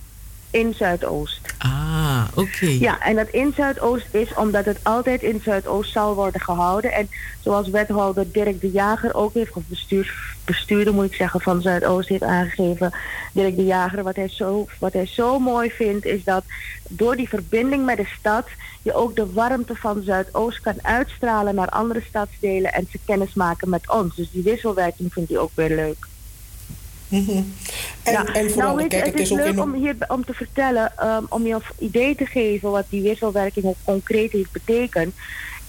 in 0.51 0.73
Zuidoost. 0.73 1.39
Ah, 1.57 2.23
oké. 2.35 2.65
Ja, 2.65 3.01
en 3.01 3.15
dat 3.15 3.29
in 3.29 3.53
Zuidoost 3.55 4.07
is 4.11 4.33
omdat 4.33 4.65
het 4.65 4.79
altijd 4.83 5.21
in 5.21 5.41
Zuidoost 5.43 5.91
zal 5.91 6.15
worden 6.15 6.41
gehouden. 6.41 6.93
En 6.93 7.09
zoals 7.39 7.69
wethouder 7.69 8.31
Dirk 8.31 8.61
de 8.61 8.71
Jager 8.71 9.13
ook 9.13 9.33
heeft, 9.33 9.53
of 9.53 9.63
bestuurs, 9.67 10.11
bestuurder 10.51 10.93
moet 10.93 11.05
ik 11.05 11.13
zeggen, 11.13 11.41
van 11.41 11.61
Zuidoost 11.61 12.09
heeft 12.09 12.23
aangegeven. 12.23 12.91
Dirk 13.33 13.55
de 13.55 13.65
Jager, 13.65 14.03
wat 14.03 14.15
hij, 14.15 14.29
zo, 14.29 14.67
wat 14.79 14.93
hij 14.93 15.05
zo 15.05 15.39
mooi 15.39 15.69
vindt, 15.69 16.05
is 16.05 16.23
dat 16.23 16.43
door 16.89 17.15
die 17.15 17.29
verbinding 17.29 17.85
met 17.85 17.97
de 17.97 18.07
stad 18.19 18.47
je 18.81 18.93
ook 18.93 19.15
de 19.15 19.33
warmte 19.33 19.75
van 19.75 20.01
Zuidoost 20.01 20.61
kan 20.61 20.75
uitstralen 20.81 21.55
naar 21.55 21.69
andere 21.69 22.01
stadsdelen 22.07 22.73
en 22.73 22.87
ze 22.91 22.99
kennis 23.05 23.33
maken 23.33 23.69
met 23.69 23.89
ons. 23.89 24.15
Dus 24.15 24.31
die 24.31 24.43
wisselwerking 24.43 25.13
vindt 25.13 25.29
hij 25.29 25.39
ook 25.39 25.51
weer 25.53 25.75
leuk. 25.75 26.07
Mhm. 27.07 27.43
En, 28.03 28.25
en 28.33 28.49
vooral, 28.49 28.75
nou, 28.75 28.77
weet 28.77 28.91
je, 28.91 28.97
kijk, 28.97 29.05
het, 29.05 29.13
het 29.13 29.21
is 29.21 29.29
leuk 29.29 29.59
om 29.59 29.73
hier 29.73 29.95
om 30.07 30.25
te 30.25 30.33
vertellen, 30.33 30.97
ehm, 30.97 31.23
om 31.29 31.45
je 31.45 31.53
een 31.53 31.61
idee 31.77 32.15
te 32.15 32.25
geven 32.25 32.71
wat 32.71 32.85
die 32.89 33.01
wisselwerking 33.01 33.65
ook 33.65 33.77
concreet 33.83 34.31
heeft 34.31 34.51
betekend. 34.51 35.13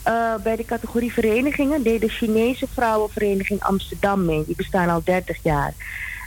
Eh, 0.02 0.34
bij 0.42 0.56
de 0.56 0.64
categorie 0.64 1.12
verenigingen 1.12 1.82
deed 1.82 2.00
de 2.00 2.08
Chinese 2.08 2.66
Vrouwenvereniging 2.72 3.62
Amsterdam 3.62 4.24
mee. 4.24 4.44
Die 4.46 4.56
bestaan 4.56 4.88
al 4.88 5.02
30 5.04 5.38
jaar. 5.42 5.74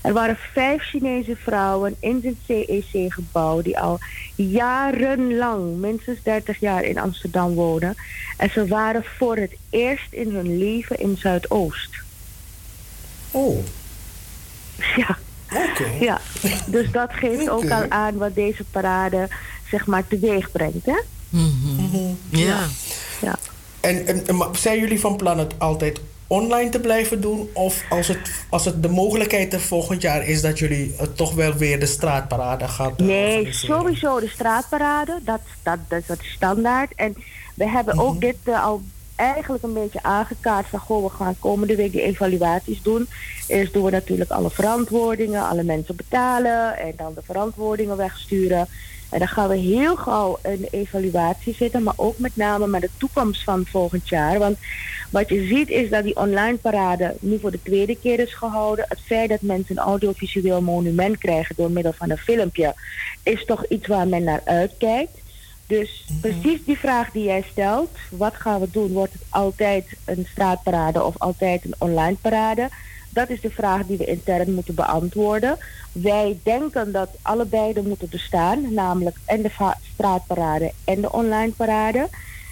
Er 0.02 0.14
waren 0.14 0.38
vijf 0.54 0.84
Chinese 0.84 1.36
vrouwen 1.36 1.96
in 2.00 2.22
het 2.24 2.36
CEC-gebouw 2.46 3.62
die 3.62 3.80
al 3.80 4.00
jarenlang, 4.36 5.78
minstens 5.78 6.20
30 6.24 6.60
jaar 6.60 6.84
in 6.84 6.98
Amsterdam 6.98 7.54
wonen. 7.54 7.96
En 8.38 8.50
ze 8.50 8.68
waren 8.68 9.04
voor 9.18 9.38
het 9.38 9.56
eerst 9.70 10.08
in 10.14 10.36
hun 10.36 10.58
leven 10.58 11.00
in 11.00 11.18
Zuidoost. 11.18 11.90
Oh. 13.32 13.58
Ja. 14.96 15.18
Ja, 16.00 16.22
dus 16.66 16.92
dat 16.92 17.14
geeft 17.14 17.50
ook 17.50 17.70
al 17.70 17.90
aan 17.90 18.18
wat 18.18 18.36
deze 18.36 18.64
parade 18.64 19.28
zeg 19.70 19.86
maar 19.86 20.08
teweeg 20.08 20.52
brengt, 20.52 20.86
hè? 20.86 21.00
Ja. 22.30 22.68
ja. 23.22 23.36
En, 23.86 24.07
en, 24.07 24.28
en 24.28 24.56
zijn 24.56 24.80
jullie 24.80 24.99
van 24.99 25.16
plan 25.16 25.40
het 25.40 25.53
altijd 25.57 26.02
online 26.28 26.70
te 26.70 26.80
blijven 26.80 27.22
doen? 27.22 27.49
Of 27.53 27.84
als 27.90 28.07
het, 28.07 28.18
als 28.49 28.66
het 28.66 28.84
de 28.84 28.90
mogelijkheid 28.90 29.53
er 29.53 29.62
volgend 29.62 30.02
jaar 30.02 30.28
is 30.28 30.41
dat 30.41 30.60
jullie 30.60 30.94
het 30.98 31.18
toch 31.18 31.34
wel 31.34 31.53
weer 31.53 31.80
de 31.80 31.86
straatparade 31.86 32.68
gaan 32.68 32.94
eh, 32.98 33.06
Nee, 33.06 33.53
sowieso 33.53 34.20
de 34.20 34.28
straatparade, 34.28 35.20
dat, 35.24 35.40
dat, 35.64 35.80
dat, 35.88 36.20
is 36.22 36.32
standaard. 36.32 36.91
En 36.95 37.16
we 37.56 37.70
hebben 37.70 37.99
ook 37.99 38.22
dit 38.22 38.38
eh, 38.44 38.64
al 38.64 38.82
eigenlijk 39.16 39.64
een 39.64 39.74
beetje 39.74 40.03
aangekaart 40.03 40.68
van... 40.68 40.80
goh, 40.80 41.03
we 41.03 41.10
gaan 41.10 41.40
komende 41.40 41.76
week 41.76 41.91
die 41.91 42.02
evaluaties 42.02 42.82
doen. 42.82 43.07
Eerst 43.48 43.74
doen 43.74 43.84
we 43.84 43.91
natuurlijk 43.91 44.32
alle 44.32 44.49
verantwoordingen, 44.49 45.48
alle 45.48 45.64
mensen 45.64 45.95
betalen... 45.95 46.78
en 46.78 46.94
dan 46.98 47.14
de 47.14 47.22
verantwoordingen 47.24 47.98
wegsturen. 47.98 48.68
En 49.16 49.22
dan 49.22 49.30
gaan 49.30 49.50
we 49.50 49.58
heel 49.58 49.96
gauw 49.96 50.40
de 50.42 50.68
evaluatie 50.72 51.54
zitten... 51.54 51.84
maar 51.84 51.94
ook 51.96 52.18
met 52.18 52.36
name 52.36 52.68
met 52.68 52.82
de 52.82 52.90
toekomst 52.98 53.44
van 53.44 53.66
volgend 53.66 54.10
jaar. 54.10 54.40
Want 54.40 54.58
wat 55.10 55.30
je 55.30 55.48
ziet 55.48 55.70
is 55.70 55.90
dat 55.90 56.04
die 56.04 56.16
online 56.16 56.58
parade 56.58 57.16
nu 57.20 57.40
voor 57.40 57.52
de 57.52 57.62
tweede 57.64 57.96
keer 57.96 58.20
is 58.20 58.34
gehouden. 58.34 58.86
Het 58.88 59.00
feit 59.00 59.30
dat 59.30 59.42
mensen 59.42 59.78
een 59.78 59.84
audiovisueel 59.84 60.62
monument 60.62 61.18
krijgen 61.18 61.56
door 61.56 61.72
middel 61.72 61.94
van 61.94 62.10
een 62.10 62.18
filmpje... 62.18 62.76
is 63.24 63.46
toch 63.46 63.66
iets 63.66 63.88
waar 63.88 64.08
men 64.08 64.24
naar 64.24 64.42
uitkijkt. 64.46 65.18
Dus 65.68 66.06
precies 66.22 66.66
die 66.66 66.78
vraag 66.78 67.12
die 67.12 67.24
jij 67.24 67.46
stelt, 67.52 67.92
wat 68.10 68.36
gaan 68.36 68.60
we 68.60 68.68
doen? 68.72 68.92
Wordt 68.92 69.14
het 69.14 69.24
altijd 69.30 69.86
een 70.06 70.28
straatparade 70.32 71.04
of 71.04 71.16
altijd 71.18 71.66
een 71.66 71.76
online 71.78 72.18
parade? 72.22 72.70
Dat 73.16 73.30
is 73.30 73.42
de 73.42 73.50
vraag 73.50 73.86
die 73.86 73.98
we 73.98 74.06
intern 74.06 74.54
moeten 74.54 74.76
beantwoorden. 74.76 75.58
Wij 75.92 76.40
denken 76.44 76.92
dat 76.92 77.10
allebei 77.22 77.74
er 77.74 77.84
moeten 77.84 78.10
bestaan, 78.10 78.74
namelijk 78.74 79.18
en 79.26 79.42
de 79.42 79.52
straatparade 79.94 80.72
en 80.84 81.02
de 81.02 81.12
online 81.12 81.52
parade. 81.52 82.08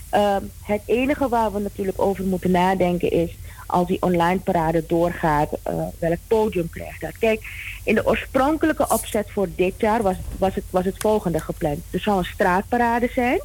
Ehm, 0.09 0.41
het 0.63 0.81
enige 0.85 1.29
waar 1.29 1.53
we 1.53 1.59
natuurlijk 1.59 2.01
over 2.01 2.23
moeten 2.23 2.51
nadenken 2.51 3.11
is, 3.11 3.35
als 3.65 3.87
die 3.87 4.01
online 4.01 4.39
parade 4.39 4.83
doorgaat, 4.87 5.49
eh, 5.63 5.73
welk 5.99 6.19
podium 6.27 6.69
krijgt 6.69 7.01
dat? 7.01 7.17
Kijk, 7.17 7.41
in 7.83 7.95
de 7.95 8.05
oorspronkelijke 8.05 8.89
opzet 8.89 9.31
voor 9.31 9.47
dit 9.55 9.73
jaar 9.77 10.01
was, 10.01 10.15
was, 10.37 10.55
het, 10.55 10.63
was 10.69 10.85
het 10.85 10.95
volgende 10.97 11.39
gepland. 11.39 11.79
Er 11.89 11.99
zou 11.99 12.17
een 12.17 12.25
straatparade 12.25 13.09
zijn 13.13 13.41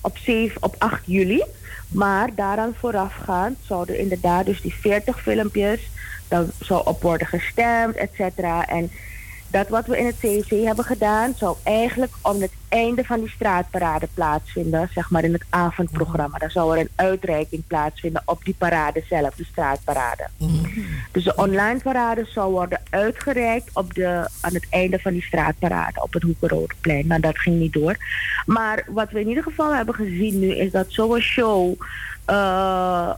op, 0.00 0.18
7, 0.18 0.62
op 0.62 0.74
8 0.78 1.02
juli. 1.06 1.44
Maar 1.88 2.34
daaraan 2.34 2.74
voorafgaand 2.78 3.58
zouden 3.66 3.98
inderdaad 3.98 4.46
dus 4.46 4.60
die 4.60 4.74
40 4.74 5.22
filmpjes, 5.22 5.80
daar 6.32 6.44
zou 6.60 6.82
op 6.84 7.02
worden 7.02 7.26
gestemd, 7.26 7.96
et 7.96 8.10
cetera. 8.16 8.66
En 8.66 8.90
dat 9.50 9.68
wat 9.68 9.86
we 9.86 9.98
in 9.98 10.06
het 10.06 10.16
CEC 10.18 10.64
hebben 10.64 10.84
gedaan, 10.84 11.32
zou 11.36 11.56
eigenlijk 11.62 12.12
om 12.22 12.40
het 12.40 12.52
einde 12.68 13.04
van 13.04 13.20
die 13.20 13.30
straatparade 13.30 14.08
plaatsvinden, 14.14 14.88
zeg 14.94 15.10
maar 15.10 15.24
in 15.24 15.32
het 15.32 15.44
avondprogramma. 15.48 16.38
Dan 16.38 16.50
zou 16.50 16.74
er 16.74 16.80
een 16.80 16.90
uitreiking 16.94 17.66
plaatsvinden 17.66 18.22
op 18.24 18.44
die 18.44 18.54
parade 18.58 19.02
zelf, 19.08 19.34
de 19.34 19.44
straatparade. 19.44 20.26
Dus 21.10 21.24
de 21.24 21.34
online 21.34 21.80
parade 21.80 22.24
zou 22.24 22.52
worden 22.52 22.80
uitgereikt 22.90 23.70
op 23.72 23.94
de, 23.94 24.28
aan 24.40 24.54
het 24.54 24.66
einde 24.70 24.98
van 24.98 25.12
die 25.12 25.22
straatparade 25.22 26.02
op 26.02 26.12
het 26.12 26.22
Hoekenrodeplein. 26.22 27.06
Maar 27.06 27.20
dat 27.20 27.38
ging 27.38 27.58
niet 27.58 27.72
door. 27.72 27.96
Maar 28.46 28.84
wat 28.88 29.10
we 29.10 29.20
in 29.20 29.28
ieder 29.28 29.42
geval 29.42 29.74
hebben 29.74 29.94
gezien 29.94 30.38
nu 30.38 30.54
is 30.54 30.70
dat 30.70 30.86
zo'n 30.88 31.20
show 31.20 31.74
eh, 32.24 33.10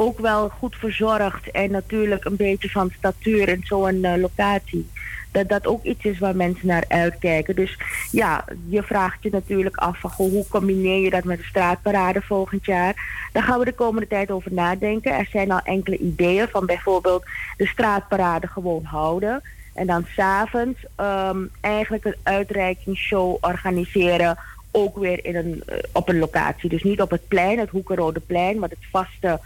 ook 0.00 0.18
wel 0.18 0.48
goed 0.48 0.76
verzorgd 0.76 1.50
en 1.50 1.70
natuurlijk 1.70 2.24
een 2.24 2.36
beetje 2.36 2.70
van 2.70 2.90
statuur 2.98 3.48
in 3.48 3.60
zo'n 3.64 4.04
eh, 4.04 4.20
locatie. 4.20 4.88
Dat 5.32 5.48
dat 5.48 5.66
ook 5.66 5.84
iets 5.84 6.04
is 6.04 6.18
waar 6.18 6.36
mensen 6.36 6.66
naar 6.66 6.84
uitkijken. 6.88 7.56
Dus 7.56 7.78
ja, 8.10 8.44
je 8.68 8.82
vraagt 8.82 9.22
je 9.22 9.30
natuurlijk 9.32 9.76
af 9.76 10.00
van 10.00 10.10
goh, 10.10 10.30
hoe 10.30 10.48
combineer 10.48 10.98
je 10.98 11.10
dat 11.10 11.24
met 11.24 11.38
de 11.38 11.44
straatparade 11.44 12.22
volgend 12.22 12.64
jaar. 12.64 12.94
Daar 13.32 13.42
gaan 13.42 13.58
we 13.58 13.64
de 13.64 13.72
komende 13.72 14.06
tijd 14.06 14.30
over 14.30 14.52
nadenken. 14.52 15.12
Er 15.12 15.28
zijn 15.32 15.50
al 15.50 15.60
enkele 15.64 15.98
ideeën 15.98 16.48
van 16.48 16.66
bijvoorbeeld 16.66 17.24
de 17.56 17.66
straatparade 17.66 18.46
gewoon 18.46 18.84
houden. 18.84 19.42
En 19.74 19.86
dan 19.86 20.06
s'avonds 20.16 20.78
um, 20.96 21.50
eigenlijk 21.60 22.04
een 22.04 22.16
uitreikingsshow 22.22 23.36
organiseren. 23.40 24.38
Ook 24.70 24.98
weer 24.98 25.24
in 25.24 25.36
een, 25.36 25.62
eh, 25.66 25.76
op 25.92 26.08
een 26.08 26.18
locatie. 26.18 26.68
Dus 26.68 26.82
niet 26.82 27.00
op 27.00 27.10
het 27.10 27.28
plein, 27.28 27.58
het 27.58 27.70
Hoekenrode 27.70 28.20
plein, 28.20 28.58
wat 28.58 28.70
het 28.70 28.86
vaste 28.90 29.40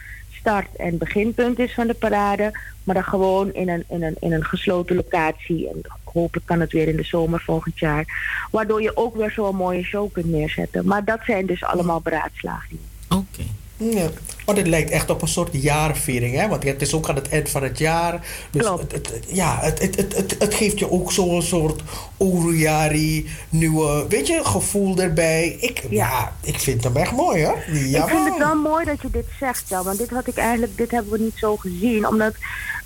start- 0.44 0.76
en 0.76 0.98
beginpunt 0.98 1.58
is 1.58 1.74
van 1.74 1.86
de 1.86 1.94
parade. 1.94 2.52
Maar 2.84 2.94
dan 2.94 3.04
gewoon 3.04 3.52
in 3.52 3.68
een, 3.68 3.84
in, 3.88 4.02
een, 4.02 4.16
in 4.20 4.32
een 4.32 4.44
gesloten 4.44 4.96
locatie. 4.96 5.68
En 5.68 5.80
hopelijk 6.04 6.46
kan 6.46 6.60
het 6.60 6.72
weer 6.72 6.88
in 6.88 6.96
de 6.96 7.04
zomer 7.04 7.40
volgend 7.40 7.78
jaar. 7.78 8.04
Waardoor 8.50 8.82
je 8.82 8.96
ook 8.96 9.16
weer 9.16 9.30
zo'n 9.30 9.56
mooie 9.56 9.82
show 9.82 10.12
kunt 10.12 10.26
neerzetten. 10.26 10.86
Maar 10.86 11.04
dat 11.04 11.20
zijn 11.24 11.46
dus 11.46 11.64
allemaal 11.64 12.00
beraadslagingen. 12.00 12.82
Oké. 13.08 13.42
Ja, 13.76 14.09
want 14.44 14.59
het 14.59 14.66
lijkt 14.66 14.90
echt 14.90 15.10
op 15.10 15.22
een 15.22 15.28
soort 15.28 15.62
jaarviering, 15.62 16.36
hè? 16.36 16.48
Want 16.48 16.64
het 16.64 16.82
is 16.82 16.94
ook 16.94 17.09
aan 17.09 17.14
het 17.14 17.28
eind 17.28 17.48
van 17.48 17.62
het 17.62 17.78
jaar. 17.78 18.26
Dus 18.51 18.66
Het, 18.66 18.92
het, 18.92 19.24
ja, 19.28 19.59
het, 19.60 19.78
het, 19.78 19.96
het, 19.96 20.16
het, 20.16 20.36
het 20.38 20.55
geeft 20.55 20.78
je 20.78 20.90
ook 20.90 21.12
zo'n 21.12 21.42
soort 21.42 21.82
Orujari, 22.16 23.28
nieuwe, 23.48 24.06
weet 24.09 24.26
je, 24.26 24.40
gevoel 24.44 24.98
erbij. 24.98 25.56
Ik, 25.60 25.82
ja. 25.90 26.32
ik 26.42 26.59
vind 26.59 26.84
hem 26.84 26.96
echt 26.96 27.12
mooi, 27.12 27.44
hoor. 27.44 27.59
Ja, 27.72 28.02
Ik 28.02 28.09
vind 28.09 28.28
het 28.28 28.38
wel 28.38 28.55
mooi 28.55 28.84
dat 28.84 29.02
je 29.02 29.10
dit 29.10 29.26
zegt, 29.38 29.68
ja, 29.68 29.82
want 29.82 29.98
dit 29.98 30.10
had 30.10 30.26
ik 30.26 30.36
eigenlijk, 30.36 30.76
dit 30.76 30.90
hebben 30.90 31.12
we 31.12 31.18
niet 31.18 31.38
zo 31.38 31.56
gezien, 31.56 32.06
omdat 32.06 32.34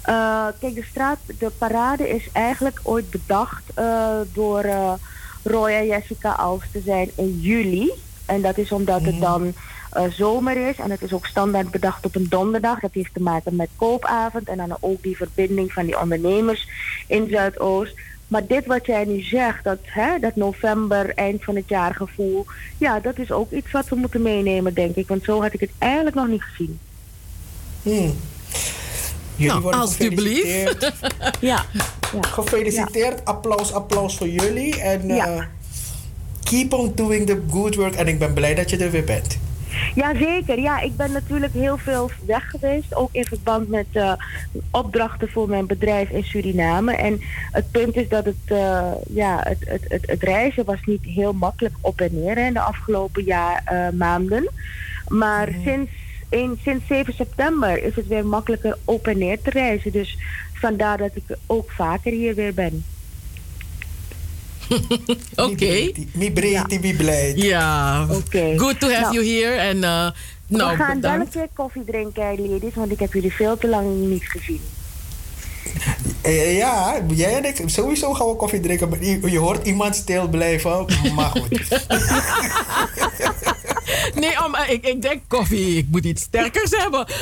eh, 0.02 0.46
kijk 0.60 0.74
de 0.74 0.84
straat, 0.90 1.18
de 1.38 1.50
parade 1.58 2.08
is 2.08 2.28
eigenlijk 2.32 2.80
ooit 2.82 3.10
bedacht 3.10 3.62
eh, 3.74 4.08
door 4.32 4.60
eh, 4.60 4.92
Roy 5.42 5.70
en 5.70 5.86
Jessica 5.86 6.32
Alves 6.32 6.68
te 6.72 6.80
zijn 6.84 7.10
in 7.14 7.38
juli 7.40 7.92
en 8.28 8.42
dat 8.42 8.58
is 8.58 8.72
omdat 8.72 9.02
het 9.02 9.20
dan 9.20 9.46
eh, 9.46 9.52
zomer 10.10 10.68
is 10.68 10.76
en 10.76 10.90
het 10.90 11.02
is 11.02 11.12
ook 11.12 11.26
standaard 11.26 11.70
bedacht 11.70 12.04
op 12.06 12.14
een 12.14 12.26
donderdag. 12.28 12.80
Dat 12.80 12.90
heeft 12.92 13.14
te 13.14 13.20
maken 13.22 13.56
met 13.56 13.68
koopavond 13.76 14.48
en 14.48 14.56
dan 14.56 14.76
ook 14.80 15.02
die 15.02 15.16
verbinding 15.16 15.72
van 15.72 15.86
die 15.86 16.00
ondernemers 16.00 16.68
in 17.06 17.26
Zuidoost. 17.30 17.94
Maar 18.28 18.46
dit 18.46 18.66
wat 18.66 18.86
jij 18.86 19.04
nu 19.04 19.20
zegt, 19.22 19.64
dat, 19.64 19.78
hè, 19.82 20.18
dat 20.20 20.36
november, 20.36 21.14
eind 21.14 21.44
van 21.44 21.56
het 21.56 21.68
jaar 21.68 21.94
gevoel, 21.94 22.46
ja, 22.78 23.00
dat 23.00 23.18
is 23.18 23.30
ook 23.32 23.50
iets 23.52 23.70
wat 23.70 23.88
we 23.88 23.96
moeten 23.96 24.22
meenemen, 24.22 24.74
denk 24.74 24.94
ik. 24.96 25.08
Want 25.08 25.24
zo 25.24 25.42
had 25.42 25.52
ik 25.52 25.60
het 25.60 25.70
eigenlijk 25.78 26.16
nog 26.16 26.28
niet 26.28 26.42
gezien. 26.42 26.78
Hmm. 27.82 28.16
Jullie 29.36 29.52
Nou, 29.52 29.62
worden 29.62 29.80
gefeliciteerd. 29.88 30.92
ja. 31.40 31.64
Gefeliciteerd. 32.20 33.24
Applaus, 33.24 33.72
applaus 33.72 34.16
voor 34.16 34.28
jullie. 34.28 34.80
En 34.80 35.06
Ja. 35.06 35.26
eh, 35.26 35.42
keep 36.42 36.72
on 36.72 36.92
doing 36.94 37.26
the 37.26 37.42
good 37.50 37.74
work. 37.74 37.94
En 37.94 38.08
ik 38.08 38.18
ben 38.18 38.32
blij 38.34 38.54
dat 38.54 38.70
je 38.70 38.76
er 38.76 38.90
weer 38.90 39.04
bent. 39.04 39.38
Jazeker, 39.94 40.58
ja, 40.58 40.80
ik 40.80 40.96
ben 40.96 41.12
natuurlijk 41.12 41.52
heel 41.52 41.76
veel 41.76 42.10
weg 42.26 42.50
geweest, 42.50 42.94
ook 42.94 43.08
in 43.12 43.24
verband 43.24 43.68
met 43.68 43.86
eh, 43.92 44.12
opdrachten 44.70 45.28
voor 45.28 45.48
mijn 45.48 45.66
bedrijf 45.66 46.10
in 46.10 46.24
Suriname. 46.24 46.92
En 46.94 47.20
het 47.52 47.70
punt 47.70 47.96
is 47.96 48.08
dat 48.08 48.24
het, 48.24 48.36
eh, 48.44 48.92
ja, 49.08 49.40
het, 49.42 49.58
het, 49.64 49.84
het, 49.88 50.06
het 50.06 50.22
reizen 50.22 50.64
was 50.64 50.78
niet 50.84 51.04
heel 51.04 51.32
makkelijk 51.32 51.74
op 51.80 52.00
en 52.00 52.10
neer 52.12 52.36
hè, 52.36 52.46
in 52.46 52.52
de 52.52 52.60
afgelopen 52.60 53.24
jaar, 53.24 53.62
eh, 53.64 53.88
maanden. 53.98 54.48
Maar 55.08 55.48
sinds, 55.64 55.90
in, 56.28 56.58
sinds 56.62 56.86
7 56.86 57.14
september 57.14 57.82
is 57.82 57.94
het 57.94 58.06
weer 58.06 58.26
makkelijker 58.26 58.78
op 58.84 59.06
en 59.06 59.18
neer 59.18 59.40
te 59.42 59.50
reizen. 59.50 59.92
Dus 59.92 60.18
vandaar 60.52 60.98
dat 60.98 61.10
ik 61.14 61.36
ook 61.46 61.70
vaker 61.70 62.12
hier 62.12 62.34
weer 62.34 62.54
ben. 62.54 62.84
Oké. 65.46 65.90
Mi 66.12 66.32
breed, 66.32 66.80
mi 66.80 66.96
blij. 66.96 67.32
Ja. 67.36 68.06
Good 68.56 68.80
to 68.80 68.88
have 68.90 69.00
Nou. 69.00 69.24
you 69.24 69.26
here. 69.26 69.54
En 69.56 69.76
uh, 69.76 70.10
nou, 70.46 70.76
We 70.76 70.76
gaan 70.84 71.00
wel 71.00 71.12
een 71.14 71.28
keer 71.28 71.48
koffie 71.54 71.84
drinken, 71.84 72.50
ladies, 72.50 72.74
want 72.74 72.92
ik 72.92 72.98
heb 72.98 73.12
jullie 73.12 73.32
veel 73.32 73.58
te 73.58 73.68
lang 73.68 73.96
niet 73.96 74.24
gezien. 74.24 74.60
Eh, 76.22 76.56
ja, 76.56 77.00
jij 77.14 77.36
en 77.36 77.44
ik, 77.44 77.62
sowieso 77.66 78.14
gaan 78.14 78.26
we 78.26 78.36
koffie 78.36 78.60
drinken. 78.60 78.88
maar 78.88 79.04
Je, 79.04 79.30
je 79.30 79.38
hoort 79.38 79.66
iemand 79.66 79.96
stil 79.96 80.28
blijven. 80.28 80.86
Maar 81.14 81.30
goed. 81.30 81.68
Nee, 84.14 84.44
om, 84.44 84.56
ik, 84.68 84.86
ik 84.86 85.02
denk 85.02 85.22
koffie. 85.28 85.76
Ik 85.76 85.86
moet 85.90 86.04
iets 86.04 86.22
sterkers 86.22 86.70
hebben. 86.70 87.06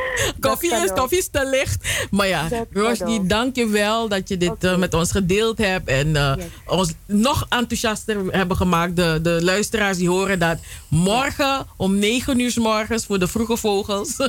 koffie, 0.40 0.74
is, 0.74 0.92
koffie 0.92 1.18
is 1.18 1.28
te 1.28 1.46
licht. 1.46 2.06
Maar 2.10 2.28
ja, 2.28 2.48
Roshni, 2.72 3.26
dank 3.26 3.56
je 3.56 3.66
wel 3.66 4.08
dat 4.08 4.28
je 4.28 4.36
dit 4.36 4.64
eh, 4.64 4.76
met 4.76 4.94
ons 4.94 5.10
gedeeld 5.10 5.58
hebt. 5.58 5.88
En 5.88 6.16
eh, 6.16 6.34
ons 6.66 6.92
nog 7.06 7.46
enthousiaster 7.48 8.16
hebben 8.30 8.56
gemaakt. 8.56 8.96
De, 8.96 9.18
de 9.22 9.38
luisteraars 9.42 9.98
die 9.98 10.08
horen 10.08 10.38
dat 10.38 10.58
morgen 10.88 11.66
om 11.76 11.98
9 11.98 12.40
uur 12.40 12.50
's 12.50 12.56
morgens 12.56 13.06
voor 13.06 13.18
de 13.18 13.28
vroege 13.28 13.56
vogels. 13.56 14.16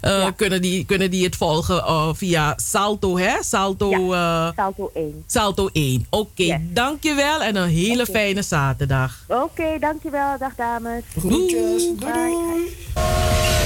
eh, 0.00 0.26
Kunnen, 0.36 0.62
die, 0.62 0.84
kunnen 0.84 1.10
die 1.10 1.24
het 1.24 1.36
volgen 1.36 2.16
via 2.16 2.52
Salto, 2.56 3.18
hè? 3.18 3.42
Salto, 3.42 3.90
Salto 4.56 4.90
1. 4.94 5.24
Salto 5.26 5.68
1. 5.72 6.06
Oké, 6.10 6.60
dank 6.72 7.02
je 7.02 7.14
wel 7.14 7.42
en 7.42 7.56
een 7.56 7.68
hele 7.68 8.06
fijne 8.06 8.42
zaterdag. 8.42 9.24
Oké, 9.28 9.78
dankjewel. 9.80 10.38
Dag 10.38 10.54
dames. 10.54 11.02
Groetjes. 11.18 11.88
Doei 11.96 13.63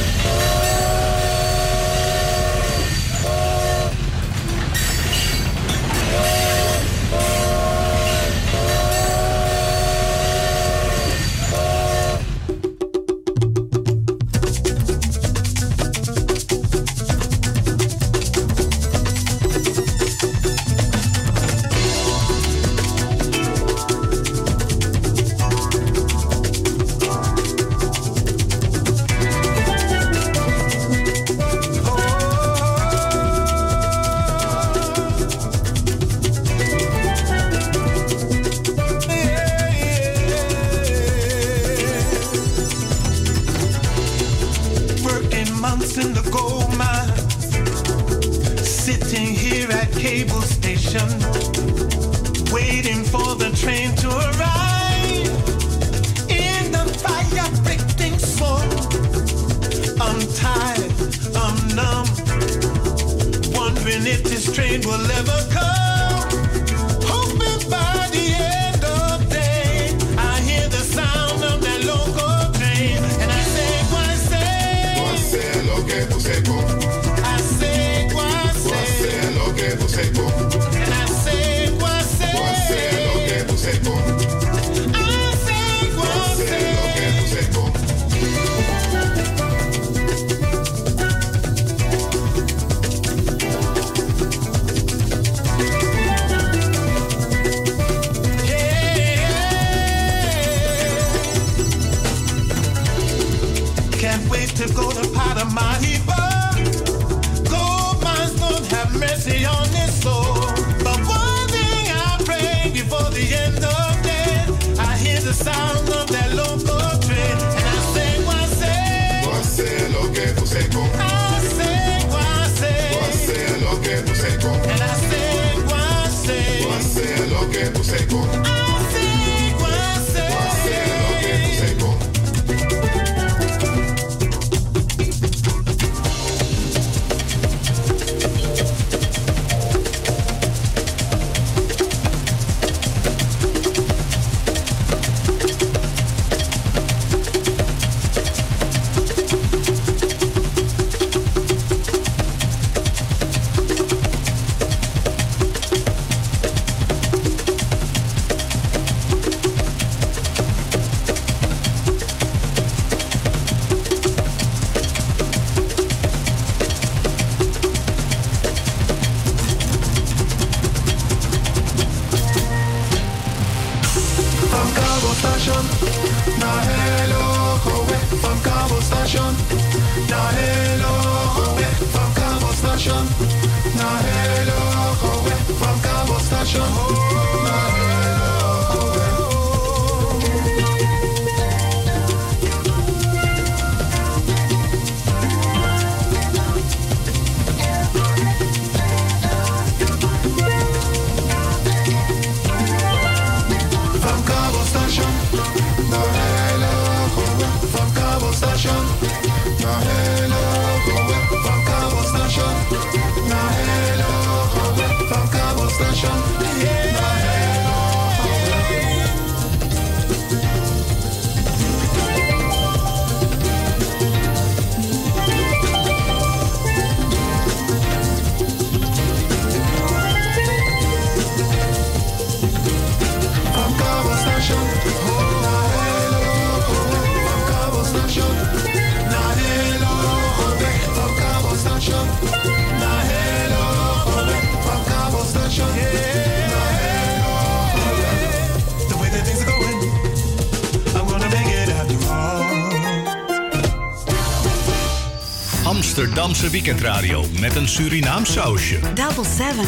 Weekendradio 256.37 257.25
met 257.41 257.57
een 257.57 257.69
Surinaam 257.69 258.25
sausje. 258.25 258.79
Double 258.95 259.25
7 259.37 259.65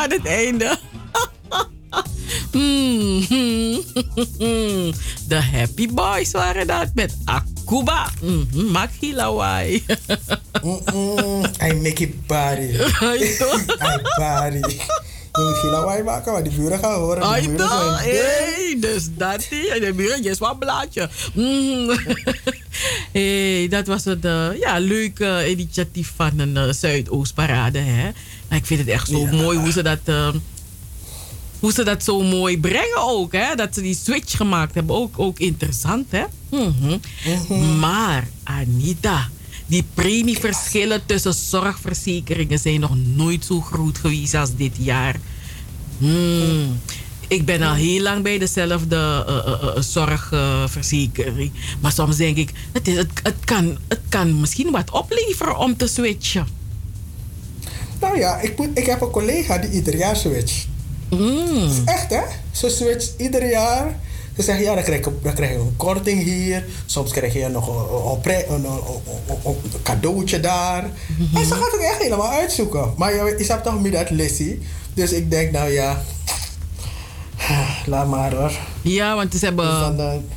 aan 0.00 0.10
het 0.10 0.24
einde. 0.24 0.78
De 5.28 5.40
Happy 5.52 5.88
Boys 5.88 6.30
waren 6.30 6.66
dat 6.66 6.88
met 6.94 7.16
Akuba. 7.24 8.10
Mm, 8.22 8.46
Makilawai. 8.52 9.84
I 11.62 11.72
make 11.72 12.02
it 12.02 12.26
toch? 13.38 13.60
I 13.90 13.96
body. 14.16 14.76
Je 15.32 15.42
moet 15.42 15.56
geen 15.56 15.70
lawaai 15.70 16.02
maken, 16.02 16.32
want 16.32 16.44
die 16.44 16.54
buren 16.54 16.78
gaan 16.78 17.00
horen. 17.00 17.22
Toch? 17.22 17.28
zijn 17.38 17.56
Hey, 18.02 18.76
dus 18.80 19.08
dat. 19.16 19.48
En 19.72 19.80
de 19.80 19.92
buren, 19.96 20.24
is 20.24 20.38
wat 20.38 20.58
blaadje. 20.58 21.08
Mm. 21.34 21.90
hey, 23.12 23.66
dat 23.68 23.86
was 23.86 24.04
het 24.04 24.24
eh, 24.24 24.48
ja, 24.58 24.78
leuke 24.78 25.50
initiatief 25.50 26.12
van 26.16 26.38
een 26.38 26.56
uh, 26.56 26.72
Zuidoostparade. 26.72 27.78
Hè? 27.78 28.10
Vind 28.70 28.80
het 28.80 28.90
echt 28.90 29.08
zo 29.08 29.26
mooi 29.26 29.58
hoe 29.58 29.72
ze 29.72 29.82
dat... 29.82 29.98
eh, 30.04 30.28
hoe 31.60 31.72
ze 31.72 31.84
dat 31.84 32.04
zo 32.04 32.22
mooi 32.22 32.60
brengen 32.60 33.02
ook. 33.02 33.32
Hè? 33.32 33.54
Dat 33.54 33.74
ze 33.74 33.80
die 33.80 33.98
switch 34.02 34.36
gemaakt 34.36 34.74
hebben. 34.74 34.96
Ook, 34.96 35.18
ook 35.18 35.38
interessant, 35.38 36.06
hè? 36.10 36.24
Mhm. 36.50 36.98
Maar, 37.78 38.28
Anita... 38.42 39.28
Die 39.66 39.84
premieverschillen 39.94 41.06
tussen 41.06 41.34
zorgverzekeringen 41.34 42.58
zijn 42.58 42.80
nog 42.80 42.96
nooit 43.14 43.44
zo 43.44 43.60
groot 43.60 43.98
geweest 43.98 44.34
als 44.34 44.56
dit 44.56 44.76
jaar. 44.78 45.16
Hmm. 45.98 46.80
Ik 47.28 47.44
ben 47.44 47.62
al 47.62 47.74
heel 47.74 48.02
lang 48.02 48.22
bij 48.22 48.38
dezelfde 48.38 48.96
eh, 48.96 49.36
eh, 49.36 49.76
eh, 49.76 49.82
zorgverzekering. 49.82 51.52
maar 51.80 51.92
soms 51.92 52.16
denk 52.16 52.36
ik, 52.36 52.50
het, 52.72 52.88
is, 52.88 52.96
het, 52.96 53.10
het, 53.22 53.44
kan, 53.44 53.78
het 53.88 54.00
kan 54.08 54.40
misschien 54.40 54.70
wat 54.70 54.90
opleveren 54.90 55.58
om 55.58 55.76
te 55.76 55.86
switchen. 55.86 56.59
Nou 58.10 58.22
ja, 58.22 58.38
ik, 58.38 58.58
moet, 58.58 58.68
ik 58.74 58.86
heb 58.86 59.00
een 59.00 59.10
collega 59.10 59.58
die 59.58 59.70
ieder 59.70 59.96
jaar 59.96 60.16
switcht. 60.16 60.66
Mm. 61.10 61.60
Dat 61.60 61.70
is 61.70 61.84
echt 61.84 62.10
hè? 62.10 62.20
Ze 62.50 62.68
switcht 62.68 63.14
ieder 63.16 63.50
jaar. 63.50 63.98
Ze 64.36 64.42
zeggen 64.42 64.64
ja, 64.64 64.74
dan 64.74 64.82
krijg, 64.82 65.04
je, 65.04 65.12
dan 65.22 65.34
krijg 65.34 65.50
je 65.50 65.58
een 65.58 65.76
korting 65.76 66.22
hier. 66.22 66.64
Soms 66.86 67.12
krijg 67.12 67.32
je 67.32 67.48
nog 67.48 67.68
een, 68.48 68.64
een, 68.64 68.66
cadeautje 69.82 70.40
daar. 70.40 70.82
En 71.34 71.46
ze 71.46 71.54
gaat 71.54 71.72
het 71.72 71.80
echt 71.80 72.02
helemaal 72.02 72.28
uitzoeken. 72.28 72.92
Maar 72.96 73.14
je, 73.14 73.34
je 73.38 73.44
hebt 73.44 73.64
toch 73.64 73.80
meer 73.80 73.90
dat 73.90 74.10
Lissy. 74.10 74.58
Dus 74.94 75.12
ik 75.12 75.30
denk 75.30 75.52
nou 75.52 75.70
ja, 75.70 76.02
laat 77.86 78.06
maar 78.08 78.34
hoor. 78.34 78.52
Ja, 78.82 79.14
want 79.14 79.34
ze 79.34 79.44
hebben, 79.44 79.96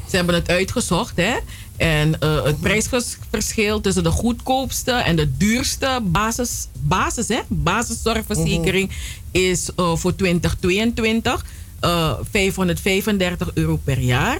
ze 0.09 0.15
hebben 0.15 0.35
het 0.35 0.49
uitgezocht, 0.49 1.15
hè? 1.15 1.33
En 1.77 2.19
eh, 2.19 2.43
het 2.43 2.59
prijsverschil 2.59 3.81
tussen 3.81 4.03
de 4.03 4.11
goedkoopste 4.11 4.91
en 4.91 5.15
de 5.15 5.37
duurste 5.37 5.99
basis, 6.03 6.67
basis, 6.79 7.27
hè? 7.27 7.39
basiszorgverzekering 7.47 8.91
is 9.31 9.69
eh, 9.75 9.95
voor 9.95 10.15
2022 10.15 11.45
eh, 11.79 12.13
535 12.31 13.51
euro 13.53 13.79
per 13.83 13.99
jaar. 13.99 14.39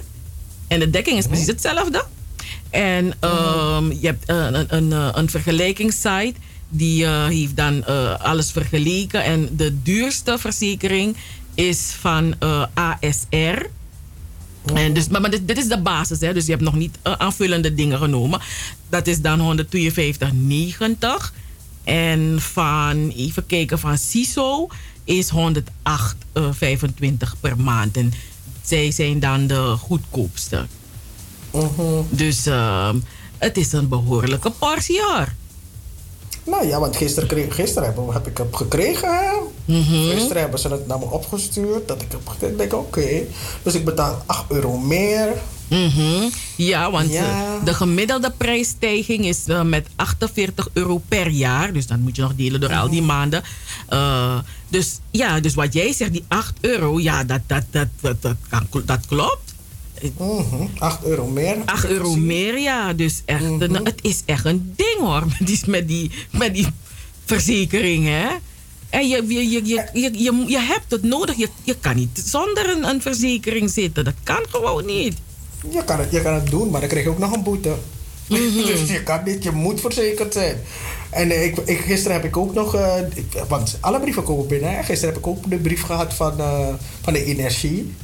En 0.68 0.78
de 0.78 0.90
dekking 0.90 1.18
is 1.18 1.26
precies 1.26 1.46
hetzelfde. 1.46 2.04
En 2.70 3.14
ehm, 3.20 3.90
je 3.90 4.06
hebt 4.06 4.24
eh, 4.24 4.36
een, 4.36 4.54
een, 4.54 4.92
een, 4.92 5.18
een 5.18 5.30
vergelijkingssite 5.30 6.34
die 6.76 7.04
eh, 7.04 7.26
heeft 7.26 7.56
dan 7.56 7.84
eh, 7.84 8.20
alles 8.20 8.50
vergeleken. 8.50 9.24
En 9.24 9.48
de 9.56 9.82
duurste 9.82 10.38
verzekering 10.38 11.16
is 11.54 11.96
van 12.00 12.34
eh, 12.38 12.66
ASR. 12.74 13.66
En 14.74 14.92
dus, 14.92 15.08
maar 15.08 15.20
maar 15.20 15.30
dit, 15.30 15.48
dit 15.48 15.58
is 15.58 15.68
de 15.68 15.80
basis, 15.80 16.20
hè? 16.20 16.32
dus 16.32 16.44
je 16.44 16.50
hebt 16.50 16.62
nog 16.62 16.74
niet 16.74 16.98
eh, 17.02 17.12
aanvullende 17.12 17.74
dingen 17.74 17.98
genomen. 17.98 18.40
Dat 18.88 19.06
is 19.06 19.20
dan 19.20 19.66
152,90. 19.66 21.32
En 21.84 22.40
van, 22.40 23.12
even 23.16 23.46
kijken, 23.46 23.78
van 23.78 23.98
CISO 23.98 24.68
is 25.04 25.30
108,25 25.30 25.36
per 27.40 27.56
maand. 27.58 27.96
En 27.96 28.12
zij 28.62 28.90
zijn 28.90 29.20
dan 29.20 29.46
de 29.46 29.76
goedkoopste. 29.78 30.66
Dus 32.10 32.46
ehm, 32.46 32.98
het 33.38 33.56
is 33.56 33.72
een 33.72 33.88
behoorlijke 33.88 34.50
portie 34.50 35.00
hoor. 35.02 35.28
Nou 36.44 36.66
ja, 36.66 36.80
want 36.80 36.96
gisteren, 36.96 37.28
kreeg, 37.28 37.54
gisteren 37.54 37.88
heb, 37.94 38.12
heb 38.12 38.26
ik 38.26 38.38
het 38.38 38.56
gekregen. 38.56 39.08
Hè? 39.08 39.32
Gisteren 40.12 40.42
hebben 40.42 40.58
ze 40.60 40.68
het 40.68 40.86
naar 40.86 40.98
me 40.98 41.04
opgestuurd. 41.10 41.88
Dat 41.88 42.02
ik 42.02 42.10
heb 42.10 42.28
gekeken. 42.28 42.50
Ik 42.50 42.58
denk, 42.58 42.72
oké. 42.74 43.22
Dus 43.62 43.74
ik 43.74 43.84
betaal 43.84 44.22
8 44.26 44.44
euro 44.50 44.76
meer. 44.76 45.28
Mhm. 45.68 46.28
Ja, 46.56 46.90
want 46.90 47.12
Ja. 47.12 47.22
eh, 47.24 47.64
de 47.64 47.74
gemiddelde 47.74 48.32
prijsstijging 48.36 49.24
is 49.24 49.44
eh, 49.46 49.62
met 49.62 49.86
48 49.96 50.68
euro 50.72 51.02
per 51.08 51.28
jaar. 51.28 51.72
Dus 51.72 51.86
dan 51.86 52.00
moet 52.00 52.16
je 52.16 52.22
nog 52.22 52.34
delen 52.34 52.60
door 52.60 52.72
al 52.74 52.88
die 52.90 53.02
maanden. 53.02 53.42
Eh, 53.88 54.38
dus 54.68 54.98
ja, 55.10 55.40
dus 55.40 55.54
wat 55.54 55.72
jij 55.72 55.92
zegt, 55.92 56.12
die 56.12 56.24
8 56.28 56.52
euro, 56.60 57.00
ja, 57.00 57.24
dat, 57.24 57.40
dat, 57.46 57.62
dat, 57.70 57.88
dat, 58.00 58.16
dat, 58.22 58.36
dat 58.86 59.06
klopt. 59.06 59.43
8 60.78 61.04
euro 61.04 61.26
meer. 61.26 61.56
8 61.64 61.84
euro 61.86 62.14
meer, 62.16 62.58
ja. 62.58 62.92
Dus 62.92 63.22
echt, 63.24 63.42
een- 63.44 63.84
het 63.84 63.98
is 64.02 64.22
echt 64.26 64.44
een 64.44 64.72
ding 64.76 64.96
hoor, 64.98 65.24
met 65.38 65.46
die, 65.46 65.60
met 65.66 65.88
die, 65.88 66.10
met 66.30 66.54
die 66.54 66.66
verzekering, 67.24 68.04
hè. 68.06 68.26
En 68.90 69.08
je, 69.08 69.24
je, 69.28 69.50
je, 69.50 69.64
je, 69.64 69.84
je, 69.92 70.10
je, 70.22 70.44
je 70.46 70.58
hebt 70.60 70.90
het 70.90 71.02
nodig. 71.02 71.36
Je, 71.36 71.48
je 71.62 71.76
kan 71.80 71.96
niet 71.96 72.22
zonder 72.24 72.70
een, 72.76 72.88
een 72.88 73.02
verzekering 73.02 73.70
zitten. 73.70 74.04
Dat 74.04 74.14
kan 74.22 74.44
gewoon 74.50 74.86
niet. 74.86 75.14
Je 75.70 75.84
kan, 75.84 75.98
het, 75.98 76.10
je 76.10 76.22
kan 76.22 76.34
het 76.34 76.50
doen, 76.50 76.70
maar 76.70 76.80
dan 76.80 76.88
krijg 76.88 77.04
je 77.04 77.10
ook 77.10 77.18
nog 77.18 77.32
een 77.32 77.42
boete. 77.42 77.74
dus 78.28 78.88
je 78.90 79.02
kan 79.02 79.20
niet, 79.24 79.42
je 79.42 79.50
moet 79.50 79.80
verzekerd 79.80 80.32
zijn. 80.32 80.56
En 81.10 81.30
eh, 81.30 81.44
ik, 81.44 81.56
ik, 81.64 81.78
gisteren 81.80 82.12
heb 82.16 82.24
ik 82.24 82.36
ook 82.36 82.54
nog, 82.54 82.74
eh, 82.74 82.96
ik- 83.14 83.44
want 83.48 83.76
alle 83.80 84.00
brieven 84.00 84.22
komen 84.22 84.46
binnen. 84.46 84.70
Hè. 84.74 84.82
Gisteren 84.82 85.14
heb 85.14 85.22
ik 85.22 85.26
ook 85.26 85.50
de 85.50 85.56
brief 85.56 85.82
gehad 85.82 86.14
van, 86.14 86.38
eh, 86.38 86.68
van 87.02 87.12
de 87.12 87.24
energie. 87.24 87.94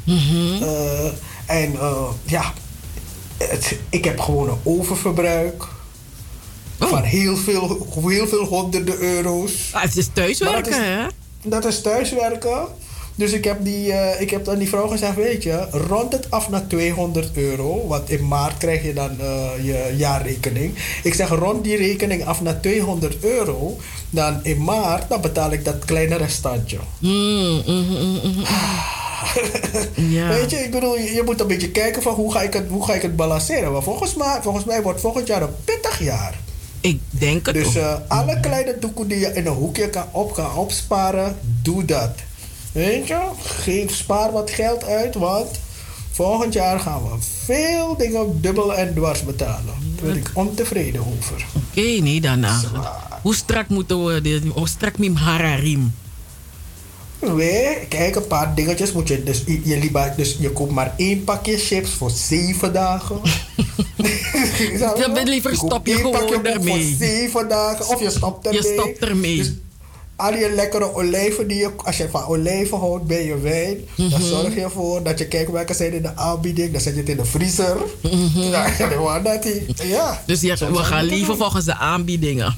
En 1.51 1.75
eh, 1.81 2.09
ja, 2.25 2.53
het, 3.37 3.77
ik 3.91 4.05
heb 4.05 4.21
gewoon 4.21 4.49
een 4.49 4.59
oververbruik. 4.63 5.65
Van 6.79 7.03
heel 7.03 7.37
veel, 7.37 7.87
heel 8.09 8.27
veel 8.29 8.45
honderden 8.45 8.99
euro's. 9.01 9.53
Ah, 9.73 9.83
het 9.83 9.97
is 9.97 10.09
thuiswerken, 10.13 10.85
hè? 10.85 11.03
dat 11.03 11.13
is- 11.43 11.51
Dat 11.51 11.65
is 11.65 11.81
thuiswerken. 11.81 12.67
Dus 13.21 13.33
ik 13.33 13.45
heb, 13.45 13.65
die, 13.65 13.93
eh, 13.93 14.21
ik 14.21 14.31
heb 14.31 14.49
aan 14.49 14.59
die 14.59 14.69
vrouw 14.69 14.87
gezegd, 14.89 15.15
weet 15.15 15.43
je, 15.43 15.67
rond 15.71 16.13
het 16.13 16.31
af 16.31 16.49
naar 16.51 16.67
200 16.67 17.31
euro. 17.37 17.87
Want 17.87 18.11
in 18.11 18.29
maart 18.29 18.59
krijg 18.59 18.83
je 18.83 18.93
dan 18.93 19.11
eh, 19.21 19.51
je 19.63 19.95
jaarrekening. 19.97 20.75
Ik 21.03 21.15
zeg 21.15 21.29
rond 21.29 21.65
die 21.65 21.77
rekening 21.77 22.25
af 22.27 22.41
naar 22.41 22.61
200 22.61 23.17
euro. 23.25 23.77
Dan 24.11 24.41
in 24.43 24.65
maart, 24.65 25.09
dan 25.09 25.21
betaal 25.21 25.53
ik 25.53 25.65
dat 25.65 25.85
kleine 25.85 26.17
restantje. 26.17 26.77
Mm, 26.99 27.63
mm, 27.67 27.87
mm, 27.89 28.21
mm. 28.23 28.45
Ja. 30.17 30.29
Weet 30.29 30.51
je, 30.51 30.57
ik 30.57 30.71
bedoel, 30.71 30.97
je, 30.99 31.13
je 31.15 31.23
moet 31.25 31.41
een 31.41 31.47
beetje 31.47 31.71
kijken 31.71 32.03
van 32.03 32.15
hoe 32.15 32.33
ga 32.33 32.43
ik 32.43 32.53
het, 32.53 32.65
hoe 32.69 32.85
ga 32.85 32.95
ik 32.95 33.03
het 33.03 33.17
balanceren. 33.17 33.73
Maar 33.73 33.83
volgens 33.83 34.15
mij, 34.15 34.39
volgens 34.43 34.65
mij 34.65 34.83
wordt 34.83 35.01
volgend 35.01 35.27
jaar 35.27 35.43
een 35.43 35.55
pittig 35.65 36.03
jaar. 36.03 36.39
Ik 36.81 37.01
denk 37.11 37.47
het 37.47 37.55
Dus 37.55 37.67
ook. 37.67 37.75
eh, 37.75 37.95
alle 38.09 38.41
kleine 38.41 38.77
doeken 38.81 39.09
die 39.09 39.19
je 39.19 39.33
in 39.35 39.47
een 39.47 39.53
hoekje 39.53 39.89
kan, 39.91 40.05
op 40.11 40.33
kan 40.35 40.55
opsparen, 40.57 41.37
doe 41.63 41.85
dat. 41.85 42.11
Weet 42.73 43.07
je, 43.07 43.21
geef, 43.43 43.95
spaar 43.95 44.33
wat 44.33 44.51
geld 44.51 44.85
uit, 44.85 45.15
want 45.15 45.61
volgend 46.11 46.53
jaar 46.53 46.81
gaan 46.81 47.03
we 47.03 47.17
veel 47.45 47.97
dingen 47.97 48.41
dubbel 48.41 48.75
en 48.75 48.95
dwars 48.95 49.25
betalen. 49.25 49.75
Daar 49.95 50.05
ben 50.05 50.17
ik 50.17 50.31
ontevreden 50.33 51.01
over. 51.01 51.47
Oké, 51.55 51.81
nee, 51.81 52.21
dan. 52.21 52.45
hoe 53.23 53.35
strak 53.35 53.69
moeten 53.69 54.05
we 54.05 54.21
dit? 54.21 54.43
Hoe 54.55 54.69
strak 54.69 54.99
mim 54.99 55.15
hararim? 55.15 55.95
Weer, 57.19 57.77
kijk, 57.89 58.17
een 58.17 58.27
paar 58.27 58.55
dingetjes 58.55 58.93
moet 58.93 59.09
je. 59.09 59.23
Dus 59.23 59.43
je, 59.47 59.61
je, 59.65 60.13
dus 60.17 60.37
je 60.41 60.51
koopt 60.51 60.73
maar 60.73 60.95
één 60.97 61.25
pakje 61.25 61.59
chips 61.59 61.91
voor 61.91 62.11
zeven 62.11 62.73
dagen. 62.73 63.21
Je 64.97 65.11
bent 65.15 65.29
liever 65.29 65.55
stop 65.55 65.87
je 65.87 65.95
gewoon 65.95 66.45
ermee. 66.45 66.97
Voor 66.97 67.07
zeven 67.07 67.49
dagen. 67.49 67.89
Of 67.89 68.01
je 68.01 68.11
stopt 68.11 68.47
ermee. 68.47 68.63
Je 68.63 68.73
stopt 68.75 68.99
ermee. 68.99 69.37
Dus 69.37 69.53
al 70.21 70.35
je 70.35 70.51
lekkere 70.55 70.95
olijven 70.95 71.49
die 71.49 71.57
je, 71.59 71.71
als 71.85 71.97
je 71.97 72.09
van 72.11 72.25
olijven 72.27 72.79
houdt 72.79 73.05
bij 73.07 73.25
je 73.25 73.39
wijn, 73.39 73.77
dan 73.97 74.07
Mhm. 74.09 74.23
zorg 74.23 74.55
je 74.55 74.61
ervoor 74.61 75.03
dat 75.03 75.19
je 75.19 75.27
kijkt 75.29 75.51
welke 75.51 75.75
zijn 75.75 75.93
in 75.93 76.03
de 76.03 76.17
aanbieding, 76.17 76.73
dan 76.73 76.81
zet 76.81 76.95
je 76.95 77.01
het 77.01 77.09
in 77.09 77.17
de 77.17 77.25
vriezer. 77.25 77.77
Ja, 78.35 78.71
dan 78.79 79.23
dat 79.23 79.43
die. 79.43 79.67
Ja. 79.83 80.23
Dus 80.27 80.41
je, 80.41 80.57
we 80.73 80.77
gaan 80.77 81.05
liever 81.05 81.37
volgens 81.37 81.65
de 81.65 81.75
aanbiedingen. 81.77 82.55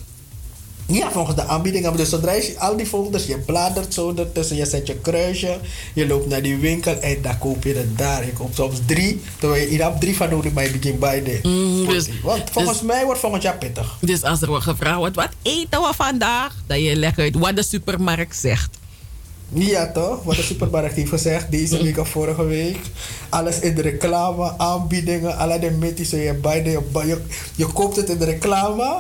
Ja, 0.87 1.11
volgens 1.11 1.37
de 1.37 1.45
aanbiedingen. 1.45 1.97
Dus 1.97 2.09
zodra 2.09 2.33
je 2.33 2.55
al 2.59 2.77
die 2.77 2.87
folders, 2.87 3.27
je 3.27 3.39
bladert 3.39 3.95
zo 3.95 4.15
ertussen, 4.17 4.57
je 4.57 4.67
zet 4.67 4.87
je 4.87 4.95
kruisje, 4.95 5.59
je 5.95 6.07
loopt 6.07 6.29
naar 6.29 6.43
die 6.43 6.57
winkel 6.57 6.99
en 7.01 7.23
dan 7.23 7.39
koop 7.39 7.65
je 7.65 7.75
het 7.75 7.99
daar. 7.99 8.25
Je 8.25 8.33
koopt 8.33 8.55
soms 8.55 8.79
drie, 8.87 9.21
terwijl 9.39 9.63
je 9.63 9.69
hier 9.69 9.83
hebt 9.83 10.01
drie 10.01 10.17
van 10.17 10.31
nodig, 10.31 10.53
maar 10.53 10.65
je 10.65 10.71
begint 10.71 10.99
bij 10.99 11.23
de. 11.23 11.39
Mm, 11.43 11.87
dus, 11.87 12.09
Want 12.23 12.43
volgens 12.51 12.83
mij 12.83 13.05
wordt 13.05 13.21
volgend 13.21 13.43
jaar 13.43 13.57
pittig. 13.57 13.97
dus 14.01 14.23
als 14.23 14.43
er 14.43 14.49
wordt 14.49 14.65
gevraagd 14.65 14.99
wordt, 14.99 15.17
wat 15.17 15.31
eten 15.43 15.81
we 15.81 15.93
vandaag? 15.97 16.55
Dat 16.67 16.79
je 16.79 16.97
legt 16.97 17.19
uit 17.19 17.39
wat 17.39 17.57
de 17.57 17.63
supermarkt 17.63 18.37
zegt. 18.37 18.81
Ja, 19.55 19.93
toch? 19.93 20.23
Wat 20.23 20.37
de 20.37 20.43
supermarkt 20.43 20.95
heeft 20.95 21.09
gezegd 21.09 21.51
deze 21.51 21.83
week 21.83 21.99
of 21.99 22.09
vorige 22.09 22.45
week. 22.45 22.79
Alles 23.29 23.61
in 23.61 23.75
de 23.75 23.83
reclame, 23.83 24.59
aanbiedingen, 24.59 25.37
alle 25.37 25.59
de. 25.59 25.95
Je, 26.11 26.35
bij 26.35 26.63
de, 26.63 26.71
je, 26.71 27.07
je, 27.07 27.21
je 27.55 27.67
koopt 27.67 27.97
het 27.97 28.09
in 28.09 28.19
de 28.19 28.25
reclame, 28.25 28.97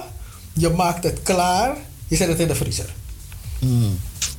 je 0.52 0.68
maakt 0.68 1.04
het 1.04 1.20
klaar, 1.22 1.76
je 2.08 2.16
zet 2.16 2.28
het 2.28 2.38
in 2.40 2.48
de 2.48 2.54
vriezer. 2.54 2.94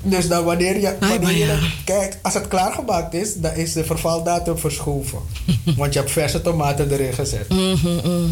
Dus 0.02 0.28
dan 0.28 0.44
wanneer 0.44 0.80
je, 0.80 0.96
wanneer 1.22 1.74
kijk, 1.86 2.18
als 2.22 2.34
het 2.34 2.48
klaargemaakt 2.48 3.14
is, 3.14 3.36
dan 3.36 3.54
is 3.54 3.74
de 3.74 3.84
vervaldatum 3.86 4.58
verschoven. 4.58 5.20
Want 5.78 5.94
je 5.94 6.00
hebt 6.00 6.12
verse 6.12 6.42
tomaten 6.42 6.92
erin 6.92 7.14
gezet. 7.14 7.50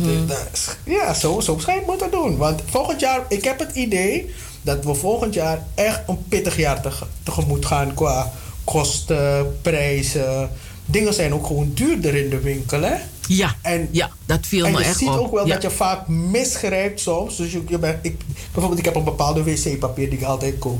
Dus 0.04 0.28
dat 0.28 0.48
is- 0.54 0.68
ja, 0.86 1.14
zo, 1.14 1.40
zo 1.40 1.58
zou 1.58 1.72
je 1.72 1.78
het 1.78 1.88
moeten 1.88 2.12
doen. 2.12 2.38
Want 2.38 2.62
volgend 2.66 3.00
jaar, 3.00 3.26
ik 3.30 3.44
heb 3.44 3.60
het 3.60 3.76
idee 3.76 4.34
dat 4.62 4.86
we 4.86 4.94
volgend 4.94 5.34
jaar 5.34 5.66
echt 5.76 6.00
een 6.08 6.28
pittig 6.30 6.58
jaar 6.58 6.82
tege- 6.82 7.08
tegemoet 7.24 7.66
gaan 7.66 7.94
qua 7.94 8.32
kosten, 8.64 9.58
prijzen. 9.62 10.50
Dingen 10.86 11.14
zijn 11.14 11.34
ook 11.34 11.46
gewoon 11.48 11.72
duurder 11.74 12.16
in 12.16 12.30
de 12.30 12.40
winkel, 12.40 12.82
hè? 12.82 12.96
Ja, 13.36 13.56
en, 13.62 13.88
ja 13.92 14.10
dat 14.26 14.40
viel 14.48 14.66
en 14.66 14.72
me 14.72 14.78
je 14.80 14.84
echt 14.86 14.98
ziet 14.98 15.08
op. 15.08 15.18
ook 15.18 15.32
wel 15.32 15.48
Ja. 15.48 15.54
dat 15.54 15.62
je 15.62 15.70
vaak 15.72 16.08
misgrijpt 16.08 17.00
soms. 17.00 17.36
Dus 17.38 17.52
je, 17.52 17.62
je 17.68 17.78
bent, 17.78 17.98
ik, 18.02 18.16
bijvoorbeeld, 18.52 18.80
ik 18.80 18.86
heb 18.86 18.96
een 18.96 19.04
bepaalde 19.04 19.44
wc-papier 19.44 20.10
die 20.10 20.20
ik 20.20 20.26
altijd 20.26 20.60
koop. 20.60 20.80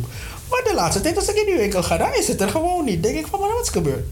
Maar 0.50 0.62
de 0.64 0.74
laatste 0.76 1.02
tijd 1.02 1.16
als 1.16 1.28
ik 1.28 1.36
in 1.36 1.46
die 1.46 1.56
winkel 1.58 1.84
ga, 1.84 1.98
dan 1.98 2.14
is 2.20 2.28
het 2.28 2.42
er 2.42 2.50
gewoon 2.50 2.86
niet. 2.86 3.04
denk 3.04 3.18
ik 3.18 3.28
van, 3.30 3.40
maar 3.40 3.50
wat 3.50 3.62
is 3.62 3.70
gebeurd? 3.70 4.06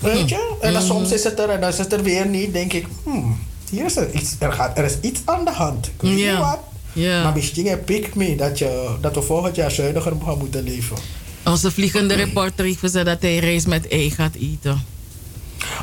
Weet 0.00 0.28
je? 0.28 0.56
En 0.60 0.72
dan 0.72 0.82
Mhm. 0.82 0.92
soms 0.92 1.12
is 1.12 1.24
het 1.24 1.38
er 1.38 1.48
en 1.48 1.60
dan 1.60 1.68
is 1.68 1.78
het 1.78 1.92
er 1.92 2.02
weer 2.02 2.26
niet. 2.26 2.52
denk 2.52 2.72
ik, 2.72 2.86
hmm, 3.04 3.38
hier 3.70 3.84
is 3.84 3.96
er 3.96 4.10
iets, 4.12 4.34
er, 4.38 4.52
gaat, 4.52 4.78
er 4.78 4.84
is 4.84 4.94
iets 5.00 5.20
aan 5.24 5.44
de 5.44 5.50
hand. 5.50 5.86
Ik 5.86 5.92
weet 5.96 6.14
niet 6.14 6.38
wat. 6.38 6.58
Maar 6.94 7.32
misschien 7.34 7.84
pikt 7.84 8.14
me 8.14 8.36
dat, 8.36 8.58
je, 8.58 8.94
dat 9.00 9.14
we 9.14 9.22
volgend 9.22 9.56
jaar 9.56 9.70
zuiniger 9.70 10.12
gaan 10.24 10.38
moeten 10.38 10.62
leven. 10.64 10.96
Onze 11.44 11.70
vliegende 11.70 12.14
reporter 12.14 12.64
heeft 12.64 12.78
gezegd 12.78 13.06
dat 13.06 13.22
hij 13.22 13.38
rijst 13.38 13.66
met 13.66 13.88
ei 13.88 14.10
gaat 14.10 14.34
eten. 14.34 14.84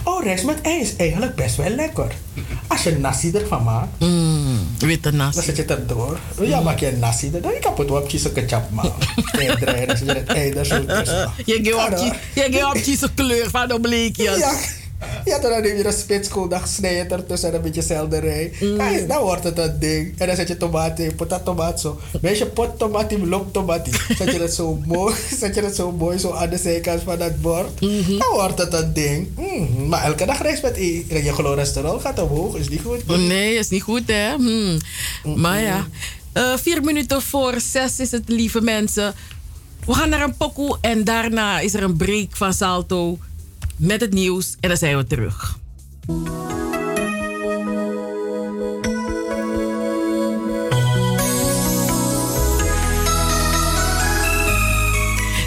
Oh, 0.04 0.24
rijst 0.24 0.46
met 0.46 0.62
ei 0.62 0.80
is 0.82 0.96
eigenlijk 0.96 1.36
best 1.36 1.56
wel 1.56 1.70
lekker. 1.70 2.12
Als 2.68 2.84
je 2.84 2.98
nasi 2.98 3.32
ervan 3.32 3.64
maakt. 3.64 4.00
Mm, 4.00 4.68
witte 4.78 5.12
nasi. 5.12 5.36
Dan 5.36 5.44
zet 5.44 5.56
je 5.56 5.62
het 5.62 5.72
erdoor. 5.72 6.20
Ja, 6.42 6.60
maak 6.60 6.80
je 6.80 6.92
nasi 7.00 7.30
erdoor. 7.34 7.52
Ik 7.52 7.64
heb 7.64 7.78
het 7.78 7.90
wel 7.90 8.02
op 8.02 8.10
je 8.10 8.32
ketchup 8.32 8.70
maken. 8.70 8.94
Je 9.42 9.56
het 10.14 10.28
ei 10.28 10.52
er 10.52 10.66
zo 10.66 10.86
tussen. 10.86 11.32
Je 11.46 11.74
gaat 11.76 12.02
op 12.02 12.16
je- 12.34 12.66
op 12.68 12.76
kleur 13.16 13.50
van 13.50 13.68
de 13.68 13.80
bleekjes. 13.80 14.38
Ja, 14.38 14.54
ja, 15.26 15.40
dan 15.40 15.62
neem 15.62 15.78
je 15.78 15.86
een 15.86 15.94
spitskool, 15.94 16.48
dan 16.48 16.68
snij 16.68 16.96
je 16.96 17.04
ertussen 17.04 17.50
en 17.50 17.56
een 17.56 17.62
beetje 17.62 17.82
selderij. 17.82 18.52
Ja, 18.60 19.00
dan 19.08 19.22
wordt 19.22 19.44
het 19.44 19.58
een 19.58 19.80
ding. 19.80 20.14
En 20.20 20.28
dan 20.28 20.36
zet 20.36 20.48
je 20.48 20.58
tomaat 20.58 21.00
in, 21.00 21.16
potat 21.16 21.46
tomaat 21.46 21.80
zo. 21.82 22.00
Meisje 22.22 22.46
pot 22.46 22.80
tomaat 22.80 23.12
in, 23.12 23.34
tomaat 23.52 23.88
in. 23.88 23.94
Zet 24.18 24.32
je 24.32 24.40
het 24.42 24.54
zo 24.54 24.80
mooi, 24.86 25.16
zet 25.40 25.56
je 25.56 25.62
het 25.62 25.76
zo 25.76 25.92
mooi 25.92 26.18
zo 26.20 26.32
aan 26.34 26.50
de 26.50 26.58
zijkant 26.58 27.02
van 27.04 27.18
dat 27.20 27.42
bord. 27.42 27.80
Dan 27.80 28.30
wordt 28.34 28.58
het 28.58 28.74
een 28.74 28.94
ding. 28.94 29.28
Mm, 29.38 29.88
maar 29.88 30.04
elke 30.04 30.26
dag 30.26 30.42
reis 30.42 30.62
met 30.62 30.78
i- 30.78 31.06
je 31.10 31.32
cholesterol 31.34 32.00
gaat 32.00 32.20
omhoog, 32.22 32.56
is 32.56 32.70
niet 32.70 32.82
goed. 32.82 33.08
Nee, 33.08 33.54
is 33.56 33.70
niet 33.70 33.82
goed, 33.84 34.04
hè? 34.06 34.36
Hmm. 34.36 34.78
Maar 35.36 35.62
ja, 35.62 35.88
eh, 36.34 36.54
vier 36.58 36.84
minuten 36.84 37.22
voor 37.22 37.60
zes 37.72 38.00
is 38.00 38.12
het, 38.12 38.24
lieve 38.26 38.62
mensen. 38.62 39.14
We 39.86 39.94
gaan 39.94 40.10
naar 40.10 40.22
een 40.24 40.38
pokoe 40.38 40.78
en 40.82 41.04
daarna 41.04 41.60
is 41.60 41.74
er 41.74 41.84
een 41.84 41.98
break 41.98 42.28
van 42.30 42.54
Salto 42.54 43.18
met 43.82 44.02
het 44.02 44.14
nieuws 44.14 44.56
en 44.60 44.68
dan 44.70 44.78
zijn 44.78 44.98
we 44.98 45.06
terug. 45.08 45.58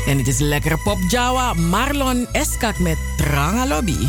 En 0.07 0.19
het 0.19 0.29
is 0.29 0.39
lekkere 0.39 0.79
pop 0.85 0.99
Jawa 1.09 1.53
Marlon 1.53 2.27
Eskak 2.33 2.79
met 2.79 2.97
Tranga 3.17 3.67
Lobby. 3.67 4.07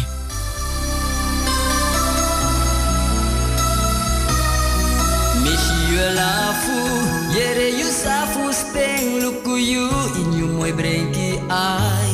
Ai. 11.47 12.04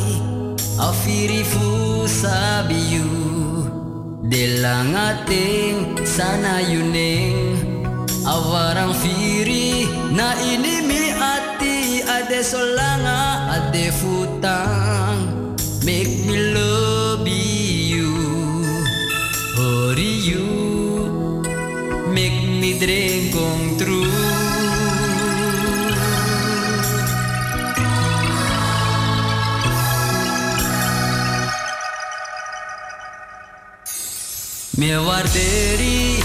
Afiri 0.80 1.44
fu 1.44 2.08
sabi 2.08 2.80
you, 2.96 3.08
delangating 4.32 6.06
sana 6.08 6.62
yuning. 6.62 7.60
Awarang 8.26 8.94
firi 9.02 9.86
na 10.16 10.34
inimi 10.42 11.12
ati 11.18 12.02
ade 12.06 12.40
solanga 12.44 13.50
ade 13.56 13.92
futang. 13.92 15.20
Make 15.84 16.26
me 16.30 16.38
love 16.54 17.28
you, 17.28 18.14
hurry 19.58 20.14
you. 20.30 20.48
make 22.14 22.44
me 22.62 22.78
dream 22.80 23.32
come 23.34 23.78
true. 23.80 24.11
meu 34.82 35.12
arder 35.12 35.80
e 35.80 36.21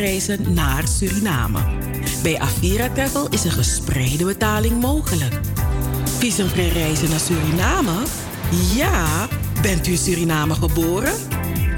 vliegreizen 0.00 0.54
naar 0.54 0.88
Suriname. 0.88 1.58
Bij 2.22 2.38
Avira 2.38 2.88
Travel 2.88 3.28
is 3.28 3.44
een 3.44 3.50
gespreide 3.50 4.24
betaling 4.24 4.80
mogelijk. 4.80 5.40
Visumvrij 6.18 6.68
reizen 6.68 7.08
naar 7.08 7.20
Suriname? 7.20 8.02
Ja, 8.74 9.28
bent 9.62 9.86
u 9.86 9.90
in 9.90 9.98
Suriname 9.98 10.54
geboren? 10.54 11.12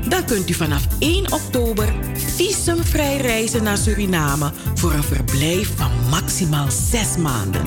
dan 0.08 0.24
kunt 0.24 0.50
u 0.50 0.54
vanaf 0.54 0.86
1 0.98 1.32
oktober 1.32 1.94
visumvrij 2.36 3.16
reizen 3.16 3.62
naar 3.62 3.76
Suriname 3.76 4.52
voor 4.74 4.92
een 4.92 5.02
verblijf 5.02 5.76
van 5.76 5.90
maximaal 6.10 6.70
6 6.70 7.16
maanden. 7.16 7.62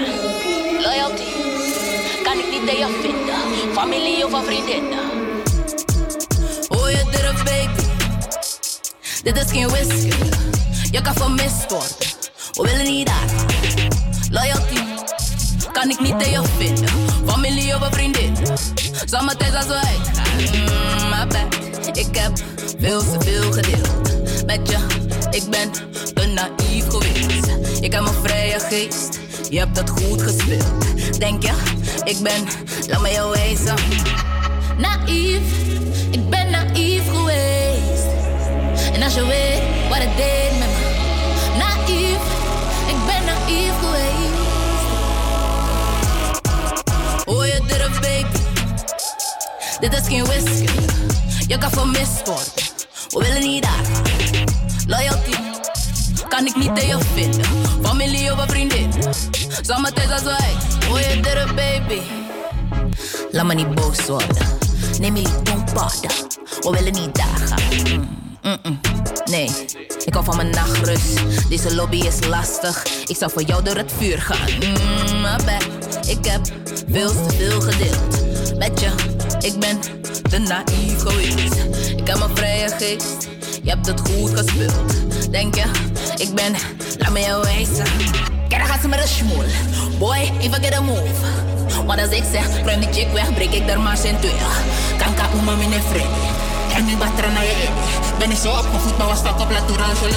Loyalty 0.82 1.22
kan 2.22 2.38
ik 2.38 2.50
niet 2.50 2.70
in 2.70 2.78
je 2.78 2.98
vinden. 3.02 3.72
Familie 3.72 4.24
of 4.24 4.44
vriendinnen. 4.44 4.98
Oh, 6.68 6.90
je 6.90 7.04
terug. 7.10 7.25
Dit 9.26 9.36
is 9.36 9.50
geen 9.50 9.68
wiskunde. 9.70 10.36
Je 10.90 11.00
kan 11.00 11.14
vermist 11.14 11.70
worden. 11.70 11.96
We 12.52 12.62
willen 12.62 12.84
niet 12.84 13.06
daar. 13.06 13.46
Loyalty 14.30 14.80
kan 15.72 15.90
ik 15.90 16.00
niet 16.00 16.26
je 16.26 16.42
vinden. 16.58 16.88
Familie 17.26 17.74
of 17.74 17.80
een 17.80 17.92
vriendin. 17.92 18.36
Zomertijd 19.04 19.54
als 19.54 19.66
we 19.66 19.74
uitgaan. 19.74 20.36
Mm, 21.12 21.28
bad. 21.28 21.96
Ik 21.96 22.16
heb 22.16 22.32
veel 22.78 23.00
te 23.00 23.16
veel 23.20 23.52
gedeeld 23.52 24.44
met 24.46 24.68
je. 24.68 24.78
Ik 25.30 25.50
ben 25.50 25.70
te 26.14 26.26
naïef 26.26 26.88
geweest. 26.88 27.46
Ik 27.80 27.92
heb 27.92 28.06
een 28.06 28.22
vrije 28.22 28.60
geest. 28.60 29.18
Je 29.50 29.58
hebt 29.58 29.76
het 29.78 29.90
goed 29.90 30.22
gespeeld. 30.22 31.18
Denk 31.18 31.42
je, 31.42 31.52
ik 32.04 32.18
ben, 32.22 32.44
laat 32.88 33.00
me 33.00 33.10
jou 33.12 33.30
wijzen. 33.30 33.74
Naïef, 34.78 35.42
Je 39.14 39.26
weet 39.26 39.62
wat 39.88 39.98
het 39.98 40.16
deed 40.16 40.58
met 40.58 40.68
me. 40.68 40.94
Naïef, 41.58 42.18
ik 42.86 42.96
ben 43.06 43.24
naïef 43.24 43.72
geweest. 43.80 44.34
Oh, 47.24 47.46
je 47.46 47.60
durft, 47.66 48.00
baby. 48.00 48.38
Dit 49.80 49.92
is 49.92 50.08
geen 50.08 50.24
wiskunde. 50.24 50.92
Je 51.46 51.58
kan 51.58 51.70
vermist 51.70 52.26
worden. 52.26 52.52
We 53.08 53.18
willen 53.18 53.40
niet 53.40 53.62
daar. 53.62 53.86
Loyalty 54.86 55.36
kan 56.28 56.46
ik 56.46 56.56
niet 56.56 56.78
in 56.78 56.86
je 56.86 56.98
vinden. 57.14 57.44
Familie 57.82 58.32
of 58.32 58.44
vriendin. 58.46 58.92
Zomertijd 59.62 60.12
als 60.12 60.22
wij. 60.22 60.52
Oh, 60.90 61.00
je 61.00 61.20
durft, 61.20 61.54
baby. 61.54 62.00
Laat 63.30 63.46
me 63.46 63.54
niet 63.54 63.74
boos 63.74 64.06
worden. 64.06 64.46
Neem 64.98 65.16
je 65.16 65.28
pompada. 65.42 66.08
We 66.60 66.70
willen 66.70 66.92
niet 66.92 67.14
daar 67.14 67.48
gaan. 67.48 68.15
Mm. 68.46 68.80
Nee, 69.24 69.50
ik 70.04 70.12
hou 70.12 70.24
van 70.24 70.36
mijn 70.36 70.50
nachtrust. 70.50 71.20
Deze 71.48 71.74
lobby 71.74 71.96
is 71.96 72.26
lastig. 72.26 72.86
Ik 73.06 73.16
zou 73.16 73.30
voor 73.30 73.42
jou 73.42 73.64
door 73.64 73.76
het 73.76 73.92
vuur 73.96 74.22
gaan. 74.22 74.50
Mm. 74.60 75.48
Ik 76.06 76.24
heb 76.24 76.40
veel 76.90 77.08
te 77.08 77.34
veel 77.36 77.60
gedeeld. 77.60 78.24
Met 78.58 78.80
je, 78.80 78.90
ik 79.40 79.58
ben 79.58 79.80
te 80.30 80.38
naïef 80.38 80.98
geweest. 80.98 81.54
Ik 81.96 82.06
heb 82.06 82.20
een 82.20 82.36
vrije 82.36 82.68
geest. 82.68 83.28
Je 83.62 83.70
hebt 83.70 83.86
het 83.86 84.00
goed 84.00 84.38
gespeeld. 84.38 85.30
Denk 85.30 85.54
je, 85.54 85.64
ik 86.16 86.34
ben, 86.34 86.52
laat 86.98 87.12
me 87.12 87.20
jou 87.20 87.42
wijzen. 87.42 87.84
Kijk, 88.48 88.60
dan 88.60 88.66
gaat 88.66 88.80
ze 88.80 88.88
met 88.88 89.00
een 89.00 89.08
smoel. 89.08 89.44
Boy, 89.98 90.32
even 90.40 90.62
get 90.62 90.74
a 90.74 90.80
move. 90.80 91.14
Want 91.86 92.00
als 92.00 92.10
ik 92.10 92.24
zeg, 92.32 92.64
ruim 92.64 92.80
die 92.80 92.92
chick 92.92 93.12
weg, 93.12 93.34
breek 93.34 93.52
ik 93.52 93.68
er 93.68 93.80
maar 93.80 93.96
zijn 93.96 94.18
twee. 94.20 94.34
Kanka, 94.98 95.28
uma, 95.34 95.54
mine 95.54 95.80
vrede. 95.90 96.45
En 96.74 96.84
nu 96.84 96.96
batra 96.96 97.28
naar 97.28 97.44
je. 97.44 97.68
Ben 98.18 98.30
ik 98.30 98.36
zo 98.36 98.50
opgevoed, 98.50 98.98
maar 98.98 99.06
was 99.06 99.22
dat 99.22 99.40
op. 99.40 99.50
Je 99.50 99.54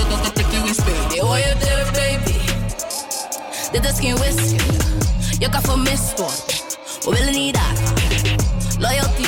lukt 0.10 0.24
tot 0.24 0.40
ik 0.40 0.46
je 0.52 0.74
speel. 0.74 1.28
Oh, 1.28 1.38
je 1.38 1.56
durf, 1.60 1.92
baby. 1.92 2.38
Dit 3.72 3.86
is 3.86 4.00
geen 4.00 4.18
wiskunde. 4.18 4.86
Je 5.40 5.50
kan 5.50 5.62
vermist 5.62 6.14
worden. 6.18 6.38
We 7.06 7.10
willen 7.10 7.34
niet 7.34 7.54
daar. 7.54 7.74
Loyalty 8.80 9.28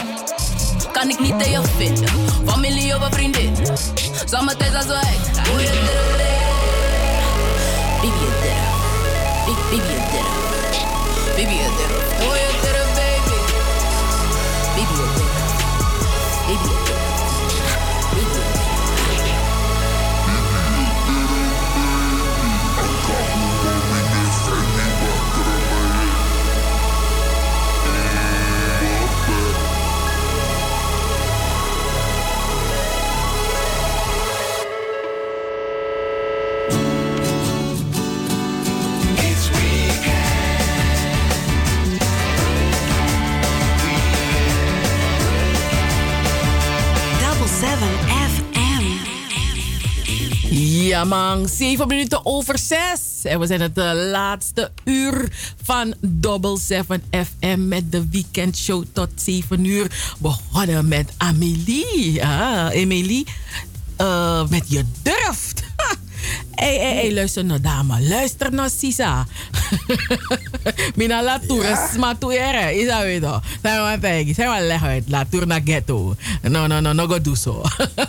kan 0.91 1.09
ik 1.09 1.19
niet 1.19 1.45
je 1.45 1.61
vinden. 1.77 2.09
Familie 2.45 2.95
of 2.95 3.01
een 3.01 3.11
vriendin. 3.11 3.55
Als 4.75 4.85
wij. 4.85 5.15
Oh, 5.53 5.59
je 5.59 5.67
durf, 5.67 6.11
baby, 8.01 8.07
je. 8.07 8.61
Baby, 9.69 9.75
je. 9.75 10.41
Baby, 11.35 11.53
je 11.53 11.69
je 12.19 12.50
Ja 50.91 51.03
man, 51.03 51.47
7 51.47 51.87
minuten 51.87 52.25
over 52.25 52.57
6. 52.57 52.77
En 53.23 53.39
we 53.39 53.45
zijn 53.45 53.61
het 53.61 53.75
de 53.75 54.09
laatste 54.11 54.71
uur 54.83 55.27
van 55.63 55.93
Double 55.99 56.57
7 56.59 57.03
FM 57.11 57.67
met 57.67 57.91
de 57.91 58.09
weekendshow 58.09 58.83
tot 58.93 59.09
7 59.15 59.65
uur. 59.65 59.91
Begonnen 60.17 60.87
met 60.87 61.11
Amélie. 61.17 62.13
Ja, 62.13 62.65
Amélie, 62.73 63.27
eh, 63.97 64.47
met 64.47 64.63
je 64.67 64.85
durft. 65.01 65.63
Hé, 66.55 66.79
hé, 66.79 66.93
hé, 66.93 67.13
luister 67.13 67.45
nou, 67.45 67.61
dame. 67.61 68.01
Luister 68.01 68.53
nou, 68.53 68.69
Sisa. 68.69 69.25
Mina 70.95 71.23
la 71.23 71.39
tour, 71.39 71.77
sma 71.93 72.15
tuere. 72.15 72.75
Is 72.75 72.87
dat 72.87 73.01
weet 73.01 73.21
je? 73.21 73.39
Zeg 73.61 73.79
maar, 73.79 73.99
Peggy. 73.99 74.33
Zeg 74.33 74.47
maar, 74.47 74.61
leg 74.61 74.83
uit. 74.83 75.03
La 75.07 75.25
tour 75.29 75.47
naar 75.47 75.61
ghetto. 75.65 76.15
No, 76.41 76.67
no, 76.67 76.79
no, 76.79 76.93
no 76.93 77.07
go 77.07 77.21
do 77.21 77.35
so. 77.35 77.61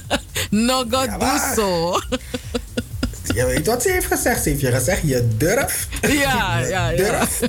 no 0.50 0.84
go 0.90 1.06
do 1.18 1.38
so. 1.54 1.98
Je 3.34 3.46
weet 3.46 3.66
wat 3.66 3.82
ze 3.82 3.90
heeft 3.90 4.06
gezegd. 4.06 4.42
Ze 4.42 4.48
heeft 4.48 4.60
je 4.60 4.72
gezegd, 4.72 5.02
je 5.04 5.28
durft. 5.36 5.88
Ja, 6.00 6.58
ja, 6.58 6.88
ja. 6.88 6.96
durft. 6.96 7.46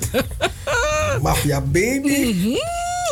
Mafia 1.22 1.62
baby. 1.62 2.34
Mhm, 2.34 2.58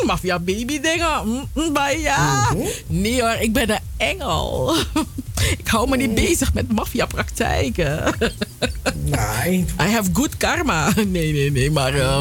Mafia 0.06 0.38
baby 0.38 0.80
dingen. 0.80 1.20
Mm, 1.24 1.48
mm, 1.54 1.76
ja. 1.98 2.50
Mhm. 2.50 2.66
Nee 2.86 3.20
hoor, 3.20 3.36
ik 3.40 3.52
ben 3.52 3.70
een 3.70 3.78
engel. 3.96 4.74
ik 5.58 5.68
hou 5.68 5.88
me 5.88 5.96
niet 5.96 6.14
bezig 6.14 6.54
met 6.54 6.72
maffia 6.72 7.06
praktijken. 7.06 8.14
nee. 9.04 9.64
I 9.80 9.84
have 9.84 10.10
good 10.12 10.36
karma. 10.36 10.92
Nee, 11.06 11.32
nee, 11.32 11.50
nee. 11.50 11.70
Maar 11.70 11.94
eh, 11.94 12.20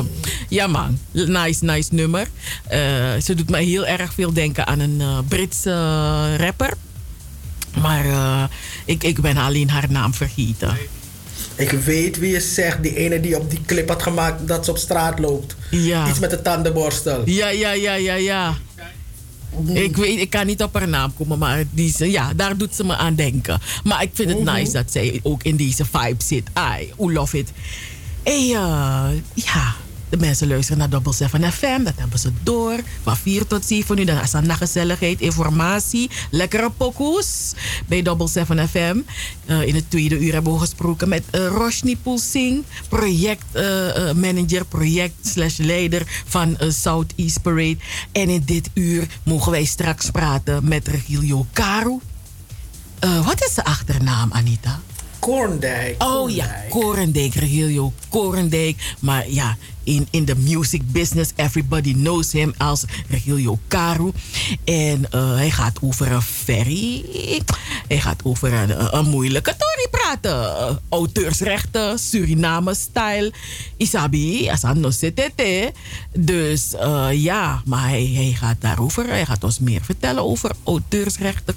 ja 0.50 0.68
man, 0.68 1.00
nice, 1.12 1.66
nice 1.66 1.94
nummer. 1.94 2.28
Eh, 2.68 2.80
ze 3.24 3.34
doet 3.36 3.50
mij 3.50 3.64
heel 3.64 3.86
erg 3.86 4.14
veel 4.14 4.34
denken 4.34 4.68
aan 4.68 4.80
een 4.80 5.02
eh, 5.02 5.18
Britse 5.28 6.36
rapper. 6.38 6.74
Maar 7.82 8.06
eh, 8.06 8.44
ik, 8.86 9.04
ik 9.04 9.22
ben 9.22 9.38
alleen 9.38 9.70
haar 9.70 9.86
naam 9.90 10.14
vergeten. 10.14 10.78
Ik 11.56 11.72
weet 11.72 12.18
wie 12.20 12.32
je 12.32 12.40
zegt. 12.40 12.84
Die 12.84 12.96
ene 12.96 13.20
die 13.20 13.38
op 13.38 13.50
die 13.50 13.60
clip 13.66 13.90
had 13.90 14.02
gemaakt 14.02 14.48
dat 14.48 14.66
ze 14.66 14.72
op 14.72 14.78
straat 14.78 15.20
loopt. 15.20 15.56
Ja. 15.72 16.10
Iets 16.10 16.20
met 16.20 16.30
de 16.30 16.42
tandenborstel. 16.42 17.22
Ja, 17.26 17.50
ja, 17.50 17.72
ja, 17.72 17.94
ja, 17.94 18.14
ja. 18.14 18.54
Ik 19.74 19.98
weet, 19.98 20.20
ik 20.20 20.30
kan 20.30 20.46
niet 20.46 20.64
op 20.64 20.74
haar 20.74 20.88
naam 20.88 21.14
komen, 21.18 21.38
maar 21.38 21.64
die, 21.72 22.12
ja, 22.12 22.34
daar 22.34 22.58
doet 22.58 22.76
ze 22.76 22.84
me 22.84 22.96
aan 22.96 23.16
denken. 23.16 23.60
Maar 23.84 24.02
ik 24.04 24.10
vind 24.14 24.30
het 24.30 24.44
Mhm. 24.44 24.54
nice 24.56 24.72
dat 24.72 24.92
zij 24.92 25.20
ook 25.24 25.44
in 25.44 25.56
deze 25.56 25.86
vibe 25.86 26.24
zit. 26.24 26.50
I 26.80 26.92
love 26.98 27.38
it. 27.38 27.52
En 28.24 28.34
eh, 28.34 29.10
ja, 29.34 29.76
de 30.12 30.18
mensen 30.18 30.48
luisteren 30.48 30.78
naar 30.78 30.90
Double 30.90 31.14
7 31.14 31.52
FM. 31.52 31.84
Dat 31.84 31.94
hebben 31.96 32.20
ze 32.20 32.32
door. 32.44 32.80
Van 33.04 33.18
4 33.18 33.48
tot 33.48 33.66
7 33.66 33.98
uur. 33.98 34.06
Dan 34.06 34.22
is 34.22 34.34
er 34.34 34.56
gezelligheid, 34.56 35.22
informatie. 35.22 36.10
Lekkere 36.32 36.70
pokoes 36.70 37.54
bij 37.88 38.02
Double 38.02 38.28
7 38.28 38.70
FM. 38.70 38.98
Eh, 39.46 39.68
in 39.68 39.76
het 39.76 39.90
tweede 39.90 40.20
uur 40.20 40.34
hebben 40.34 40.54
we 40.54 40.60
gesproken 40.60 41.10
met 41.10 41.24
eh, 41.30 41.48
Roshni 41.48 41.98
Poelsing. 41.98 42.64
Projectmanager, 42.90 44.66
project 44.66 45.14
slash 45.22 45.58
leider 45.58 46.04
van 46.26 46.58
eh, 46.58 46.70
Southeast 46.70 47.42
Parade. 47.42 47.78
En 48.12 48.30
in 48.30 48.42
dit 48.46 48.70
uur 48.74 49.08
mogen 49.24 49.52
wij 49.52 49.66
straks 49.66 50.10
praten 50.10 50.68
met 50.68 50.88
Regilio 50.88 51.46
Karu. 51.54 52.00
Eh, 53.00 53.26
wat 53.26 53.44
is 53.44 53.54
de 53.54 53.64
achternaam, 53.64 54.32
Anita? 54.32 54.80
Korendijk. 55.20 56.04
Oh 56.04 56.30
ja, 56.30 56.56
Korendijk, 56.70 57.34
Regilio 57.34 57.94
Korendijk. 58.10 58.96
Maar 59.00 59.30
ja, 59.30 59.58
in, 59.84 60.08
in 60.12 60.26
the 60.26 60.36
music 60.36 60.82
business, 60.92 61.32
everybody 61.36 61.94
knows 61.94 62.32
him 62.32 62.54
als 62.58 62.84
Regilio 63.10 63.60
Karu. 63.68 64.12
En 64.64 65.12
eh, 65.12 65.36
hij 65.36 65.52
gaat 65.52 65.80
over 65.82 66.12
een 66.12 66.22
ferry. 66.22 67.06
Hij 67.88 68.00
gaat 68.00 68.24
over 68.24 68.54
een, 68.54 68.96
een 68.98 69.10
moeilijke 69.10 69.56
tory 69.58 69.88
praten. 69.92 70.58
Eh, 70.58 70.76
auteursrechten, 70.90 72.00
Suriname-style. 72.00 73.34
Isabi, 73.78 74.50
asan 74.50 74.80
no 74.80 74.92
setete. 74.92 75.74
Dus 76.18 76.74
eh, 76.74 77.08
ja, 77.12 77.62
maar 77.66 77.90
hij, 77.90 78.12
hij 78.14 78.34
gaat 78.34 78.62
daarover. 78.62 79.08
Hij 79.08 79.26
gaat 79.26 79.44
ons 79.44 79.60
meer 79.60 79.82
vertellen 79.82 80.24
over 80.24 80.52
auteursrechten. 80.64 81.56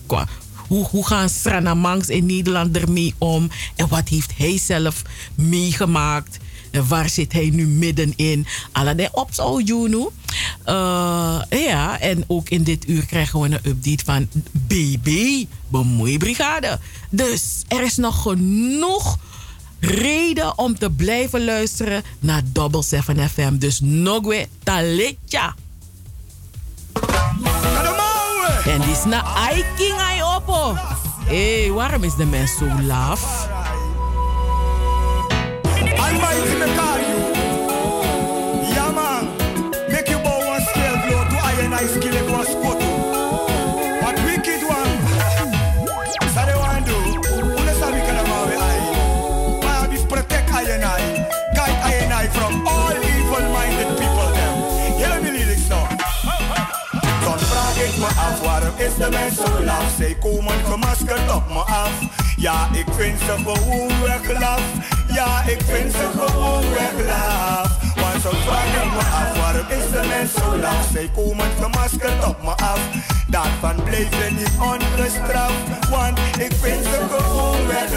Hoe, 0.66 0.84
hoe 0.84 1.06
gaan 1.06 1.28
Sranamangs 1.28 2.08
in 2.08 2.26
Nederland 2.26 2.76
ermee 2.76 3.14
om? 3.18 3.50
En 3.76 3.88
wat 3.88 4.08
heeft 4.08 4.32
hij 4.36 4.58
zelf 4.58 5.02
meegemaakt? 5.34 6.38
Waar 6.82 7.08
zit 7.08 7.32
hij 7.32 7.50
nu 7.52 7.66
middenin? 7.66 8.46
Allerlei 8.72 9.08
ops 9.12 9.38
al 9.38 9.60
Juno. 9.60 10.12
Eh, 10.64 11.40
ja, 11.48 12.00
en 12.00 12.24
ook 12.26 12.48
in 12.48 12.62
dit 12.62 12.88
uur 12.88 13.06
krijgen 13.06 13.40
we 13.40 13.46
een 13.46 13.70
update 13.70 14.04
van 14.04 14.28
BB, 14.52 15.08
Bemoeibrigade. 15.68 16.78
Dus 17.10 17.62
er 17.68 17.82
is 17.82 17.96
nog 17.96 18.22
genoeg 18.22 19.18
reden 19.80 20.58
om 20.58 20.78
te 20.78 20.90
blijven 20.90 21.44
luisteren 21.44 22.02
naar 22.20 22.42
Double 22.52 22.82
7 22.82 23.30
FM. 23.30 23.56
Dus 23.58 23.80
nog 23.80 24.24
weer 24.24 24.46
taletja. 24.62 25.54
En 28.64 28.80
die 28.80 28.90
is 28.90 29.04
na 29.04 29.22
Aiking 29.22 29.98
ai 29.98 30.22
oppo. 30.36 30.74
Hé, 31.24 31.60
hey, 31.60 31.70
waarom 31.70 32.02
is 32.02 32.14
de 32.14 32.24
mens 32.24 32.56
zo 32.56 32.82
laf? 32.82 33.48
Almighty 35.98 36.54
me 36.60 36.68
call 36.76 37.00
you. 37.10 37.18
Yeah, 38.74 38.90
man. 38.92 39.22
Make 39.92 40.08
you 40.08 40.18
bow 40.18 40.46
one 40.46 40.62
scale 40.62 40.98
blow 41.04 41.22
to 41.30 41.38
iron 41.52 41.72
ice 41.72 41.94
skill 41.94 42.14
it 42.14 42.30
was 42.30 42.54
put. 42.62 42.78
What 44.02 44.16
wicked 44.26 44.62
one. 44.62 44.92
So 46.34 46.42
they 46.46 46.56
want 46.56 46.86
knows 46.86 47.82
how 47.82 47.92
we 47.92 48.00
can 48.06 48.16
have 48.16 48.30
our 48.30 48.52
eye? 48.68 48.80
My 49.64 49.86
this 49.88 50.04
protect 50.04 50.52
iron 50.52 50.82
eye. 50.82 51.26
Guide 51.54 51.78
iron 51.90 52.12
eye 52.12 52.28
from 52.28 52.66
all 52.66 52.92
evil-minded 52.92 53.90
people 53.98 54.30
them. 54.38 54.54
Hear 54.98 55.20
me 55.22 55.30
lyrics 55.38 55.68
now. 55.68 55.88
Dan 57.24 57.38
vraag 57.38 57.76
ik 57.76 57.96
me 57.96 58.06
af 58.06 58.40
waarom 58.40 58.74
is 58.76 58.94
de 58.94 59.08
mens 59.10 59.36
zo 59.36 59.64
laf? 59.64 59.92
Zij 59.98 60.16
komen 60.20 60.64
gemaskerd 60.64 61.34
op 61.34 61.48
me 61.48 61.60
af. 61.60 61.92
Ja, 62.36 62.68
ik 62.72 62.86
vind 62.96 63.18
ze 63.18 63.34
gewoon 63.44 64.02
weg 64.02 64.40
laf. 64.40 64.62
Ja, 65.14 65.42
ik 65.46 65.60
vind 65.64 65.92
ze 65.92 66.10
gewoon 66.16 66.70
weg 66.70 67.06
laf. 67.06 67.68
Want 67.94 68.22
zo 68.22 68.30
vraag 68.30 68.84
ik 68.84 68.90
me 68.92 68.98
af 68.98 69.38
waarom 69.38 69.66
is 69.68 69.90
de 69.90 70.06
mens 70.08 70.32
zo 70.32 70.56
laf? 70.56 70.88
Zij 70.92 71.10
komen 71.14 71.46
gemaskerd 71.60 72.24
op 72.24 72.42
me 72.42 72.50
af. 72.50 72.80
Daarvan 73.28 73.82
blijf 73.84 74.08
je 74.10 74.30
niet 74.30 74.56
ongestraft. 74.58 75.88
Want 75.90 76.18
ik 76.18 76.52
vind 76.62 76.84
ze 76.84 77.06
gewoon 77.10 77.66
weg 77.66 77.90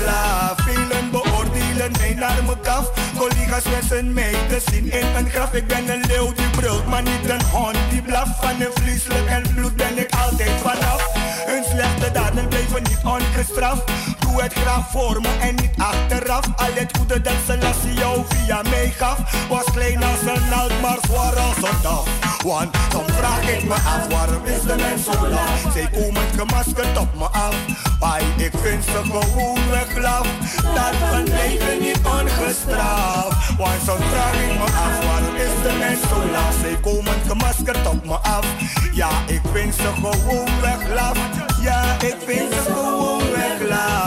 beoordelen 1.87 1.99
mij 1.99 2.13
naar 2.13 2.43
mijn 2.43 2.59
kaf. 2.61 2.91
Collega's 3.17 3.63
wensen 3.63 4.13
mij 4.13 4.33
te 4.49 4.61
zien 4.71 4.91
in 4.91 5.05
een 5.15 5.29
graf. 5.29 5.53
Ik 5.53 5.67
ben 5.67 5.89
een 5.89 6.03
leeuw 6.07 6.33
die 6.33 6.49
brult, 6.49 6.87
maar 6.87 7.01
niet 7.01 7.29
een 7.29 7.43
hond 7.43 7.77
die 7.89 8.01
blaft. 8.01 8.39
Van 8.41 8.61
een 8.61 8.71
vlieselijk 8.73 9.27
en 9.27 9.43
bloed 9.55 9.75
ben 9.75 9.97
ik 9.97 10.15
altijd 10.25 10.51
vanaf. 10.61 11.11
Hun 11.45 11.63
slechte 11.63 12.11
daden 12.11 12.47
blijven 12.47 12.83
niet 12.83 13.01
ongestraft. 13.03 13.91
Doe 14.19 14.41
het 14.41 14.53
graag 14.53 14.91
voor 14.91 15.21
me 15.21 15.29
en 15.39 15.55
niet 15.55 15.77
achteraf. 15.77 16.45
Al 16.55 16.73
het 16.73 16.97
goede 16.97 17.21
dat 17.21 17.33
Selassie 17.45 17.93
jou 17.93 18.23
via 18.29 18.61
mij 18.61 18.93
gaf. 18.97 19.17
Was 19.49 19.65
klein 19.71 20.03
als 20.03 20.21
een 20.21 20.49
naald, 20.49 20.81
maar 20.81 20.97
zwaar 21.01 21.35
als 21.35 21.57
een. 21.57 22.26
Want 22.47 22.71
dan 22.89 23.03
vraag 23.07 23.49
ik 23.49 23.63
me 23.63 23.73
af, 23.73 24.07
waarom 24.09 24.45
is 24.45 24.61
de 24.61 24.75
mens 24.75 25.03
zo 25.03 25.27
laf? 25.27 25.71
Zij 25.73 25.89
komen 25.91 26.23
gemaskerd 26.37 26.97
op 26.97 27.07
me 27.17 27.25
af. 27.25 27.55
Ai, 27.99 28.23
ik 28.37 28.51
vind 28.61 28.83
ze 28.83 29.01
gewoon 29.03 29.69
weg 29.69 29.97
laf. 29.97 30.27
Dat 30.75 30.95
van 31.09 31.23
leven 31.23 31.79
niet 31.79 31.99
ongestraft. 32.03 33.57
Want 33.57 33.81
zo 33.85 33.95
vraag 33.95 34.33
ik 34.33 34.53
me 34.53 34.63
af, 34.63 35.05
waarom 35.05 35.35
is 35.35 35.61
de 35.63 35.75
mens 35.79 35.99
zo 36.09 36.31
laf? 36.31 36.55
Zij 36.61 36.77
komen 36.81 37.15
gemaskerd 37.27 37.87
op 37.87 38.05
me 38.05 38.15
af. 38.15 38.45
Ja, 38.93 39.09
ik 39.25 39.41
vind 39.53 39.75
ze 39.75 39.91
gewoon 39.93 40.61
weg 40.61 40.89
laf. 40.93 41.17
Ja, 41.61 41.95
ik 42.01 42.15
vind 42.25 42.53
ze 42.53 42.71
gewoon 42.73 43.31
weg 43.31 43.69
laf. 43.69 44.06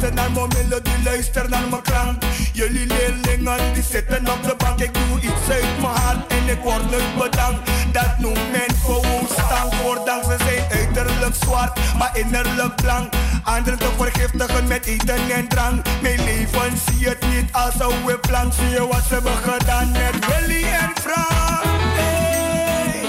Luister 0.00 0.22
naar 0.22 0.32
mijn 0.32 0.48
melodie, 0.48 1.02
luister 1.04 1.48
naar 1.48 1.68
mijn 1.70 1.82
klank. 1.82 2.22
Jullie 2.52 2.86
leerlingen 2.86 3.74
die 3.74 3.82
zitten 3.82 4.30
op 4.30 4.42
de 4.42 4.54
bank. 4.56 4.80
Ik 4.80 4.94
doe 4.94 5.20
iets 5.20 5.50
uit 5.50 5.80
mijn 5.80 5.94
hart 5.94 6.32
en 6.32 6.48
ik 6.48 6.58
word 6.62 6.90
leuk 6.90 7.16
bedankt. 7.18 7.70
Dat 7.92 8.18
noemt 8.18 8.50
men 8.52 8.76
gewoon 8.84 9.26
stank. 9.28 9.74
Voordat 9.74 10.24
ze 10.24 10.36
zijn 10.44 10.64
uiterlijk 10.70 11.34
zwart, 11.34 11.78
maar 11.98 12.10
innerlijk 12.16 12.76
blank. 12.76 13.12
Anderen 13.44 13.78
te 13.78 13.88
vergiftigen 13.96 14.66
met 14.66 14.86
eten 14.86 15.30
en 15.30 15.48
drank. 15.48 15.86
Mijn 16.02 16.24
leven 16.24 16.78
zie 16.86 17.08
het 17.08 17.20
niet 17.32 17.52
als 17.52 17.74
een 17.78 18.04
whipplank. 18.04 18.52
Zie 18.52 18.68
je 18.68 18.86
wat 18.86 19.02
ze 19.08 19.14
hebben 19.14 19.36
gedaan 19.36 19.90
met 19.90 20.26
Willy 20.26 20.62
en 20.64 20.90
Frank? 21.02 21.64
Hey, 21.96 23.04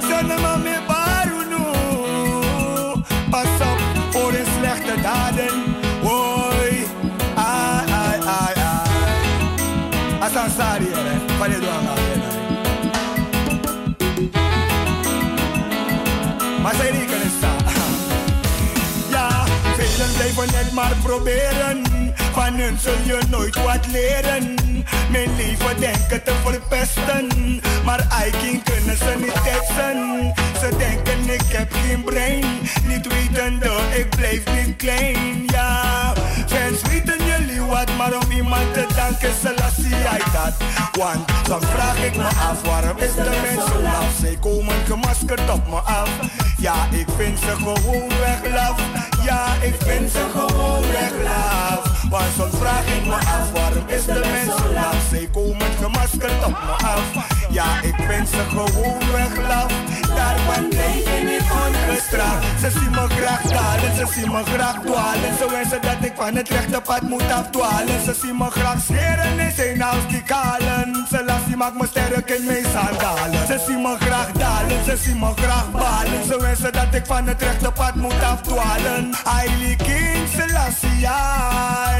zonder 0.00 0.40
me 0.40 0.56
meer 0.62 0.73
het 20.52 20.72
maar 20.72 20.96
proberen. 21.02 21.82
Van 22.32 22.54
hun 22.54 22.78
zul 22.78 22.98
je 23.04 23.18
nooit 23.30 23.62
wat 23.62 23.86
leren. 23.86 24.54
Mijn 25.10 25.36
leven 25.36 25.80
denken 25.80 26.22
te 26.22 26.32
verpesten. 26.44 27.28
Maar 27.84 28.06
eigen 28.10 28.62
kunnen 28.62 28.96
ze 28.96 29.14
niet 29.18 29.42
teksten. 29.44 30.32
Ze 30.60 30.76
denken 30.78 31.14
ik 31.34 31.42
heb 31.46 31.72
geen 31.72 32.04
brein. 32.04 32.44
Niet 32.86 33.06
wetende, 33.06 33.70
ik 33.96 34.08
blijf 34.16 34.42
niet 34.54 34.76
klein. 34.76 35.42
Ja, 35.46 36.12
fans 36.54 36.82
weten 36.82 37.24
wat, 37.74 37.96
maar 37.96 38.14
om 38.22 38.30
iemand 38.30 38.74
te 38.74 38.86
danken, 38.96 39.32
Selassie 39.42 39.94
hij 39.94 40.22
dat. 40.32 40.54
Want 40.92 41.30
soms 41.48 41.66
vraag 41.66 42.04
ik 42.04 42.16
me 42.16 42.24
af, 42.24 42.62
waarom 42.62 42.98
is 42.98 43.14
de 43.14 43.38
mens 43.42 43.64
zo 43.70 43.80
laf? 43.82 44.10
Zij 44.20 44.36
komen 44.40 44.74
gemaskerd 44.86 45.50
op 45.50 45.68
me 45.68 45.76
af. 45.76 46.10
Ja, 46.56 46.74
ik 46.90 47.06
vind 47.16 47.38
ze 47.38 47.52
gewoon 47.56 48.08
weg 48.08 48.40
laf. 48.52 48.78
Ja, 49.24 49.46
ik 49.60 49.74
vind 49.78 50.10
ze 50.10 50.24
gewoon 50.32 50.80
weg 50.80 51.12
laf. 51.22 51.82
Want 52.10 52.30
soms 52.36 52.54
vraag 52.60 52.86
ik 52.96 53.04
me 53.06 53.14
af, 53.14 53.46
waarom 53.52 53.86
is 53.86 54.04
de 54.04 54.20
mens 54.32 54.56
zo 54.56 54.72
laf? 54.72 54.96
Zij 55.10 55.28
komen 55.32 55.70
gemaskerd 55.82 56.44
op 56.44 56.56
me 56.66 56.86
af. 56.86 57.06
Ja, 57.50 57.80
ik 57.82 57.94
vind 58.08 58.28
ze 58.28 58.42
gewoon 58.48 58.98
weg 59.12 59.48
laf. 59.48 59.72
Daarvan 60.16 60.68
blijf 60.68 61.04
je 61.04 61.20
niet 61.30 61.46
ongestraft. 61.64 62.60
Ze 62.60 62.70
zien 62.70 62.90
me 62.90 63.06
graag 63.08 63.42
dalen, 63.42 63.96
ze 63.96 64.06
zien 64.14 64.30
me 64.32 64.42
graag 64.44 64.76
dwalen. 64.80 65.36
Ze 65.38 65.46
wensen 65.50 65.82
dat 65.82 66.00
ik 66.00 66.12
van 66.16 66.34
het 66.36 66.43
rechte 66.48 66.80
pad 66.80 67.02
moet 67.02 67.32
afdwalen. 67.32 68.00
Ze 68.04 68.14
zien 68.22 68.36
me 68.36 68.50
graag 68.50 68.80
scheren 68.80 69.38
en 69.38 69.52
zijn 69.56 69.82
als 69.82 70.06
die 70.08 70.22
kalen. 70.22 71.06
Ze 71.10 71.24
laat 71.24 71.46
die 71.46 71.56
maakt 71.56 71.80
me 71.80 71.86
sterk 71.86 72.30
in 72.30 72.44
mijn 72.44 72.64
sandalen. 72.72 73.46
Ze 73.46 73.64
zien 73.66 73.82
me 73.82 73.96
graag 73.98 74.32
dalen, 74.32 74.84
ze 74.84 74.96
zien 74.96 75.18
me 75.18 75.32
graag 75.36 75.70
balen. 75.70 76.24
Ze 76.26 76.36
wensen 76.40 76.72
dat 76.72 76.94
ik 76.94 77.06
van 77.06 77.26
het 77.26 77.42
rechte 77.42 77.70
pad 77.70 77.94
moet 77.94 78.22
afdwalen. 78.22 79.10
Heilig 79.24 79.76
King 79.76 80.28
Selassie, 80.36 81.06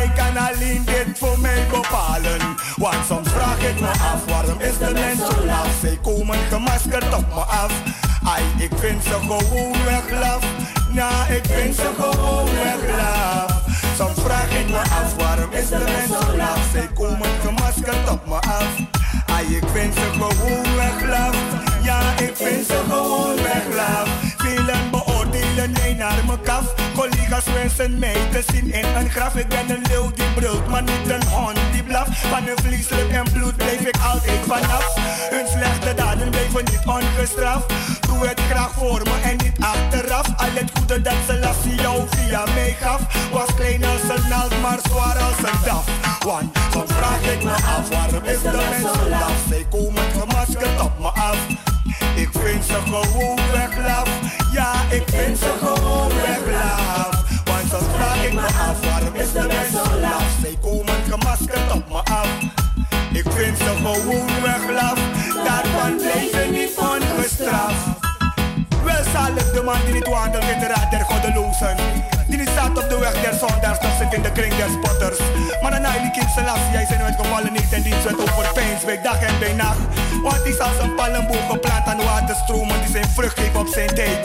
ik 0.05 0.15
kan 0.15 0.37
alleen 0.49 0.85
dit 0.85 1.19
voor 1.19 1.39
mij 1.39 1.67
bepalen. 1.71 2.41
Want 2.77 3.07
soms 3.07 3.29
vraag 3.29 3.59
ik 3.59 3.81
me 3.81 3.89
af, 3.89 4.25
waarom 4.27 4.61
is 4.61 4.79
de 4.79 4.91
mens 4.93 5.19
zo 5.19 5.45
laf? 5.45 5.69
Zij 5.81 5.99
komen 6.03 6.39
gemaskerd 6.51 7.15
op 7.15 7.27
me 7.35 7.41
af. 7.41 7.73
Ai, 8.25 8.43
ik 8.59 8.71
vind 8.77 9.03
ze 9.03 9.11
gewoon 9.11 9.73
weg 9.85 10.11
laf. 10.21 10.45
Ja, 10.93 11.27
ik 11.27 11.45
vind 11.45 11.75
ze 11.75 11.91
gewoon 11.97 12.45
weg 12.45 12.97
laf. 12.97 13.54
Soms 13.97 14.21
vraag 14.21 14.51
ik 14.61 14.69
me 14.69 14.79
af, 14.79 15.15
waarom 15.17 15.53
is 15.53 15.69
de 15.69 15.79
mens 15.79 16.27
zo 16.27 16.37
laf? 16.37 16.69
Zij 16.73 16.89
komen 16.95 17.29
gemaskerd 17.43 18.11
op 18.11 18.27
me 18.27 18.35
af. 18.35 18.69
Ai, 19.27 19.57
ik 19.57 19.65
vind 19.73 19.95
ze 19.95 20.11
gewoon 20.13 20.77
weg 20.77 21.03
laf. 21.09 21.37
Ja, 21.83 22.01
ik 22.19 22.37
vind 22.37 22.67
ze 22.67 22.83
gewoon 22.89 23.37
weg 23.37 23.67
laf. 23.75 24.09
Velen 24.37 24.91
beoordelen 24.91 25.71
mij 25.73 25.95
naar 25.95 26.25
mijn 26.27 26.41
kaf. 26.41 26.84
Collega's 27.45 27.77
wensen 27.77 27.99
mij 27.99 28.17
te 28.33 28.43
zien 28.53 28.73
in 28.73 28.85
een 28.85 29.11
graf. 29.11 29.35
Ik 29.37 29.49
ben 29.49 29.71
een 29.71 29.83
leeuw 29.89 30.11
die 30.15 30.33
brult, 30.35 30.69
maar 30.69 30.83
niet 30.83 31.11
een 31.11 31.29
hond 31.29 31.59
die 31.73 31.83
blaft. 31.83 32.19
Van 32.19 32.43
hun 32.45 32.59
vlieselijk 32.63 33.11
en 33.11 33.33
bloed 33.33 33.57
blijf 33.57 33.81
ik 33.81 33.97
altijd 34.13 34.41
vanaf. 34.47 34.95
Hun 35.31 35.47
slechte 35.47 35.95
daden 35.95 36.31
blijven 36.31 36.65
niet 36.65 36.81
ongestraft. 36.87 37.73
Doe 38.01 38.27
het 38.27 38.41
graag 38.51 38.73
voor 38.73 39.03
me 39.03 39.21
en 39.23 39.37
niet 39.37 39.59
achteraf. 39.61 40.27
Al 40.37 40.53
het 40.53 40.71
goede 40.75 41.03
dat 41.03 41.21
ze 41.27 41.39
lassie 41.39 41.75
jou 41.75 42.03
via 42.11 42.45
mij 42.55 42.77
gaf. 42.81 43.01
Was 43.33 43.55
klein 43.55 43.85
als 43.85 44.03
een 44.03 44.29
naald, 44.29 44.61
maar 44.63 44.79
zwaar 44.83 45.19
als 45.19 45.39
een 45.39 45.59
daf. 45.65 45.85
Want 46.25 46.59
soms 46.73 46.93
vraag 46.93 47.23
ik 47.33 47.43
me 47.43 47.53
af, 47.53 47.89
waarom 47.89 48.25
is 48.25 48.43
de 48.43 48.67
mens 48.71 48.99
zo 48.99 49.09
laf? 49.09 49.37
Zij 49.49 49.67
komen 49.71 50.05
gemaskerd 50.19 50.81
op 50.81 50.99
me 50.99 51.09
af. 51.09 51.39
Ik 52.15 52.29
vind 52.33 52.65
ze 52.65 52.79
gewoon 52.85 53.37
weg. 53.53 53.73
Ja, 54.53 54.73
ik 54.91 55.03
vind 55.07 55.39
ze 55.39 55.53
gewoon 55.61 56.09
weg. 56.09 57.24
Ik 58.35 58.41
af, 58.41 58.81
waarom 58.81 59.15
is 59.15 59.33
de 59.33 59.45
mens 59.47 59.71
zo 59.71 60.01
laf? 60.01 60.25
Zij 60.41 60.57
komen 60.63 60.95
gemaskerd 61.09 61.73
op 61.73 61.89
me 61.89 62.13
af. 62.13 62.29
Ik 63.13 63.27
vind 63.31 63.59
ze 63.59 63.65
gewoon 63.65 64.27
weg 64.43 64.71
laf. 64.71 64.99
Daarvan 65.45 65.97
blijf 65.97 66.45
je 66.45 66.51
niet 66.51 66.79
ongestraft. 66.79 67.85
Wel 68.85 69.05
zalig 69.13 69.53
de 69.53 69.63
man 69.63 69.77
die 69.85 69.95
niet 69.95 70.09
wandelt 70.09 70.45
in 70.45 70.59
de 70.59 70.67
raad 70.67 70.91
der 70.91 71.01
goddelozen. 71.01 71.77
Die 72.35 72.43
niet 72.43 72.53
staat 72.53 72.79
op 72.83 72.89
de 72.89 72.99
weg 72.99 73.15
der 73.23 73.35
zondaars, 73.35 73.81
nog 73.81 73.97
zit 73.99 74.13
in 74.13 74.23
de 74.23 74.33
kring 74.33 74.55
der 74.55 74.71
spotters. 74.77 75.19
Maar 75.63 75.71
dan 75.71 75.85
heilig 75.85 76.11
kind 76.11 76.31
Selassie, 76.37 76.73
jij 76.73 76.87
zijn 76.87 77.01
nooit 77.01 77.15
gevallen 77.21 77.53
niet 77.53 77.73
en 77.73 77.83
dienst 77.83 78.05
werd 78.05 78.21
overpeins 78.21 78.85
bij 78.85 79.03
dag 79.03 79.21
en 79.23 79.39
bij 79.39 79.53
nacht. 79.53 79.79
Want 80.23 80.45
die 80.45 80.63
als 80.63 80.79
een 80.83 80.95
palmboom 80.95 81.45
geplant 81.51 81.87
aan 81.87 81.97
waterstromen 81.97 82.81
die 82.83 82.91
zijn 82.91 83.09
vrucht 83.17 83.39
geeft 83.39 83.57
op 83.57 83.67
zijn 83.67 83.95
tijd. 83.95 84.19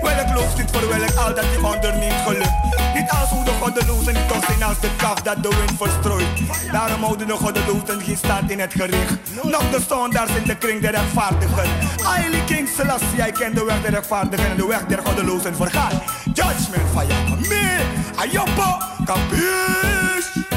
Welk 0.00 0.28
loof 0.34 0.54
dit 0.54 0.70
voor 0.70 0.88
welk 0.88 1.16
al 1.24 1.34
dat 1.34 1.44
hij 1.44 1.72
onderneemt 1.72 2.22
geluk. 2.26 2.54
Niet 2.94 3.10
als 3.10 3.30
hoe 3.30 3.44
de 3.44 3.54
goddelozen 3.60 4.14
niet 4.14 4.28
toch 4.28 4.44
zijn 4.44 4.62
als 4.62 4.80
de 4.80 4.90
kaf 4.96 5.22
dat 5.22 5.42
de 5.42 5.48
wind 5.48 5.76
verstrooit. 5.78 6.36
Daarom 6.72 7.02
houden 7.02 7.26
de 7.26 7.36
goddelozen 7.44 8.00
geen 8.00 8.16
stand 8.16 8.50
in 8.50 8.60
het 8.60 8.72
gericht. 8.72 9.14
Nog 9.42 9.70
de 9.70 9.80
zondaars 9.88 10.30
in 10.40 10.46
de 10.46 10.56
kring 10.56 10.80
der 10.80 10.90
rechtvaardigen. 10.90 11.68
Heilig 12.02 12.44
King 12.44 12.68
Selassie, 12.76 13.16
jij 13.16 13.32
kent 13.32 13.54
de 13.54 13.64
weg 13.64 13.80
der 13.82 13.90
rechtvaardigen 13.90 14.50
en 14.50 14.56
de 14.56 14.66
weg 14.66 14.86
der 14.86 15.00
goddelozen 15.04 15.56
vergaan. 15.56 16.02
Judgment 16.36 16.90
van 16.92 17.06
jou, 17.06 17.40
me, 17.48 17.78
ayopo, 18.16 18.78
capiche. 19.04 20.55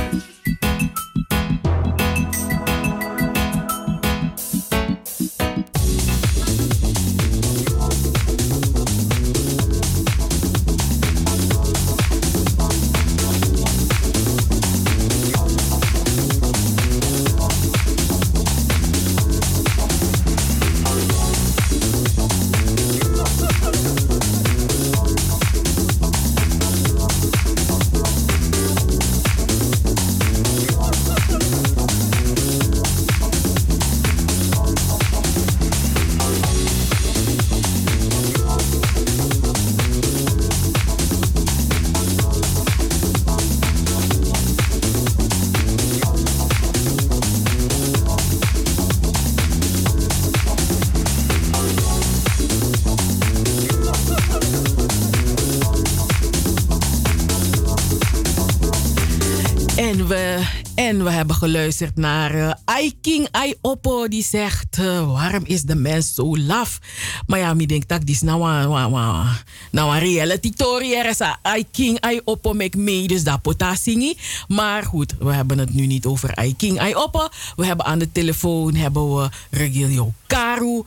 En 60.89 61.03
we 61.03 61.11
hebben 61.11 61.35
geluisterd 61.35 61.95
naar 61.95 62.35
uh, 62.35 62.51
I 62.81 62.93
King 63.01 63.27
I 63.45 63.55
Oppo. 63.61 64.07
Die 64.07 64.23
zegt, 64.23 64.77
uh, 64.79 65.11
waarom 65.11 65.43
is 65.45 65.61
de 65.61 65.75
mens 65.75 66.13
zo 66.13 66.37
laf? 66.37 66.79
Maar 67.27 67.39
ja, 67.39 67.53
ik 67.57 67.67
denk 67.67 67.87
dat 67.87 67.99
dit 67.99 68.09
is 68.09 68.21
nou 68.21 68.49
een, 68.49 68.69
nou 69.71 69.95
een 69.95 69.99
reality 69.99 70.51
story. 70.53 70.91
Is 70.91 71.19
I 71.57 71.65
King 71.71 72.05
I 72.11 72.21
Oppo 72.23 72.53
met 72.53 72.75
mee, 72.75 73.07
dus 73.07 73.23
dat 73.23 73.41
potasingi. 73.41 74.17
Maar 74.47 74.83
goed, 74.83 75.15
we 75.19 75.33
hebben 75.33 75.57
het 75.57 75.73
nu 75.73 75.85
niet 75.85 76.05
over 76.05 76.43
I 76.45 76.55
King 76.55 76.87
I 76.87 76.95
Oppo. 76.95 77.27
We 77.55 77.65
hebben 77.65 77.85
aan 77.85 77.99
de 77.99 78.11
telefoon 78.11 78.75
hebben 78.75 79.15
we 79.15 79.29
Regilio 79.49 80.13
Karu. 80.27 80.83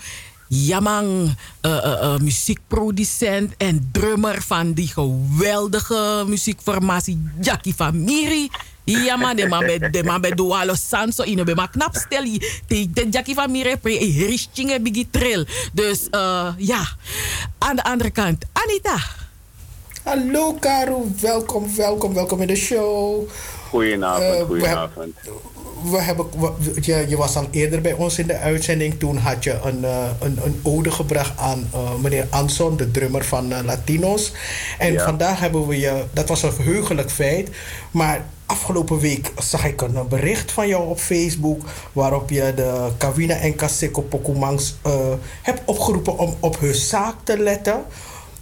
Jamang, 0.53 1.33
uh, 1.65 1.71
uh, 1.73 1.85
uh, 2.03 2.19
muziekproducent 2.21 3.55
en 3.57 3.89
drummer 3.93 4.43
van 4.43 4.73
die 4.73 4.89
geweldige 4.89 6.25
muziekformatie 6.29 7.17
Jackie 7.41 7.75
Famiri. 7.75 8.51
Ja 8.85 9.17
man, 9.17 9.37
de 9.37 9.49
man 9.49 9.65
bij 9.65 9.79
de 9.91 10.03
man 10.05 10.77
Sanso 10.77 11.23
in 11.23 11.37
knap 11.71 11.97
de 12.69 13.09
Jackie 13.11 13.35
Famiri 13.35 13.77
pre 13.77 13.99
richtinge 14.29 14.81
bigi 14.81 15.11
trail. 15.11 15.45
Dus 15.73 16.09
uh, 16.11 16.49
ja, 16.57 16.89
aan 17.59 17.77
de 17.77 17.85
andere 17.85 18.11
kant 18.11 18.45
Anita. 18.53 18.99
Hallo 20.03 20.53
Karu, 20.53 21.13
welkom, 21.21 21.77
welkom, 21.77 22.15
welkom 22.15 22.41
in 22.41 22.47
de 22.47 22.57
show. 22.57 23.29
Goedenavond, 23.73 24.39
we 24.39 24.45
goedenavond. 24.47 25.15
We 25.91 26.01
hebben, 26.01 26.27
we- 26.39 26.75
je, 26.81 27.05
je 27.09 27.17
was 27.17 27.37
al 27.37 27.47
eerder 27.51 27.81
bij 27.81 27.93
ons 27.93 28.19
in 28.19 28.27
de 28.27 28.37
uitzending. 28.39 28.99
Toen 28.99 29.17
had 29.17 29.45
je 29.45 29.59
een, 29.65 29.85
eh, 29.85 30.05
een, 30.21 30.39
een 30.45 30.61
ode 30.63 30.91
gebracht 30.91 31.39
aan 31.39 31.69
eh, 31.73 31.95
meneer 32.03 32.27
Anson, 32.31 32.77
de 32.77 32.91
drummer 32.91 33.25
van 33.25 33.53
eh, 33.53 33.59
Latino's. 33.65 34.33
En 34.79 34.93
Ja. 34.93 35.05
vandaag 35.05 35.41
hebben 35.41 35.67
we 35.67 35.79
je, 35.79 36.03
dat 36.13 36.29
was 36.29 36.43
een 36.43 36.53
verheugelijk 36.53 37.11
feit. 37.11 37.49
Maar 37.91 38.25
afgelopen 38.47 38.99
week 38.99 39.31
zag 39.39 39.65
ik 39.65 39.81
een 39.81 40.09
bericht 40.09 40.53
van 40.53 40.69
jou 40.69 40.89
op 40.89 40.99
Facebook. 40.99 41.63
waarop 41.93 42.31
je 42.31 42.53
de 42.57 42.89
Kawina 42.99 43.35
en 43.35 43.55
Kaseko 43.57 44.01
Pokumangs 44.01 44.75
eh, 44.83 44.93
hebt 45.43 45.61
opgeroepen 45.65 46.19
om 46.19 46.37
op 46.41 46.61
hun 46.61 46.75
zaak 46.75 47.15
te 47.25 47.39
letten 47.39 47.81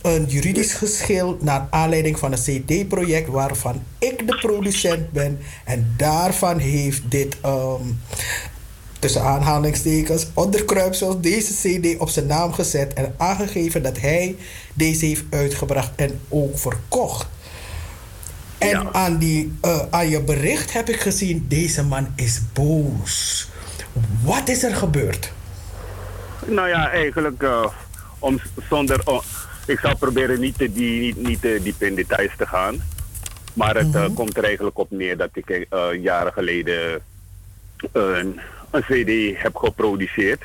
een 0.02 0.24
juridisch 0.24 0.72
geschil 0.72 1.38
naar 1.40 1.66
aanleiding 1.70 2.18
van 2.18 2.32
een 2.32 2.38
CD-project 2.38 3.28
waarvan 3.28 3.82
ik 3.98 4.26
de 4.26 4.36
producent 4.36 5.10
ben. 5.10 5.38
En 5.64 5.94
daarvan 5.96 6.58
heeft 6.58 7.10
dit, 7.10 7.36
ehm, 7.40 7.82
tussen 8.98 9.22
aanhalingstekens, 9.22 10.26
onderkruipsel 10.34 11.20
deze 11.20 11.52
CD 11.52 11.98
op 11.98 12.08
zijn 12.08 12.26
naam 12.26 12.52
gezet 12.52 12.92
en 12.92 13.14
aangegeven 13.16 13.82
dat 13.82 14.00
hij 14.00 14.36
deze 14.74 15.06
heeft 15.06 15.24
uitgebracht 15.30 15.90
en 15.96 16.20
ook 16.28 16.58
verkocht. 16.58 17.28
En 18.58 18.94
aan, 18.94 19.18
die, 19.18 19.58
eh, 19.60 19.80
aan 19.90 20.08
je 20.08 20.22
bericht 20.22 20.72
heb 20.72 20.88
ik 20.88 21.00
gezien, 21.00 21.46
deze 21.48 21.84
man 21.84 22.12
is 22.16 22.40
boos. 22.52 23.48
Wat 24.24 24.48
is 24.48 24.62
er 24.62 24.74
gebeurd? 24.74 25.32
Nou 26.46 26.68
ja, 26.68 26.90
eigenlijk 26.90 27.42
eh, 27.42 27.66
om, 28.18 28.40
zonder... 28.68 29.00
oh, 29.04 29.22
ik 29.70 29.78
zal 29.78 29.96
proberen 29.96 30.40
niet 30.40 30.58
te, 30.58 30.72
die, 30.72 31.16
niet, 31.16 31.40
te 31.40 31.60
diep 31.62 31.82
in 31.82 31.94
details 31.94 32.36
te 32.36 32.46
gaan. 32.46 32.82
Maar 33.54 33.76
het 33.76 33.94
eh, 33.94 34.04
komt 34.14 34.36
er 34.36 34.44
eigenlijk 34.44 34.78
op 34.78 34.90
neer 34.90 35.16
dat 35.16 35.30
ik 35.32 35.50
eh, 35.50 36.02
jaren 36.02 36.32
geleden 36.32 37.00
een, 37.92 38.40
een 38.70 38.82
CD 38.82 39.42
heb 39.42 39.56
geproduceerd. 39.56 40.42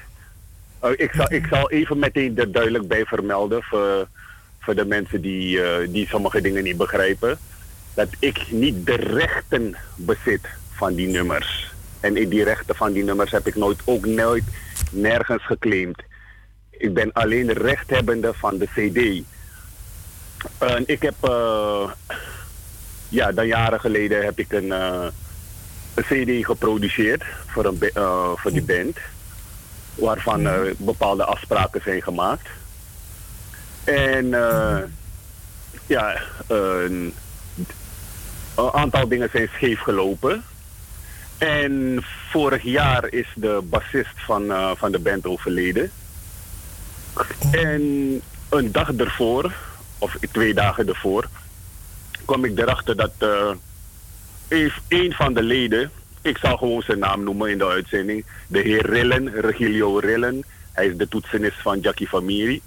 Eh, 0.79 0.91
ik, 0.95 1.11
zal, 1.13 1.31
ik 1.31 1.45
zal 1.45 1.71
even 1.71 1.99
meteen 1.99 2.37
er 2.37 2.51
duidelijk 2.51 2.87
bij 2.87 3.05
vermelden 3.05 3.63
voor, 3.63 4.07
voor 4.59 4.75
de 4.75 4.85
mensen 4.85 5.21
die, 5.21 5.61
eh, 5.61 5.87
die 5.89 6.07
sommige 6.07 6.41
dingen 6.41 6.63
niet 6.63 6.77
begrijpen. 6.77 7.37
Dat 7.93 8.07
ik 8.19 8.51
niet 8.51 8.85
de 8.85 8.95
rechten 8.95 9.75
bezit 9.95 10.47
van 10.71 10.95
die 10.95 11.07
nummers. 11.07 11.73
En 11.99 12.13
die 12.13 12.43
rechten 12.43 12.75
van 12.75 12.91
die 12.91 13.03
nummers 13.03 13.31
heb 13.31 13.47
ik 13.47 13.55
nooit, 13.55 13.79
ook 13.85 14.05
nooit 14.05 14.43
nergens 14.91 15.45
geclaimd. 15.45 16.03
Ik 16.77 16.93
ben 16.93 17.13
alleen 17.13 17.45
de 17.45 17.53
rechthebbende 17.53 18.33
van 18.33 18.57
de 18.57 18.65
CD. 18.65 19.23
En 20.57 20.83
ik 20.85 21.01
heb, 21.01 21.15
eh, 21.21 21.89
ja, 23.09 23.31
dan 23.31 23.47
jaren 23.47 23.79
geleden 23.79 24.25
heb 24.25 24.39
ik 24.39 24.51
een, 24.51 24.71
eh, 24.71 25.07
een 25.93 26.03
CD 26.03 26.45
geproduceerd 26.45 27.23
voor, 27.45 27.65
een, 27.65 27.79
eh, 27.93 28.31
voor 28.35 28.51
die 28.51 28.63
band. 28.63 28.97
Waarvan 29.95 30.45
er 30.45 30.73
bepaalde 30.77 31.25
afspraken 31.25 31.81
zijn 31.83 32.01
gemaakt. 32.01 32.47
En 33.83 34.29
ja, 35.87 36.21
een, 36.47 37.13
een 38.55 38.71
aantal 38.71 39.07
dingen 39.07 39.29
zijn 39.31 39.49
scheef 39.53 39.79
gelopen. 39.79 40.43
En 41.37 42.03
vorig 42.29 42.63
jaar 42.63 43.07
is 43.09 43.27
de 43.35 43.59
bassist 43.63 44.15
van, 44.25 44.75
van 44.77 44.91
de 44.91 44.99
band 44.99 45.25
overleden. 45.25 45.91
En 47.51 48.21
een 48.49 48.71
dag 48.71 48.93
ervoor, 48.93 49.53
of 49.97 50.17
twee 50.31 50.53
dagen 50.53 50.87
ervoor, 50.87 51.27
kwam 52.25 52.45
ik 52.45 52.59
erachter 52.59 52.95
dat 52.95 53.11
eh, 53.17 53.51
een, 54.87 55.13
van 55.13 55.33
de 55.33 55.43
leden, 55.43 55.91
ik 56.21 56.37
zal 56.37 56.57
gewoon 56.57 56.81
zijn 56.81 56.99
naam 56.99 57.23
noemen 57.23 57.49
in 57.49 57.57
de 57.57 57.67
uitzending, 57.67 58.25
de 58.47 58.59
heer 58.59 58.89
Rillen, 58.89 59.41
Regilio 59.41 59.97
Rillen, 59.97 60.43
hij 60.71 60.85
is 60.87 60.97
de 60.97 61.07
toetsenist 61.07 61.61
van 61.61 61.79
Jackie 61.79 62.07
Famiri. 62.07 62.61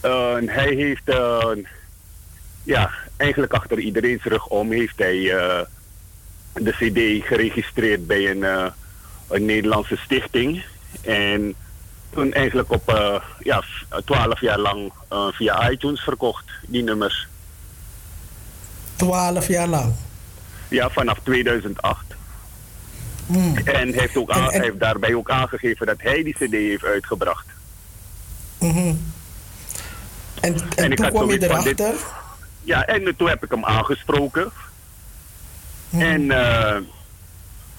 En 0.00 0.48
hij 0.48 0.74
heeft, 0.74 1.08
eh, 1.08 1.50
ja, 2.62 2.90
eigenlijk 3.16 3.52
achter 3.52 3.78
iedereen's 3.78 4.22
rug 4.22 4.46
om, 4.46 4.72
heeft 4.72 4.98
hij 4.98 5.36
eh, 5.36 5.60
de 6.52 6.70
CD 6.70 7.26
geregistreerd 7.26 8.06
bij 8.06 8.30
een, 8.30 8.72
een 9.28 9.44
Nederlandse 9.44 9.96
stichting. 9.96 10.64
En 11.02 11.54
toen 12.10 12.32
eigenlijk 12.32 12.70
op 12.70 12.88
eh, 12.88 13.20
ja, 13.38 13.62
twaalf 14.04 14.40
jaar 14.40 14.58
lang 14.58 14.92
eh, 15.08 15.26
via 15.32 15.70
iTunes 15.70 16.00
verkocht, 16.00 16.44
die 16.66 16.82
nummers. 16.82 17.28
Twaalf 18.96 19.46
jaar 19.48 19.66
lang. 19.68 19.92
Ja, 20.68 20.90
vanaf 20.90 21.18
2008. 21.22 22.04
En 23.64 23.92
heeft, 23.92 24.16
ook 24.16 24.30
aan- 24.30 24.50
heeft 24.50 24.80
daarbij 24.80 25.14
ook 25.14 25.30
aangegeven 25.30 25.86
dat 25.86 26.00
hij 26.00 26.22
die 26.22 26.34
CD 26.34 26.52
heeft 26.52 26.84
uitgebracht. 26.84 27.46
Mhm. 28.58 28.94
En, 30.40 30.54
en, 30.76 30.90
ik 30.90 30.96
toen 30.96 31.08
kwam 31.08 31.30
je 31.30 31.38
dit- 31.38 31.50
erachter? 31.50 31.94
Ja, 32.62 32.84
en 32.86 33.16
toen 33.16 33.28
heb 33.28 33.44
ik 33.44 33.50
hem 33.50 33.64
aangesproken. 33.64 34.50
En, 35.90 36.30
eh, 36.30 36.76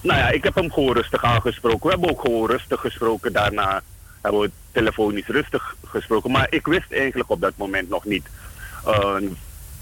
nou 0.00 0.18
ja, 0.18 0.28
ik 0.28 0.44
heb 0.44 0.54
hem 0.54 0.72
gewoon 0.72 0.94
rustig 0.94 1.24
aangesproken. 1.24 1.82
We 1.82 1.88
hebben 1.88 2.10
ook 2.10 2.20
gewoon 2.20 2.50
rustig 2.50 2.80
gesproken. 2.80 3.32
Daarna 3.32 3.82
hebben 4.22 4.40
we 4.40 4.50
telefonisch 4.72 5.26
rustig 5.26 5.76
gesproken. 5.84 6.30
Maar 6.30 6.46
ik 6.50 6.66
wist 6.66 6.92
eigenlijk 6.92 7.30
op 7.30 7.40
dat 7.40 7.52
moment 7.56 7.88
nog 7.88 8.04
niet 8.04 8.26
eh, 8.84 9.16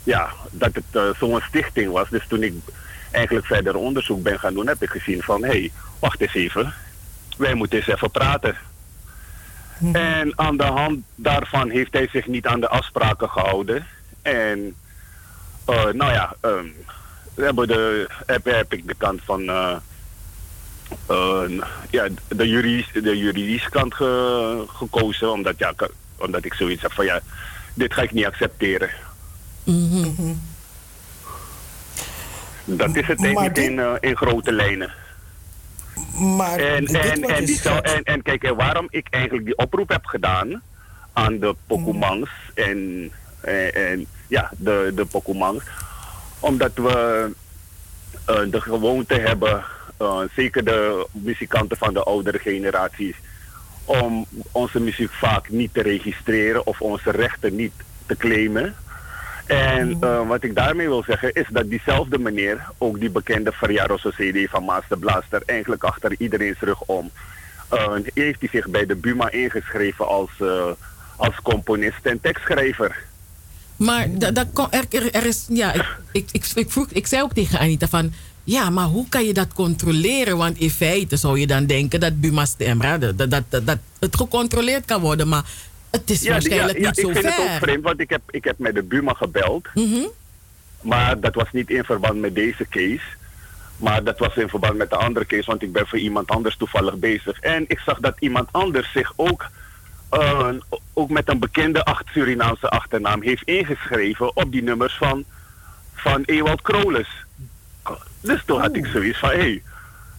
ja, 0.03 0.31
dat 0.51 0.75
het 0.75 0.85
eh, 0.91 1.03
zo'n 1.19 1.41
stichting 1.41 1.93
was. 1.93 2.09
Dus 2.09 2.27
toen 2.29 2.43
ik 2.43 2.55
eigenlijk 3.11 3.47
verder 3.47 3.77
onderzoek 3.77 4.23
ben 4.23 4.39
gaan 4.39 4.55
doen, 4.55 4.67
heb 4.67 4.83
ik 4.83 4.91
gezien 4.91 5.23
van... 5.23 5.43
hé, 5.43 5.49
hey, 5.49 5.71
wacht 5.99 6.21
eens 6.21 6.35
even. 6.35 6.75
Wij 7.37 7.55
moeten 7.55 7.79
eens 7.79 7.87
even 7.87 8.11
praten. 8.11 8.57
En 9.93 10.39
aan 10.39 10.57
de 10.57 10.65
hand 10.65 11.05
daarvan 11.15 11.71
heeft 11.71 11.93
hij 11.93 12.09
zich 12.12 12.27
niet 12.27 12.47
aan 12.47 12.61
de 12.61 12.69
afspraken 12.69 13.29
gehouden. 13.31 13.87
En 14.23 14.75
eh, 15.65 15.85
nou 15.85 16.12
ja, 16.12 16.35
ehm, 16.41 16.67
we 17.35 17.45
hebben 17.45 17.69
de, 17.69 18.09
heb, 18.27 18.45
heb 18.45 18.73
ik 18.73 18.87
de 18.87 18.95
kant 18.95 19.21
van 19.25 19.51
eh, 21.07 21.45
eh, 21.45 21.62
ja, 21.91 22.09
de, 22.29 22.49
de 22.93 23.19
juridische 23.19 23.71
kant 23.71 23.95
ge- 23.95 24.65
gekozen. 24.69 25.33
Omdat, 25.33 25.59
ja, 25.59 25.75
omdat 26.17 26.45
ik 26.45 26.55
zoiets 26.55 26.83
heb 26.83 26.93
van 26.93 27.05
ja, 27.05 27.21
dit 27.75 27.95
ga 27.95 28.03
ik 28.03 28.12
niet 28.12 28.27
accepteren. 28.27 28.91
Dat 32.65 32.97
is 32.97 33.07
het 33.07 33.25
eigenlijk 33.25 33.55
dit- 33.55 33.65
in, 33.65 33.79
eh, 33.79 33.93
in 34.01 34.17
grote 34.17 34.53
lijnen. 34.53 34.93
Maar 36.37 36.59
En, 36.59 36.87
en, 36.87 37.23
en, 37.23 37.41
je 37.41 37.47
die 37.47 37.59
zou, 37.61 37.77
schetst- 37.77 37.95
en, 37.95 38.03
en 38.05 38.23
kijk, 38.23 38.43
en 38.43 38.57
waarom 38.57 38.87
ik 38.91 39.07
eigenlijk 39.11 39.45
die 39.45 39.57
oproep 39.57 39.89
heb 39.89 40.05
gedaan 40.07 40.62
aan 41.12 41.39
de 41.39 41.55
Pokémons 41.67 42.29
en, 42.55 43.11
en, 43.41 43.75
en 43.75 44.07
ja, 44.27 44.51
de, 44.57 44.93
de 44.95 45.05
omdat 46.41 46.71
we 46.75 47.31
eh, 48.25 48.37
de 48.51 48.61
gewoonte 48.61 49.15
hebben, 49.15 49.65
zeker 50.36 50.64
de 50.64 51.06
muzikanten 51.12 51.77
van 51.77 51.94
de 51.94 52.02
oudere 52.02 52.39
generaties, 52.39 53.14
om 53.85 54.27
onze 54.52 54.81
muziek 54.81 55.10
vaak 55.12 55.48
niet 55.48 55.74
te 55.74 55.82
registreren 55.82 56.66
of 56.66 56.81
onze 56.81 57.10
rechten 57.10 57.56
niet 57.56 57.72
te 58.06 58.16
claimen. 58.16 58.74
En 59.47 59.97
eh, 60.01 60.28
wat 60.28 60.44
ik 60.44 60.55
daarmee 60.55 60.89
wil 60.89 61.02
zeggen 61.02 61.32
is 61.32 61.47
dat 61.51 61.70
diezelfde 61.70 62.18
meneer, 62.18 62.66
ook 62.78 63.01
die 63.01 63.10
bekende 63.10 63.52
Ferraroso 63.52 64.10
CD 64.10 64.51
van 64.51 64.62
Master 64.64 64.98
Blaster, 64.98 65.43
eigenlijk 65.47 65.85
achter 65.85 66.14
iedereen's 66.18 66.60
rug 66.60 66.81
om, 66.81 67.10
eh, 67.68 67.93
heeft 68.14 68.40
hij 68.40 68.48
zich 68.52 68.68
bij 68.68 68.86
de 68.86 68.97
Buma 68.97 69.31
ingeschreven 69.31 70.06
als, 70.09 70.31
eh, 70.39 70.64
als 71.16 71.35
componist 71.43 72.06
en 72.06 72.20
tekstschrijver. 72.20 72.97
Maar 73.77 74.06
da, 74.10 74.31
da, 74.31 74.44
kon- 74.52 74.70
er, 74.70 75.14
er, 75.14 75.27
is, 75.27 75.47
ja, 75.48 75.74
ik, 75.74 75.85
ik, 76.12 76.28
ik, 76.32 76.47
ik, 76.55 76.70
vroeg, 76.70 76.86
ik 76.90 77.06
zei 77.06 77.22
ook 77.22 77.32
tegen 77.32 77.59
Anita 77.59 77.89
van, 77.89 78.12
ja, 78.51 78.70
maar 78.70 78.86
hoe 78.86 79.09
kan 79.09 79.24
je 79.24 79.32
dat 79.32 79.52
controleren? 79.52 80.36
Want 80.36 80.59
in 80.59 80.70
feite 80.70 81.16
zou 81.16 81.39
je 81.39 81.47
dan 81.47 81.66
denken 81.66 82.01
dat 82.01 82.20
Buma 82.20 82.44
Stemra, 82.44 82.98
dat, 82.98 83.18
dat, 83.18 83.31
dat, 83.31 83.66
dat 83.66 83.78
het 83.98 84.16
gecontroleerd 84.16 84.85
kan 84.85 85.01
worden, 85.01 85.28
maar 85.28 85.44
het 85.90 86.10
is 86.10 86.22
Ja, 86.22 86.31
waarschijnlijk 86.31 86.78
ja, 86.78 86.86
niet 86.86 86.98
zo 86.98 87.09
ik 87.09 87.16
vind 87.16 87.24
het 87.27 87.39
ook 87.39 87.47
ver. 87.47 87.59
vreemd, 87.60 87.82
want 87.82 88.01
ik 88.01 88.10
heb, 88.10 88.20
ik 88.31 88.44
heb 88.44 88.59
met 88.59 88.74
de 88.74 88.82
Buma 88.82 89.12
gebeld. 89.12 89.68
Mhm. 89.74 90.06
Maar 90.81 91.20
dat 91.20 91.35
was 91.35 91.47
niet 91.52 91.70
in 91.70 91.85
verband 91.85 92.20
met 92.20 92.35
deze 92.35 92.66
case. 92.70 93.06
Maar 93.77 94.05
dat 94.05 94.18
was 94.18 94.36
in 94.36 94.48
verband 94.48 94.77
met 94.77 94.90
de 94.90 94.97
andere 94.97 95.27
case, 95.27 95.47
want 95.47 95.62
ik 95.62 95.72
ben 95.72 95.86
voor 95.86 95.98
iemand 95.98 96.28
anders 96.31 96.56
toevallig 96.56 96.97
bezig. 96.97 97.40
En 97.40 97.64
ik 97.68 97.78
zag 97.78 97.98
dat 98.01 98.14
iemand 98.18 98.48
anders 98.52 98.93
zich 98.93 99.12
ook, 99.16 99.51
eh, 100.10 100.48
ook 100.93 101.10
met 101.10 101.28
een 101.28 101.39
bekende 101.39 101.85
acht 101.85 102.05
Surinaamse 102.12 102.68
achternaam 102.68 103.22
heeft 103.22 103.43
ingeschreven 103.43 104.36
op 104.36 104.52
die 104.52 104.62
nummers 104.62 104.97
van, 104.97 105.24
van 105.94 106.22
Ewald 106.24 106.62
Krolus. 106.62 107.09
Dus 108.21 108.43
toen 108.45 108.61
had 108.61 108.77
ik 108.77 108.87
zoiets 108.87 109.19
van, 109.19 109.29
hé, 109.29 109.37
hey, 109.37 109.63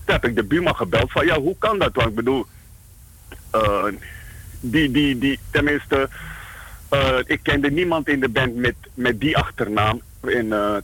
toen 0.06 0.16
heb 0.16 0.26
ik 0.26 0.36
de 0.36 0.44
Buma 0.44 0.74
gebeld 0.74 1.12
van, 1.12 1.26
ja, 1.26 1.40
hoe 1.40 1.56
kan 1.58 1.80
dat? 1.80 1.96
Want 1.96 2.10
ik 2.10 2.16
bedoel, 2.16 2.46
eh, 3.50 3.86
die, 4.60 4.92
die, 4.92 5.18
die, 5.18 5.40
tenminste, 5.52 6.10
eh, 6.90 7.18
ik 7.26 7.40
kende 7.44 7.72
niemand 7.72 8.08
in 8.08 8.20
de 8.20 8.30
band 8.30 8.56
met, 8.56 8.76
met 8.94 9.20
die 9.20 9.38
achternaam 9.38 10.02
in 10.22 10.54
eh 10.54 10.76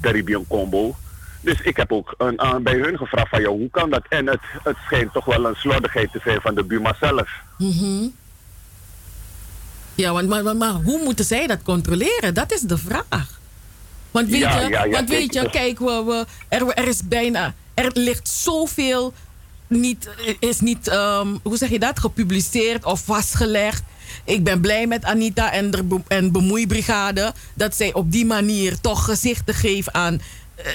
Caribbean 0.00 0.46
Combo. 0.48 0.96
Dus 1.40 1.60
ik 1.60 1.76
heb 1.76 1.92
ook 1.92 2.14
een, 2.18 2.40
aan 2.40 2.62
bij 2.62 2.74
hun 2.74 2.96
gevraagd 2.96 3.28
van, 3.28 3.40
ja, 3.40 3.48
hoe 3.48 3.70
kan 3.70 3.90
dat? 3.90 4.02
En 4.08 4.26
het, 4.26 4.40
het 4.62 4.76
schijnt 4.84 5.12
toch 5.12 5.24
wel 5.24 5.44
een 5.46 5.54
slordigheid 5.54 6.12
te 6.12 6.20
zijn 6.24 6.40
van 6.40 6.54
de 6.54 6.64
Buma 6.64 6.96
zelf. 7.00 7.30
Mhm. 7.58 8.06
Ja, 9.94 10.12
want, 10.12 10.28
maar, 10.28 10.42
maar, 10.42 10.56
maar 10.56 10.72
hoe 10.72 11.02
moeten 11.04 11.24
zij 11.24 11.46
dat 11.46 11.62
controleren? 11.62 12.34
Dat 12.34 12.52
is 12.52 12.60
de 12.60 12.78
vraag. 12.78 13.39
Want 14.10 14.28
weet 14.28 14.40
Ja, 14.40 14.60
je, 14.60 14.68
ja, 14.68 14.84
ja, 14.84 14.90
want 14.90 15.08
weet 15.08 15.30
kijk, 15.30 15.44
je 15.44 15.50
kijk, 15.50 15.78
we, 15.78 16.02
we, 16.06 16.26
er, 16.48 16.68
er 16.68 16.88
is 16.88 17.00
bijna, 17.04 17.54
er 17.74 17.90
ligt 17.94 18.28
zoveel 18.28 19.12
niet, 19.66 20.08
is 20.38 20.60
niet, 20.60 20.88
ehm, 20.88 21.28
hoe 21.42 21.56
zeg 21.56 21.68
je 21.68 21.78
dat, 21.78 21.98
gepubliceerd 21.98 22.84
of 22.84 23.00
vastgelegd. 23.04 23.82
Ik 24.24 24.44
ben 24.44 24.60
blij 24.60 24.86
met 24.86 25.04
Anita 25.04 25.52
en 25.52 25.70
de 25.70 26.00
en 26.08 26.32
bemoeibrigade 26.32 27.32
dat 27.54 27.76
zij 27.76 27.92
op 27.94 28.12
die 28.12 28.26
manier 28.26 28.80
toch 28.80 29.04
gezichten 29.04 29.54
geven 29.54 29.94
aan 29.94 30.20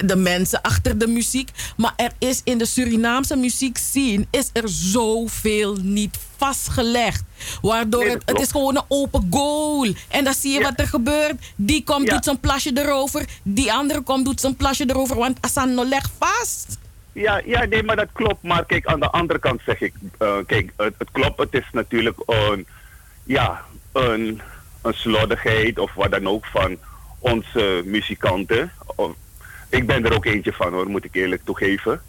de 0.05 0.15
mensen 0.15 0.61
achter 0.61 0.97
de 0.97 1.07
muziek. 1.07 1.49
Maar 1.77 1.93
er 1.95 2.11
is 2.19 2.41
in 2.43 2.57
de 2.57 2.65
Surinaamse 2.65 3.35
muziekscene 3.35 4.25
is 4.31 4.49
er 4.53 4.63
zoveel 4.69 5.75
niet 5.81 6.17
vastgelegd. 6.37 7.23
Waardoor 7.61 8.03
Nee, 8.03 8.13
het, 8.13 8.21
het 8.25 8.39
is 8.39 8.51
gewoon 8.51 8.75
een 8.75 8.83
open 8.87 9.27
goal. 9.31 9.93
En 10.09 10.23
dan 10.23 10.33
zie 10.33 10.51
je 10.53 10.61
wat 10.61 10.79
er 10.79 10.87
gebeurt. 10.87 11.33
Die 11.55 11.83
komt, 11.83 12.07
Ja. 12.07 12.13
doet 12.13 12.23
zijn 12.23 12.39
plasje 12.39 12.71
erover. 12.73 13.25
Die 13.43 13.73
andere 13.73 14.01
komt, 14.01 14.25
doet 14.25 14.39
zijn 14.41 14.55
plasje 14.55 14.89
erover. 14.89 15.15
Want 15.15 15.37
Asano 15.41 15.85
legt 15.85 16.11
vast. 16.19 16.77
Ja, 17.11 17.41
ja, 17.45 17.65
nee, 17.65 17.83
maar 17.83 17.95
dat 17.95 18.09
klopt. 18.13 18.43
Maar 18.43 18.65
kijk, 18.65 18.85
aan 18.85 18.99
de 18.99 19.09
andere 19.09 19.39
kant 19.39 19.61
zeg 19.65 19.81
ik, 19.81 19.93
eh, 20.17 20.37
kijk, 20.47 20.71
het, 20.77 20.93
het 20.97 21.09
klopt. 21.11 21.39
Het 21.39 21.53
is 21.53 21.65
natuurlijk 21.71 22.17
een, 22.25 22.65
ja, 23.23 23.61
een, 23.91 24.41
een 24.81 24.93
slordigheid 24.93 25.79
of 25.79 25.93
wat 25.93 26.11
dan 26.11 26.27
ook 26.27 26.45
van 26.45 26.77
onze 27.19 27.81
muzikanten. 27.85 28.71
Of- 28.95 29.15
ik 29.69 29.85
ben 29.85 30.05
er 30.05 30.13
ook 30.15 30.25
eentje 30.25 30.53
van 30.53 30.73
hoor, 30.73 30.89
moet 30.89 31.05
ik 31.05 31.15
eerlijk 31.15 31.41
toegeven. 31.45 32.01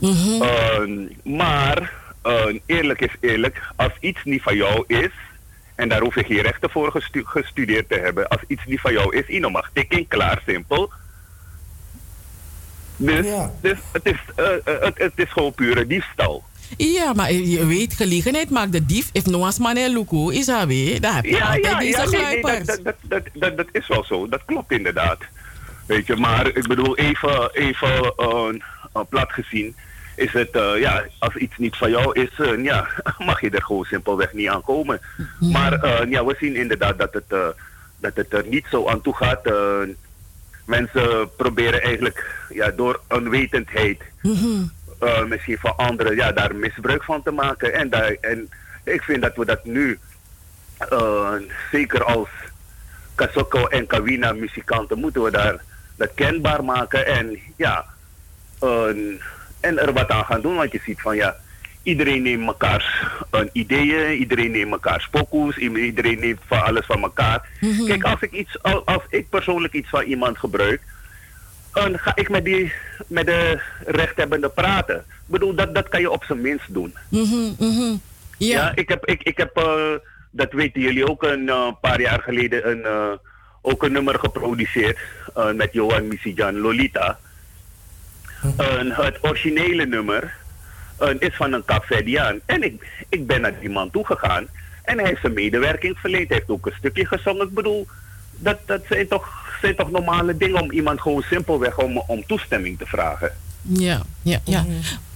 Eh, 0.00 0.88
maar 1.24 1.92
eh, 2.22 2.46
eerlijk 2.66 3.00
is 3.00 3.12
eerlijk, 3.20 3.60
als 3.76 3.92
iets 4.00 4.20
niet 4.24 4.42
van 4.42 4.56
jou 4.56 4.84
is, 4.86 5.10
en 5.74 5.88
daar 5.88 6.00
hoef 6.00 6.14
je 6.14 6.24
geen 6.24 6.40
rechten 6.42 6.70
voor 6.70 6.90
gestu- 6.90 7.24
gestudeerd 7.24 7.88
te 7.88 7.98
hebben, 7.98 8.28
als 8.28 8.40
iets 8.46 8.62
niet 8.66 8.80
van 8.80 8.92
jou 8.92 9.16
is, 9.16 9.26
Ino 9.26 9.50
mag 9.50 9.70
tikken, 9.72 10.08
klaar, 10.08 10.42
simpel. 10.46 10.92
Dus, 12.96 13.26
dus 13.60 13.78
het, 13.92 14.06
is, 14.06 14.18
eh, 14.36 14.46
eh, 14.46 14.80
het, 14.80 14.98
het 14.98 15.12
is 15.14 15.32
gewoon 15.32 15.54
pure 15.54 15.86
diefstal. 15.86 16.44
Ja, 16.76 17.12
maar 17.12 17.32
je 17.32 17.66
weet, 17.66 17.94
gelegenheid 17.94 18.50
maakt 18.50 18.72
de 18.72 18.86
dief. 18.86 19.08
If 19.12 19.26
no 19.26 19.50
man 19.58 19.74
luku, 19.74 20.34
is 20.34 20.46
dat 20.46 20.64
weer. 20.66 21.00
Daar 21.00 21.14
heb 21.14 21.24
je 21.24 21.30
Ja, 21.30 21.54
ja, 21.54 21.80
ja 21.80 22.04
nee, 22.04 22.40
nee, 22.42 22.62
dat, 22.64 22.80
dat, 23.02 23.22
dat, 23.32 23.56
dat 23.56 23.66
is 23.72 23.88
wel 23.88 24.04
zo. 24.04 24.28
Dat 24.28 24.44
klopt 24.44 24.72
inderdaad. 24.72 25.18
Weet 25.86 26.06
je, 26.06 26.16
maar 26.16 26.46
ik 26.46 26.66
bedoel, 26.66 26.96
even, 26.96 27.50
even 27.52 28.14
eh, 28.16 29.02
plat 29.08 29.32
gezien, 29.32 29.76
is 30.14 30.32
het, 30.32 30.50
eh, 30.50 30.80
ja, 30.80 31.04
als 31.18 31.34
iets 31.36 31.56
niet 31.56 31.76
van 31.76 31.90
jou 31.90 32.20
is, 32.20 32.30
eh, 32.38 32.64
ja, 32.64 32.88
mag 33.18 33.40
je 33.40 33.50
er 33.50 33.62
gewoon 33.62 33.84
simpelweg 33.84 34.32
niet 34.32 34.48
aan 34.48 34.62
komen. 34.62 35.00
Maar 35.38 35.72
eh, 35.72 36.10
ja, 36.10 36.24
we 36.24 36.36
zien 36.38 36.56
inderdaad 36.56 36.98
dat 36.98 37.14
het, 37.14 37.54
dat 38.00 38.16
het 38.16 38.32
er 38.32 38.44
niet 38.46 38.66
zo 38.70 38.88
aan 38.88 39.00
toe 39.00 39.16
gaat. 39.16 39.50
Mensen 40.64 41.30
proberen 41.36 41.82
eigenlijk 41.82 42.46
ja, 42.48 42.70
door 42.70 43.00
onwetendheid 43.08 44.00
eh, 45.00 45.24
misschien 45.24 45.58
van 45.58 45.76
anderen 45.76 46.16
ja, 46.16 46.32
daar 46.32 46.54
misbruik 46.54 47.04
van 47.04 47.22
te 47.22 47.30
maken. 47.30 47.74
En, 47.74 47.90
daar, 47.90 48.16
en 48.20 48.48
ik 48.84 49.02
vind 49.02 49.22
dat 49.22 49.36
we 49.36 49.44
dat 49.44 49.64
nu, 49.64 49.98
zeker 51.70 52.04
als 52.04 52.28
Kasoko 53.14 53.66
en 53.66 53.86
Kawina 53.86 54.32
muzikanten, 54.32 54.98
moeten 54.98 55.22
we 55.22 55.30
daar 55.30 55.62
dat 56.02 56.14
kenbaar 56.14 56.64
maken. 56.64 57.06
En 57.06 57.38
ja, 57.56 57.84
en 59.60 59.78
er 59.78 59.92
wat 59.92 60.08
aan 60.08 60.24
gaan 60.24 60.40
doen. 60.40 60.56
Want 60.56 60.72
je 60.72 60.80
ziet 60.84 61.00
van 61.00 61.16
ja, 61.16 61.36
iedereen 61.82 62.22
neemt 62.22 62.44
mekaars 62.44 63.02
eh, 63.30 63.40
ideeën, 63.52 64.18
iedereen 64.18 64.50
neemt 64.50 64.70
mekaars 64.70 65.08
pokoes, 65.08 65.56
iedereen 65.56 66.20
neemt 66.20 66.40
van 66.46 66.62
alles 66.62 66.86
van 66.86 67.02
elkaar. 67.02 67.48
Kijk, 67.86 68.02
als 68.02 68.20
ik, 68.20 68.32
iets, 68.32 68.62
al- 68.62 68.86
als 68.86 69.02
ik 69.08 69.28
persoonlijk 69.28 69.74
iets 69.74 69.88
van 69.88 70.02
iemand 70.02 70.38
gebruik, 70.38 70.80
dan 71.72 71.98
ga 71.98 72.12
ik 72.14 72.28
met, 72.28 72.44
die, 72.44 72.72
met 73.06 73.26
de 73.26 73.60
rechthebbende 73.86 74.48
praten. 74.48 74.96
Ik 74.96 75.26
bedoel, 75.26 75.54
dat, 75.54 75.74
dat 75.74 75.88
kan 75.88 76.00
je 76.00 76.10
op 76.10 76.24
zijn 76.24 76.40
minst 76.40 76.74
doen. 76.74 76.94
Mhm, 77.08 77.52
mhm. 77.58 77.94
Ja, 78.38 78.72
ik 78.74 78.88
heb, 78.88 79.06
ik, 79.06 79.22
ik 79.22 79.36
heb 79.36 79.56
eh, 79.56 79.92
dat 80.30 80.52
weten 80.52 80.80
jullie 80.80 81.08
ook, 81.08 81.22
een 81.22 81.48
eh, 81.48 81.72
paar 81.80 82.00
jaar 82.00 82.20
geleden 82.20 82.70
een, 82.70 83.18
ook 83.62 83.82
een 83.82 83.92
nummer 83.92 84.18
geproduceerd 84.18 84.98
eh, 85.34 85.52
met 85.52 85.72
Johan 85.72 86.08
Misijan, 86.08 86.58
Lolita. 86.58 87.18
En 88.56 88.90
het 88.90 89.18
originele 89.20 89.86
nummer 89.86 90.34
eh, 90.98 91.08
is 91.18 91.36
van 91.36 91.52
een 91.52 91.64
Capverdiaan. 91.64 92.40
En 92.46 92.62
ik, 92.62 93.04
ik 93.08 93.26
ben 93.26 93.40
naar 93.40 93.60
die 93.60 93.70
man 93.70 93.90
toegegaan 93.90 94.48
en 94.82 94.98
hij 94.98 95.06
heeft 95.06 95.20
zijn 95.20 95.32
medewerking 95.32 95.98
verleend. 95.98 96.28
Hij 96.28 96.36
heeft 96.36 96.50
ook 96.50 96.66
een 96.66 96.72
stukje 96.78 97.06
gezongen. 97.06 97.46
Ik 97.46 97.54
bedoel, 97.54 97.86
dat, 98.30 98.58
dat 98.66 98.82
zijn, 98.88 99.08
toch, 99.08 99.56
zijn 99.60 99.76
toch 99.76 99.90
normale 99.90 100.36
dingen 100.36 100.60
om 100.60 100.70
iemand 100.70 101.00
gewoon 101.00 101.22
simpelweg 101.22 101.78
om, 101.78 101.98
om 102.06 102.26
toestemming 102.26 102.78
te 102.78 102.86
vragen. 102.86 103.32
Ja, 103.62 104.02
ja, 104.22 104.40
ja. 104.44 104.64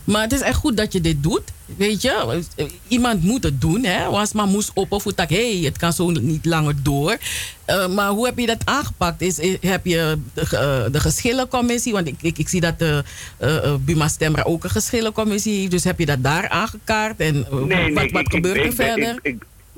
Maar 0.06 0.22
het 0.22 0.32
is 0.32 0.40
echt 0.40 0.56
goed 0.56 0.76
dat 0.76 0.92
je 0.92 1.00
dit 1.00 1.22
doet. 1.22 1.42
Weet 1.76 2.02
je, 2.02 2.42
iemand 2.88 3.22
moet 3.22 3.42
het 3.42 3.60
doen. 3.60 3.84
Hè? 3.84 4.10
Was 4.10 4.32
maar 4.32 4.46
moest 4.46 4.70
op 4.74 4.92
of 4.92 5.04
tak, 5.14 5.30
hé, 5.30 5.60
het 5.64 5.76
kan 5.78 5.92
zo 5.92 6.10
niet 6.10 6.44
langer 6.44 6.74
door. 6.82 7.16
Eh, 7.64 7.88
maar 7.88 8.08
hoe 8.08 8.26
heb 8.26 8.38
je 8.38 8.46
dat 8.46 8.62
aangepakt? 8.64 9.20
Is, 9.22 9.38
heb 9.60 9.86
je 9.86 10.18
de, 10.34 10.40
eh, 10.40 10.92
de 10.92 11.00
geschillencommissie? 11.00 11.92
Want 11.92 12.06
ik, 12.06 12.14
ik, 12.20 12.38
ik 12.38 12.48
zie 12.48 12.60
dat 12.60 12.78
de 12.78 13.04
eh, 13.36 13.74
Buma 13.80 14.08
Stemra 14.08 14.42
ook 14.42 14.64
een 14.64 14.70
geschillencommissie 14.70 15.58
heeft. 15.58 15.70
Dus 15.70 15.84
heb 15.84 15.98
je 15.98 16.06
dat 16.06 16.22
daar 16.22 16.48
aangekaart? 16.48 17.20
En 17.20 17.44
eh, 17.44 17.94
wat, 17.94 18.10
wat 18.10 18.20
ik- 18.20 18.30
gebeurt 18.30 18.64
er 18.64 18.72
verder? 18.74 19.18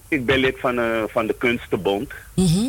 Ik, 0.09 0.27
ben 0.27 0.39
lid 0.39 0.55
van, 0.61 0.79
van 1.09 1.27
de 1.27 1.35
Kunstenbond. 1.39 2.11
Mhm. 2.35 2.69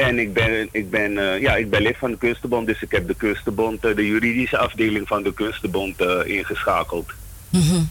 En 0.00 0.18
ik 0.18 0.32
ben, 0.32 0.68
ik, 0.72 0.90
ben, 0.90 1.18
eh, 1.18 1.40
ja, 1.40 1.56
ik 1.56 1.70
ben 1.70 1.82
lid 1.82 1.96
van 1.98 2.10
de 2.10 2.18
Kunstenbond, 2.18 2.66
dus 2.66 2.82
ik 2.82 2.90
heb 2.90 3.06
de 3.06 3.14
Kunstenbond, 3.14 3.84
eh, 3.84 3.96
de 3.96 4.06
juridische 4.06 4.58
afdeling 4.58 5.08
van 5.08 5.22
de 5.22 5.34
Kunstenbond 5.34 6.00
eh, 6.00 6.36
ingeschakeld. 6.36 7.10
Mhm. 7.48 7.82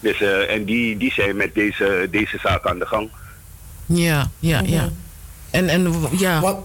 Dus, 0.00 0.20
eh, 0.20 0.54
en 0.54 0.64
die, 0.64 0.96
die 0.96 1.12
zijn 1.12 1.36
met 1.36 1.54
deze, 1.54 2.08
deze 2.10 2.38
zaak 2.38 2.66
aan 2.66 2.78
de 2.78 2.86
gang. 2.86 3.08
Ja, 3.86 4.30
ja, 4.38 4.62
ja. 4.64 4.88
En, 5.50 5.68
en 5.68 6.00
w- 6.00 6.20
ja, 6.20 6.62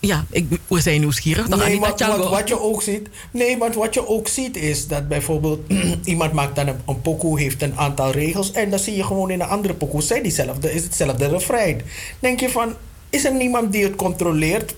ja 0.00 0.24
ik, 0.30 0.46
we 0.66 0.80
zijn 0.80 1.00
nieuwsgierig. 1.00 1.48
Dan 1.48 1.58
Nee, 1.58 1.80
Anita 1.82 2.18
wat, 2.18 2.30
wat, 2.30 2.48
je 2.48 2.60
ook 2.60 2.82
ziet. 2.82 3.08
Nee, 3.32 3.58
want 3.58 3.74
wat 3.74 3.94
je 3.94 4.08
ook 4.08 4.28
ziet 4.28 4.56
is 4.56 4.86
dat 4.86 5.08
bijvoorbeeld 5.08 5.60
iemand 6.04 6.32
maakt 6.32 6.56
dan 6.56 6.68
een, 6.68 6.80
een 6.86 7.00
pokoe, 7.00 7.40
heeft 7.40 7.62
een 7.62 7.76
aantal 7.76 8.10
regels. 8.10 8.52
En 8.52 8.70
dan 8.70 8.78
zie 8.78 8.96
je 8.96 9.04
gewoon 9.04 9.30
in 9.30 9.40
een 9.40 9.48
andere 9.48 9.74
pokoe 9.74 10.02
zijn 10.02 10.22
diezelfde, 10.22 10.72
is 10.72 10.82
hetzelfde 10.82 11.28
refrein. 11.28 11.82
Denk 12.18 12.40
je 12.40 12.48
van, 12.48 12.74
is 13.10 13.24
er 13.24 13.34
niemand 13.34 13.72
die 13.72 13.84
het 13.84 13.96
controleert? 13.96 14.74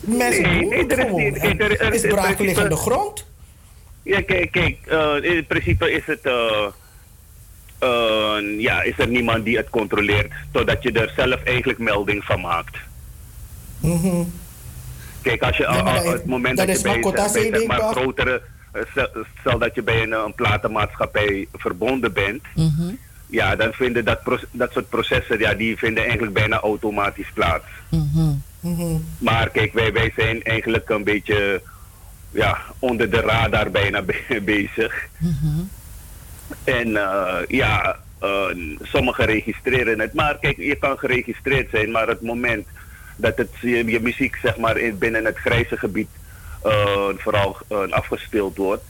Mensen 0.00 0.42
Nee, 0.42 0.60
doen 0.60 0.68
nee, 0.68 0.78
het 0.78 0.92
er 0.92 0.98
is 0.98 1.04
gewoon. 1.04 1.22
niet- 1.22 1.36
En 1.36 1.58
er- 1.60 1.80
er- 1.80 1.94
is 1.94 2.02
in 2.02 2.08
braakliggende 2.10 2.68
principe- 2.68 2.90
grond. 2.90 3.26
Ja, 4.02 4.22
kijk, 4.22 4.50
kijk 4.52 4.76
eh, 4.86 5.14
in 5.36 5.46
principe 5.46 5.92
is 5.92 6.02
het. 6.06 6.20
eh, 6.22 6.66
eh, 7.78 8.58
ja, 8.58 8.82
is 8.82 8.94
er 8.98 9.08
niemand 9.08 9.44
die 9.44 9.56
het 9.56 9.70
controleert, 9.70 10.32
totdat 10.52 10.82
je 10.82 10.92
er 10.92 11.12
zelf 11.16 11.42
eigenlijk 11.44 11.78
melding 11.78 12.24
van 12.24 12.40
maakt. 12.40 12.76
Mhm. 13.80 14.22
Kijk, 15.22 15.42
als 15.42 15.56
je 15.56 15.66
al- 15.66 15.84
het 16.12 16.24
moment 16.26 16.56
dat 16.56 16.66
dat, 16.66 16.76
is 16.76 16.82
je 16.82 16.88
bij, 17.12 17.28
zeg 17.28 17.50
CD 17.50 17.66
maar 17.66 17.80
grotere, 17.80 18.42
stel, 18.90 19.08
stel 19.40 19.58
dat 19.58 19.74
je 19.74 19.82
bij 19.82 20.02
een, 20.02 20.12
een 20.12 20.34
platenmaatschappij 20.34 21.46
verbonden 21.52 22.12
bent, 22.12 22.42
Mhm. 22.54 22.92
Ja, 23.30 23.56
dan 23.56 23.72
vinden 23.72 24.04
dat, 24.04 24.20
dat 24.50 24.72
soort 24.72 24.88
processen, 24.88 25.38
ja, 25.38 25.54
die 25.54 25.76
vinden 25.76 26.02
eigenlijk 26.02 26.32
bijna 26.32 26.60
automatisch 26.60 27.30
plaats. 27.34 27.64
Mhm. 27.88 28.98
Maar 29.18 29.50
kijk, 29.50 29.72
wij, 29.72 29.92
wij 29.92 30.12
zijn 30.16 30.42
eigenlijk 30.42 30.88
een 30.88 31.04
beetje 31.04 31.62
ja, 32.30 32.58
onder 32.78 33.10
de 33.10 33.20
radar 33.20 33.70
bijna 33.70 34.02
be- 34.02 34.40
bezig. 34.44 35.08
En 36.64 36.96
eh, 36.96 37.38
ja, 37.48 37.98
eh, 38.18 38.46
sommigen 38.82 39.24
registreren 39.24 40.00
het. 40.00 40.14
Maar 40.14 40.38
kijk, 40.38 40.56
je 40.56 40.76
kan 40.76 40.98
geregistreerd 40.98 41.70
zijn, 41.70 41.90
maar 41.90 42.08
het 42.08 42.20
moment 42.20 42.66
dat 43.16 43.36
het, 43.36 43.50
je, 43.60 43.84
je 43.84 44.00
muziek 44.00 44.36
zeg 44.42 44.56
maar, 44.56 44.78
in, 44.78 44.98
binnen 44.98 45.24
het 45.24 45.36
grijze 45.36 45.76
gebied 45.76 46.08
eh, 46.62 47.08
vooral 47.16 47.56
afgespeeld 47.90 48.56
wordt, 48.56 48.82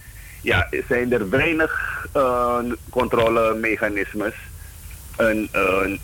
ja, 0.42 0.68
zijn 0.88 1.12
er 1.12 1.30
weinig 1.30 2.06
eh, 2.12 2.58
controlemechanismes 2.90 4.34
en, 5.16 5.48
eh, 5.52 5.98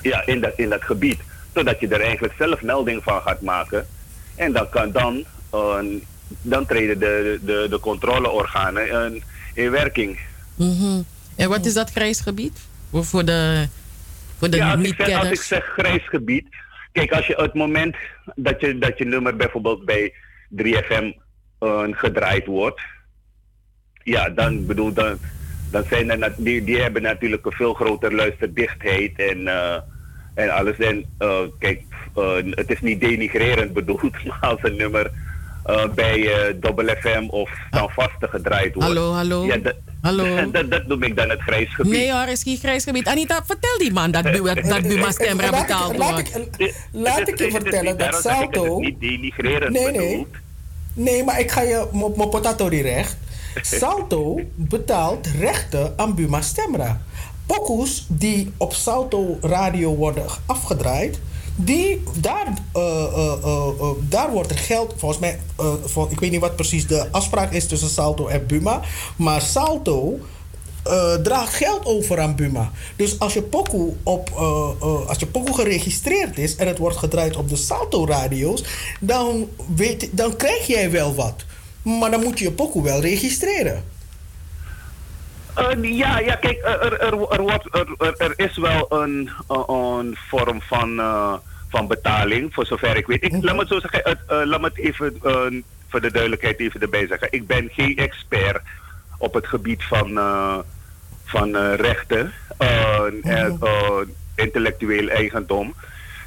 ja, 0.00 0.26
in, 0.26 0.40
dat, 0.40 0.52
in 0.56 0.68
dat 0.68 0.82
gebied. 0.82 1.20
Zodat 1.54 1.80
je 1.80 1.88
er 1.88 2.00
eigenlijk 2.00 2.34
zelf 2.38 2.62
melding 2.62 3.02
van 3.02 3.22
gaat 3.22 3.40
maken. 3.40 3.86
En 4.34 4.52
dan, 4.52 4.68
kan 4.68 4.92
dan, 4.92 5.24
eh, 5.50 5.78
dan 6.42 6.66
treden 6.66 6.98
de, 6.98 7.38
de, 7.42 7.66
de 7.70 7.80
controleorganen 7.80 9.22
in 9.54 9.70
werking. 9.70 10.18
Mhm. 10.54 11.02
En 11.36 11.48
wat 11.48 11.66
is 11.66 11.74
dat 11.74 11.90
grijsgebied? 11.90 12.58
Voor, 12.90 13.04
voor 13.04 13.24
de, 13.24 13.68
voor 14.38 14.50
de 14.50 14.56
ja, 14.56 14.74
als 14.74 14.84
ik, 14.84 14.94
zeg, 14.98 15.18
als 15.18 15.28
ik 15.28 15.42
zeg 15.42 15.64
grijs 15.64 16.08
gebied. 16.08 16.46
Kijk, 16.92 17.12
als 17.12 17.26
je 17.26 17.34
het 17.36 17.54
moment 17.54 17.96
dat 18.34 18.60
je, 18.60 18.78
dat 18.78 18.98
je 18.98 19.04
nummer 19.04 19.36
bijvoorbeeld 19.36 19.84
bij 19.84 20.14
3FM 20.62 21.16
eh, 21.58 21.82
gedraaid 21.90 22.46
wordt. 22.46 22.80
Ja, 24.06 24.28
dan 24.28 24.66
bedoel 24.66 24.92
dan, 24.92 25.18
dan 25.70 25.82
zijn 25.90 26.10
er, 26.10 26.18
nat- 26.18 26.32
die, 26.36 26.64
die 26.64 26.76
hebben 26.80 27.02
natuurlijk 27.02 27.46
een 27.46 27.52
veel 27.52 27.74
groter 27.74 28.14
luisterdichtheid 28.14 29.12
en, 29.16 29.48
eh, 29.48 29.76
en 30.34 30.50
alles. 30.50 30.76
En 30.78 31.04
eh, 31.18 31.38
kijk, 31.58 31.82
eh, 32.16 32.32
het 32.50 32.70
is 32.70 32.80
niet 32.80 33.00
denigrerend 33.00 33.72
bedoeld, 33.72 34.12
maar 34.26 34.38
als 34.40 34.58
een 34.62 34.76
nummer 34.76 35.10
eh, 35.64 35.84
bij 35.94 36.32
eh 36.32 36.54
Double 36.60 36.96
FM 37.00 37.24
of 37.28 37.50
Standvaste 37.68 38.28
gedraaid 38.28 38.74
wordt. 38.74 38.88
Hallo, 38.88 39.12
hallo. 39.12 39.44
Ja, 39.44 39.56
dat, 39.56 39.74
Hallo. 40.00 40.24
dat, 40.50 40.70
dat 40.70 40.86
noem 40.86 41.02
ik 41.02 41.16
dan 41.16 41.30
het 41.30 41.40
grijs 41.40 41.74
gebied. 41.74 41.92
Nee 41.92 42.12
hoor, 42.12 42.26
is 42.28 42.42
geen 42.42 42.56
grijsgebied. 42.56 43.06
Anita, 43.06 43.42
vertel 43.46 43.78
die 43.78 43.92
man 43.92 44.10
dat, 44.10 44.22
Bu- 44.22 44.42
dat 44.42 44.56
ik- 45.54 45.66
betaald 45.66 45.96
laat 45.96 46.10
wordt. 46.32 46.60
ik- 46.60 46.74
Laat 46.92 47.28
ik 47.28 47.38
je 47.38 47.50
vertellen 47.50 47.98
dat 47.98 48.10
dat 48.12 48.20
Salto... 48.22 48.64
het 48.64 48.84
niet 48.84 49.00
denigrerend 49.00 49.72
Nee, 49.72 49.90
nee. 49.90 50.08
bedoeld. 50.10 50.28
Nee, 50.94 51.24
maar 51.24 51.40
ik 51.40 51.50
ga 51.50 51.60
je 51.62 51.86
mijn 52.16 52.28
potatori 52.28 52.82
recht. 52.82 53.16
Salto 53.60 54.40
betaalt 54.54 55.26
rechten 55.26 55.92
aan 55.96 56.14
Buma 56.14 56.40
Stemra. 56.40 57.00
Pokoes 57.46 58.06
die 58.08 58.52
op 58.56 58.74
Salto 58.74 59.38
Radio 59.40 59.94
worden 59.94 60.24
afgedraaid, 60.46 61.20
die, 61.56 62.02
daar, 62.14 62.46
eh, 62.72 62.82
eh, 62.82 63.32
eh, 63.44 63.88
daar 64.00 64.30
wordt 64.30 64.50
er 64.50 64.58
geld, 64.58 64.94
volgens 64.96 65.20
mij, 65.20 65.38
ik 66.08 66.20
weet 66.20 66.30
niet 66.30 66.40
wat 66.40 66.56
precies 66.56 66.86
de 66.86 67.06
afspraak 67.10 67.52
is 67.52 67.66
tussen 67.66 67.88
Salto 67.88 68.26
en 68.26 68.46
Buma, 68.46 68.80
maar 69.16 69.40
Salto 69.40 70.18
draagt 71.22 71.54
geld 71.54 71.84
over 71.84 72.20
aan 72.20 72.36
Buma. 72.36 72.70
Dus 72.96 73.18
als 73.18 73.32
je 73.32 73.42
pokoe, 73.42 73.92
op, 74.02 74.30
als 75.08 75.18
je 75.18 75.26
pokoe 75.26 75.54
geregistreerd 75.54 76.38
is 76.38 76.56
en 76.56 76.66
het 76.66 76.78
wordt 76.78 76.96
gedraaid 76.96 77.36
op 77.36 77.48
de 77.48 77.56
Salto-radio's, 77.56 78.64
dan, 79.00 79.48
weet, 79.74 80.08
dan 80.12 80.36
krijg 80.36 80.66
jij 80.66 80.90
wel 80.90 81.14
wat. 81.14 81.44
Maar 81.86 82.10
dan 82.10 82.22
moet 82.22 82.38
je 82.38 82.44
je 82.44 82.52
pokoe 82.52 82.82
wel 82.82 83.00
registreren. 83.00 83.84
Eh, 85.54 85.82
ja, 85.82 86.18
ja, 86.18 86.34
kijk, 86.34 86.58
er, 86.64 86.82
er, 86.82 87.00
er, 87.30 87.40
wordt, 87.40 87.68
er, 88.18 88.32
is 88.36 88.56
wel 88.56 88.86
een, 88.88 89.30
een, 89.48 89.74
een 89.74 90.16
vorm 90.28 90.62
van, 90.62 90.98
eh, 90.98 91.34
van 91.68 91.86
betaling, 91.86 92.54
voor 92.54 92.66
zover 92.66 92.96
ik 92.96 93.06
weet. 93.06 93.22
Ik, 93.22 93.32
Laat 93.32 93.54
me 93.54 93.60
het 93.60 93.68
zo 93.68 93.80
zeggen, 93.80 94.00
het, 94.04 94.18
eh, 94.26 94.40
laat 94.44 94.60
me 94.60 94.66
het 94.66 94.78
even 94.78 95.18
eh, 95.22 95.62
voor 95.88 96.00
de 96.00 96.10
duidelijkheid 96.10 96.60
even 96.60 96.80
erbij 96.80 97.06
zeggen. 97.06 97.28
Ik 97.30 97.46
ben 97.46 97.68
geen 97.72 97.96
expert 97.96 98.62
op 99.18 99.34
het 99.34 99.46
gebied 99.46 99.84
van, 99.84 100.18
eh, 100.18 100.58
van 101.24 101.56
eh, 101.56 101.74
rechten 101.74 102.32
en 102.58 103.20
eh, 103.22 104.00
intellectueel 104.34 105.08
eigendom. 105.08 105.74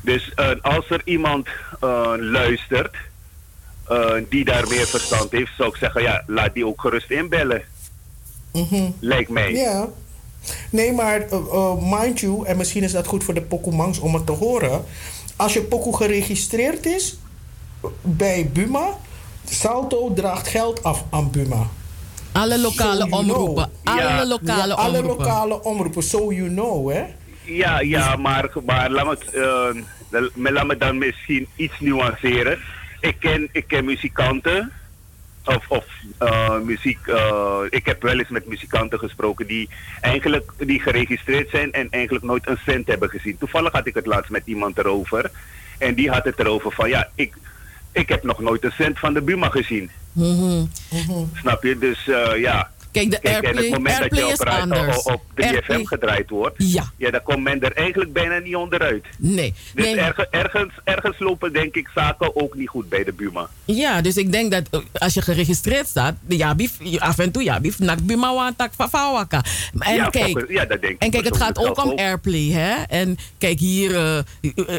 Dus 0.01 0.33
eh, 0.35 0.49
als 0.61 0.89
er 0.89 1.01
iemand 1.03 1.47
eh, 1.79 2.13
luistert 2.17 2.95
eh, 3.89 4.11
die 4.29 4.45
daar 4.45 4.67
meer 4.67 4.87
verstand 4.87 5.31
heeft, 5.31 5.51
zou 5.57 5.69
ik 5.69 5.75
zeggen, 5.75 6.01
ja, 6.01 6.23
laat 6.27 6.53
die 6.53 6.65
ook 6.65 6.81
gerust 6.81 7.11
inbellen. 7.11 7.61
Lijkt 8.99 9.29
mij. 9.29 9.51
Ja. 9.53 9.87
Nee, 10.69 10.91
maar 10.91 11.21
eh, 11.21 11.37
eh, 11.51 11.73
mind 11.81 12.19
you, 12.19 12.45
en 12.45 12.57
misschien 12.57 12.83
is 12.83 12.91
dat 12.91 13.07
goed 13.07 13.23
voor 13.23 13.33
de 13.33 13.41
Pokémons 13.41 13.99
om 13.99 14.13
het 14.13 14.25
te 14.25 14.31
horen. 14.31 14.83
Als 15.35 15.53
je 15.53 15.61
Poco 15.61 15.91
geregistreerd 15.91 16.85
is 16.85 17.17
bij 18.01 18.49
Buma, 18.53 18.87
Salto 19.49 20.13
draagt 20.13 20.47
geld 20.47 20.83
af 20.83 21.03
aan 21.09 21.31
Buma. 21.31 21.67
Alle 22.31 22.59
lokale 22.59 23.07
So 23.09 23.15
omroepen. 23.17 23.69
Alle 23.83 24.01
Ja, 24.01 24.25
lokale 24.25 24.67
ja, 24.67 24.73
alle 24.73 24.97
omroepen. 24.99 25.25
lokale 25.25 25.63
omroepen, 25.63 26.03
so 26.03 26.31
you 26.33 26.49
know, 26.49 26.91
hè? 26.91 27.03
Ja, 27.43 27.79
ja, 27.79 28.15
maar, 28.15 28.49
maar 28.65 28.89
laat, 28.91 29.05
me, 29.05 30.27
eh, 30.41 30.51
laat 30.53 30.65
me 30.67 30.77
dan 30.77 30.97
misschien 30.97 31.47
iets 31.55 31.73
nuanceren. 31.79 32.59
Ik 32.99 33.15
ken, 33.19 33.49
ik 33.51 33.67
ken 33.67 33.85
muzikanten, 33.85 34.71
of, 35.45 35.65
of 35.67 35.85
eh, 36.17 36.59
muziek, 36.59 37.07
eh, 37.07 37.61
ik 37.69 37.85
heb 37.85 38.01
wel 38.01 38.19
eens 38.19 38.29
met 38.29 38.47
muzikanten 38.47 38.99
gesproken 38.99 39.47
die 39.47 39.69
eigenlijk 40.01 40.51
die 40.57 40.79
geregistreerd 40.79 41.49
zijn 41.49 41.71
en 41.71 41.87
eigenlijk 41.89 42.25
nooit 42.25 42.47
een 42.47 42.59
cent 42.65 42.87
hebben 42.87 43.09
gezien. 43.09 43.37
Toevallig 43.37 43.71
had 43.71 43.87
ik 43.87 43.93
het 43.93 44.05
laatst 44.05 44.29
met 44.29 44.41
iemand 44.45 44.77
erover. 44.77 45.31
En 45.77 45.93
die 45.93 46.09
had 46.09 46.23
het 46.23 46.39
erover 46.39 46.71
van 46.71 46.89
ja, 46.89 47.09
ik, 47.15 47.33
ik 47.91 48.09
heb 48.09 48.23
nog 48.23 48.39
nooit 48.39 48.63
een 48.63 48.71
cent 48.71 48.99
van 48.99 49.13
de 49.13 49.21
Buma 49.21 49.49
gezien. 49.49 49.89
Mhm. 50.11 50.65
Snap 51.33 51.63
je? 51.63 51.77
Dus 51.77 52.07
eh, 52.07 52.39
ja. 52.39 52.71
Kijk, 52.91 53.11
de 53.11 53.19
Kijk, 53.19 53.35
en 53.35 53.43
airplay, 53.43 53.63
het 53.63 53.71
moment 53.73 53.93
dat 53.93 54.01
airplay 54.01 54.25
je 54.25 54.31
is 54.33 54.39
op, 54.39 54.47
anders. 54.47 54.97
op, 54.97 55.13
op 55.13 55.21
3FM 55.35 55.43
Airplay- 55.53 55.85
gedraaid 55.85 56.29
wordt, 56.29 56.55
Ja. 56.57 56.91
ja, 56.97 57.09
dan 57.11 57.23
komt 57.23 57.43
men 57.43 57.61
er 57.61 57.73
eigenlijk 57.73 58.13
bijna 58.13 58.37
niet 58.37 58.55
onderuit. 58.55 59.05
Nee. 59.17 59.53
Dus 59.75 59.85
nee. 59.85 59.95
erge- 59.95 60.27
ergens, 60.31 60.73
ergens 60.83 61.19
lopen 61.19 61.53
denk 61.53 61.75
ik 61.75 61.89
zaken 61.95 62.35
ook 62.35 62.55
niet 62.55 62.69
goed 62.69 62.89
bij 62.89 63.03
de 63.03 63.13
Buma. 63.13 63.49
Ja, 63.65 64.01
dus 64.01 64.17
ik 64.17 64.31
denk 64.31 64.51
dat 64.51 64.63
eh, 64.71 64.79
als 64.93 65.13
je 65.13 65.21
geregistreerd 65.21 65.87
staat, 65.87 66.15
jabif, 66.27 66.71
af 66.97 67.17
en 67.19 67.31
toe 67.31 67.43
jabif, 67.43 67.79
nak 67.79 67.99
bima 68.01 68.33
wan 68.33 68.55
tak 68.55 68.71
fafawaka. 68.73 69.43
En 69.79 69.95
ja, 69.95 70.09
kijk, 70.09 70.23
volgens- 70.25 70.49
ja, 70.49 70.65
dat 70.65 70.81
denk 70.81 70.93
ik 70.93 71.01
en 71.01 71.11
kijk, 71.11 71.25
het 71.25 71.37
gaat 71.37 71.57
ook 71.57 71.83
om 71.83 71.97
airplay, 71.97 72.47
hè? 72.51 72.81
En 72.83 73.17
kijk 73.37 73.59
hier, 73.59 73.95
eh, 73.95 74.19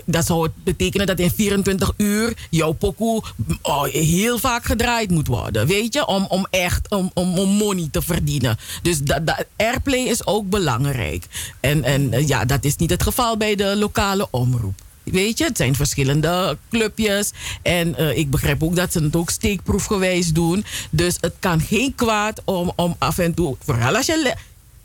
dat 0.05 0.27
zou 0.27 0.49
betekenen 0.65 1.07
dat 1.07 1.19
in 1.19 1.31
24 1.31 1.93
uur 1.97 2.33
jouw 2.51 2.73
pokoe 2.73 3.23
oh, 3.63 3.83
heel 3.85 4.39
vaak 4.39 4.65
gedraaid 4.65 5.11
moet 5.11 5.27
worden, 5.27 5.67
weet 5.67 5.95
je? 5.95 6.07
Om, 6.07 6.27
om 6.29 6.47
echt, 6.51 6.91
om, 6.91 7.11
om, 7.15 7.39
om 7.39 7.49
money 7.49 7.89
te 7.91 8.00
verdienen. 8.03 8.59
Dus 8.83 8.99
dat, 8.99 9.27
dat, 9.27 9.45
airplay 9.57 10.01
is 10.01 10.27
ook 10.27 10.51
belangrijk. 10.51 11.25
En, 11.61 11.85
en 11.85 12.13
eh, 12.13 12.29
ja, 12.29 12.45
dat 12.45 12.65
is 12.65 12.77
niet 12.77 12.91
het 12.91 13.03
geval 13.03 13.37
bij 13.37 13.55
de 13.55 13.77
lokale 13.77 14.29
omroep. 14.31 14.81
Weet 15.05 15.39
je, 15.39 15.45
het 15.45 15.57
zijn 15.57 15.75
verschillende 15.75 16.59
clubjes. 16.71 17.31
En 17.63 17.97
eh, 17.97 18.17
ik 18.17 18.31
begrijp 18.31 18.63
ook 18.63 18.77
dat 18.77 18.93
ze 18.93 19.03
het 19.03 19.17
ook 19.17 19.31
steekproefgewijs 19.31 20.33
doen. 20.33 20.65
Dus 20.91 21.17
het 21.21 21.35
kan 21.39 21.61
geen 21.61 21.95
kwaad 21.95 22.43
om, 22.45 22.73
om 22.77 22.97
af 22.99 23.19
en 23.19 23.35
toe, 23.35 23.57
vooral 23.65 23.97
als 23.97 24.07
je. 24.07 24.35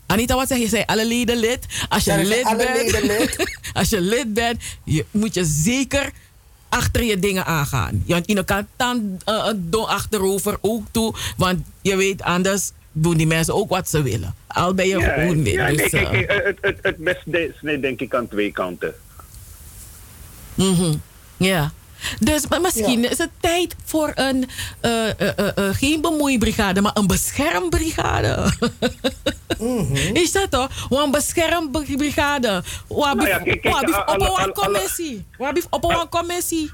Anita, 0.06 0.34
wat 0.34 0.48
zeg 0.48 0.58
je? 0.58 0.68
Zei 0.68 0.82
alle 0.86 1.06
leden 1.06 1.36
lid? 1.36 1.66
Als 1.88 2.04
je 2.04 2.10
zijn 2.10 2.26
lid 2.26 2.44
alle 2.44 2.56
bent, 2.56 2.90
leden 2.90 3.06
lid. 3.06 3.58
als 3.72 3.88
je 3.88 4.00
lid 4.00 4.34
bent, 4.34 4.62
je, 4.84 5.04
moet 5.10 5.34
je 5.34 5.44
zeker 5.44 6.12
achter 6.68 7.02
je 7.02 7.18
dingen 7.18 7.46
aangaan. 7.46 8.02
Want 8.06 8.26
je 8.26 8.44
kan 8.44 8.66
dan 8.76 9.18
uh, 9.70 9.84
achterover 9.86 10.58
ook 10.60 10.86
toe. 10.90 11.14
Want 11.36 11.58
je 11.82 11.96
weet, 11.96 12.22
anders 12.22 12.70
doen 12.98 13.16
die 13.16 13.26
mensen 13.26 13.54
ook 13.54 13.68
wat 13.68 13.88
ze 13.88 14.02
willen. 14.02 14.34
Al 14.46 14.74
ben 14.74 14.88
je 14.88 14.98
Ja, 14.98 15.12
gewoon 15.12 15.44
ja, 15.44 15.68
Dus, 15.68 15.92
nee, 15.92 16.04
eh, 16.04 16.10
kijk, 16.10 16.44
het, 16.44 16.58
het, 16.60 16.78
het 16.82 16.96
beste 16.96 17.54
is 17.62 17.80
denk 17.80 18.00
ik 18.00 18.14
aan 18.14 18.28
twee 18.28 18.52
kanten. 18.52 18.94
Mhm. 20.54 20.94
Ja. 21.36 21.72
Dus 22.20 22.48
maar 22.48 22.60
misschien 22.60 23.10
is 23.10 23.18
het 23.18 23.30
tijd 23.40 23.76
voor 23.84 24.12
een, 24.14 24.48
eh, 24.80 25.08
eh, 25.08 25.38
eh, 25.38 25.56
eh, 25.56 25.74
geen 25.74 26.00
bemoeibrigade, 26.00 26.80
maar 26.80 26.92
een 26.94 27.06
beschermbrigade. 27.06 28.52
Is 30.12 30.32
dat 30.32 30.50
toch? 30.50 30.70
Een 30.90 31.10
beschermbrigade. 31.10 32.62
Waar 32.88 33.16
Nou 33.16 33.28
ja, 33.28 33.40
op 34.06 34.38
een 34.38 34.52
commissie. 34.52 35.26
Waar 35.38 35.54
op 35.70 35.84
een 35.84 36.08
commissie. 36.08 36.70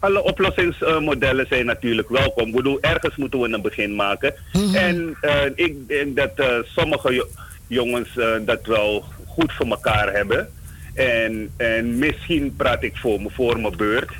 Alle 0.00 0.22
oplossingsmodellen 0.22 1.46
zijn 1.48 1.66
natuurlijk 1.66 2.08
welkom. 2.08 2.48
Ik 2.48 2.54
bedoel, 2.54 2.78
ergens 2.80 3.16
moeten 3.16 3.40
we 3.40 3.48
een 3.48 3.62
begin 3.62 3.94
maken. 3.94 4.34
Mhm. 4.52 4.74
En 4.74 5.16
eh, 5.20 5.44
ik 5.54 5.88
denk 5.88 6.16
dat 6.16 6.30
eh, 6.34 6.46
sommige 6.64 7.14
jo- 7.14 7.28
jongens 7.66 8.16
eh, 8.16 8.26
dat 8.46 8.66
wel 8.66 9.04
goed 9.26 9.52
voor 9.52 9.66
elkaar 9.66 10.12
hebben. 10.12 10.48
En, 10.94 11.50
en 11.56 11.98
misschien 11.98 12.54
praat 12.56 12.82
ik 12.82 12.96
voor, 12.96 13.20
me, 13.22 13.30
voor 13.30 13.60
mijn 13.60 13.76
beurt. 13.76 14.10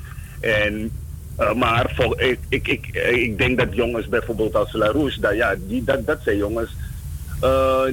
En, 0.40 0.90
maar 1.56 1.92
voor, 1.94 2.20
ik, 2.20 2.38
ik, 2.48 2.68
ik, 2.68 2.86
ik 3.12 3.38
denk 3.38 3.58
dat 3.58 3.74
jongens 3.74 4.08
bijvoorbeeld 4.08 4.54
als 4.54 4.72
La 4.72 4.86
Rouge, 4.86 5.20
dat, 5.20 5.36
ja, 5.36 5.54
die, 5.66 5.84
dat, 5.84 6.06
dat 6.06 6.18
zijn 6.24 6.36
jongens 6.36 6.70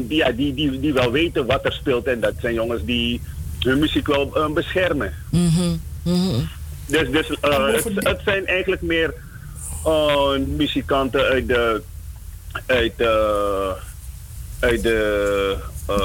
die, 0.02 0.18
ja, 0.18 0.32
die, 0.32 0.54
die, 0.54 0.80
die 0.80 0.94
wel 0.94 1.12
weten 1.12 1.46
wat 1.46 1.66
er 1.66 1.74
speelt. 1.74 2.06
En 2.06 2.20
dat 2.20 2.34
zijn 2.40 2.54
jongens 2.54 2.86
die 2.86 3.22
hun 3.60 3.80
muziek 3.80 4.08
wel 4.08 4.52
beschermen. 4.54 5.14
Mhm. 5.30 5.76
Dus, 6.88 7.10
dus 7.12 7.40
eh, 7.40 7.74
het, 7.74 7.84
het 7.96 8.20
zijn 8.26 8.46
eigenlijk 8.46 8.82
meer 8.82 9.14
eh, 9.86 10.38
muzikanten 10.38 11.22
uit 11.22 11.48
de. 11.48 11.82
uit 12.66 12.98
de. 12.98 13.76
uit 14.60 14.84
de. 14.84 15.58
eh, 15.88 15.96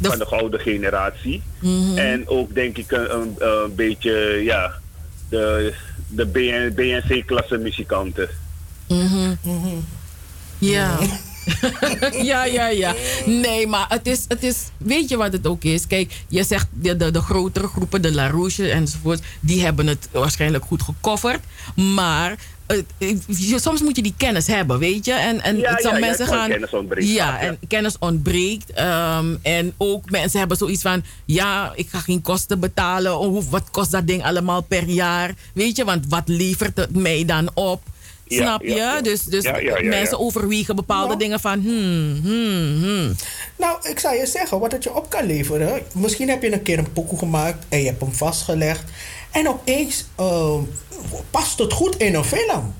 van 0.00 0.18
de 0.18 0.26
gouden 0.26 0.60
generatie. 0.60 1.42
Mhm. 1.58 1.98
En 1.98 2.28
ook 2.28 2.54
denk 2.54 2.76
ik 2.76 2.90
een, 2.90 3.14
een, 3.14 3.34
een 3.38 3.74
beetje. 3.74 4.40
ja. 4.44 4.72
de, 5.28 5.72
de 6.08 6.26
BN, 6.26 6.72
BNC-klasse 6.74 7.56
muzikanten. 7.56 8.28
Mhm. 8.88 9.34
Ja. 10.58 10.98
ja, 12.30 12.44
ja, 12.44 12.66
ja. 12.68 12.94
Nee, 13.26 13.66
maar 13.66 13.86
het 13.88 14.06
is, 14.06 14.24
het 14.28 14.42
is. 14.42 14.56
Weet 14.78 15.08
je 15.08 15.16
wat 15.16 15.32
het 15.32 15.46
ook 15.46 15.62
is? 15.64 15.86
Kijk, 15.86 16.12
je 16.28 16.44
zegt 16.44 16.66
de, 16.72 16.96
de, 16.96 17.10
de 17.10 17.20
grotere 17.20 17.66
groepen, 17.68 18.02
de 18.02 18.12
La 18.12 18.30
Rouge 18.30 18.70
enzovoort, 18.70 19.20
die 19.40 19.62
hebben 19.64 19.86
het 19.86 20.08
waarschijnlijk 20.12 20.64
goed 20.64 20.82
gecoverd. 20.82 21.40
Maar. 21.74 22.36
soms 23.56 23.80
moet 23.80 23.96
je 23.96 24.02
die 24.02 24.14
kennis 24.16 24.46
hebben, 24.46 24.78
weet 24.78 25.04
je? 25.04 25.12
En, 25.12 25.40
en 25.42 25.56
Ja, 25.56 25.78
ja, 25.82 25.92
ja, 25.92 25.98
mensen 25.98 26.24
gewoon 26.26 26.40
gaan. 26.40 26.50
kennis 26.50 26.70
ontbreekt 26.70 27.08
ja, 27.08 27.14
ja. 27.26 27.38
en 27.40 27.58
kennis 27.68 27.96
ontbreekt. 27.98 28.70
ehm, 28.72 29.34
en 29.42 29.72
ook 29.76 30.10
mensen 30.10 30.38
hebben 30.38 30.56
zoiets 30.56 30.82
van: 30.82 31.04
ja, 31.24 31.72
ik 31.74 31.88
ga 31.90 31.98
geen 31.98 32.22
kosten 32.22 32.60
betalen. 32.60 33.18
Oh, 33.18 33.42
wat 33.50 33.70
kost 33.70 33.90
dat 33.90 34.06
ding 34.06 34.24
allemaal 34.24 34.60
per 34.62 34.84
jaar? 34.88 35.34
Weet 35.54 35.76
je, 35.76 35.84
want 35.84 36.04
wat 36.08 36.22
levert 36.28 36.76
het 36.76 36.96
mij 36.96 37.24
dan 37.24 37.50
op? 37.54 37.82
Ja, 38.34 38.42
Snap 38.42 38.62
je? 38.62 38.68
ja, 38.68 38.76
ja. 38.94 39.00
Dus, 39.00 39.22
dus 39.22 39.44
Ja, 39.44 39.56
ja, 39.58 39.78
ja, 39.78 39.88
mensen 39.88 40.18
ja. 40.18 40.24
overwegen 40.24 40.76
bepaalde 40.76 41.06
Nou. 41.06 41.18
dingen 41.18 41.40
van 41.40 41.60
hmm, 41.60 42.20
hmm, 42.22 42.82
hmm. 42.82 43.14
Nou, 43.56 43.88
ik 43.88 43.98
zou 43.98 44.16
je 44.16 44.26
zeggen, 44.26 44.58
wat 44.58 44.72
het 44.72 44.82
je 44.84 44.94
op 44.94 45.10
kan 45.10 45.26
leveren. 45.26 45.82
Misschien 45.94 46.28
heb 46.28 46.42
je 46.42 46.52
een 46.52 46.62
keer 46.62 46.78
een 46.78 46.92
pokoe 46.92 47.18
gemaakt 47.18 47.64
en 47.68 47.78
je 47.80 47.86
hebt 47.86 48.00
hem 48.00 48.12
vastgelegd. 48.12 48.82
En 49.30 49.48
opeens 49.48 50.04
eh, 50.16 50.54
past 51.30 51.58
het 51.58 51.72
goed 51.72 51.96
in 51.96 52.14
een 52.14 52.24
film. 52.24 52.74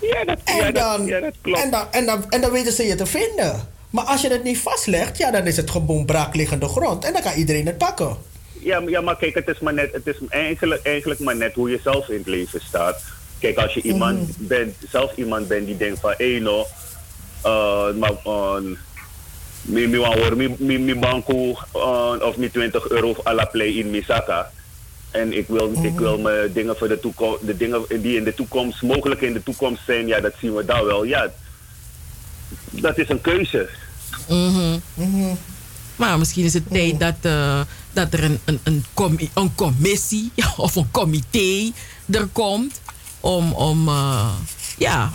Ja, 0.00 0.24
dat, 0.24 0.38
en 0.44 0.56
ja, 0.56 0.70
dat- 0.70 0.74
dan, 0.74 1.06
ja, 1.06 1.20
dat 1.20 1.34
klopt. 1.40 1.62
En 1.62 1.70
dan, 1.70 1.86
en, 1.90 2.06
dan, 2.06 2.24
en 2.30 2.40
dan 2.40 2.50
weten 2.50 2.72
ze 2.72 2.82
je 2.86 2.94
te 2.94 3.06
vinden. 3.06 3.68
Maar 3.90 4.04
als 4.04 4.20
je 4.20 4.28
het 4.28 4.42
niet 4.44 4.58
vastlegt, 4.58 5.18
ja, 5.18 5.30
dan 5.30 5.46
is 5.46 5.56
het 5.56 5.70
gewoon 5.70 6.04
braakliggende 6.04 6.68
grond. 6.68 7.04
En 7.04 7.12
dan 7.12 7.22
kan 7.22 7.32
iedereen 7.32 7.66
het 7.66 7.78
pakken. 7.78 8.16
Ja, 8.60 8.80
maar- 8.80 8.90
ja, 8.90 9.00
maar 9.00 9.16
kijk, 9.16 9.34
het 9.34 9.48
is, 9.48 9.58
maar 9.58 9.74
net, 9.74 9.92
het 9.92 10.06
is 10.06 10.16
eigenlijk, 10.28 10.82
eigenlijk 10.86 11.20
maar 11.20 11.36
net 11.36 11.54
hoe 11.54 11.70
je 11.70 11.80
zelf 11.84 12.08
in 12.08 12.18
het 12.18 12.26
leven 12.26 12.60
staat. 12.68 13.02
Kijk, 13.38 13.56
als 13.56 13.74
je 13.74 13.82
iemand 13.82 14.36
bent, 14.36 14.74
zelf 14.90 15.16
iemand 15.16 15.48
bent 15.48 15.66
die 15.66 15.76
denkt 15.76 16.00
van, 16.00 16.14
hé 16.16 16.38
no, 16.38 16.66
uh, 17.44 17.94
maar 17.98 18.12
uh, 18.26 18.56
mi 19.62 19.86
mi 19.86 19.98
wan 19.98 20.18
hoor, 20.18 20.36
mi 20.36 20.54
mi 20.58 20.78
mi 20.78 20.94
banko 20.94 21.58
uh, 21.76 22.14
of 22.20 22.36
mi 22.36 22.50
20 22.50 22.88
euro 22.90 23.16
à 23.24 23.34
la 23.34 23.44
play 23.44 23.68
in 23.68 23.90
Misaka. 23.90 24.50
En 25.10 25.36
ik 25.36 25.46
wil, 25.48 25.72
ik 25.82 25.98
wil 25.98 26.18
me 26.18 26.50
dingen 26.52 26.76
voor 26.76 26.88
de 26.88 27.00
toekomst, 27.00 27.46
de 27.46 27.56
dingen 27.56 27.84
die 28.00 28.16
in 28.16 28.24
de 28.24 28.34
toekomst, 28.34 28.82
mogelijk 28.82 29.20
in 29.20 29.32
de 29.32 29.42
toekomst 29.42 29.82
zijn, 29.86 30.06
ja, 30.06 30.20
dat 30.20 30.32
zien 30.40 30.54
we 30.54 30.64
dan 30.64 30.84
wel. 30.84 31.04
Ja, 31.04 31.30
dat 32.70 32.98
is 32.98 33.08
een 33.08 33.20
keuze. 33.20 33.68
Mhm. 34.28 35.34
Maar 35.96 36.18
misschien 36.18 36.44
is 36.44 36.54
het 36.54 36.70
tijd 36.70 37.00
dat, 37.00 37.14
eh, 37.22 37.60
dat 37.92 38.12
er 38.12 38.24
een, 38.24 38.38
een, 38.44 38.60
een, 38.62 38.84
commi- 38.94 39.30
een 39.34 39.54
commissie 39.54 40.32
of 40.56 40.76
een 40.76 40.90
comité 40.90 41.70
er 42.10 42.26
komt 42.32 42.80
om, 43.26 43.52
om 43.52 43.88
eh, 43.88 44.28
ja, 44.78 45.12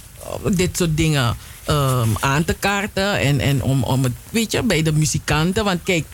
dit 0.52 0.78
soort 0.78 0.98
dingen 0.98 1.38
ehm, 1.66 2.10
aan 2.20 2.46
te 2.46 2.54
kaarten. 2.54 3.20
En, 3.20 3.40
en 3.40 3.64
om, 3.64 3.84
om 3.84 4.04
het, 4.04 4.14
weet 4.30 4.52
je, 4.52 4.64
bij 4.64 4.82
de 4.82 4.92
muzikanten. 4.92 5.64
Want 5.64 5.84
kijk, 5.84 6.06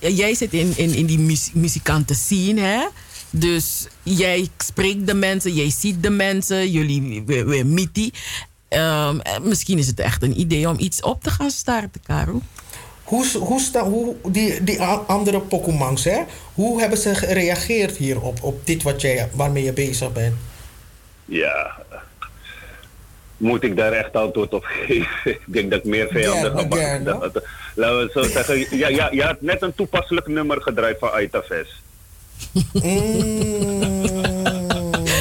jij, 0.00 0.34
zit 0.34 0.52
in, 0.52 0.72
in, 0.76 0.94
in 0.94 1.06
die 1.06 1.40
muzikanten 1.52 2.16
scene, 2.16 2.60
hè? 2.60 2.86
Dus 3.30 3.86
jij 4.02 4.48
spreekt 4.58 5.06
de 5.06 5.14
mensen, 5.14 5.54
jij 5.54 5.70
ziet 5.70 6.02
de 6.02 6.10
mensen, 6.10 6.70
jullie 6.70 7.22
we, 7.26 7.44
we. 7.44 8.10
Ehm, 8.68 9.18
eh, 9.18 9.38
misschien 9.42 9.78
is 9.78 9.86
het 9.86 10.00
echt 10.00 10.22
een 10.22 10.40
idee 10.40 10.68
om 10.68 10.78
iets 10.78 11.00
op 11.00 11.22
te 11.22 11.30
gaan 11.30 11.50
starten, 11.50 12.00
Karel. 12.06 12.42
Hoe, 13.04 13.26
hoe, 13.38 13.60
sta, 13.60 13.88
hoe 13.88 14.14
die, 14.28 14.64
die 14.64 14.82
andere 14.82 15.40
Pokémon's, 15.40 16.04
hè? 16.04 16.20
Hoe 16.54 16.80
hebben 16.80 16.98
ze 16.98 17.14
gereageerd 17.14 17.96
hierop, 17.96 18.42
op 18.42 18.66
dit 18.66 18.82
wat 18.82 19.00
jij, 19.00 19.28
waarmee 19.32 19.64
je 19.64 19.72
bezig 19.72 20.12
bent? 20.12 20.34
Ja. 21.24 21.70
Moet 23.36 23.62
ik 23.62 23.76
daar 23.76 23.92
echt 23.92 24.12
antwoord 24.16 24.52
op 24.54 24.64
geven? 24.64 25.06
ik 25.30 25.40
denk 25.46 25.70
dat 25.70 25.78
ik 25.78 25.84
meer 25.84 26.08
vijanden 26.10 26.52
Gerne, 26.52 26.68
ga 26.70 26.76
gerne. 26.76 27.12
maken. 27.12 27.32
Dat- 27.32 27.44
Laten 27.74 27.98
we 27.98 28.10
zo 28.12 28.22
zeggen. 28.22 28.76
Ja, 28.78 28.88
ja, 28.88 29.08
je 29.12 29.22
had 29.22 29.40
net 29.40 29.62
een 29.62 29.74
toepasselijk 29.74 30.26
nummer 30.26 30.62
gedraaid 30.62 30.96
van 30.98 31.10
Aitafes. 31.12 31.82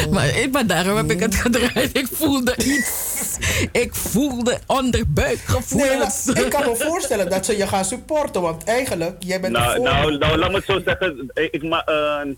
Maar, 0.10 0.28
eh, 0.30 0.52
maar 0.52 0.68
daarom 0.68 0.98
heb 0.98 1.12
ik 1.12 1.20
het 1.20 1.36
gedraaid. 1.36 1.98
Ik 1.98 2.08
voelde 2.12 2.56
iets. 2.58 3.38
Ik 3.72 3.96
voelde 3.96 4.60
onderbuikgevoelens. 4.68 6.26
Nee, 6.26 6.44
ik 6.46 6.50
kan 6.52 6.70
me 6.70 6.76
voorstellen 6.76 7.30
dat 7.30 7.46
ze 7.46 7.58
je 7.58 7.68
gaan 7.68 7.86
supporten, 7.86 8.42
want 8.42 8.64
eigenlijk, 8.64 9.16
jij 9.20 9.40
bent 9.40 9.54
Nou, 9.54 9.68
de 9.70 9.76
voor... 9.76 9.84
nou, 9.86 10.18
nou, 10.18 10.38
laat 10.38 10.50
me 10.50 10.56
het 10.56 10.66
zo 10.66 10.80
zeggen. 10.86 11.30
Ik, 11.34 11.52
ik 11.52 11.64
ma, 11.64 11.86
eh, 11.86 12.30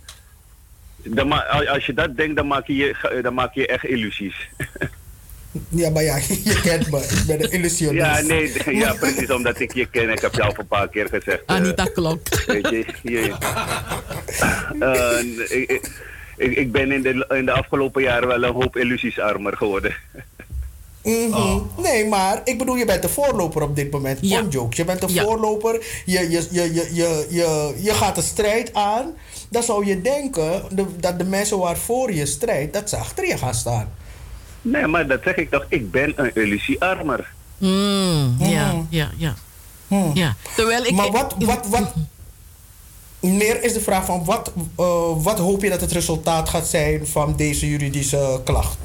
dan 1.06 1.28
ma- 1.28 1.46
als 1.68 1.86
je 1.86 1.94
dat 1.94 2.18
denkt, 2.18 2.36
dan 2.36 2.48
maak 2.48 2.68
je, 2.68 2.76
je- 2.76 3.20
dan 3.22 3.34
maak 3.34 3.54
je 3.54 3.68
echt 3.68 3.84
illusies. 3.86 4.36
Ja, 5.70 5.90
maar 5.90 6.04
ja, 6.04 6.16
je 6.44 6.60
kent 6.64 6.92
me. 6.92 6.98
Ik 7.00 7.24
ben 7.28 7.44
een 7.44 7.52
illusionist. 7.52 8.06
Ja, 8.06 8.22
nee, 8.22 8.52
ja, 8.84 8.94
precies 8.94 9.30
omdat 9.32 9.60
ik 9.60 9.74
je 9.74 9.86
ken. 9.86 10.10
Ik 10.10 10.20
heb 10.20 10.34
jou 10.36 10.50
al 10.50 10.56
een 10.60 10.68
paar 10.68 10.88
keer 10.90 11.08
gezegd. 11.08 11.42
eh, 11.46 11.56
Anita 11.56 11.86
Klok. 11.86 12.46
Weet 12.46 12.70
je, 12.70 12.86
je- 13.04 13.34
Eh, 14.80 15.68
ik- 16.38 16.56
ik 16.56 16.72
ben 16.72 16.92
in 16.92 17.02
de, 17.02 17.26
in 17.30 17.46
de 17.46 17.52
afgelopen 17.52 18.02
jaren 18.02 18.28
wel 18.28 18.44
een 18.44 18.54
hoop 18.54 18.78
illusies 18.78 19.20
armer 19.20 19.58
geworden. 19.58 19.96
Mhm. 21.06 21.60
Nee, 21.78 22.06
maar 22.08 22.42
ik 22.44 22.58
bedoel, 22.58 22.76
je 22.76 22.86
bent 22.86 23.02
de 23.02 23.10
voorloper 23.10 23.62
op 23.62 23.76
dit 23.76 23.92
moment. 23.92 24.20
Ja. 24.22 24.44
jokes. 24.50 24.78
Je 24.78 24.86
bent 24.86 25.02
de 25.02 25.22
voorloper. 25.24 25.86
Je, 26.06 26.20
je, 26.30 26.48
je, 26.52 26.74
je, 26.74 26.90
je, 26.94 27.26
je, 27.30 27.74
je 27.78 27.94
gaat 27.94 28.16
de 28.16 28.22
strijd 28.22 28.74
aan. 28.74 29.14
Dan 29.50 29.64
zou 29.64 29.86
je 29.86 30.02
denken 30.02 30.62
de- 30.72 30.86
dat 31.00 31.18
de 31.18 31.24
mensen 31.24 31.58
waarvoor 31.58 32.14
je 32.14 32.26
strijdt, 32.26 32.74
dat 32.74 32.90
ze 32.90 32.98
achter 32.98 33.28
je 33.28 33.38
gaan 33.38 33.54
staan. 33.54 33.90
Nee, 34.62 34.88
maar 34.88 35.08
dat 35.08 35.20
zeg 35.24 35.36
ik 35.36 35.50
toch. 35.52 35.66
Ik 35.70 35.92
ben 35.92 36.14
een 36.16 36.32
illusiearmer. 36.36 37.34
Mm, 37.58 38.36
ja, 38.40 38.74
ja, 38.90 39.10
ja. 39.18 39.36
ja. 40.14 40.36
Terwijl 40.56 40.86
ik. 40.86 40.92
Maar 40.92 41.12
wat, 41.12 41.36
wat, 41.40 41.68
wat... 41.68 41.94
Meer 43.20 43.64
is 43.64 43.74
de 43.74 43.82
vraag 43.82 44.06
van 44.06 44.26
wat, 44.26 44.52
eh, 44.78 44.86
wat 45.18 45.40
hoop 45.40 45.62
je 45.64 45.70
dat 45.70 45.82
het 45.82 45.92
resultaat 45.92 46.50
gaat 46.50 46.68
zijn 46.68 47.08
van 47.08 47.34
deze 47.36 47.70
juridische 47.70 48.42
klacht? 48.44 48.78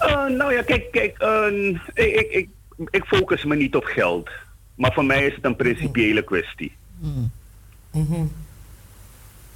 Eh, 0.00 0.26
nou 0.26 0.52
ja, 0.52 0.62
kijk, 0.62 0.90
kijk 0.90 1.18
eh, 1.18 1.68
ik, 1.94 2.14
ik, 2.14 2.30
ik, 2.30 2.48
ik 2.90 3.04
focus 3.04 3.44
me 3.44 3.56
niet 3.56 3.76
op 3.76 3.84
geld. 3.84 4.30
Maar 4.74 4.92
voor 4.92 5.04
mij 5.04 5.26
is 5.26 5.34
het 5.34 5.44
een 5.44 5.56
principiële 5.56 6.22
kwestie. 6.22 6.72
Mhm. 6.98 8.24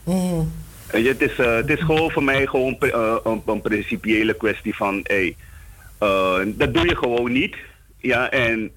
Mhm. 0.04 0.44
Weet 0.90 1.02
je, 1.02 1.08
het, 1.08 1.20
is, 1.20 1.38
eh, 1.38 1.54
het 1.54 1.70
is 1.70 1.80
gewoon 1.80 2.10
voor 2.10 2.24
mij 2.24 2.46
gewoon 2.46 2.76
eh, 2.78 3.16
een, 3.24 3.42
een 3.46 3.60
principiële 3.60 4.34
kwestie 4.34 4.74
van, 4.74 5.00
hey, 5.02 5.36
eh, 5.98 6.40
dat 6.46 6.74
doe 6.74 6.88
je 6.88 6.96
gewoon 6.96 7.32
niet. 7.32 7.56
Ja, 7.96 8.30
en, 8.30 8.70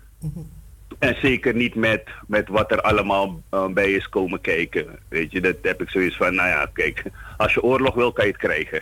en 0.99 1.15
zeker 1.21 1.55
niet 1.55 1.75
met, 1.75 2.03
met 2.27 2.47
wat 2.47 2.71
er 2.71 2.81
allemaal 2.81 3.41
eh, 3.49 3.67
bij 3.67 3.91
is 3.91 4.09
komen 4.09 4.41
kijken. 4.41 4.85
Weet 5.09 5.31
je, 5.31 5.41
dat 5.41 5.55
heb 5.61 5.81
ik 5.81 5.89
zoiets 5.89 6.15
van, 6.15 6.35
nou 6.35 6.47
ja, 6.47 6.69
kijk, 6.73 7.03
als 7.37 7.53
je 7.53 7.63
oorlog 7.63 7.95
wil, 7.95 8.11
kan 8.11 8.25
je 8.25 8.31
het 8.31 8.41
krijgen. 8.41 8.81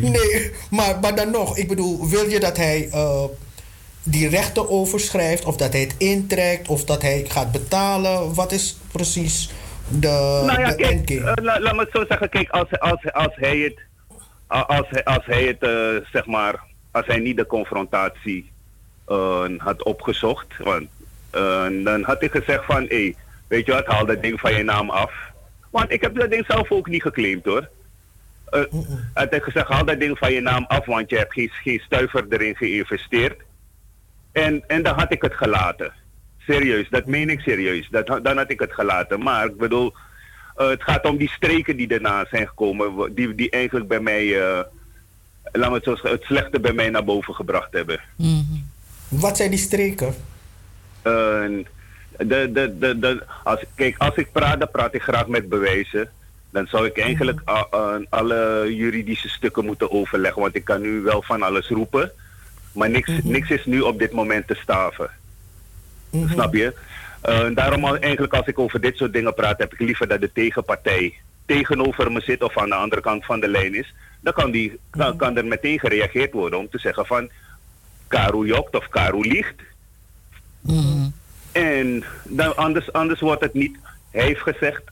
Nee, 0.00 0.50
maar, 0.70 0.98
maar 1.00 1.14
dan 1.14 1.30
nog. 1.30 1.56
Ik 1.56 1.68
bedoel, 1.68 2.08
wil 2.08 2.28
je 2.28 2.40
dat 2.40 2.56
hij 2.56 2.88
eh, 2.92 3.24
die 4.02 4.28
rechten 4.28 4.70
overschrijft? 4.70 5.44
Of 5.44 5.56
dat 5.56 5.72
hij 5.72 5.80
het 5.80 5.94
intrekt? 5.98 6.68
Of 6.68 6.84
dat 6.84 7.02
hij 7.02 7.24
gaat 7.28 7.52
betalen? 7.52 8.34
Wat 8.34 8.52
is 8.52 8.76
precies 8.92 9.50
de, 9.88 10.08
nou 10.46 10.60
ja, 10.60 10.68
de 10.68 10.74
kijk, 10.74 10.90
endgame? 11.10 11.30
eh, 11.34 11.44
la- 11.44 11.60
laat 11.60 11.74
me 11.74 11.80
het 11.80 11.90
zo 11.92 12.04
zeggen. 12.08 12.28
Kijk, 12.28 12.50
als, 12.50 12.78
als, 12.80 13.12
als 13.12 13.32
hij 13.34 13.58
het, 13.58 13.78
als, 14.46 14.86
hij- 14.90 15.04
als 15.04 15.26
hij 15.26 15.42
het 15.44 15.62
eh, 15.62 16.08
zeg 16.12 16.26
maar, 16.26 16.60
als 16.90 17.06
hij 17.06 17.18
niet 17.18 17.36
de 17.36 17.46
confrontatie 17.46 18.50
eh, 19.06 19.44
had 19.58 19.82
opgezocht, 19.84 20.46
want, 20.58 20.86
dan 21.84 22.02
had 22.02 22.20
hij 22.20 22.28
gezegd 22.28 22.64
van, 22.64 22.86
hé, 22.88 23.14
weet 23.48 23.66
je 23.66 23.72
wat, 23.72 23.86
haal 23.86 24.06
dat 24.06 24.22
ding 24.22 24.40
van 24.40 24.54
je 24.54 24.62
naam 24.62 24.90
af. 24.90 25.12
Want 25.72 25.90
ik 25.90 26.00
heb 26.00 26.14
dat 26.14 26.30
ding 26.30 26.44
zelf 26.48 26.70
ook 26.70 26.88
niet 26.88 27.02
geclaimd 27.02 27.44
hoor. 27.44 27.68
Hij 28.50 29.28
had 29.30 29.42
gezegd, 29.42 29.68
haal 29.68 29.84
dat 29.84 30.00
ding 30.00 30.18
van 30.18 30.32
je 30.32 30.40
naam 30.40 30.64
af, 30.68 30.86
want 30.86 31.10
je 31.10 31.16
hebt 31.16 31.32
geen, 31.32 31.50
geen 31.62 31.80
stuiver 31.84 32.24
erin 32.28 32.56
geïnvesteerd. 32.56 33.40
En, 34.32 34.64
en 34.66 34.82
dan 34.82 34.94
had 34.94 35.12
ik 35.12 35.22
het 35.22 35.34
gelaten. 35.34 35.92
Serieus, 36.38 36.88
dat 36.90 37.06
meen 37.06 37.30
ik 37.30 37.40
serieus. 37.40 37.88
Dat, 37.90 38.06
dan 38.06 38.36
had 38.36 38.50
ik 38.50 38.60
het 38.60 38.72
gelaten. 38.72 39.22
Maar 39.22 39.46
ik 39.46 39.56
bedoel, 39.56 39.92
eh, 40.56 40.68
het 40.68 40.82
gaat 40.82 41.04
om 41.04 41.16
die 41.16 41.30
streken 41.30 41.76
die 41.76 41.88
daarna 41.88 42.26
zijn 42.30 42.48
gekomen. 42.48 43.14
Die, 43.14 43.34
die 43.34 43.50
eigenlijk 43.50 43.88
bij 43.88 44.00
mij, 44.00 44.40
eh 44.40 44.60
laat 45.52 45.68
me 45.68 45.74
het 45.74 45.84
zo 45.84 45.94
zeggen, 45.94 46.10
het 46.10 46.22
slechte 46.22 46.60
bij 46.60 46.72
mij 46.72 46.90
naar 46.90 47.04
boven 47.04 47.34
gebracht 47.34 47.72
hebben. 47.72 48.00
Wat 49.08 49.36
zijn 49.36 49.50
die 49.50 49.58
streken? 49.58 50.14
Eh, 51.02 51.44
de, 52.18 52.50
de, 52.52 52.78
de, 52.78 52.98
de, 52.98 53.22
als, 53.44 53.60
kijk, 53.74 53.94
als 53.98 54.14
ik 54.14 54.32
praat, 54.32 54.58
dan 54.58 54.70
praat 54.70 54.94
ik 54.94 55.02
graag 55.02 55.26
met 55.26 55.48
bewijzen. 55.48 56.10
Dan 56.50 56.66
zou 56.66 56.86
ik 56.86 56.98
eigenlijk 56.98 57.40
a- 57.48 57.66
a- 57.74 58.00
alle 58.08 58.66
juridische 58.74 59.28
stukken 59.28 59.64
moeten 59.64 59.90
overleggen. 59.90 60.42
Want 60.42 60.54
ik 60.54 60.64
kan 60.64 60.80
nu 60.80 61.00
wel 61.00 61.22
van 61.22 61.42
alles 61.42 61.68
roepen. 61.68 62.12
Maar 62.72 62.90
niks, 62.90 63.10
niks 63.22 63.50
is 63.50 63.64
nu 63.64 63.80
op 63.80 63.98
dit 63.98 64.12
moment 64.12 64.46
te 64.46 64.54
staven. 64.54 65.10
Snap 66.30 66.54
je? 66.54 66.74
Eh, 67.20 67.46
daarom 67.54 67.84
eigenlijk 67.84 68.34
als 68.34 68.46
ik 68.46 68.58
over 68.58 68.80
dit 68.80 68.96
soort 68.96 69.12
dingen 69.12 69.34
praat, 69.34 69.58
heb 69.58 69.72
ik 69.72 69.78
liever 69.80 70.08
dat 70.08 70.20
de 70.20 70.32
tegenpartij 70.32 71.14
tegenover 71.46 72.12
me 72.12 72.20
zit 72.20 72.42
of 72.42 72.58
aan 72.58 72.68
de 72.68 72.74
andere 72.74 73.00
kant 73.00 73.24
van 73.24 73.40
de 73.40 73.48
lijn 73.48 73.74
is. 73.74 73.94
Dan 74.20 74.32
kan, 74.32 74.50
die, 74.50 74.78
dan 74.90 75.16
kan 75.16 75.36
er 75.36 75.44
meteen 75.46 75.78
gereageerd 75.78 76.32
worden 76.32 76.58
om 76.58 76.68
te 76.68 76.78
zeggen 76.78 77.06
van 77.06 77.30
Karu 78.08 78.46
jokt 78.46 78.76
of 78.76 78.88
Karu 78.88 79.20
liegt. 79.20 79.54
En 81.52 82.04
dan 82.24 82.56
anders, 82.56 82.92
anders 82.92 83.20
wordt 83.20 83.42
het 83.42 83.54
niet 83.54 83.76
hij 84.10 84.24
heeft 84.24 84.40
gezegd 84.40 84.82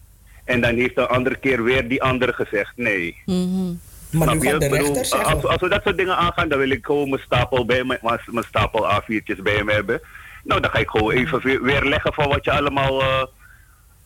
en 0.44 0.60
dan 0.60 0.74
heeft 0.74 0.94
de 0.94 1.06
andere 1.06 1.36
keer 1.36 1.62
weer 1.62 1.88
die 1.88 2.02
andere 2.02 2.32
gezegd. 2.32 2.72
Nee. 2.76 3.16
Maar 3.26 4.22
Snap 4.28 4.34
nu 4.34 4.40
je? 4.42 4.50
gaat 4.50 4.60
de 4.60 4.64
Ik 4.66 4.70
bedoel, 4.70 4.86
rechter 4.86 5.04
zeggen. 5.04 5.34
als, 5.34 5.44
als 5.44 5.60
we 5.60 5.68
dat 5.68 5.80
soort 5.84 5.96
dingen 5.96 6.16
aangaan, 6.16 6.48
dan 6.48 6.58
wil 6.58 6.70
ik 6.70 6.84
gewoon 6.86 7.08
mijn 7.08 7.22
stapel, 7.22 7.64
bij 7.64 7.84
me, 7.84 7.98
mijn, 8.02 8.20
mijn 8.26 8.46
stapel 8.48 8.84
A4'tjes 8.90 9.42
bij 9.42 9.64
me 9.64 9.72
hebben. 9.72 10.00
Nou, 10.44 10.60
dan 10.60 10.70
ga 10.70 10.78
ik 10.78 10.88
gewoon 10.88 11.10
even 11.12 11.40
weer, 11.42 11.62
weer 11.62 11.84
leggen 11.84 12.12
van 12.12 12.28
wat 12.28 12.44
je 12.44 12.52
allemaal 12.52 13.00
eh, 13.02 13.22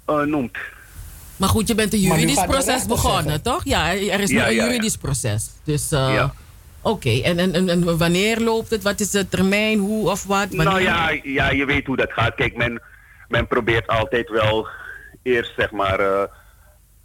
eh, 0.06 0.20
noemt. 0.20 0.56
Maar 1.36 1.48
goed, 1.48 1.68
je 1.68 1.74
bent 1.74 1.92
een 1.92 2.00
Maar 2.08 2.16
nu 2.16 2.22
juridisch 2.22 2.44
proces 2.46 2.86
begonnen, 2.86 3.22
zeggen. 3.24 3.42
toch? 3.42 3.60
Ja, 3.64 3.90
er 3.92 4.20
is 4.20 4.30
nu 4.30 4.36
Ja, 4.36 4.46
een 4.48 4.54
ja, 4.54 4.62
ja. 4.62 4.66
juridisch 4.68 4.96
proces. 4.96 5.50
Dus, 5.64 5.92
eh, 5.92 6.14
Ja. 6.14 6.34
Oké. 6.84 7.20
En, 7.22 7.38
en, 7.38 7.68
en, 7.68 7.98
wanneer 7.98 8.40
loopt 8.40 8.70
het? 8.70 8.82
Wat 8.82 9.00
is 9.00 9.10
de 9.10 9.28
termijn? 9.28 9.78
Hoe 9.78 10.10
of 10.10 10.24
wat? 10.24 10.50
Nou 10.50 10.80
ja, 10.80 11.10
ja, 11.22 11.50
je 11.50 11.64
weet 11.64 11.86
hoe 11.86 11.96
dat 11.96 12.12
gaat. 12.12 12.34
Kijk, 12.34 12.56
men, 12.56 12.82
men 13.28 13.46
probeert 13.46 13.86
altijd 13.86 14.28
wel 14.28 14.68
eerst 15.24 15.52
zeg 15.56 15.70
maar 15.70 16.00
eh, 16.00 16.22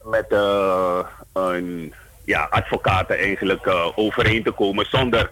met 0.03 0.25
eh, 0.30 0.99
een 1.33 1.93
ja, 2.25 2.48
advocaten 2.49 3.17
eigenlijk 3.17 3.66
eh, 3.66 3.98
overeen 3.98 4.43
te 4.43 4.51
komen 4.51 4.85
zonder 4.85 5.32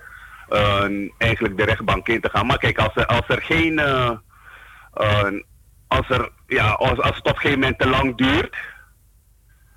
eigenlijk 1.17 1.57
de 1.57 1.63
rechtbank 1.63 2.07
in 2.07 2.21
te 2.21 2.29
gaan. 2.29 2.45
Maar 2.45 2.57
kijk, 2.57 2.77
als 2.77 2.95
er, 2.95 3.05
als 3.05 3.27
er 3.27 3.41
geen. 3.41 3.79
als, 5.87 6.09
er, 6.09 6.31
ja, 6.47 6.69
als, 6.69 6.99
als 6.99 7.15
het 7.15 7.25
op 7.25 7.33
een 7.33 7.39
gegeven 7.39 7.59
moment 7.59 7.79
te 7.79 7.87
lang 7.87 8.17
duurt. 8.17 8.55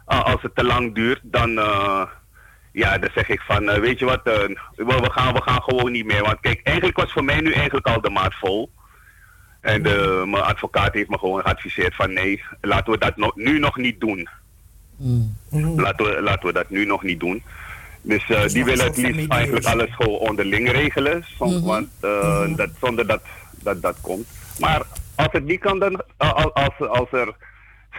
uh, 0.08 0.24
als 0.24 0.42
het 0.42 0.54
te 0.54 0.64
lang 0.64 0.94
duurt, 0.94 1.20
dan, 1.22 1.50
uh, 1.50 2.02
ja, 2.72 2.98
dan 2.98 3.10
zeg 3.14 3.28
ik 3.28 3.40
van, 3.40 3.62
uh, 3.62 3.74
weet 3.74 3.98
je 3.98 4.04
wat, 4.04 4.20
we, 4.22 4.56
we, 4.76 5.10
gaan, 5.10 5.34
we 5.34 5.42
gaan 5.42 5.62
gewoon 5.62 5.92
niet 5.92 6.04
meer. 6.04 6.22
Want 6.22 6.40
kijk, 6.40 6.60
eigenlijk 6.62 6.96
was 6.96 7.12
voor 7.12 7.24
mij 7.24 7.40
nu 7.40 7.52
eigenlijk 7.52 7.86
al 7.86 8.00
de 8.00 8.10
maat 8.10 8.34
vol. 8.34 8.70
En 9.60 9.82
de, 9.82 10.22
mijn 10.26 10.42
advocaat 10.42 10.94
heeft 10.94 11.08
me 11.08 11.18
gewoon 11.18 11.40
geadviseerd 11.40 11.94
van 11.94 12.12
nee, 12.12 12.42
laten 12.60 12.92
we 12.92 12.98
dat 12.98 13.16
no 13.16 13.32
nu 13.34 13.58
nog 13.58 13.76
niet 13.76 14.00
doen. 14.00 14.28
Mm. 14.96 15.36
Laten, 15.76 16.06
we, 16.06 16.22
laten 16.22 16.46
we 16.46 16.52
dat 16.52 16.70
nu 16.70 16.84
nog 16.84 17.02
niet 17.02 17.20
doen. 17.20 17.42
Dus 18.02 18.28
uh, 18.28 18.46
die 18.46 18.64
willen 18.64 18.84
het 18.84 18.96
liefst 18.96 19.30
eigenlijk 19.30 19.66
alles 19.66 19.94
gewoon 19.94 20.18
onderling 20.18 20.70
regelen. 20.72 21.24
Mm 21.38 21.48
-hmm. 21.48 21.64
Want 21.64 21.88
uh, 22.04 22.10
mm 22.10 22.44
-hmm. 22.44 22.56
dat, 22.56 22.70
zonder 22.80 23.06
dat, 23.06 23.22
dat 23.62 23.82
dat 23.82 24.00
komt. 24.00 24.26
Maar 24.58 24.82
als 25.14 25.28
het 25.32 25.44
niet 25.44 25.60
kan, 25.60 25.78
dan 25.78 26.02
uh, 26.22 26.32
als, 26.32 26.88
als 26.88 27.12
er 27.12 27.34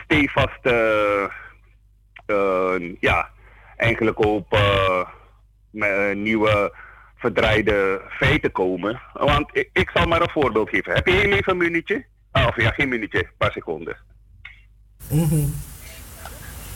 stevaste, 0.03 1.29
ja, 2.99 3.29
eigenlijk 3.81 4.25
op 4.25 4.57
nieuwe 6.13 6.73
verdraaide 7.15 8.01
feiten 8.09 8.51
komen. 8.51 9.01
Want 9.13 9.49
ik, 9.51 9.69
ik, 9.73 9.89
zal 9.93 10.05
maar 10.05 10.21
een 10.21 10.29
voorbeeld 10.29 10.69
geven. 10.69 10.93
Heb 10.93 11.07
je 11.07 11.13
heel 11.13 11.31
even 11.31 11.51
een 11.51 11.57
minuutje? 11.57 12.05
Ah, 12.31 12.47
of 12.47 12.55
ja, 12.55 12.71
geen 12.71 12.89
minuutje, 12.89 13.17
een 13.17 13.37
paar 13.37 13.51
seconden. 13.51 13.97
Mm 15.09 15.23
-hmm. 15.23 15.53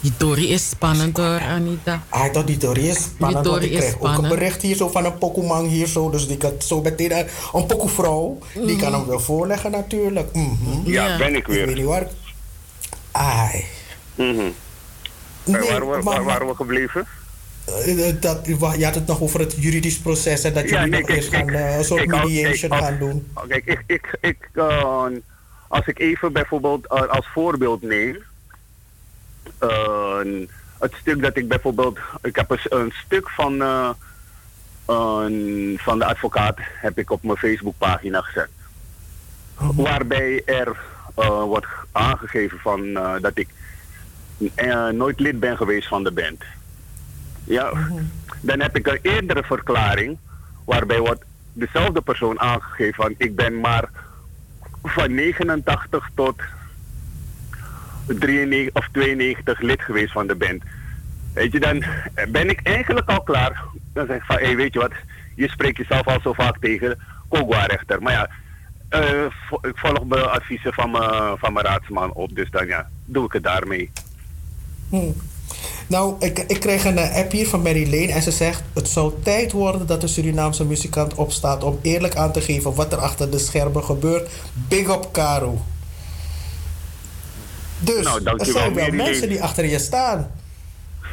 Die 0.06 0.18
Tori 0.18 0.54
is 0.54 0.70
spannend 0.70 1.18
hoor, 1.18 1.40
Anita. 1.40 2.04
Ah, 2.10 2.26
toch, 2.26 2.44
die 2.44 2.58
Tori 2.58 2.88
is 2.88 3.04
spannend. 3.04 3.44
Die 3.44 3.54
Tori 3.54 3.66
ik 3.66 3.78
krijg 3.78 4.00
ook 4.00 4.18
een 4.18 4.30
bericht 4.30 4.62
hier 4.62 4.76
zo 4.76 4.90
van 4.90 5.06
een 5.06 5.18
Pokémon 5.18 5.66
hier 5.66 5.88
zo. 5.88 6.10
Dus 6.10 6.28
die 6.28 6.38
kan 6.38 6.54
zo 6.58 6.82
meteen 6.82 7.12
een 7.54 7.66
Pokévrouw. 7.66 8.38
Mm. 8.56 8.66
Die 8.66 8.78
kan 8.78 8.94
hem 8.94 9.06
wel 9.06 9.20
voorleggen 9.20 9.72
natuurlijk. 9.72 10.34
Mm 10.34 10.58
-hmm. 10.62 10.82
ja, 10.86 11.08
ja, 11.08 11.18
ben 11.18 11.36
ik 11.36 11.48
weer. 11.48 11.60
Ik 11.60 11.66
weet 11.66 11.76
niet 11.76 11.86
waar. 11.86 12.08
Ai. 13.12 13.66
Mm 14.16 14.38
-hmm. 14.38 14.54
Nee, 15.46 15.70
waar, 15.70 15.86
waar, 15.86 16.04
waar 16.04 16.24
waren 16.24 16.48
we 16.48 16.56
gebleven? 16.56 17.08
dat, 18.20 18.46
je 18.46 18.86
had 18.86 18.96
het 18.96 19.08
nog 19.08 19.22
over 19.22 19.40
het 19.40 19.56
juridisch 19.58 20.00
proces 20.00 20.44
en 20.44 20.54
dat 20.54 20.70
jullie 20.70 20.92
ja, 20.92 21.00
nog 21.00 21.10
eens 21.10 21.28
gaan, 21.28 21.50
uh, 21.50 21.78
een 21.78 21.84
soort 21.84 22.06
mediation 22.06 22.74
gaan 22.74 22.98
doen. 22.98 23.28
Kijk, 23.48 23.66
ik, 23.66 23.84
ik, 23.86 24.18
ik, 24.22 24.50
uh, 24.54 25.06
als 25.68 25.86
ik 25.86 26.00
even 26.00 26.34
bijvoorbeeld 26.34 26.86
uh, 26.92 27.02
als 27.02 27.28
voorbeeld 27.34 27.82
neem, 27.82 28.18
het 30.80 30.94
stuk 31.00 31.22
dat 31.22 31.38
ik 31.38 31.48
bijvoorbeeld, 31.48 32.00
ik 32.22 32.36
heb 32.36 32.50
een, 32.50 32.60
een 32.70 32.94
stuk 33.06 33.30
van, 33.30 33.58
van 35.78 36.00
de 36.00 36.06
advocaat 36.06 36.58
heb 36.60 36.98
ik 36.98 37.12
op 37.12 37.24
mijn 37.24 37.38
Facebookpagina 37.38 38.22
gezet. 38.22 38.50
Oh. 39.60 39.70
Waarbij 39.76 40.42
er 40.46 40.78
wordt 41.46 41.68
aangegeven 41.92 42.60
van 42.60 42.94
dat 43.22 43.32
ik 43.34 43.48
nooit 44.92 45.20
lid 45.20 45.40
ben 45.40 45.58
geweest 45.58 45.88
van 45.88 46.04
de 46.04 46.12
band. 46.12 46.44
Ja, 47.44 47.72
dan 48.42 48.62
heb 48.62 48.78
ik 48.78 48.88
een 48.88 49.00
eerdere 49.02 49.44
verklaring 49.44 50.18
waarbij 50.66 51.00
wordt 51.00 51.24
dezelfde 51.54 52.02
persoon 52.02 52.40
aangegeven 52.40 53.04
van 53.04 53.14
ik 53.18 53.36
ben 53.36 53.60
maar 53.60 53.90
van 54.84 55.14
89 55.14 56.10
tot 56.16 56.42
93 58.08 58.74
of 58.74 58.88
92 58.92 59.60
lid 59.60 59.82
geweest 59.82 60.12
van 60.12 60.28
de 60.28 60.36
band. 60.36 60.64
Weet 61.34 61.52
je, 61.52 61.60
dan 61.60 61.84
ben 62.30 62.50
ik 62.50 62.60
eigenlijk 62.64 63.10
al 63.10 63.24
klaar. 63.24 63.64
Dan 63.94 64.06
zeg 64.06 64.16
ik 64.16 64.24
van, 64.24 64.36
hé, 64.36 64.46
hey, 64.46 64.56
weet 64.56 64.74
je 64.74 64.80
wat, 64.80 64.94
je 65.36 65.50
spreekt 65.50 65.78
jezelf 65.78 66.08
al 66.08 66.20
zo 66.22 66.34
vaak 66.34 66.58
tegen, 66.60 67.00
Kogwa-rechter. 67.28 68.02
Maar 68.02 68.14
ja, 68.14 68.30
uh, 69.00 69.26
ik 69.62 69.78
volg 69.78 70.08
de 70.08 70.30
adviezen 70.30 70.74
van 70.74 70.92
mijn, 70.92 71.38
van 71.38 71.54
mijn 71.54 71.66
raadsman 71.66 72.14
op, 72.14 72.36
dus 72.36 72.50
dan 72.50 72.68
ja, 72.68 72.90
doe 73.06 73.26
ik 73.26 73.32
het 73.32 73.44
daarmee. 73.44 73.92
Hm. 74.90 75.12
Nou, 75.88 76.16
ik, 76.20 76.40
ik 76.40 76.60
kreeg 76.60 76.86
een 76.86 76.98
eh, 76.98 77.16
app 77.16 77.32
hier 77.32 77.48
van 77.48 77.62
Mary 77.62 77.84
Lane 77.84 78.12
en 78.12 78.22
ze 78.22 78.32
zegt: 78.32 78.64
Het 78.74 78.90
zou 78.90 79.14
tijd 79.24 79.52
worden 79.52 79.88
dat 79.88 80.02
de 80.02 80.08
Surinaamse 80.08 80.66
muzikant 80.66 81.14
opstaat 81.14 81.64
om 81.64 81.80
eerlijk 81.82 82.16
aan 82.16 82.32
te 82.32 82.42
geven 82.42 82.76
wat 82.76 82.92
er 82.92 82.98
achter 82.98 83.32
de 83.32 83.40
schermen 83.40 83.84
gebeurt. 83.84 84.30
Big 84.54 84.88
up, 84.88 85.10
Caro. 85.12 85.62
Dus 87.80 88.04
nou, 88.04 88.38
er 88.38 88.46
zijn 88.46 88.74
wel 88.74 88.92
mensen 88.92 89.30
die 89.30 89.44
achter 89.44 89.66
je 89.66 89.80
staan. 89.80 90.32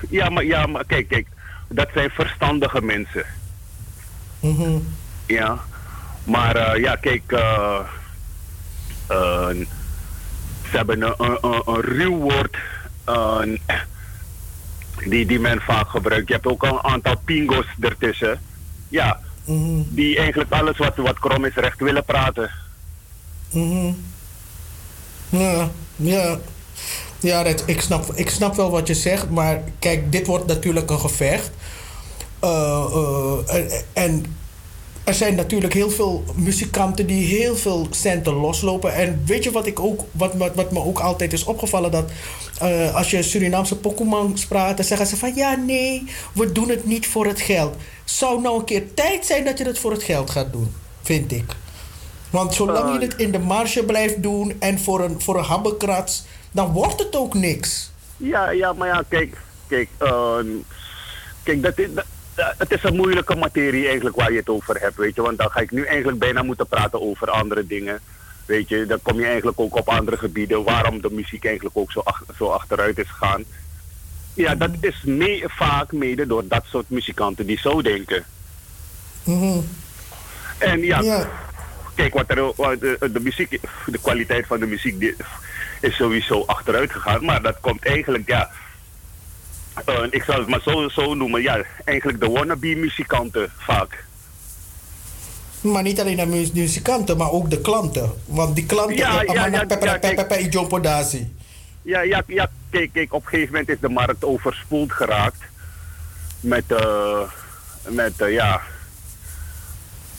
Ja, 0.08 0.28
maar, 0.28 0.44
ja, 0.44 0.66
maar 0.66 0.84
kijk, 0.84 1.08
kijk, 1.08 1.26
dat 1.68 1.88
zijn 1.94 2.10
verstandige 2.10 2.82
mensen. 2.82 3.24
Mm 4.40 4.56
-hmm. 4.56 4.94
Ja, 5.26 5.58
maar 6.24 6.56
uh, 6.56 6.82
ja, 6.82 6.96
kijk, 6.96 7.22
uh, 7.26 7.78
uh, 9.10 9.48
ze 10.70 10.76
hebben 10.76 11.02
een, 11.02 11.14
een, 11.18 11.38
een, 11.40 11.62
een 11.66 11.80
ruw 11.80 12.16
woord 12.16 12.56
die, 15.08 15.26
die 15.26 15.40
men 15.40 15.60
vaak 15.60 15.88
gebruikt. 15.88 16.28
Je 16.28 16.34
hebt 16.34 16.46
ook 16.46 16.62
een 16.62 16.82
aantal 16.82 17.16
pingo's 17.24 17.66
ertussen. 17.80 18.40
Ja, 18.88 19.20
mm 19.44 19.86
die 19.88 20.18
eigenlijk 20.18 20.50
alles 20.50 20.78
wat, 20.78 20.96
wat 20.96 21.18
krom 21.18 21.44
is 21.44 21.54
recht 21.54 21.80
willen 21.80 22.04
praten. 22.04 22.50
Mm 23.50 23.96
Ja, 25.28 25.70
ja. 25.96 26.38
Ja, 27.20 27.42
Red, 27.42 27.62
ik, 27.66 27.80
snap, 27.80 28.12
ik 28.14 28.30
snap 28.30 28.54
wel 28.54 28.70
wat 28.70 28.86
je 28.86 28.94
zegt, 28.94 29.30
maar 29.30 29.62
kijk, 29.78 30.12
dit 30.12 30.26
wordt 30.26 30.46
natuurlijk 30.46 30.90
een 30.90 31.00
gevecht. 31.00 31.50
Uh, 32.44 32.84
uh, 32.94 33.54
en, 33.54 33.70
en 33.92 34.36
er 35.04 35.14
zijn 35.14 35.34
natuurlijk 35.34 35.72
heel 35.72 35.90
veel 35.90 36.24
muzikanten 36.34 37.06
die 37.06 37.26
heel 37.26 37.56
veel 37.56 37.86
centen 37.90 38.32
loslopen. 38.32 38.94
En 38.94 39.22
weet 39.26 39.44
je 39.44 39.50
wat, 39.50 39.66
ik 39.66 39.80
ook, 39.80 40.00
wat, 40.10 40.34
wat, 40.34 40.54
wat 40.54 40.72
me 40.72 40.84
ook 40.84 41.00
altijd 41.00 41.32
is 41.32 41.44
opgevallen? 41.44 41.90
Dat 41.90 42.10
uh, 42.62 42.94
als 42.94 43.10
je 43.10 43.22
Surinaamse 43.22 43.76
Pokémon 43.76 44.36
praat, 44.48 44.76
dan 44.76 44.86
zeggen 44.86 45.06
ze 45.06 45.16
van 45.16 45.34
ja, 45.34 45.54
nee, 45.54 46.04
we 46.34 46.52
doen 46.52 46.68
het 46.68 46.84
niet 46.84 47.06
voor 47.06 47.26
het 47.26 47.40
geld. 47.40 47.76
Zou 48.04 48.40
nou 48.40 48.58
een 48.58 48.64
keer 48.64 48.94
tijd 48.94 49.26
zijn 49.26 49.44
dat 49.44 49.58
je 49.58 49.64
het 49.64 49.78
voor 49.78 49.92
het 49.92 50.02
geld 50.02 50.30
gaat 50.30 50.52
doen, 50.52 50.74
vind 51.02 51.32
ik. 51.32 51.56
Want 52.30 52.54
zolang 52.54 52.92
je 52.92 53.06
het 53.06 53.16
in 53.16 53.32
de 53.32 53.38
marge 53.38 53.84
blijft 53.84 54.22
doen 54.22 54.56
en 54.58 54.78
voor 54.78 55.00
een, 55.00 55.20
voor 55.20 55.38
een 55.38 55.44
habbekrats, 55.44 56.24
dan 56.50 56.72
wordt 56.72 56.98
het 56.98 57.16
ook 57.16 57.34
niks. 57.34 57.90
Ja, 58.16 58.50
ja 58.50 58.72
maar 58.72 58.88
ja, 58.88 59.02
kijk, 59.08 59.36
kijk, 59.66 59.88
uh, 60.00 60.36
kijk 61.42 61.62
dat, 61.62 61.76
dat, 61.76 62.04
het 62.58 62.70
is 62.70 62.82
een 62.82 62.96
moeilijke 62.96 63.34
materie 63.34 63.86
eigenlijk 63.86 64.16
waar 64.16 64.32
je 64.32 64.38
het 64.38 64.48
over 64.48 64.80
hebt, 64.80 64.96
weet 64.96 65.14
je. 65.14 65.22
Want 65.22 65.38
dan 65.38 65.50
ga 65.50 65.60
ik 65.60 65.70
nu 65.70 65.84
eigenlijk 65.84 66.18
bijna 66.18 66.42
moeten 66.42 66.66
praten 66.66 67.00
over 67.00 67.30
andere 67.30 67.66
dingen. 67.66 68.00
Weet 68.46 68.68
je, 68.68 68.86
dan 68.86 68.98
kom 69.02 69.18
je 69.18 69.26
eigenlijk 69.26 69.60
ook 69.60 69.76
op 69.76 69.88
andere 69.88 70.16
gebieden 70.16 70.64
waarom 70.64 71.00
de 71.00 71.10
muziek 71.10 71.44
eigenlijk 71.44 71.76
ook 71.76 71.92
zo, 71.92 72.00
ach, 72.00 72.22
zo 72.36 72.46
achteruit 72.46 72.98
is 72.98 73.08
gegaan. 73.08 73.44
Ja, 74.34 74.54
dat 74.54 74.70
is 74.80 75.02
mee, 75.02 75.44
vaak 75.46 75.92
mede 75.92 76.26
door 76.26 76.48
dat 76.48 76.64
soort 76.66 76.90
muzikanten 76.90 77.46
die 77.46 77.58
zo 77.58 77.82
denken. 77.82 78.24
Mm 79.24 79.64
En 80.58 80.80
ja, 80.80 81.00
ja, 81.00 81.28
kijk, 81.94 82.14
wat 82.14 82.30
er, 82.30 82.52
wat 82.56 82.80
de, 82.80 83.10
de, 83.12 83.20
muziek, 83.20 83.60
de 83.86 83.98
kwaliteit 84.02 84.46
van 84.46 84.60
de 84.60 84.66
muziek 84.66 84.98
die, 84.98 85.16
is 85.80 85.96
sowieso 85.96 86.44
achteruit 86.46 86.92
gegaan. 86.92 87.24
Maar 87.24 87.42
dat 87.42 87.60
komt 87.60 87.84
eigenlijk, 87.84 88.28
ja, 88.28 88.50
uh, 89.88 90.06
ik 90.10 90.22
zal 90.22 90.38
het 90.38 90.48
maar 90.48 90.62
zo, 90.62 90.88
zo 90.88 91.14
noemen, 91.14 91.42
ja, 91.42 91.62
eigenlijk 91.84 92.20
de 92.20 92.28
wannabe-muzikanten 92.28 93.52
vaak. 93.58 94.04
Maar 95.60 95.82
niet 95.82 96.00
alleen 96.00 96.16
de 96.16 96.50
muzikanten, 96.54 97.16
maar 97.16 97.30
ook 97.30 97.50
de 97.50 97.60
klanten. 97.60 98.12
Want 98.26 98.54
die 98.54 98.66
klanten, 98.66 98.96
ja, 98.96 99.22
ja, 99.22 99.32
ja, 99.32 99.46
ja, 99.46 99.64
ja, 101.82 102.00
ja, 102.00 102.22
ja, 102.26 102.50
kijk, 102.70 102.92
kijk, 102.92 103.12
op 103.12 103.22
een 103.22 103.28
gegeven 103.28 103.52
moment 103.52 103.68
is 103.68 103.80
de 103.80 103.88
markt 103.88 104.24
overspoeld 104.24 104.92
geraakt. 104.92 105.40
Met, 106.40 106.64
uh, 106.68 107.20
met 107.88 108.12
uh, 108.20 108.32
ja, 108.32 108.60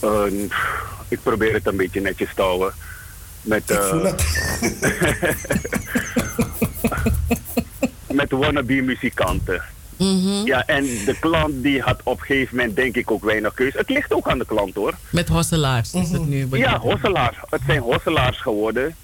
uh, 0.04 0.50
ik 1.08 1.20
probeer 1.24 1.54
het 1.54 1.68
een 1.68 1.78
beetje 1.78 2.02
netjes 2.02 2.34
te 2.36 2.42
houden. 2.42 2.74
Met, 3.42 3.72
uh, 3.72 4.14
met 8.14 8.32
wannabe 8.32 8.82
muzikanten. 8.82 9.62
Mm 9.98 10.46
Ja, 10.46 10.66
en 10.68 10.84
de 10.84 11.16
klant 11.20 11.64
die 11.64 11.82
had 11.82 12.00
op 12.04 12.20
een 12.20 12.26
gegeven 12.26 12.56
moment 12.56 12.76
denk 12.76 12.96
ik 12.96 13.12
ook 13.12 13.24
weinig 13.24 13.54
keuze. 13.54 13.78
Het 13.78 13.90
ligt 13.90 14.14
ook 14.14 14.28
aan 14.28 14.38
de 14.38 14.46
klant 14.46 14.76
hoor. 14.76 14.94
Met 15.10 15.30
hosselaars 15.30 15.94
is 15.94 16.12
het 16.12 16.28
nu. 16.28 16.48
Ja, 16.52 16.80
hosselaars. 16.80 17.38
Het 17.50 17.62
zijn 17.66 17.80
hosselaars 17.80 18.42
geworden. 18.42 18.96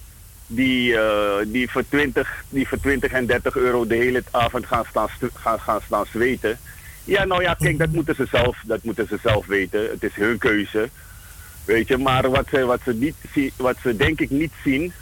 Die, 0.48 0.92
uh, 0.92 1.02
die, 1.48 1.70
voor 1.70 1.84
20, 1.90 2.44
die 2.50 2.68
voor 2.68 2.80
20 2.80 3.12
en 3.12 3.26
30 3.26 3.56
euro 3.56 3.88
de 3.88 3.96
hele 3.96 4.24
avond 4.32 4.66
gaan 4.66 4.86
staan, 4.90 5.08
gaan, 5.34 5.60
gaan 5.60 5.82
staan 5.86 6.06
zweten. 6.14 6.60
Ja, 7.04 7.26
nou 7.26 7.42
ja, 7.42 7.54
kijk, 7.54 7.78
dat 7.78 7.92
moeten 7.92 8.16
ze 8.16 8.28
zelf, 8.32 8.58
dat 8.66 8.84
moeten 8.84 9.08
ze 9.08 9.18
zelf 9.24 9.46
weten. 9.46 9.90
Het 9.90 10.04
is 10.04 10.16
hun 10.16 10.38
keuze. 10.38 10.90
Weet 11.66 11.88
je, 11.88 11.98
maar 11.98 12.30
wat 12.30 12.48
ze, 12.52 12.66
wat 12.66 12.80
ze, 12.84 12.94
niet 12.94 13.16
wat 13.56 13.76
ze 13.84 13.96
denk 13.96 14.22
ik 14.22 14.30
niet 14.30 14.52
zien, 14.64 14.94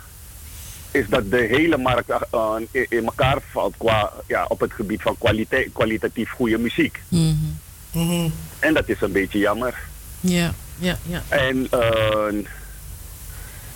is 0.92 1.08
dat 1.10 1.32
de 1.32 1.48
hele 1.50 1.78
markt 1.78 2.10
uh, 2.10 2.54
in, 2.72 2.86
in, 2.90 3.06
elkaar 3.06 3.38
valt 3.52 3.74
qua, 3.78 4.14
ja, 4.28 4.46
op 4.48 4.60
het 4.60 4.74
gebied 4.74 5.02
van 5.02 5.18
kwaliteit, 5.18 5.70
kwalitatief 5.74 6.30
goede 6.30 6.58
muziek. 6.58 7.02
Mm 7.08 7.58
-hmm. 7.92 8.34
En 8.60 8.74
dat 8.74 8.90
is 8.90 9.02
een 9.02 9.12
beetje 9.12 9.40
jammer. 9.40 9.80
Ja, 10.20 10.54
ja, 10.80 10.98
ja. 11.04 11.24
En 11.30 11.68
uh, 11.74 12.46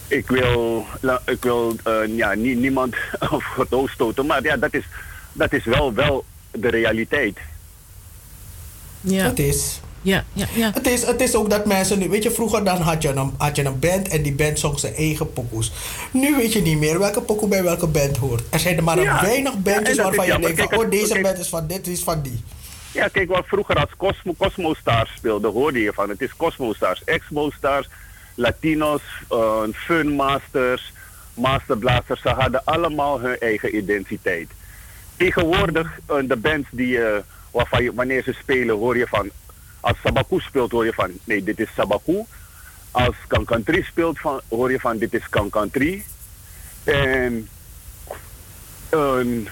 ik 0.07 0.27
wil, 0.27 0.85
ik 1.25 1.43
wil 1.43 1.75
uh, 1.87 2.17
ja, 2.17 2.33
nie, 2.33 2.55
niemand 2.55 2.95
voor 3.55 3.67
het 3.69 3.89
stoten, 3.91 4.25
maar 4.25 4.43
ja, 4.43 4.57
dat 4.57 4.73
is 4.73 4.85
dat 5.33 5.53
is 5.53 5.65
wel, 5.65 5.93
wel 5.93 6.25
de 6.51 6.69
realiteit. 6.69 7.37
Ja. 9.01 9.23
Het 9.23 9.39
is. 9.39 9.79
Ja, 10.01 10.23
ja, 10.33 10.45
ja. 10.53 10.71
Het 10.73 10.87
is, 10.87 11.05
het 11.05 11.21
is 11.21 11.35
ook 11.35 11.49
dat 11.49 11.65
mensen 11.65 11.99
nu, 11.99 12.09
weet 12.09 12.23
je, 12.23 12.31
vroeger 12.31 12.63
dan 12.63 12.77
had 12.81 13.01
je, 13.01 13.09
een, 13.09 13.33
had 13.37 13.55
je 13.55 13.63
een 13.65 13.79
band 13.79 14.07
en 14.07 14.21
die 14.21 14.33
band 14.33 14.59
zong 14.59 14.79
zijn 14.79 14.95
eigen 14.95 15.33
pokoes. 15.33 15.71
Nu 16.11 16.35
weet 16.35 16.53
je 16.53 16.61
niet 16.61 16.77
meer 16.77 16.99
welke 16.99 17.21
pokoe 17.21 17.47
bij 17.49 17.63
welke 17.63 17.87
band 17.87 18.17
hoort. 18.17 18.43
Er 18.49 18.59
zijn 18.59 18.77
er 18.77 18.83
maar 18.83 18.99
Ja. 18.99 19.15
een 19.19 19.25
weinig 19.25 19.57
bandjes 19.57 19.97
waarvan 19.97 20.25
je 20.25 20.31
denkt 20.39 20.59
van, 20.59 20.67
Kijk, 20.67 20.81
oh 20.81 20.89
deze 20.91 21.07
kijk- 21.13 21.21
band 21.23 21.37
is 21.37 21.47
van 21.47 21.67
dit, 21.67 21.87
is 21.87 22.03
van 22.03 22.21
die. 22.21 22.43
Ja, 22.91 23.07
kijk, 23.07 23.29
wat 23.29 23.45
vroeger 23.47 23.75
als 23.75 23.89
Cosmo, 23.97 24.33
Cosmo 24.37 24.73
Stars 24.73 25.11
speelde, 25.15 25.47
hoorde 25.47 25.79
je 25.81 25.93
van. 25.93 26.09
Het 26.09 26.21
is 26.21 26.35
Cosmo 26.37 26.73
Stars, 26.73 27.03
Exmo 27.03 27.49
Stars, 27.49 27.87
Latinos, 28.35 29.01
uh, 29.31 29.61
Fun 29.73 30.09
Masters, 30.15 30.93
Masterblasters. 31.33 32.21
Ze 32.21 32.29
hadden 32.29 32.61
allemaal 32.63 33.19
hun 33.19 33.37
eigen 33.39 33.75
identiteit. 33.75 34.47
Tegenwoordig, 35.17 35.99
uh, 36.11 36.15
de 36.27 36.35
bands 36.35 36.67
die, 36.71 36.97
eh, 37.03 37.17
waarvan 37.51 37.83
je, 37.83 37.93
wanneer 37.93 38.23
ze 38.23 38.33
spelen, 38.41 38.75
hoor 38.75 38.97
je 38.97 39.07
van... 39.07 39.29
Als 39.81 39.97
Sabaku 40.03 40.39
speelt, 40.39 40.71
hoor 40.71 40.85
je 40.85 40.93
van, 40.93 41.11
nee, 41.23 41.43
dit 41.43 41.59
is 41.59 41.67
Sabaku. 41.75 42.25
Als 42.91 43.15
Kankantri 43.27 43.83
speelt, 43.83 44.19
van, 44.19 44.41
hoor 44.49 44.71
je 44.71 44.79
van, 44.79 44.97
dit 44.97 45.13
is 45.13 45.29
Kankantri. 45.29 46.03
En... 46.83 47.49
een 48.89 49.47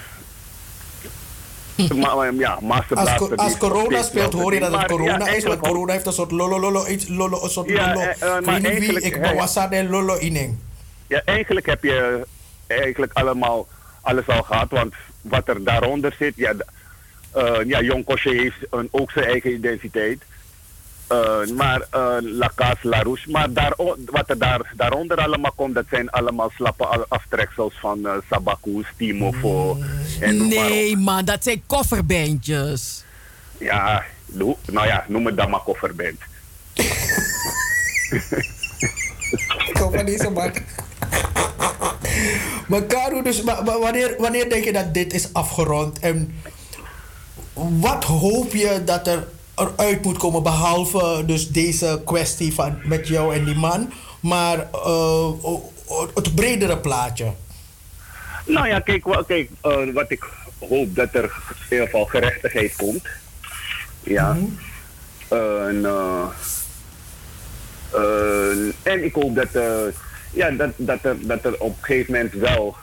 ma- 1.99 2.32
ja, 2.38 2.59
Als, 2.93 3.32
als 3.35 3.58
corona 3.58 4.01
speelt 4.03 4.33
hoor 4.33 4.53
je 4.53 4.59
dat 4.59 4.72
het 4.72 4.80
Maar 4.80 4.90
ja, 4.90 4.95
corona 4.95 5.27
is, 5.27 5.43
want 5.43 5.59
corona 5.59 5.93
heeft 5.93 6.06
een 6.06 6.14
soort 6.14 6.32
lolo 6.32 6.59
lolo, 6.59 6.88
iets 6.88 7.08
lolo, 7.08 7.43
een 7.43 7.49
soort 7.49 7.69
Ja, 7.69 7.93
lolo. 7.93 7.99
eh, 7.99 8.22
eh, 8.22 8.38
Ik 8.38 8.45
maar 8.45 8.61
wie, 8.61 9.01
ik 9.01 9.22
bewassa 9.22 9.72
en 9.72 9.90
lolo 9.90 10.17
ining. 10.17 10.58
Ja, 11.08 11.22
eigenlijk 11.25 11.66
heb 11.66 11.83
je 11.83 12.27
eigenlijk 12.67 13.14
allemaal 13.14 13.67
alles 14.01 14.27
al 14.27 14.43
gehad. 14.43 14.69
Want 14.69 14.93
wat 15.22 15.48
er 15.48 15.64
daaronder 15.64 16.16
zit, 16.19 16.33
ja, 16.35 16.49
eh, 16.51 16.58
ja 17.66 17.82
Jong 17.82 18.06
Kosje 18.06 18.30
heeft 18.30 18.56
een, 18.69 18.88
ook 18.91 19.11
zijn 19.11 19.25
eigen 19.25 19.53
identiteit. 19.53 20.22
Eh, 21.08 21.45
maar 21.56 21.80
uh, 21.95 22.16
La 22.22 22.51
Case, 22.56 22.77
La 22.88 23.01
Rouge. 23.01 23.30
Maar 23.32 23.53
daar, 23.53 23.74
wat 24.06 24.30
er 24.30 24.38
daar, 24.38 24.74
daaronder 24.75 25.17
allemaal 25.17 25.51
komt, 25.56 25.74
dat 25.75 25.85
zijn 25.90 26.09
allemaal 26.09 26.51
slappe 26.56 26.85
aftreksels 27.08 27.74
van 27.80 28.06
eh 28.06 28.11
Sabaku, 28.30 28.83
Stimofo. 28.93 29.77
En 30.19 30.38
noem 30.38 30.48
maar 30.53 30.64
op. 30.66 30.69
Nee, 30.69 30.98
man, 30.98 31.25
dat 31.25 31.43
zijn 31.43 31.64
kofferbandjes. 31.67 33.03
Ja, 33.58 34.03
doe- 34.25 34.56
nou 34.72 34.88
ja, 34.88 35.06
noem 35.08 35.25
het 35.25 35.38
dan 35.38 35.49
maar 35.49 35.59
kofferband. 35.59 36.17
Ik 39.67 39.77
hou 39.77 39.95
van 39.95 40.06
deze 40.06 40.30
man. 40.30 40.51
Maar 42.67 42.82
Karu, 42.83 43.24
dus, 43.24 43.43
wa- 43.43 43.64
wa- 43.64 43.80
wanneer, 43.80 44.16
wanneer 44.17 44.49
denk 44.49 44.64
je 44.64 44.74
dat 44.74 44.93
dit 44.93 45.14
is 45.14 45.33
afgerond? 45.33 45.99
En 45.99 46.41
wat 47.67 48.03
hoop 48.03 48.53
je 48.53 48.81
dat 48.85 49.07
er 49.07 49.27
eruit 49.55 50.03
moet 50.03 50.17
komen, 50.17 50.43
behalve 50.43 51.23
dus 51.25 51.49
deze 51.49 52.01
kwestie 52.05 52.53
van 52.53 52.79
met 52.83 53.07
jou 53.07 53.35
en 53.35 53.45
die 53.45 53.55
man, 53.55 53.91
maar 54.19 54.67
eh, 54.73 55.31
het 56.13 56.35
bredere 56.35 56.77
plaatje? 56.77 57.33
Nou 58.45 58.67
ja, 58.67 58.79
kijk, 58.79 59.23
kijk 59.27 59.49
eh, 59.61 59.93
wat 59.93 60.11
ik 60.11 60.27
hoop 60.59 60.95
dat 60.95 61.13
er 61.13 61.23
in 61.23 61.31
ieder 61.69 61.85
geval 61.85 62.05
gerechtigheid 62.05 62.75
komt. 62.75 63.07
Ja. 64.03 64.38
En, 65.27 65.85
eh, 65.85 66.25
en 68.83 69.03
ik 69.03 69.13
hoop 69.13 69.35
dat, 69.35 69.49
ja, 70.31 70.51
dat, 70.51 70.69
dat, 70.75 70.99
er, 71.03 71.15
dat 71.19 71.45
er 71.45 71.59
op 71.59 71.77
een 71.77 71.83
gegeven 71.83 72.13
moment 72.13 72.33
wel 72.33 72.75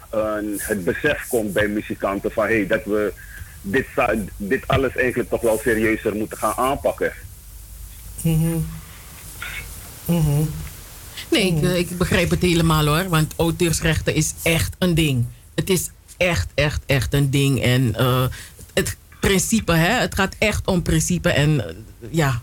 het 0.56 0.84
besef 0.84 1.26
komt 1.28 1.52
bij 1.52 1.68
muzikanten 1.68 2.32
van 2.32 2.44
hey, 2.44 2.66
dat 2.66 2.84
we 2.84 3.12
dit, 3.68 3.86
dit 4.36 4.68
alles 4.68 4.96
eigenlijk 4.96 5.30
toch 5.30 5.40
wel 5.40 5.58
serieuzer 5.62 6.14
moeten 6.14 6.38
gaan 6.38 6.54
aanpakken. 6.56 7.12
Mhm. 8.22 8.56
Mhm. 10.04 10.42
Nee, 11.30 11.46
ik, 11.56 11.62
eh, 11.62 11.76
ik 11.78 11.98
begrijp 11.98 12.30
het 12.30 12.42
helemaal 12.42 12.86
hoor. 12.86 13.08
Want 13.08 13.32
auteursrechten 13.36 14.14
is 14.14 14.34
echt 14.42 14.74
een 14.78 14.94
ding. 14.94 15.24
Het 15.54 15.70
is 15.70 15.90
echt, 16.16 16.48
echt, 16.54 16.82
echt 16.86 17.14
een 17.14 17.30
ding. 17.30 17.62
En 17.62 17.94
eh, 17.94 18.24
het 18.74 18.96
principe, 19.20 19.72
hè, 19.72 20.00
het 20.00 20.14
gaat 20.14 20.34
echt 20.38 20.66
om 20.66 20.82
principe. 20.82 21.28
En 21.30 21.68
eh, 21.68 21.74
ja, 22.10 22.42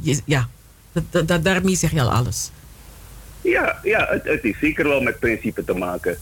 je- 0.00 0.20
ja 0.24 0.48
dat, 0.92 1.02
dat, 1.10 1.28
dat- 1.28 1.44
daarmee 1.44 1.76
zeg 1.76 1.90
je 1.90 2.00
al 2.02 2.12
alles. 2.12 2.50
Ja, 3.40 3.78
ja 3.82 4.06
het, 4.10 4.24
het 4.24 4.44
is 4.44 4.58
zeker 4.60 4.88
wel 4.88 5.00
met 5.00 5.18
principe 5.18 5.64
te 5.64 5.74
maken. 5.74 6.18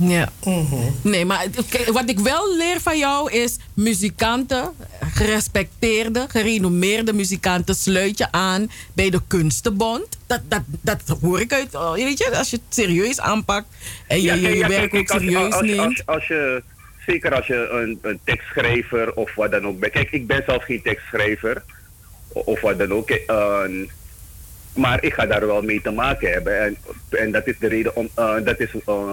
Ja. 0.00 0.28
Nee, 1.02 1.24
maar 1.24 1.46
wat 1.92 2.08
ik 2.10 2.18
wel 2.18 2.56
leer 2.56 2.80
van 2.80 2.98
jou 2.98 3.30
is... 3.32 3.56
muzikanten, 3.74 4.70
gerespecteerde, 5.12 6.26
gerenommeerde 6.28 7.12
muzikanten... 7.12 7.74
sluit 7.74 8.18
je 8.18 8.32
aan 8.32 8.70
bij 8.92 9.10
de 9.10 9.20
Kunstenbond. 9.26 10.06
Dat, 10.26 10.40
dat, 10.48 10.62
dat 10.80 11.02
hoor 11.20 11.40
ik 11.40 11.52
uit... 11.52 11.74
oh, 11.74 11.92
Weet 11.92 12.18
je, 12.18 12.36
als 12.36 12.50
je 12.50 12.56
het 12.56 12.74
serieus 12.74 13.20
aanpakt... 13.20 13.66
en 14.06 14.16
je 14.20 14.26
Ja, 14.26 14.34
je, 14.34 14.56
ja, 14.56 14.68
werk 14.68 14.90
kijk, 14.90 15.02
ook 15.02 15.10
als- 15.10 15.22
serieus 15.22 15.52
als, 15.52 15.62
neemt... 15.62 15.80
Als, 15.80 16.02
als, 16.06 16.26
je, 16.26 16.62
zeker 17.06 17.34
als 17.34 17.46
je 17.46 17.68
een, 17.68 17.98
een 18.02 18.20
tekstschrijver 18.24 19.12
of 19.14 19.34
wat 19.34 19.50
dan 19.50 19.66
ook 19.66 19.78
bent. 19.80 19.92
Kijk, 19.92 20.10
ik 20.10 20.26
ben 20.26 20.42
zelf 20.46 20.64
geen 20.64 20.82
tekstschrijver. 20.82 21.62
Of 22.28 22.60
wat 22.60 22.78
dan 22.78 22.92
ook. 22.92 23.10
Eh, 23.10 23.60
maar 24.74 25.04
ik 25.04 25.14
ga 25.14 25.26
daar 25.26 25.46
wel 25.46 25.62
mee 25.62 25.80
te 25.82 25.90
maken 25.90 26.30
hebben. 26.32 26.60
En, 26.60 26.76
en 27.10 27.32
dat 27.32 27.46
is 27.46 27.54
de 27.58 27.68
reden, 27.68 27.96
om, 27.96 28.08
eh, 28.14 28.34
dat 28.44 28.60
is, 28.60 28.68
eh, 28.86 29.12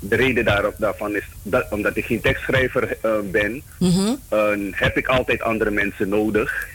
de 0.00 0.16
reden 0.16 0.44
daarop, 0.44 0.74
daarvan 0.78 1.16
is 1.16 1.24
dat, 1.42 1.66
omdat 1.70 1.96
ik 1.96 2.04
geen 2.04 2.20
tekstschrijver 2.20 2.96
eh, 3.02 3.10
ben, 3.24 3.62
Mhm. 3.78 4.14
eh, 4.28 4.48
heb 4.70 4.96
ik 4.96 5.06
altijd 5.06 5.42
andere 5.42 5.70
mensen 5.70 6.08
nodig. 6.08 6.68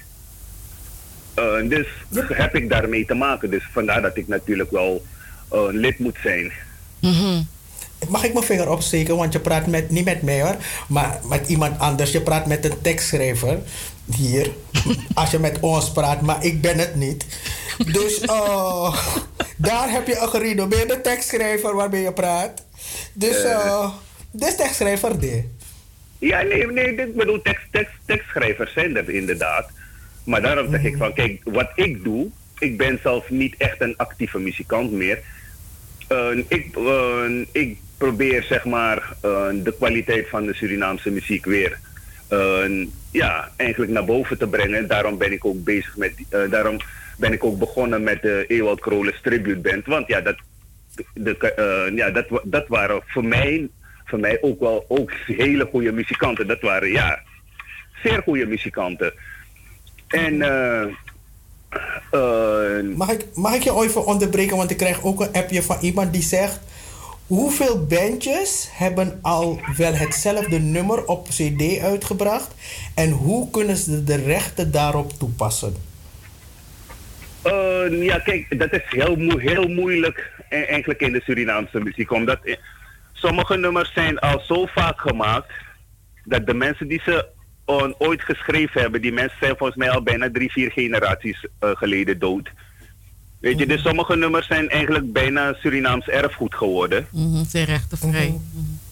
Eh, 1.33 1.69
dus 1.69 1.87
heb 2.13 2.55
ik 2.55 2.69
daarmee 2.69 3.05
te 3.05 3.13
maken. 3.13 3.49
Dus 3.49 3.63
vandaar 3.71 4.01
dat 4.01 4.17
ik 4.17 4.27
natuurlijk 4.27 4.71
wel 4.71 5.05
lid 5.71 5.99
moet 5.99 6.17
zijn. 6.23 6.51
Mhm. 6.99 7.41
Mag 8.07 8.23
ik 8.23 8.33
mijn 8.33 8.45
vinger 8.45 8.69
opsteken? 8.69 9.15
Want 9.15 9.33
je 9.33 9.39
praat 9.39 9.67
met, 9.67 9.89
niet 9.89 10.05
met 10.05 10.21
mij 10.21 10.41
hoor, 10.41 10.55
maar 10.87 11.19
met 11.29 11.47
iemand 11.47 11.79
anders. 11.79 12.11
Je 12.11 12.21
praat 12.21 12.45
met 12.45 12.65
een 12.65 12.81
tekstschrijver 12.81 13.59
hier. 14.15 14.49
Als 15.13 15.31
je 15.31 15.39
met 15.39 15.59
ons 15.59 15.91
praat, 15.91 16.21
maar 16.21 16.43
ik 16.45 16.61
ben 16.61 16.77
het 16.77 16.95
niet. 16.95 17.25
Dus 17.91 18.19
daar 19.57 19.89
heb 19.91 20.07
je 20.07 20.17
een 20.19 20.29
gerenommeerde 20.29 21.01
tekstschrijver 21.01 21.75
waarmee 21.75 22.01
je 22.01 22.13
praat. 22.13 22.64
Dus 23.13 23.45
dit 24.31 24.47
is 24.47 24.55
tekstschrijver 24.55 25.19
D. 25.19 25.25
Ja, 26.19 26.41
nee, 26.41 26.67
nee, 26.67 26.95
ik 26.95 27.15
bedoel, 27.15 27.41
tekst, 27.41 27.65
tekst, 27.71 27.93
tekstschrijvers 28.05 28.73
zijn 28.73 28.97
er 28.97 29.09
inderdaad. 29.09 29.69
Maar 30.23 30.41
daarom 30.41 30.71
zeg 30.71 30.83
ik 30.83 30.97
van, 30.97 31.13
kijk, 31.13 31.41
wat 31.43 31.69
ik 31.75 32.03
doe, 32.03 32.27
ik 32.59 32.77
ben 32.77 32.99
zelf 33.03 33.29
niet 33.29 33.55
echt 33.57 33.81
een 33.81 33.97
actieve 33.97 34.39
muzikant 34.39 34.91
meer. 34.91 35.19
Ik, 36.47 36.75
ik 37.51 37.77
probeer 37.97 38.43
zeg 38.43 38.65
maar 38.65 39.15
de 39.63 39.73
kwaliteit 39.77 40.29
van 40.29 40.45
de 40.45 40.53
Surinaamse 40.53 41.09
muziek 41.09 41.45
weer 41.45 41.79
eh, 42.27 42.87
ja, 43.11 43.51
eigenlijk 43.55 43.91
naar 43.91 44.05
boven 44.05 44.37
te 44.37 44.47
brengen. 44.47 44.87
Daarom 44.87 45.17
ben 45.17 45.31
ik 45.31 45.45
ook 45.45 45.63
bezig 45.63 45.97
met, 45.97 46.13
eh, 46.29 46.39
daarom 46.49 46.77
ben 47.17 47.33
ik 47.33 47.43
ook 47.43 47.59
begonnen 47.59 48.03
met 48.03 48.21
de 48.21 48.45
Ewald 48.47 48.79
Kroles 48.79 49.21
Tribute 49.21 49.59
Band. 49.59 49.85
Want 49.85 50.07
ja, 50.07 50.21
dat, 50.21 50.35
de, 51.13 51.37
eh, 51.37 51.97
ja, 51.97 52.09
dat, 52.09 52.25
dat 52.43 52.67
waren 52.67 53.01
voor 53.05 53.25
mij, 53.25 53.69
voor 54.05 54.19
mij 54.19 54.37
ook 54.41 54.59
wel 54.59 54.85
ook 54.87 55.11
hele 55.25 55.65
goede 55.65 55.91
muzikanten. 55.91 56.47
Dat 56.47 56.61
waren 56.61 56.91
ja, 56.91 57.19
zeer 58.03 58.21
goede 58.21 58.45
muzikanten. 58.45 59.13
En 60.07 60.41
eh, 60.41 60.81
eh, 62.11 62.83
Mag 62.95 63.09
ik, 63.09 63.25
mag 63.33 63.55
ik 63.55 63.63
je 63.63 63.83
even 63.83 64.05
onderbreken? 64.05 64.57
Want 64.57 64.71
ik 64.71 64.77
krijg 64.77 65.03
ook 65.03 65.21
een 65.21 65.33
appje 65.33 65.63
van 65.63 65.77
iemand 65.81 66.13
die 66.13 66.21
zegt... 66.21 66.59
Hoeveel 67.27 67.85
bandjes 67.85 68.69
hebben 68.71 69.19
al 69.21 69.59
wel 69.77 69.93
hetzelfde 69.93 70.59
nummer 70.59 71.05
op 71.05 71.27
cd 71.27 71.79
uitgebracht? 71.79 72.55
En 72.95 73.11
hoe 73.11 73.49
kunnen 73.49 73.77
ze 73.77 74.03
de 74.03 74.15
rechten 74.15 74.71
daarop 74.71 75.11
toepassen? 75.11 75.75
Ja, 77.89 78.19
kijk, 78.19 78.59
dat 78.59 78.73
is 78.73 78.81
heel, 78.85 79.37
heel 79.37 79.67
moeilijk 79.67 80.31
eigenlijk 80.63 81.01
in 81.01 81.11
de 81.11 81.21
Surinaamse 81.23 81.79
muziek. 81.79 82.11
Omdat 82.11 82.39
eh, 82.43 82.55
sommige 83.13 83.57
nummers 83.57 83.93
zijn 83.93 84.19
al 84.19 84.39
zo 84.39 84.65
vaak 84.65 84.99
gemaakt 84.99 85.51
dat 86.23 86.45
de 86.45 86.53
mensen 86.53 86.87
die 86.87 87.01
ze 87.05 87.27
eh, 87.65 87.89
ooit 87.97 88.21
geschreven 88.21 88.81
hebben, 88.81 89.01
die 89.01 89.13
mensen 89.13 89.37
zijn 89.39 89.57
volgens 89.57 89.77
mij 89.77 89.89
al 89.89 90.03
bijna 90.03 90.29
drie, 90.31 90.51
vier 90.51 90.71
generaties 90.71 91.45
eh, 91.59 91.69
geleden 91.69 92.19
dood. 92.19 92.49
Weet 93.39 93.59
je, 93.59 93.65
dus 93.65 93.81
sommige 93.81 94.15
nummers 94.15 94.47
zijn 94.47 94.69
eigenlijk 94.69 95.13
bijna 95.13 95.53
Surinaams 95.53 96.07
erfgoed 96.07 96.55
geworden. 96.55 97.07
Mhm, 97.11 97.43
zijn 97.43 97.65
rechtenvrij. 97.65 98.39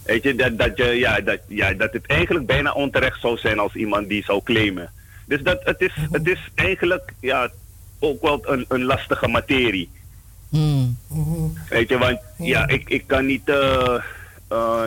Weet 0.03 0.23
je, 0.23 0.35
dat, 0.35 0.57
dat, 0.57 0.77
je, 0.77 0.83
ja, 0.83 1.19
dat, 1.21 1.39
ja, 1.47 1.73
dat 1.73 1.93
het 1.93 2.05
eigenlijk 2.05 2.45
bijna 2.45 2.71
onterecht 2.71 3.21
zou 3.21 3.37
zijn 3.37 3.59
als 3.59 3.75
iemand 3.75 4.09
die 4.09 4.23
zou 4.23 4.43
claimen. 4.43 4.91
Dus 5.25 5.41
dat, 5.43 5.61
het, 5.63 5.81
is, 5.81 5.93
het 6.11 6.27
is 6.27 6.49
eigenlijk 6.55 7.13
ja, 7.19 7.51
ook 7.99 8.21
wel 8.21 8.41
een, 8.51 8.65
een 8.67 8.83
lastige 8.83 9.27
materie. 9.27 9.89
Mhm. 10.57 11.47
Weet 11.69 11.89
je, 11.89 11.97
want 11.97 12.19
ja, 12.37 12.67
ik, 12.67 12.89
ik 12.89 13.03
kan 13.07 13.25
niet. 13.25 13.49
eh, 13.49 13.95
eh, 14.49 14.83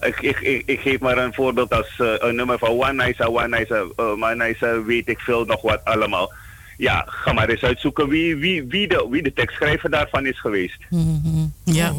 ik, 0.00 0.20
ik, 0.20 0.40
ik, 0.40 0.62
ik 0.66 0.80
geef 0.80 0.98
maar 0.98 1.18
een 1.18 1.34
voorbeeld 1.34 1.72
als 1.72 1.94
eh, 1.98 2.06
een 2.18 2.34
nummer 2.34 2.58
van 2.58 2.68
One 2.68 3.04
Nice, 3.04 3.28
One 3.28 3.48
Nice, 3.58 3.92
uh, 3.96 4.04
One 4.10 4.34
Nice, 4.34 4.82
weet 4.86 5.08
ik 5.08 5.18
veel 5.20 5.44
nog 5.44 5.62
wat 5.62 5.80
allemaal. 5.84 6.32
Ja, 6.76 7.04
ga 7.06 7.32
maar 7.32 7.48
eens 7.48 7.62
uitzoeken 7.62 8.08
wie, 8.08 8.36
wie, 8.36 8.64
wie, 8.68 8.88
de, 8.88 9.06
wie 9.10 9.22
de 9.22 9.32
tekstschrijver 9.32 9.90
daarvan 9.90 10.26
is 10.26 10.40
geweest. 10.40 10.78
Mhm. 10.90 11.46
Ja. 11.64 11.92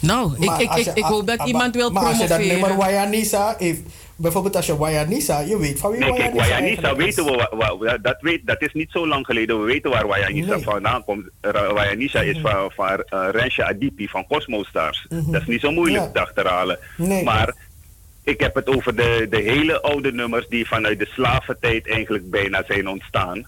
Nou, 0.00 0.32
ik, 0.38 0.44
Maar 0.46 0.60
ik, 0.62 0.70
ik, 0.74 0.84
je- 0.84 0.90
ik 0.94 1.04
hoop 1.04 1.26
dat 1.26 1.46
iemand 1.46 1.74
wil 1.74 1.90
maar 1.90 2.02
als 2.02 2.12
je 2.12 2.18
dat 2.18 2.28
promoveren. 2.28 2.60
nummer 2.60 2.76
Wayanisa 2.78 3.54
heeft, 3.58 3.80
bijvoorbeeld 4.20 4.56
als 4.56 4.66
je 4.66 4.76
Wayanisa, 4.76 5.40
je 5.40 5.58
weet 5.58 5.78
van 5.78 5.90
wie 5.90 6.00
Wayanisa 6.00 6.34
Wayanisa 6.36 6.96
weten 6.96 7.24
we, 7.24 7.48
wa- 7.56 7.76
wa- 7.76 7.98
dat, 7.98 8.16
weet, 8.20 8.46
dat 8.46 8.62
is 8.62 8.72
niet 8.72 8.90
zo 8.90 9.06
lang 9.06 9.26
geleden. 9.26 9.60
We 9.60 9.64
weten 9.66 9.90
waar 9.90 10.06
Wayanisa 10.06 10.54
Nee. 10.54 10.62
vandaan 10.64 11.04
komt. 11.04 11.24
Wayanisa 11.74 12.20
is 12.20 12.38
van, 12.40 12.70
van 12.74 13.04
uh, 13.14 13.28
Rensha 13.30 13.68
Adipi 13.68 14.08
van 14.08 14.26
Cosmo 14.26 14.62
Stars. 14.62 15.06
Mhm. 15.08 15.30
Dat 15.30 15.40
is 15.40 15.46
niet 15.46 15.60
zo 15.60 15.70
moeilijk 15.72 16.04
Ja. 16.04 16.10
te 16.10 16.20
achterhalen. 16.20 16.78
Nee. 16.96 17.24
Maar 17.24 17.54
ik 18.24 18.40
heb 18.40 18.54
het 18.54 18.68
over 18.68 18.96
de, 18.96 19.26
de 19.30 19.40
hele 19.40 19.80
oude 19.82 20.12
nummers 20.12 20.48
die 20.48 20.66
vanuit 20.68 20.98
de 20.98 21.06
slaventijd 21.12 21.88
eigenlijk 21.90 22.30
bijna 22.30 22.62
zijn 22.66 22.88
ontstaan. 22.88 23.46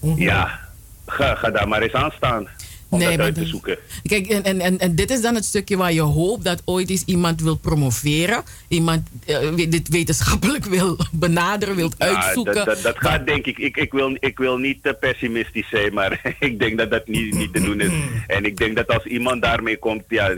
Mhm. 0.00 0.20
Ja, 0.22 0.60
ga, 1.06 1.34
ga 1.34 1.50
daar 1.50 1.68
maar 1.68 1.82
eens 1.82 1.92
aan 1.92 2.12
staan. 2.16 2.48
Om 2.96 3.08
Nee, 3.08 3.16
dat 3.16 3.26
uit 3.26 3.34
te 3.34 3.46
zoeken. 3.46 3.78
Kijk, 4.02 4.26
en, 4.26 4.42
en, 4.44 4.60
en, 4.60 4.78
en 4.78 4.94
dit 4.94 5.10
is 5.10 5.20
dan 5.20 5.34
het 5.34 5.44
stukje 5.44 5.76
waar 5.76 5.92
je 5.92 6.00
hoopt 6.00 6.44
dat 6.44 6.62
ooit 6.64 6.90
eens 6.90 7.02
iemand 7.06 7.40
wil 7.40 7.56
promoveren. 7.56 8.42
Iemand 8.68 9.08
eh, 9.26 9.54
dit 9.54 9.88
wetenschappelijk 9.88 10.64
wil 10.64 10.96
benaderen, 11.12 11.76
wil 11.76 11.92
Ja, 11.98 12.06
uitzoeken. 12.06 12.54
dat, 12.54 12.64
dat, 12.64 12.82
dat 12.82 12.98
gaat 12.98 13.26
denk 13.26 13.46
ik. 13.46 13.58
Ik, 13.58 13.76
ik, 13.76 13.92
wil, 13.92 14.16
ik 14.20 14.38
wil 14.38 14.56
niet 14.58 14.82
te 14.82 14.96
pessimistisch 15.00 15.68
zijn, 15.68 15.94
maar 15.94 16.20
ik 16.40 16.58
denk 16.58 16.78
dat 16.78 16.90
dat 16.90 17.06
niet, 17.08 17.34
niet 17.34 17.52
te 17.52 17.60
doen 17.60 17.80
is. 17.80 17.92
En 18.26 18.44
ik 18.44 18.56
denk 18.56 18.76
dat 18.76 18.88
als 18.88 19.04
iemand 19.04 19.42
daarmee 19.42 19.76
komt, 19.76 20.02
ja, 20.08 20.30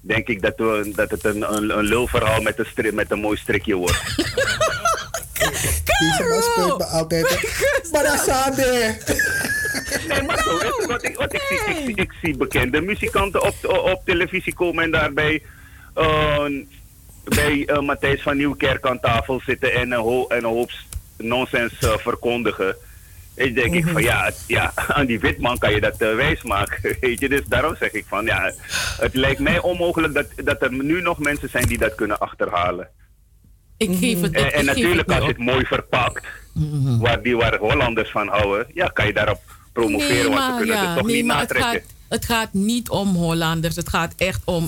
denk 0.00 0.28
ik 0.28 0.42
dat, 0.42 0.52
we, 0.56 0.92
dat 0.94 1.10
het 1.10 1.24
een, 1.24 1.54
een, 1.54 1.78
een 1.78 1.84
lulverhaal 1.84 2.40
met 2.40 2.58
een, 2.58 2.66
stri- 2.66 2.92
met 2.92 3.10
een 3.10 3.20
mooi 3.20 3.36
strikje 3.36 3.74
wordt. 3.74 4.02
Deze 5.98 6.28
man 6.28 6.42
speelt 6.42 6.78
me 6.78 6.84
altijd. 6.84 7.22
Maar 7.92 8.02
dat 8.02 8.18
staat 8.18 8.58
er. 8.58 8.96
Nee, 10.08 10.22
maar 10.22 10.38
zo 10.42 10.56
is 10.56 10.62
het. 10.62 10.86
Want 10.86 11.04
ik, 11.04 11.16
want 11.16 11.34
ik, 11.34 11.42
zie, 11.48 11.74
ik, 11.74 11.84
zie, 11.84 11.96
ik 11.96 12.12
zie 12.22 12.36
bekende 12.36 12.80
muzikanten 12.80 13.42
op, 13.42 13.54
op 13.62 14.02
televisie 14.04 14.54
komen 14.54 14.84
en 14.84 14.90
daarbij 14.90 15.42
eh, 15.94 16.44
bij 17.24 17.64
eh, 17.66 17.80
Matthijs 17.80 18.22
van 18.22 18.36
Nieuwkerk 18.36 18.86
aan 18.86 19.00
tafel 19.00 19.40
zitten 19.46 19.72
en 19.72 19.92
een, 19.92 20.00
ho 20.00 20.26
en 20.26 20.36
een 20.36 20.44
hoop 20.44 20.70
nonsens 21.16 21.78
eh, 21.78 21.96
verkondigen. 21.98 22.76
Ik 23.38 23.54
denk 23.54 23.74
ik 23.74 23.86
van 23.88 24.02
ja, 24.02 24.24
het- 24.24 24.44
ja, 24.46 24.72
aan 24.96 25.06
die 25.06 25.20
witman 25.20 25.58
kan 25.58 25.70
je 25.74 25.80
dat 25.80 26.02
uh, 26.02 26.14
wijsmaken. 26.14 26.96
Weet 27.00 27.20
je, 27.20 27.28
dus 27.28 27.42
daarom 27.46 27.76
zeg 27.76 27.92
ik 27.92 28.04
van 28.08 28.24
ja, 28.24 28.52
het 29.00 29.14
lijkt 29.14 29.40
mij 29.40 29.60
onmogelijk 29.60 30.14
dat, 30.14 30.26
dat 30.36 30.62
er 30.62 30.72
nu 30.72 31.00
nog 31.02 31.18
mensen 31.18 31.48
zijn 31.48 31.66
die 31.66 31.78
dat 31.78 31.94
kunnen 31.94 32.18
achterhalen. 32.18 32.88
Ik 33.76 33.90
geef 33.98 34.20
het, 34.20 34.32
En, 34.32 34.46
ik 34.46 34.52
en 34.52 34.64
natuurlijk 34.64 35.06
het 35.08 35.16
als 35.16 35.24
je 35.24 35.30
het 35.30 35.38
mooi 35.38 35.64
verpakt, 35.64 36.26
waar, 37.00 37.22
die, 37.22 37.36
waar 37.36 37.56
Hollanders 37.56 38.10
van 38.10 38.28
houden, 38.28 38.66
ja, 38.74 38.86
kan 38.86 39.06
je 39.06 39.12
daarop 39.12 39.40
promoveren, 39.72 40.14
Nee, 40.16 40.28
want 40.38 40.44
ze 40.52 40.56
kunnen 40.56 40.76
ja, 40.76 40.86
het 40.86 40.96
toch 40.96 41.06
nee, 41.06 41.16
niet 41.16 41.24
maar 41.26 41.40
het 41.40 41.48
natrekken. 41.52 41.80
gaat, 41.80 41.94
het 42.08 42.24
gaat 42.24 42.52
niet 42.52 42.88
om 42.88 43.14
Hollanders. 43.14 43.76
Het 43.76 43.88
gaat 43.88 44.12
echt 44.16 44.42
om 44.44 44.64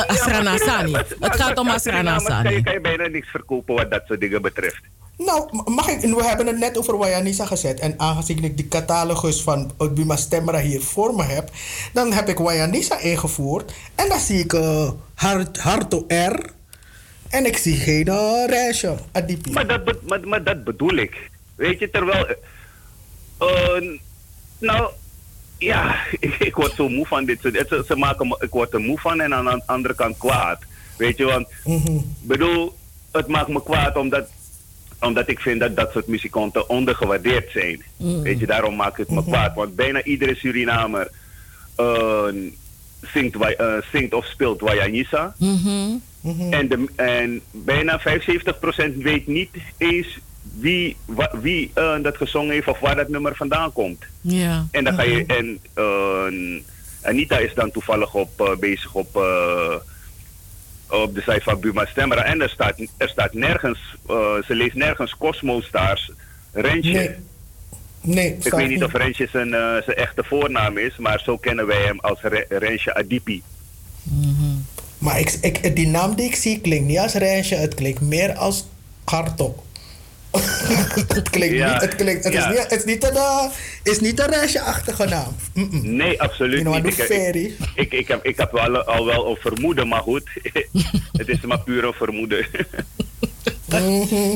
uh, 0.00 0.06
Asrana 0.06 0.56
Sani. 0.56 0.92
Het 1.20 1.36
gaat 1.36 1.58
om 1.58 1.68
Asrana 1.68 2.14
Kan 2.16 2.22
je, 2.24 2.30
Sani. 2.30 2.62
kan 2.62 2.72
je 2.72 2.80
bijna 2.80 3.06
niks 3.06 3.28
verkopen 3.28 3.74
wat 3.74 3.90
dat 3.90 4.02
soort 4.06 4.20
dingen 4.20 4.42
betreft. 4.42 4.80
Nou, 5.24 5.62
mag 5.70 5.88
ik, 5.88 6.00
we 6.00 6.24
hebben 6.24 6.46
het 6.46 6.58
net 6.58 6.78
over 6.78 6.96
Wayanisa 6.96 7.46
gezet. 7.46 7.80
En 7.80 7.94
aangezien 7.96 8.44
ik 8.44 8.56
die 8.56 8.68
catalogus 8.68 9.42
van 9.42 9.70
Buma 9.94 10.16
Stemra 10.16 10.58
hier 10.60 10.80
voor 10.82 11.14
me 11.14 11.22
heb, 11.22 11.50
dan 11.92 12.12
heb 12.12 12.28
ik 12.28 12.38
Wayanisa 12.38 12.98
ingevoerd. 12.98 13.72
En 13.94 14.08
dan 14.08 14.18
zie 14.18 14.38
ik 14.38 14.52
eh, 14.52 14.90
Hart, 15.14 15.58
Harto 15.58 16.04
R. 16.08 16.50
En 17.28 17.46
ik 17.46 17.56
zie 17.56 17.76
geen 17.76 18.08
uh, 18.08 18.92
Adipi. 19.12 19.50
Maar 19.52 19.66
dat, 19.66 19.84
be- 19.84 19.98
maar, 20.06 20.28
maar 20.28 20.44
dat 20.44 20.64
bedoel 20.64 20.94
ik. 20.96 21.30
Weet 21.54 21.78
je, 21.78 21.90
terwijl... 21.90 22.26
eh, 22.26 22.36
eh, 23.38 23.98
nou, 24.58 24.90
ja, 25.58 25.96
ik, 26.20 26.34
ik 26.38 26.54
word 26.54 26.74
zo 26.74 26.88
moe 26.88 27.06
van 27.06 27.24
dit. 27.24 27.40
Ze, 27.40 27.84
ze 27.86 27.96
maken 27.96 28.28
me, 28.28 28.36
ik 28.40 28.50
word 28.50 28.72
er 28.72 28.80
moe 28.80 28.98
van 29.00 29.20
en 29.20 29.34
aan 29.34 29.44
de 29.44 29.62
andere 29.66 29.94
kant 29.94 30.18
kwaad. 30.18 30.58
Weet 30.96 31.16
je, 31.16 31.24
want... 31.24 31.48
bedoel, 32.22 32.76
het 33.12 33.26
maakt 33.26 33.48
me 33.48 33.62
kwaad 33.62 33.96
omdat, 33.96 34.28
omdat 35.00 35.28
ik 35.28 35.40
vind 35.40 35.60
dat 35.60 35.76
dat 35.76 35.92
soort 35.92 36.06
muzikanten 36.06 36.68
ondergewaardeerd 36.68 37.50
zijn. 37.50 37.82
Mm. 37.96 38.22
Weet 38.22 38.38
je, 38.38 38.46
daarom 38.46 38.76
maakt 38.76 38.96
het 38.98 39.10
me 39.10 39.24
kwaad. 39.24 39.54
Want 39.54 39.76
bijna 39.76 40.02
iedere 40.02 40.34
Surinamer 40.34 41.10
eh, 41.76 42.24
zingt, 43.12 43.36
wa- 43.36 43.50
eh, 43.50 43.74
zingt 43.92 44.14
of 44.14 44.26
speelt 44.26 44.60
Wayanisa. 44.60 45.34
En, 46.50 46.68
de, 46.68 46.84
en 46.96 47.40
bijna 47.50 48.00
75% 48.00 48.02
weet 48.96 49.26
niet 49.26 49.50
eens 49.76 50.18
wie, 50.58 50.96
wa- 51.04 51.32
wie 51.40 51.70
eh, 51.74 51.94
dat 52.02 52.16
gezongen 52.16 52.52
heeft 52.52 52.68
of 52.68 52.78
waar 52.80 52.96
dat 52.96 53.08
nummer 53.08 53.36
vandaan 53.36 53.72
komt. 53.72 54.04
Ja. 54.20 54.66
En 54.70 54.84
dan 54.84 54.94
ga 54.94 55.02
je. 55.02 55.24
En 55.26 55.58
eh, 55.74 56.62
Anita 57.08 57.38
is 57.38 57.54
dan 57.54 57.70
toevallig 57.70 58.14
op, 58.14 58.56
bezig 58.60 58.94
op, 58.94 59.16
eh, 59.16 59.74
op 60.90 61.14
de 61.14 61.20
site 61.20 61.40
van 61.42 61.60
Buma 61.60 61.86
Stemra. 61.86 62.24
En 62.24 62.40
er 62.40 62.48
staat, 62.50 62.74
er 62.96 63.08
staat 63.08 63.32
nergens, 63.34 63.78
eh, 64.08 64.14
ze 64.46 64.54
leest 64.54 64.74
nergens 64.74 65.16
Cosmo 65.16 65.60
Stars 65.60 66.10
Rensje. 66.52 66.92
Nee. 66.92 67.10
Nee, 68.02 68.36
Ik 68.42 68.42
weet 68.52 68.68
niet 68.68 68.68
niet. 68.68 68.84
of 68.84 68.92
Rensje 68.92 69.28
zijn, 69.32 69.54
eh, 69.54 69.60
zijn 69.60 69.96
echte 69.96 70.24
voornaam 70.24 70.78
is, 70.78 70.96
maar 70.96 71.20
zo 71.24 71.36
kennen 71.38 71.66
wij 71.66 71.82
hem 71.82 71.98
als 72.00 72.18
Re- 72.22 72.44
Rensje 72.48 72.94
Adipi. 72.94 73.42
Maar 74.98 75.18
ik, 75.20 75.38
ik, 75.40 75.76
die 75.76 75.86
naam 75.86 76.14
die 76.14 76.26
ik 76.26 76.34
zie 76.34 76.60
klinkt 76.60 76.86
niet 76.88 76.98
als 76.98 77.12
Rensje, 77.14 77.54
het 77.54 77.74
klinkt 77.74 78.00
meer 78.00 78.34
als 78.34 78.66
Harto. 79.04 79.64
het 81.16 81.30
klinkt 81.30 81.56
Ja, 81.56 81.72
niet, 81.72 81.80
het, 81.82 81.94
klinkt, 81.94 82.24
het, 82.24 82.32
ja. 82.32 82.48
is 82.50 82.54
niet, 82.58 82.62
het 82.70 82.72
is 82.78 82.84
niet 82.84 83.04
een, 83.04 83.16
eh, 83.16 83.44
is 83.82 84.00
niet 84.00 84.20
een 84.20 84.26
Rensje-achtige 84.26 85.04
naam. 85.04 85.34
Nee, 85.70 86.22
absoluut 86.22 86.64
niet. 86.64 86.76
Ik, 86.76 86.86
ik, 86.98 87.04
ferry. 87.04 87.54
ik, 87.74 87.92
ik 87.92 88.08
heb, 88.08 88.24
ik 88.24 88.36
heb 88.36 88.52
wel, 88.52 88.82
al 88.84 89.04
wel 89.04 89.30
een 89.30 89.36
vermoeden, 89.40 89.88
maar 89.88 90.02
goed. 90.02 90.22
het 91.18 91.28
is 91.28 91.40
maar 91.40 91.60
puur 91.60 91.84
een 91.84 91.92
vermoeden. 91.92 92.46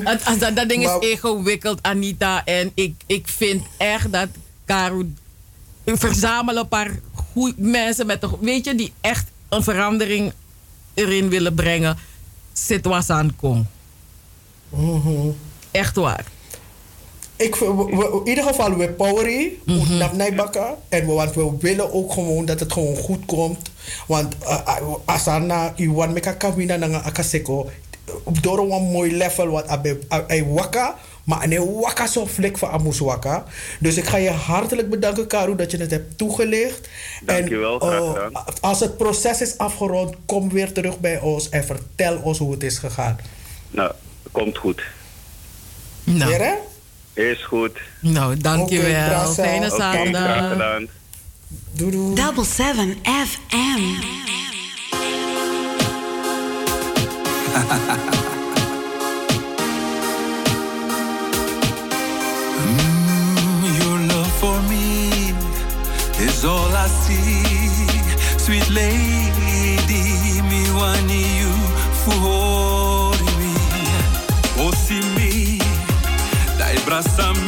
Het- 0.04 0.24
als 0.24 0.38
dat, 0.38 0.56
dat 0.56 0.68
ding 0.68 0.84
is 0.84 1.08
ingewikkeld, 1.10 1.78
Anita. 1.82 2.44
En 2.44 2.70
ik, 2.74 2.94
ik 3.06 3.28
vind 3.28 3.62
echt 3.76 4.12
dat 4.12 4.28
Karu 4.64 5.12
verzamelen 5.84 6.62
een 6.62 6.68
paar 6.68 6.90
goeie 7.32 7.54
mensen 7.56 8.06
met 8.06 8.22
een, 8.22 8.30
weet 8.40 8.64
je, 8.64 8.74
die 8.74 8.92
echt 9.00 9.26
een 9.48 9.62
verandering 9.62 10.32
erin 10.94 11.28
willen 11.28 11.54
brengen. 11.54 11.96
Zit 12.52 12.84
was 12.84 13.10
aan 13.10 13.36
kom. 13.36 13.66
Echt 15.74 15.96
waar. 15.96 16.24
Ik, 17.36 17.56
vind- 17.56 17.76
we- 17.76 17.96
we- 17.96 18.20
in 18.24 18.28
ieder 18.28 18.44
geval, 18.44 18.76
we 18.76 18.88
poweren 18.88 19.50
mm 19.64 19.96
naar 19.98 20.14
Nijbakken. 20.16 20.74
En 20.88 21.06
we, 21.06 21.12
want 21.12 21.34
we 21.34 21.50
willen 21.60 21.92
ook 21.92 22.12
gewoon 22.12 22.44
dat 22.44 22.60
het 22.60 22.72
gewoon 22.72 22.96
goed 22.96 23.24
komt. 23.26 23.70
Want 24.06 24.34
uh, 24.42 24.78
als 25.04 25.26
er 25.26 25.40
na 25.40 25.72
Iwan 25.76 26.12
meka 26.12 26.32
kawina 26.32 26.76
na 26.76 27.02
akaseko, 27.02 27.70
door 28.40 28.58
een 28.58 28.82
mooi 28.82 29.16
level 29.16 29.46
wat 29.48 29.66
abe 29.68 29.98
ai 30.08 30.44
waka, 30.44 30.96
maar 31.24 31.42
een 31.42 31.74
waka 31.80 32.06
zo 32.06 32.26
flik 32.26 32.58
van 32.58 32.92
waka. 32.98 33.44
Dus 33.80 33.96
ik 33.96 34.04
ga 34.04 34.16
je 34.16 34.30
hartelijk 34.30 34.90
bedanken, 34.90 35.26
Karu, 35.26 35.56
dat 35.56 35.70
je 35.70 35.76
het 35.76 35.90
hebt 35.90 36.18
toegelicht. 36.18 36.88
Dankjewel, 37.22 37.80
en, 37.80 37.88
graag 38.12 38.30
uh, 38.30 38.38
als 38.60 38.80
het 38.80 38.96
proces 38.96 39.40
is 39.40 39.58
afgerond, 39.58 40.14
kom 40.26 40.48
weer 40.50 40.72
terug 40.72 41.00
bij 41.00 41.20
ons 41.20 41.48
en 41.48 41.64
vertel 41.64 42.16
ons 42.22 42.38
hoe 42.38 42.52
het 42.52 42.62
is 42.62 42.78
gegaan. 42.78 43.18
nou, 43.70 43.92
komt 44.32 44.58
goed. 44.58 44.82
Nou. 46.04 46.32
Hè? 46.32 46.52
Is 47.12 47.44
goed. 47.44 47.78
Nou, 48.00 48.36
dankjewel. 48.36 49.08
Brassa. 49.08 49.42
Fijne 49.42 49.70
zaterdag. 49.70 50.48
gedaan. 50.50 50.88
Doei 51.72 51.90
doei. 51.90 52.14
Double 52.14 52.44
7 52.44 52.96
FM. 53.02 54.02
Mm, 62.34 63.64
your 63.80 63.98
love 63.98 64.30
for 64.38 64.62
me 64.68 65.32
is 66.26 66.44
all 66.44 66.72
I 66.72 66.88
see. 67.06 67.86
Sweet 68.38 68.68
lady, 68.70 70.42
me 70.50 70.62
want 70.72 71.10
you 71.10 71.50
for 72.04 72.43
abraça-me. 76.94 77.43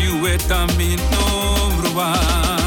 you 0.00 0.26
eta 0.26 0.66
no 1.10 2.59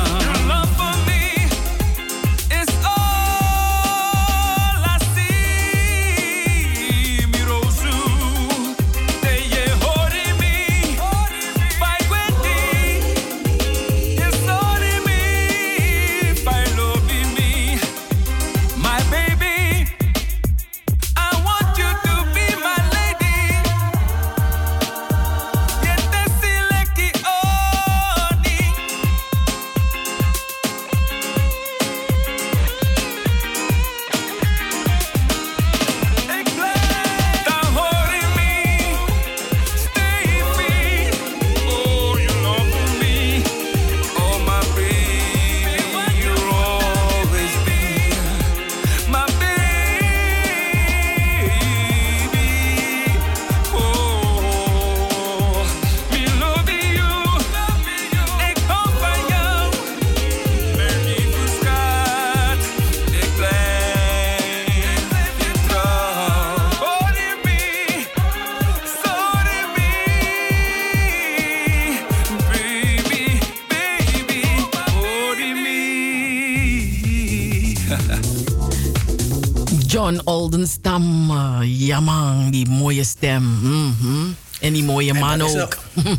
man 85.38 85.54
dat. 85.54 85.78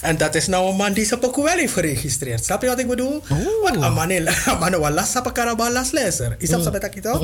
En 0.00 0.16
dat 0.16 0.34
is 0.34 0.46
nou 0.46 0.70
een 0.70 0.76
man 0.76 0.92
die 0.92 1.06
zijn 1.06 1.20
pokoe 1.20 1.44
wel 1.44 1.56
heeft 1.56 1.72
geregistreerd. 1.72 2.44
Snap 2.44 2.62
je 2.62 2.68
wat 2.68 2.78
ik 2.78 2.88
bedoel? 2.88 3.22
Want 3.62 3.76
een 3.76 3.92
man 3.92 4.10
een 4.46 4.58
man 4.58 4.80
wel 4.80 4.90
last 4.90 5.16
op 5.16 5.24
elkaar 5.24 5.56
las 5.72 5.90
lezer. 5.90 6.34
Is 6.38 6.48
dat 6.48 6.62
zo 6.62 6.70
met 6.70 6.80
dat 6.80 6.94
toch? 7.02 7.20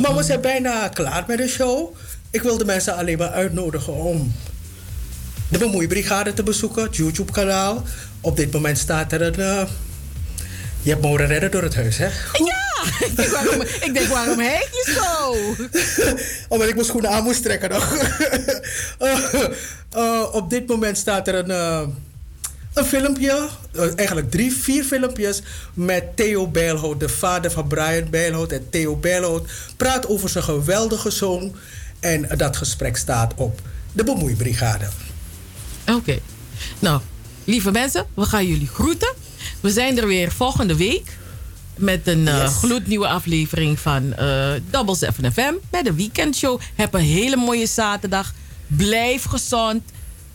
Maar 0.00 0.14
we 0.16 0.22
zijn 0.22 0.40
bijna 0.40 0.88
klaar 0.88 1.24
met 1.26 1.38
de 1.38 1.48
show. 1.48 1.94
Ik 2.30 2.42
wil 2.42 2.58
de 2.58 2.64
mensen 2.64 2.96
alleen 2.96 3.18
maar 3.18 3.30
uitnodigen 3.30 3.92
om 3.94 4.32
de 5.48 5.58
Bemoeibrigade 5.58 6.34
te 6.34 6.42
bezoeken, 6.42 6.82
het 6.82 6.96
YouTube-kanaal. 6.96 7.82
Op 8.20 8.36
dit 8.36 8.52
moment 8.52 8.78
staat 8.78 9.12
er 9.12 9.22
een. 9.22 9.34
eh, 9.34 9.62
je 10.82 10.90
hebt 10.90 11.02
mogen 11.02 11.26
redden 11.26 11.50
door 11.50 11.62
het 11.62 11.74
huis, 11.74 11.96
hè? 11.96 12.04
Ja! 12.32 12.63
Ik, 13.00 13.16
denk, 13.16 13.28
waarom, 13.28 13.60
ik 13.60 13.90
denk, 13.94 14.06
waarom 14.06 14.38
heet 14.38 14.68
je 14.70 14.92
zo? 15.00 15.32
Omdat 16.52 16.68
ik 16.68 16.74
mijn 16.74 16.86
schoenen 16.86 17.10
aan 17.10 17.24
moest 17.24 17.42
trekken 17.42 17.70
nog. 17.70 17.92
Eh, 18.98 19.44
eh, 19.90 20.34
op 20.34 20.50
dit 20.50 20.68
moment 20.68 20.98
staat 20.98 21.28
er 21.28 21.34
een, 21.34 21.50
eh, 21.50 21.82
een 22.74 22.84
filmpje. 22.84 23.48
eigenlijk 23.96 24.30
drie, 24.30 24.52
vier 24.52 24.84
filmpjes. 24.84 25.42
Met 25.74 26.16
Theo 26.16 26.48
Bijlhout, 26.48 27.00
de 27.00 27.08
vader 27.08 27.50
van 27.50 27.66
Brian 27.66 28.10
Bijlhout. 28.10 28.52
En 28.52 28.70
Theo 28.70 28.96
Bijlhout 28.96 29.50
praat 29.76 30.08
over 30.08 30.28
zijn 30.28 30.44
geweldige 30.44 31.10
zoon. 31.10 31.56
En 32.00 32.28
dat 32.36 32.56
gesprek 32.56 32.96
staat 32.96 33.32
op 33.36 33.60
de 33.92 34.04
Bemoeibrigade. 34.04 34.88
Oké. 35.88 36.18
Nou, 36.78 37.00
lieve 37.44 37.70
mensen, 37.70 38.06
we 38.14 38.24
gaan 38.24 38.46
jullie 38.46 38.68
groeten. 38.68 39.12
We 39.60 39.70
zijn 39.70 39.98
er 39.98 40.06
weer 40.06 40.32
volgende 40.32 40.76
week. 40.76 41.16
Met 41.76 42.06
een 42.06 42.28
eh, 42.28 42.46
gloednieuwe 42.46 43.06
aflevering 43.08 43.78
van 43.78 44.14
eh 44.14 44.52
Double 44.70 44.96
7 44.96 45.32
FM. 45.32 45.52
Met 45.70 45.84
de 45.84 45.94
weekendshow. 45.94 46.60
Heb 46.74 46.94
een 46.94 47.00
hele 47.00 47.36
mooie 47.36 47.66
zaterdag. 47.66 48.34
Blijf 48.66 49.24
gezond. 49.24 49.82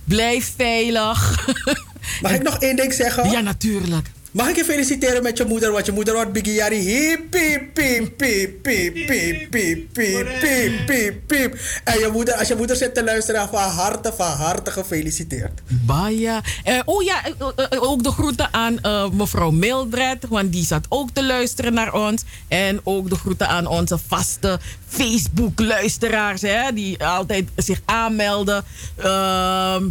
Blijf 0.04 0.54
veilig. 0.56 1.48
Mag 2.22 2.32
ik 2.32 2.44
nog 2.44 2.58
één 2.58 2.76
ding 2.76 2.94
zeggen? 2.94 3.30
Ja, 3.32 3.40
natuurlijk. 3.40 4.12
Mag 4.32 4.48
ik 4.50 4.56
je 4.56 4.64
feliciteren 4.64 5.24
met 5.24 5.38
je 5.38 5.46
moeder? 5.46 5.72
Want 5.72 5.86
je 5.86 5.92
moeder 5.92 6.14
wordt 6.14 6.32
Biggie 6.32 6.54
Jari. 6.54 6.78
Hiep, 6.78 7.30
piep, 7.30 7.74
piep, 7.74 8.18
piep, 8.18 8.62
piep, 8.62 8.94
piep, 8.94 9.50
piep, 9.52 9.92
piep, 10.40 10.86
piep, 10.86 11.28
piep. 11.28 11.60
En 11.84 12.00
je 12.00 12.10
moeder, 12.14 12.34
als 12.36 12.48
je 12.48 12.56
moeder 12.56 12.76
zit 12.76 12.94
te 12.94 13.04
luisteren, 13.04 13.50
van 13.50 13.70
harte, 13.70 14.14
van 14.18 14.32
harte 14.32 14.72
gefeliciteerd. 14.72 15.62
Baya. 15.68 16.42
Eh, 16.64 16.80
oh 16.86 17.04
ja, 17.04 17.26
eh, 17.26 17.32
eh, 17.70 17.84
ook 17.84 18.04
de 18.04 18.12
groeten 18.12 18.54
aan 18.54 18.80
eh, 18.80 19.10
mevrouw 19.10 19.52
Mildred, 19.52 20.26
want 20.28 20.52
die 20.52 20.66
zat 20.66 20.86
ook 20.90 21.10
te 21.14 21.26
luisteren 21.26 21.74
naar 21.74 21.94
ons. 21.94 22.24
En 22.48 22.80
ook 22.84 23.10
de 23.10 23.16
groeten 23.16 23.48
aan 23.48 23.68
onze 23.68 23.98
vaste 24.08 24.60
Facebook-luisteraars, 24.88 26.42
hè, 26.42 26.74
die 26.74 27.06
altijd 27.06 27.48
zich 27.56 27.82
aanmelden. 27.86 28.64
Ehm, 28.96 29.84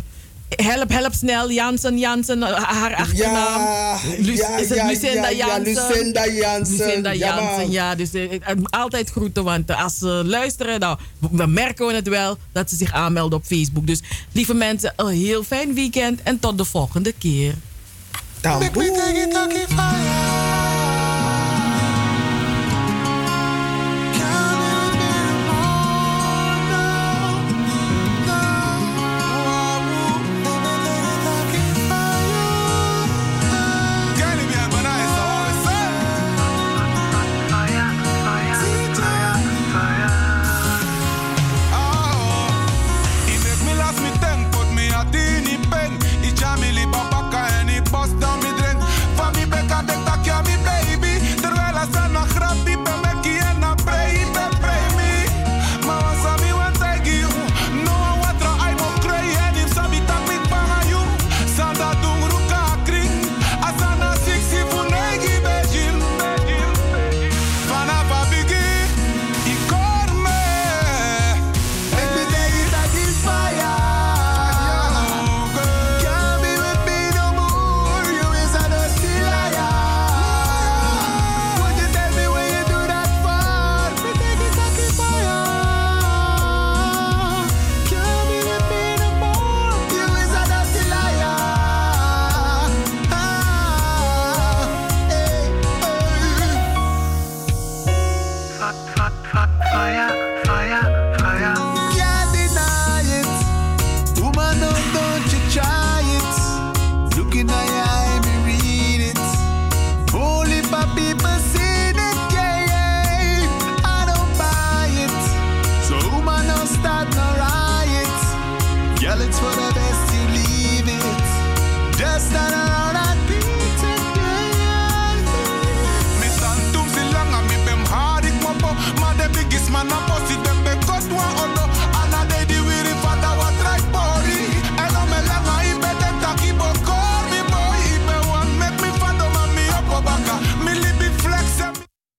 help, 0.49 0.91
help 0.91 1.15
snel, 1.15 1.51
Jansen, 1.51 1.99
Jansen, 1.99 2.43
eh, 2.43 2.63
haar 2.63 2.95
achternaam. 2.95 3.61
Ja, 3.61 3.99
Lu- 4.19 4.37
ja, 4.37 4.57
is 4.57 4.69
het 4.69 4.79
ja, 4.79 4.87
Lucinda 4.87 5.29
ja, 5.29 5.47
ja, 5.47 5.47
Jansen? 5.47 5.89
Lucinda 5.89 6.27
Jansen. 6.27 6.87
Lucinda. 6.87 7.15
Jansen, 7.15 7.71
ja. 7.71 7.95
Dus 7.95 8.13
eh, 8.13 8.33
eh, 8.35 8.41
altijd 8.65 9.11
groeten, 9.11 9.45
want 9.45 9.71
eh, 9.71 9.85
als 9.85 9.99
ze 9.99 10.23
luisteren, 10.27 10.81
nou, 10.81 10.99
dan 11.31 11.53
merken 11.53 11.87
we 11.87 11.95
het 11.95 12.09
wel 12.09 12.39
dat 12.53 12.71
ze 12.71 12.77
zich 12.77 12.93
aanmelden 12.93 13.39
op 13.39 13.45
Facebook. 13.45 13.87
Dus 13.87 14.01
lieve 14.33 14.55
mensen, 14.55 14.93
een 14.97 15.09
heel 15.09 15.43
fijn 15.45 15.75
weekend 15.75 16.23
en 16.23 16.39
tot 16.41 16.59
de 16.59 16.65
volgende 16.65 17.13
keer. 17.19 17.55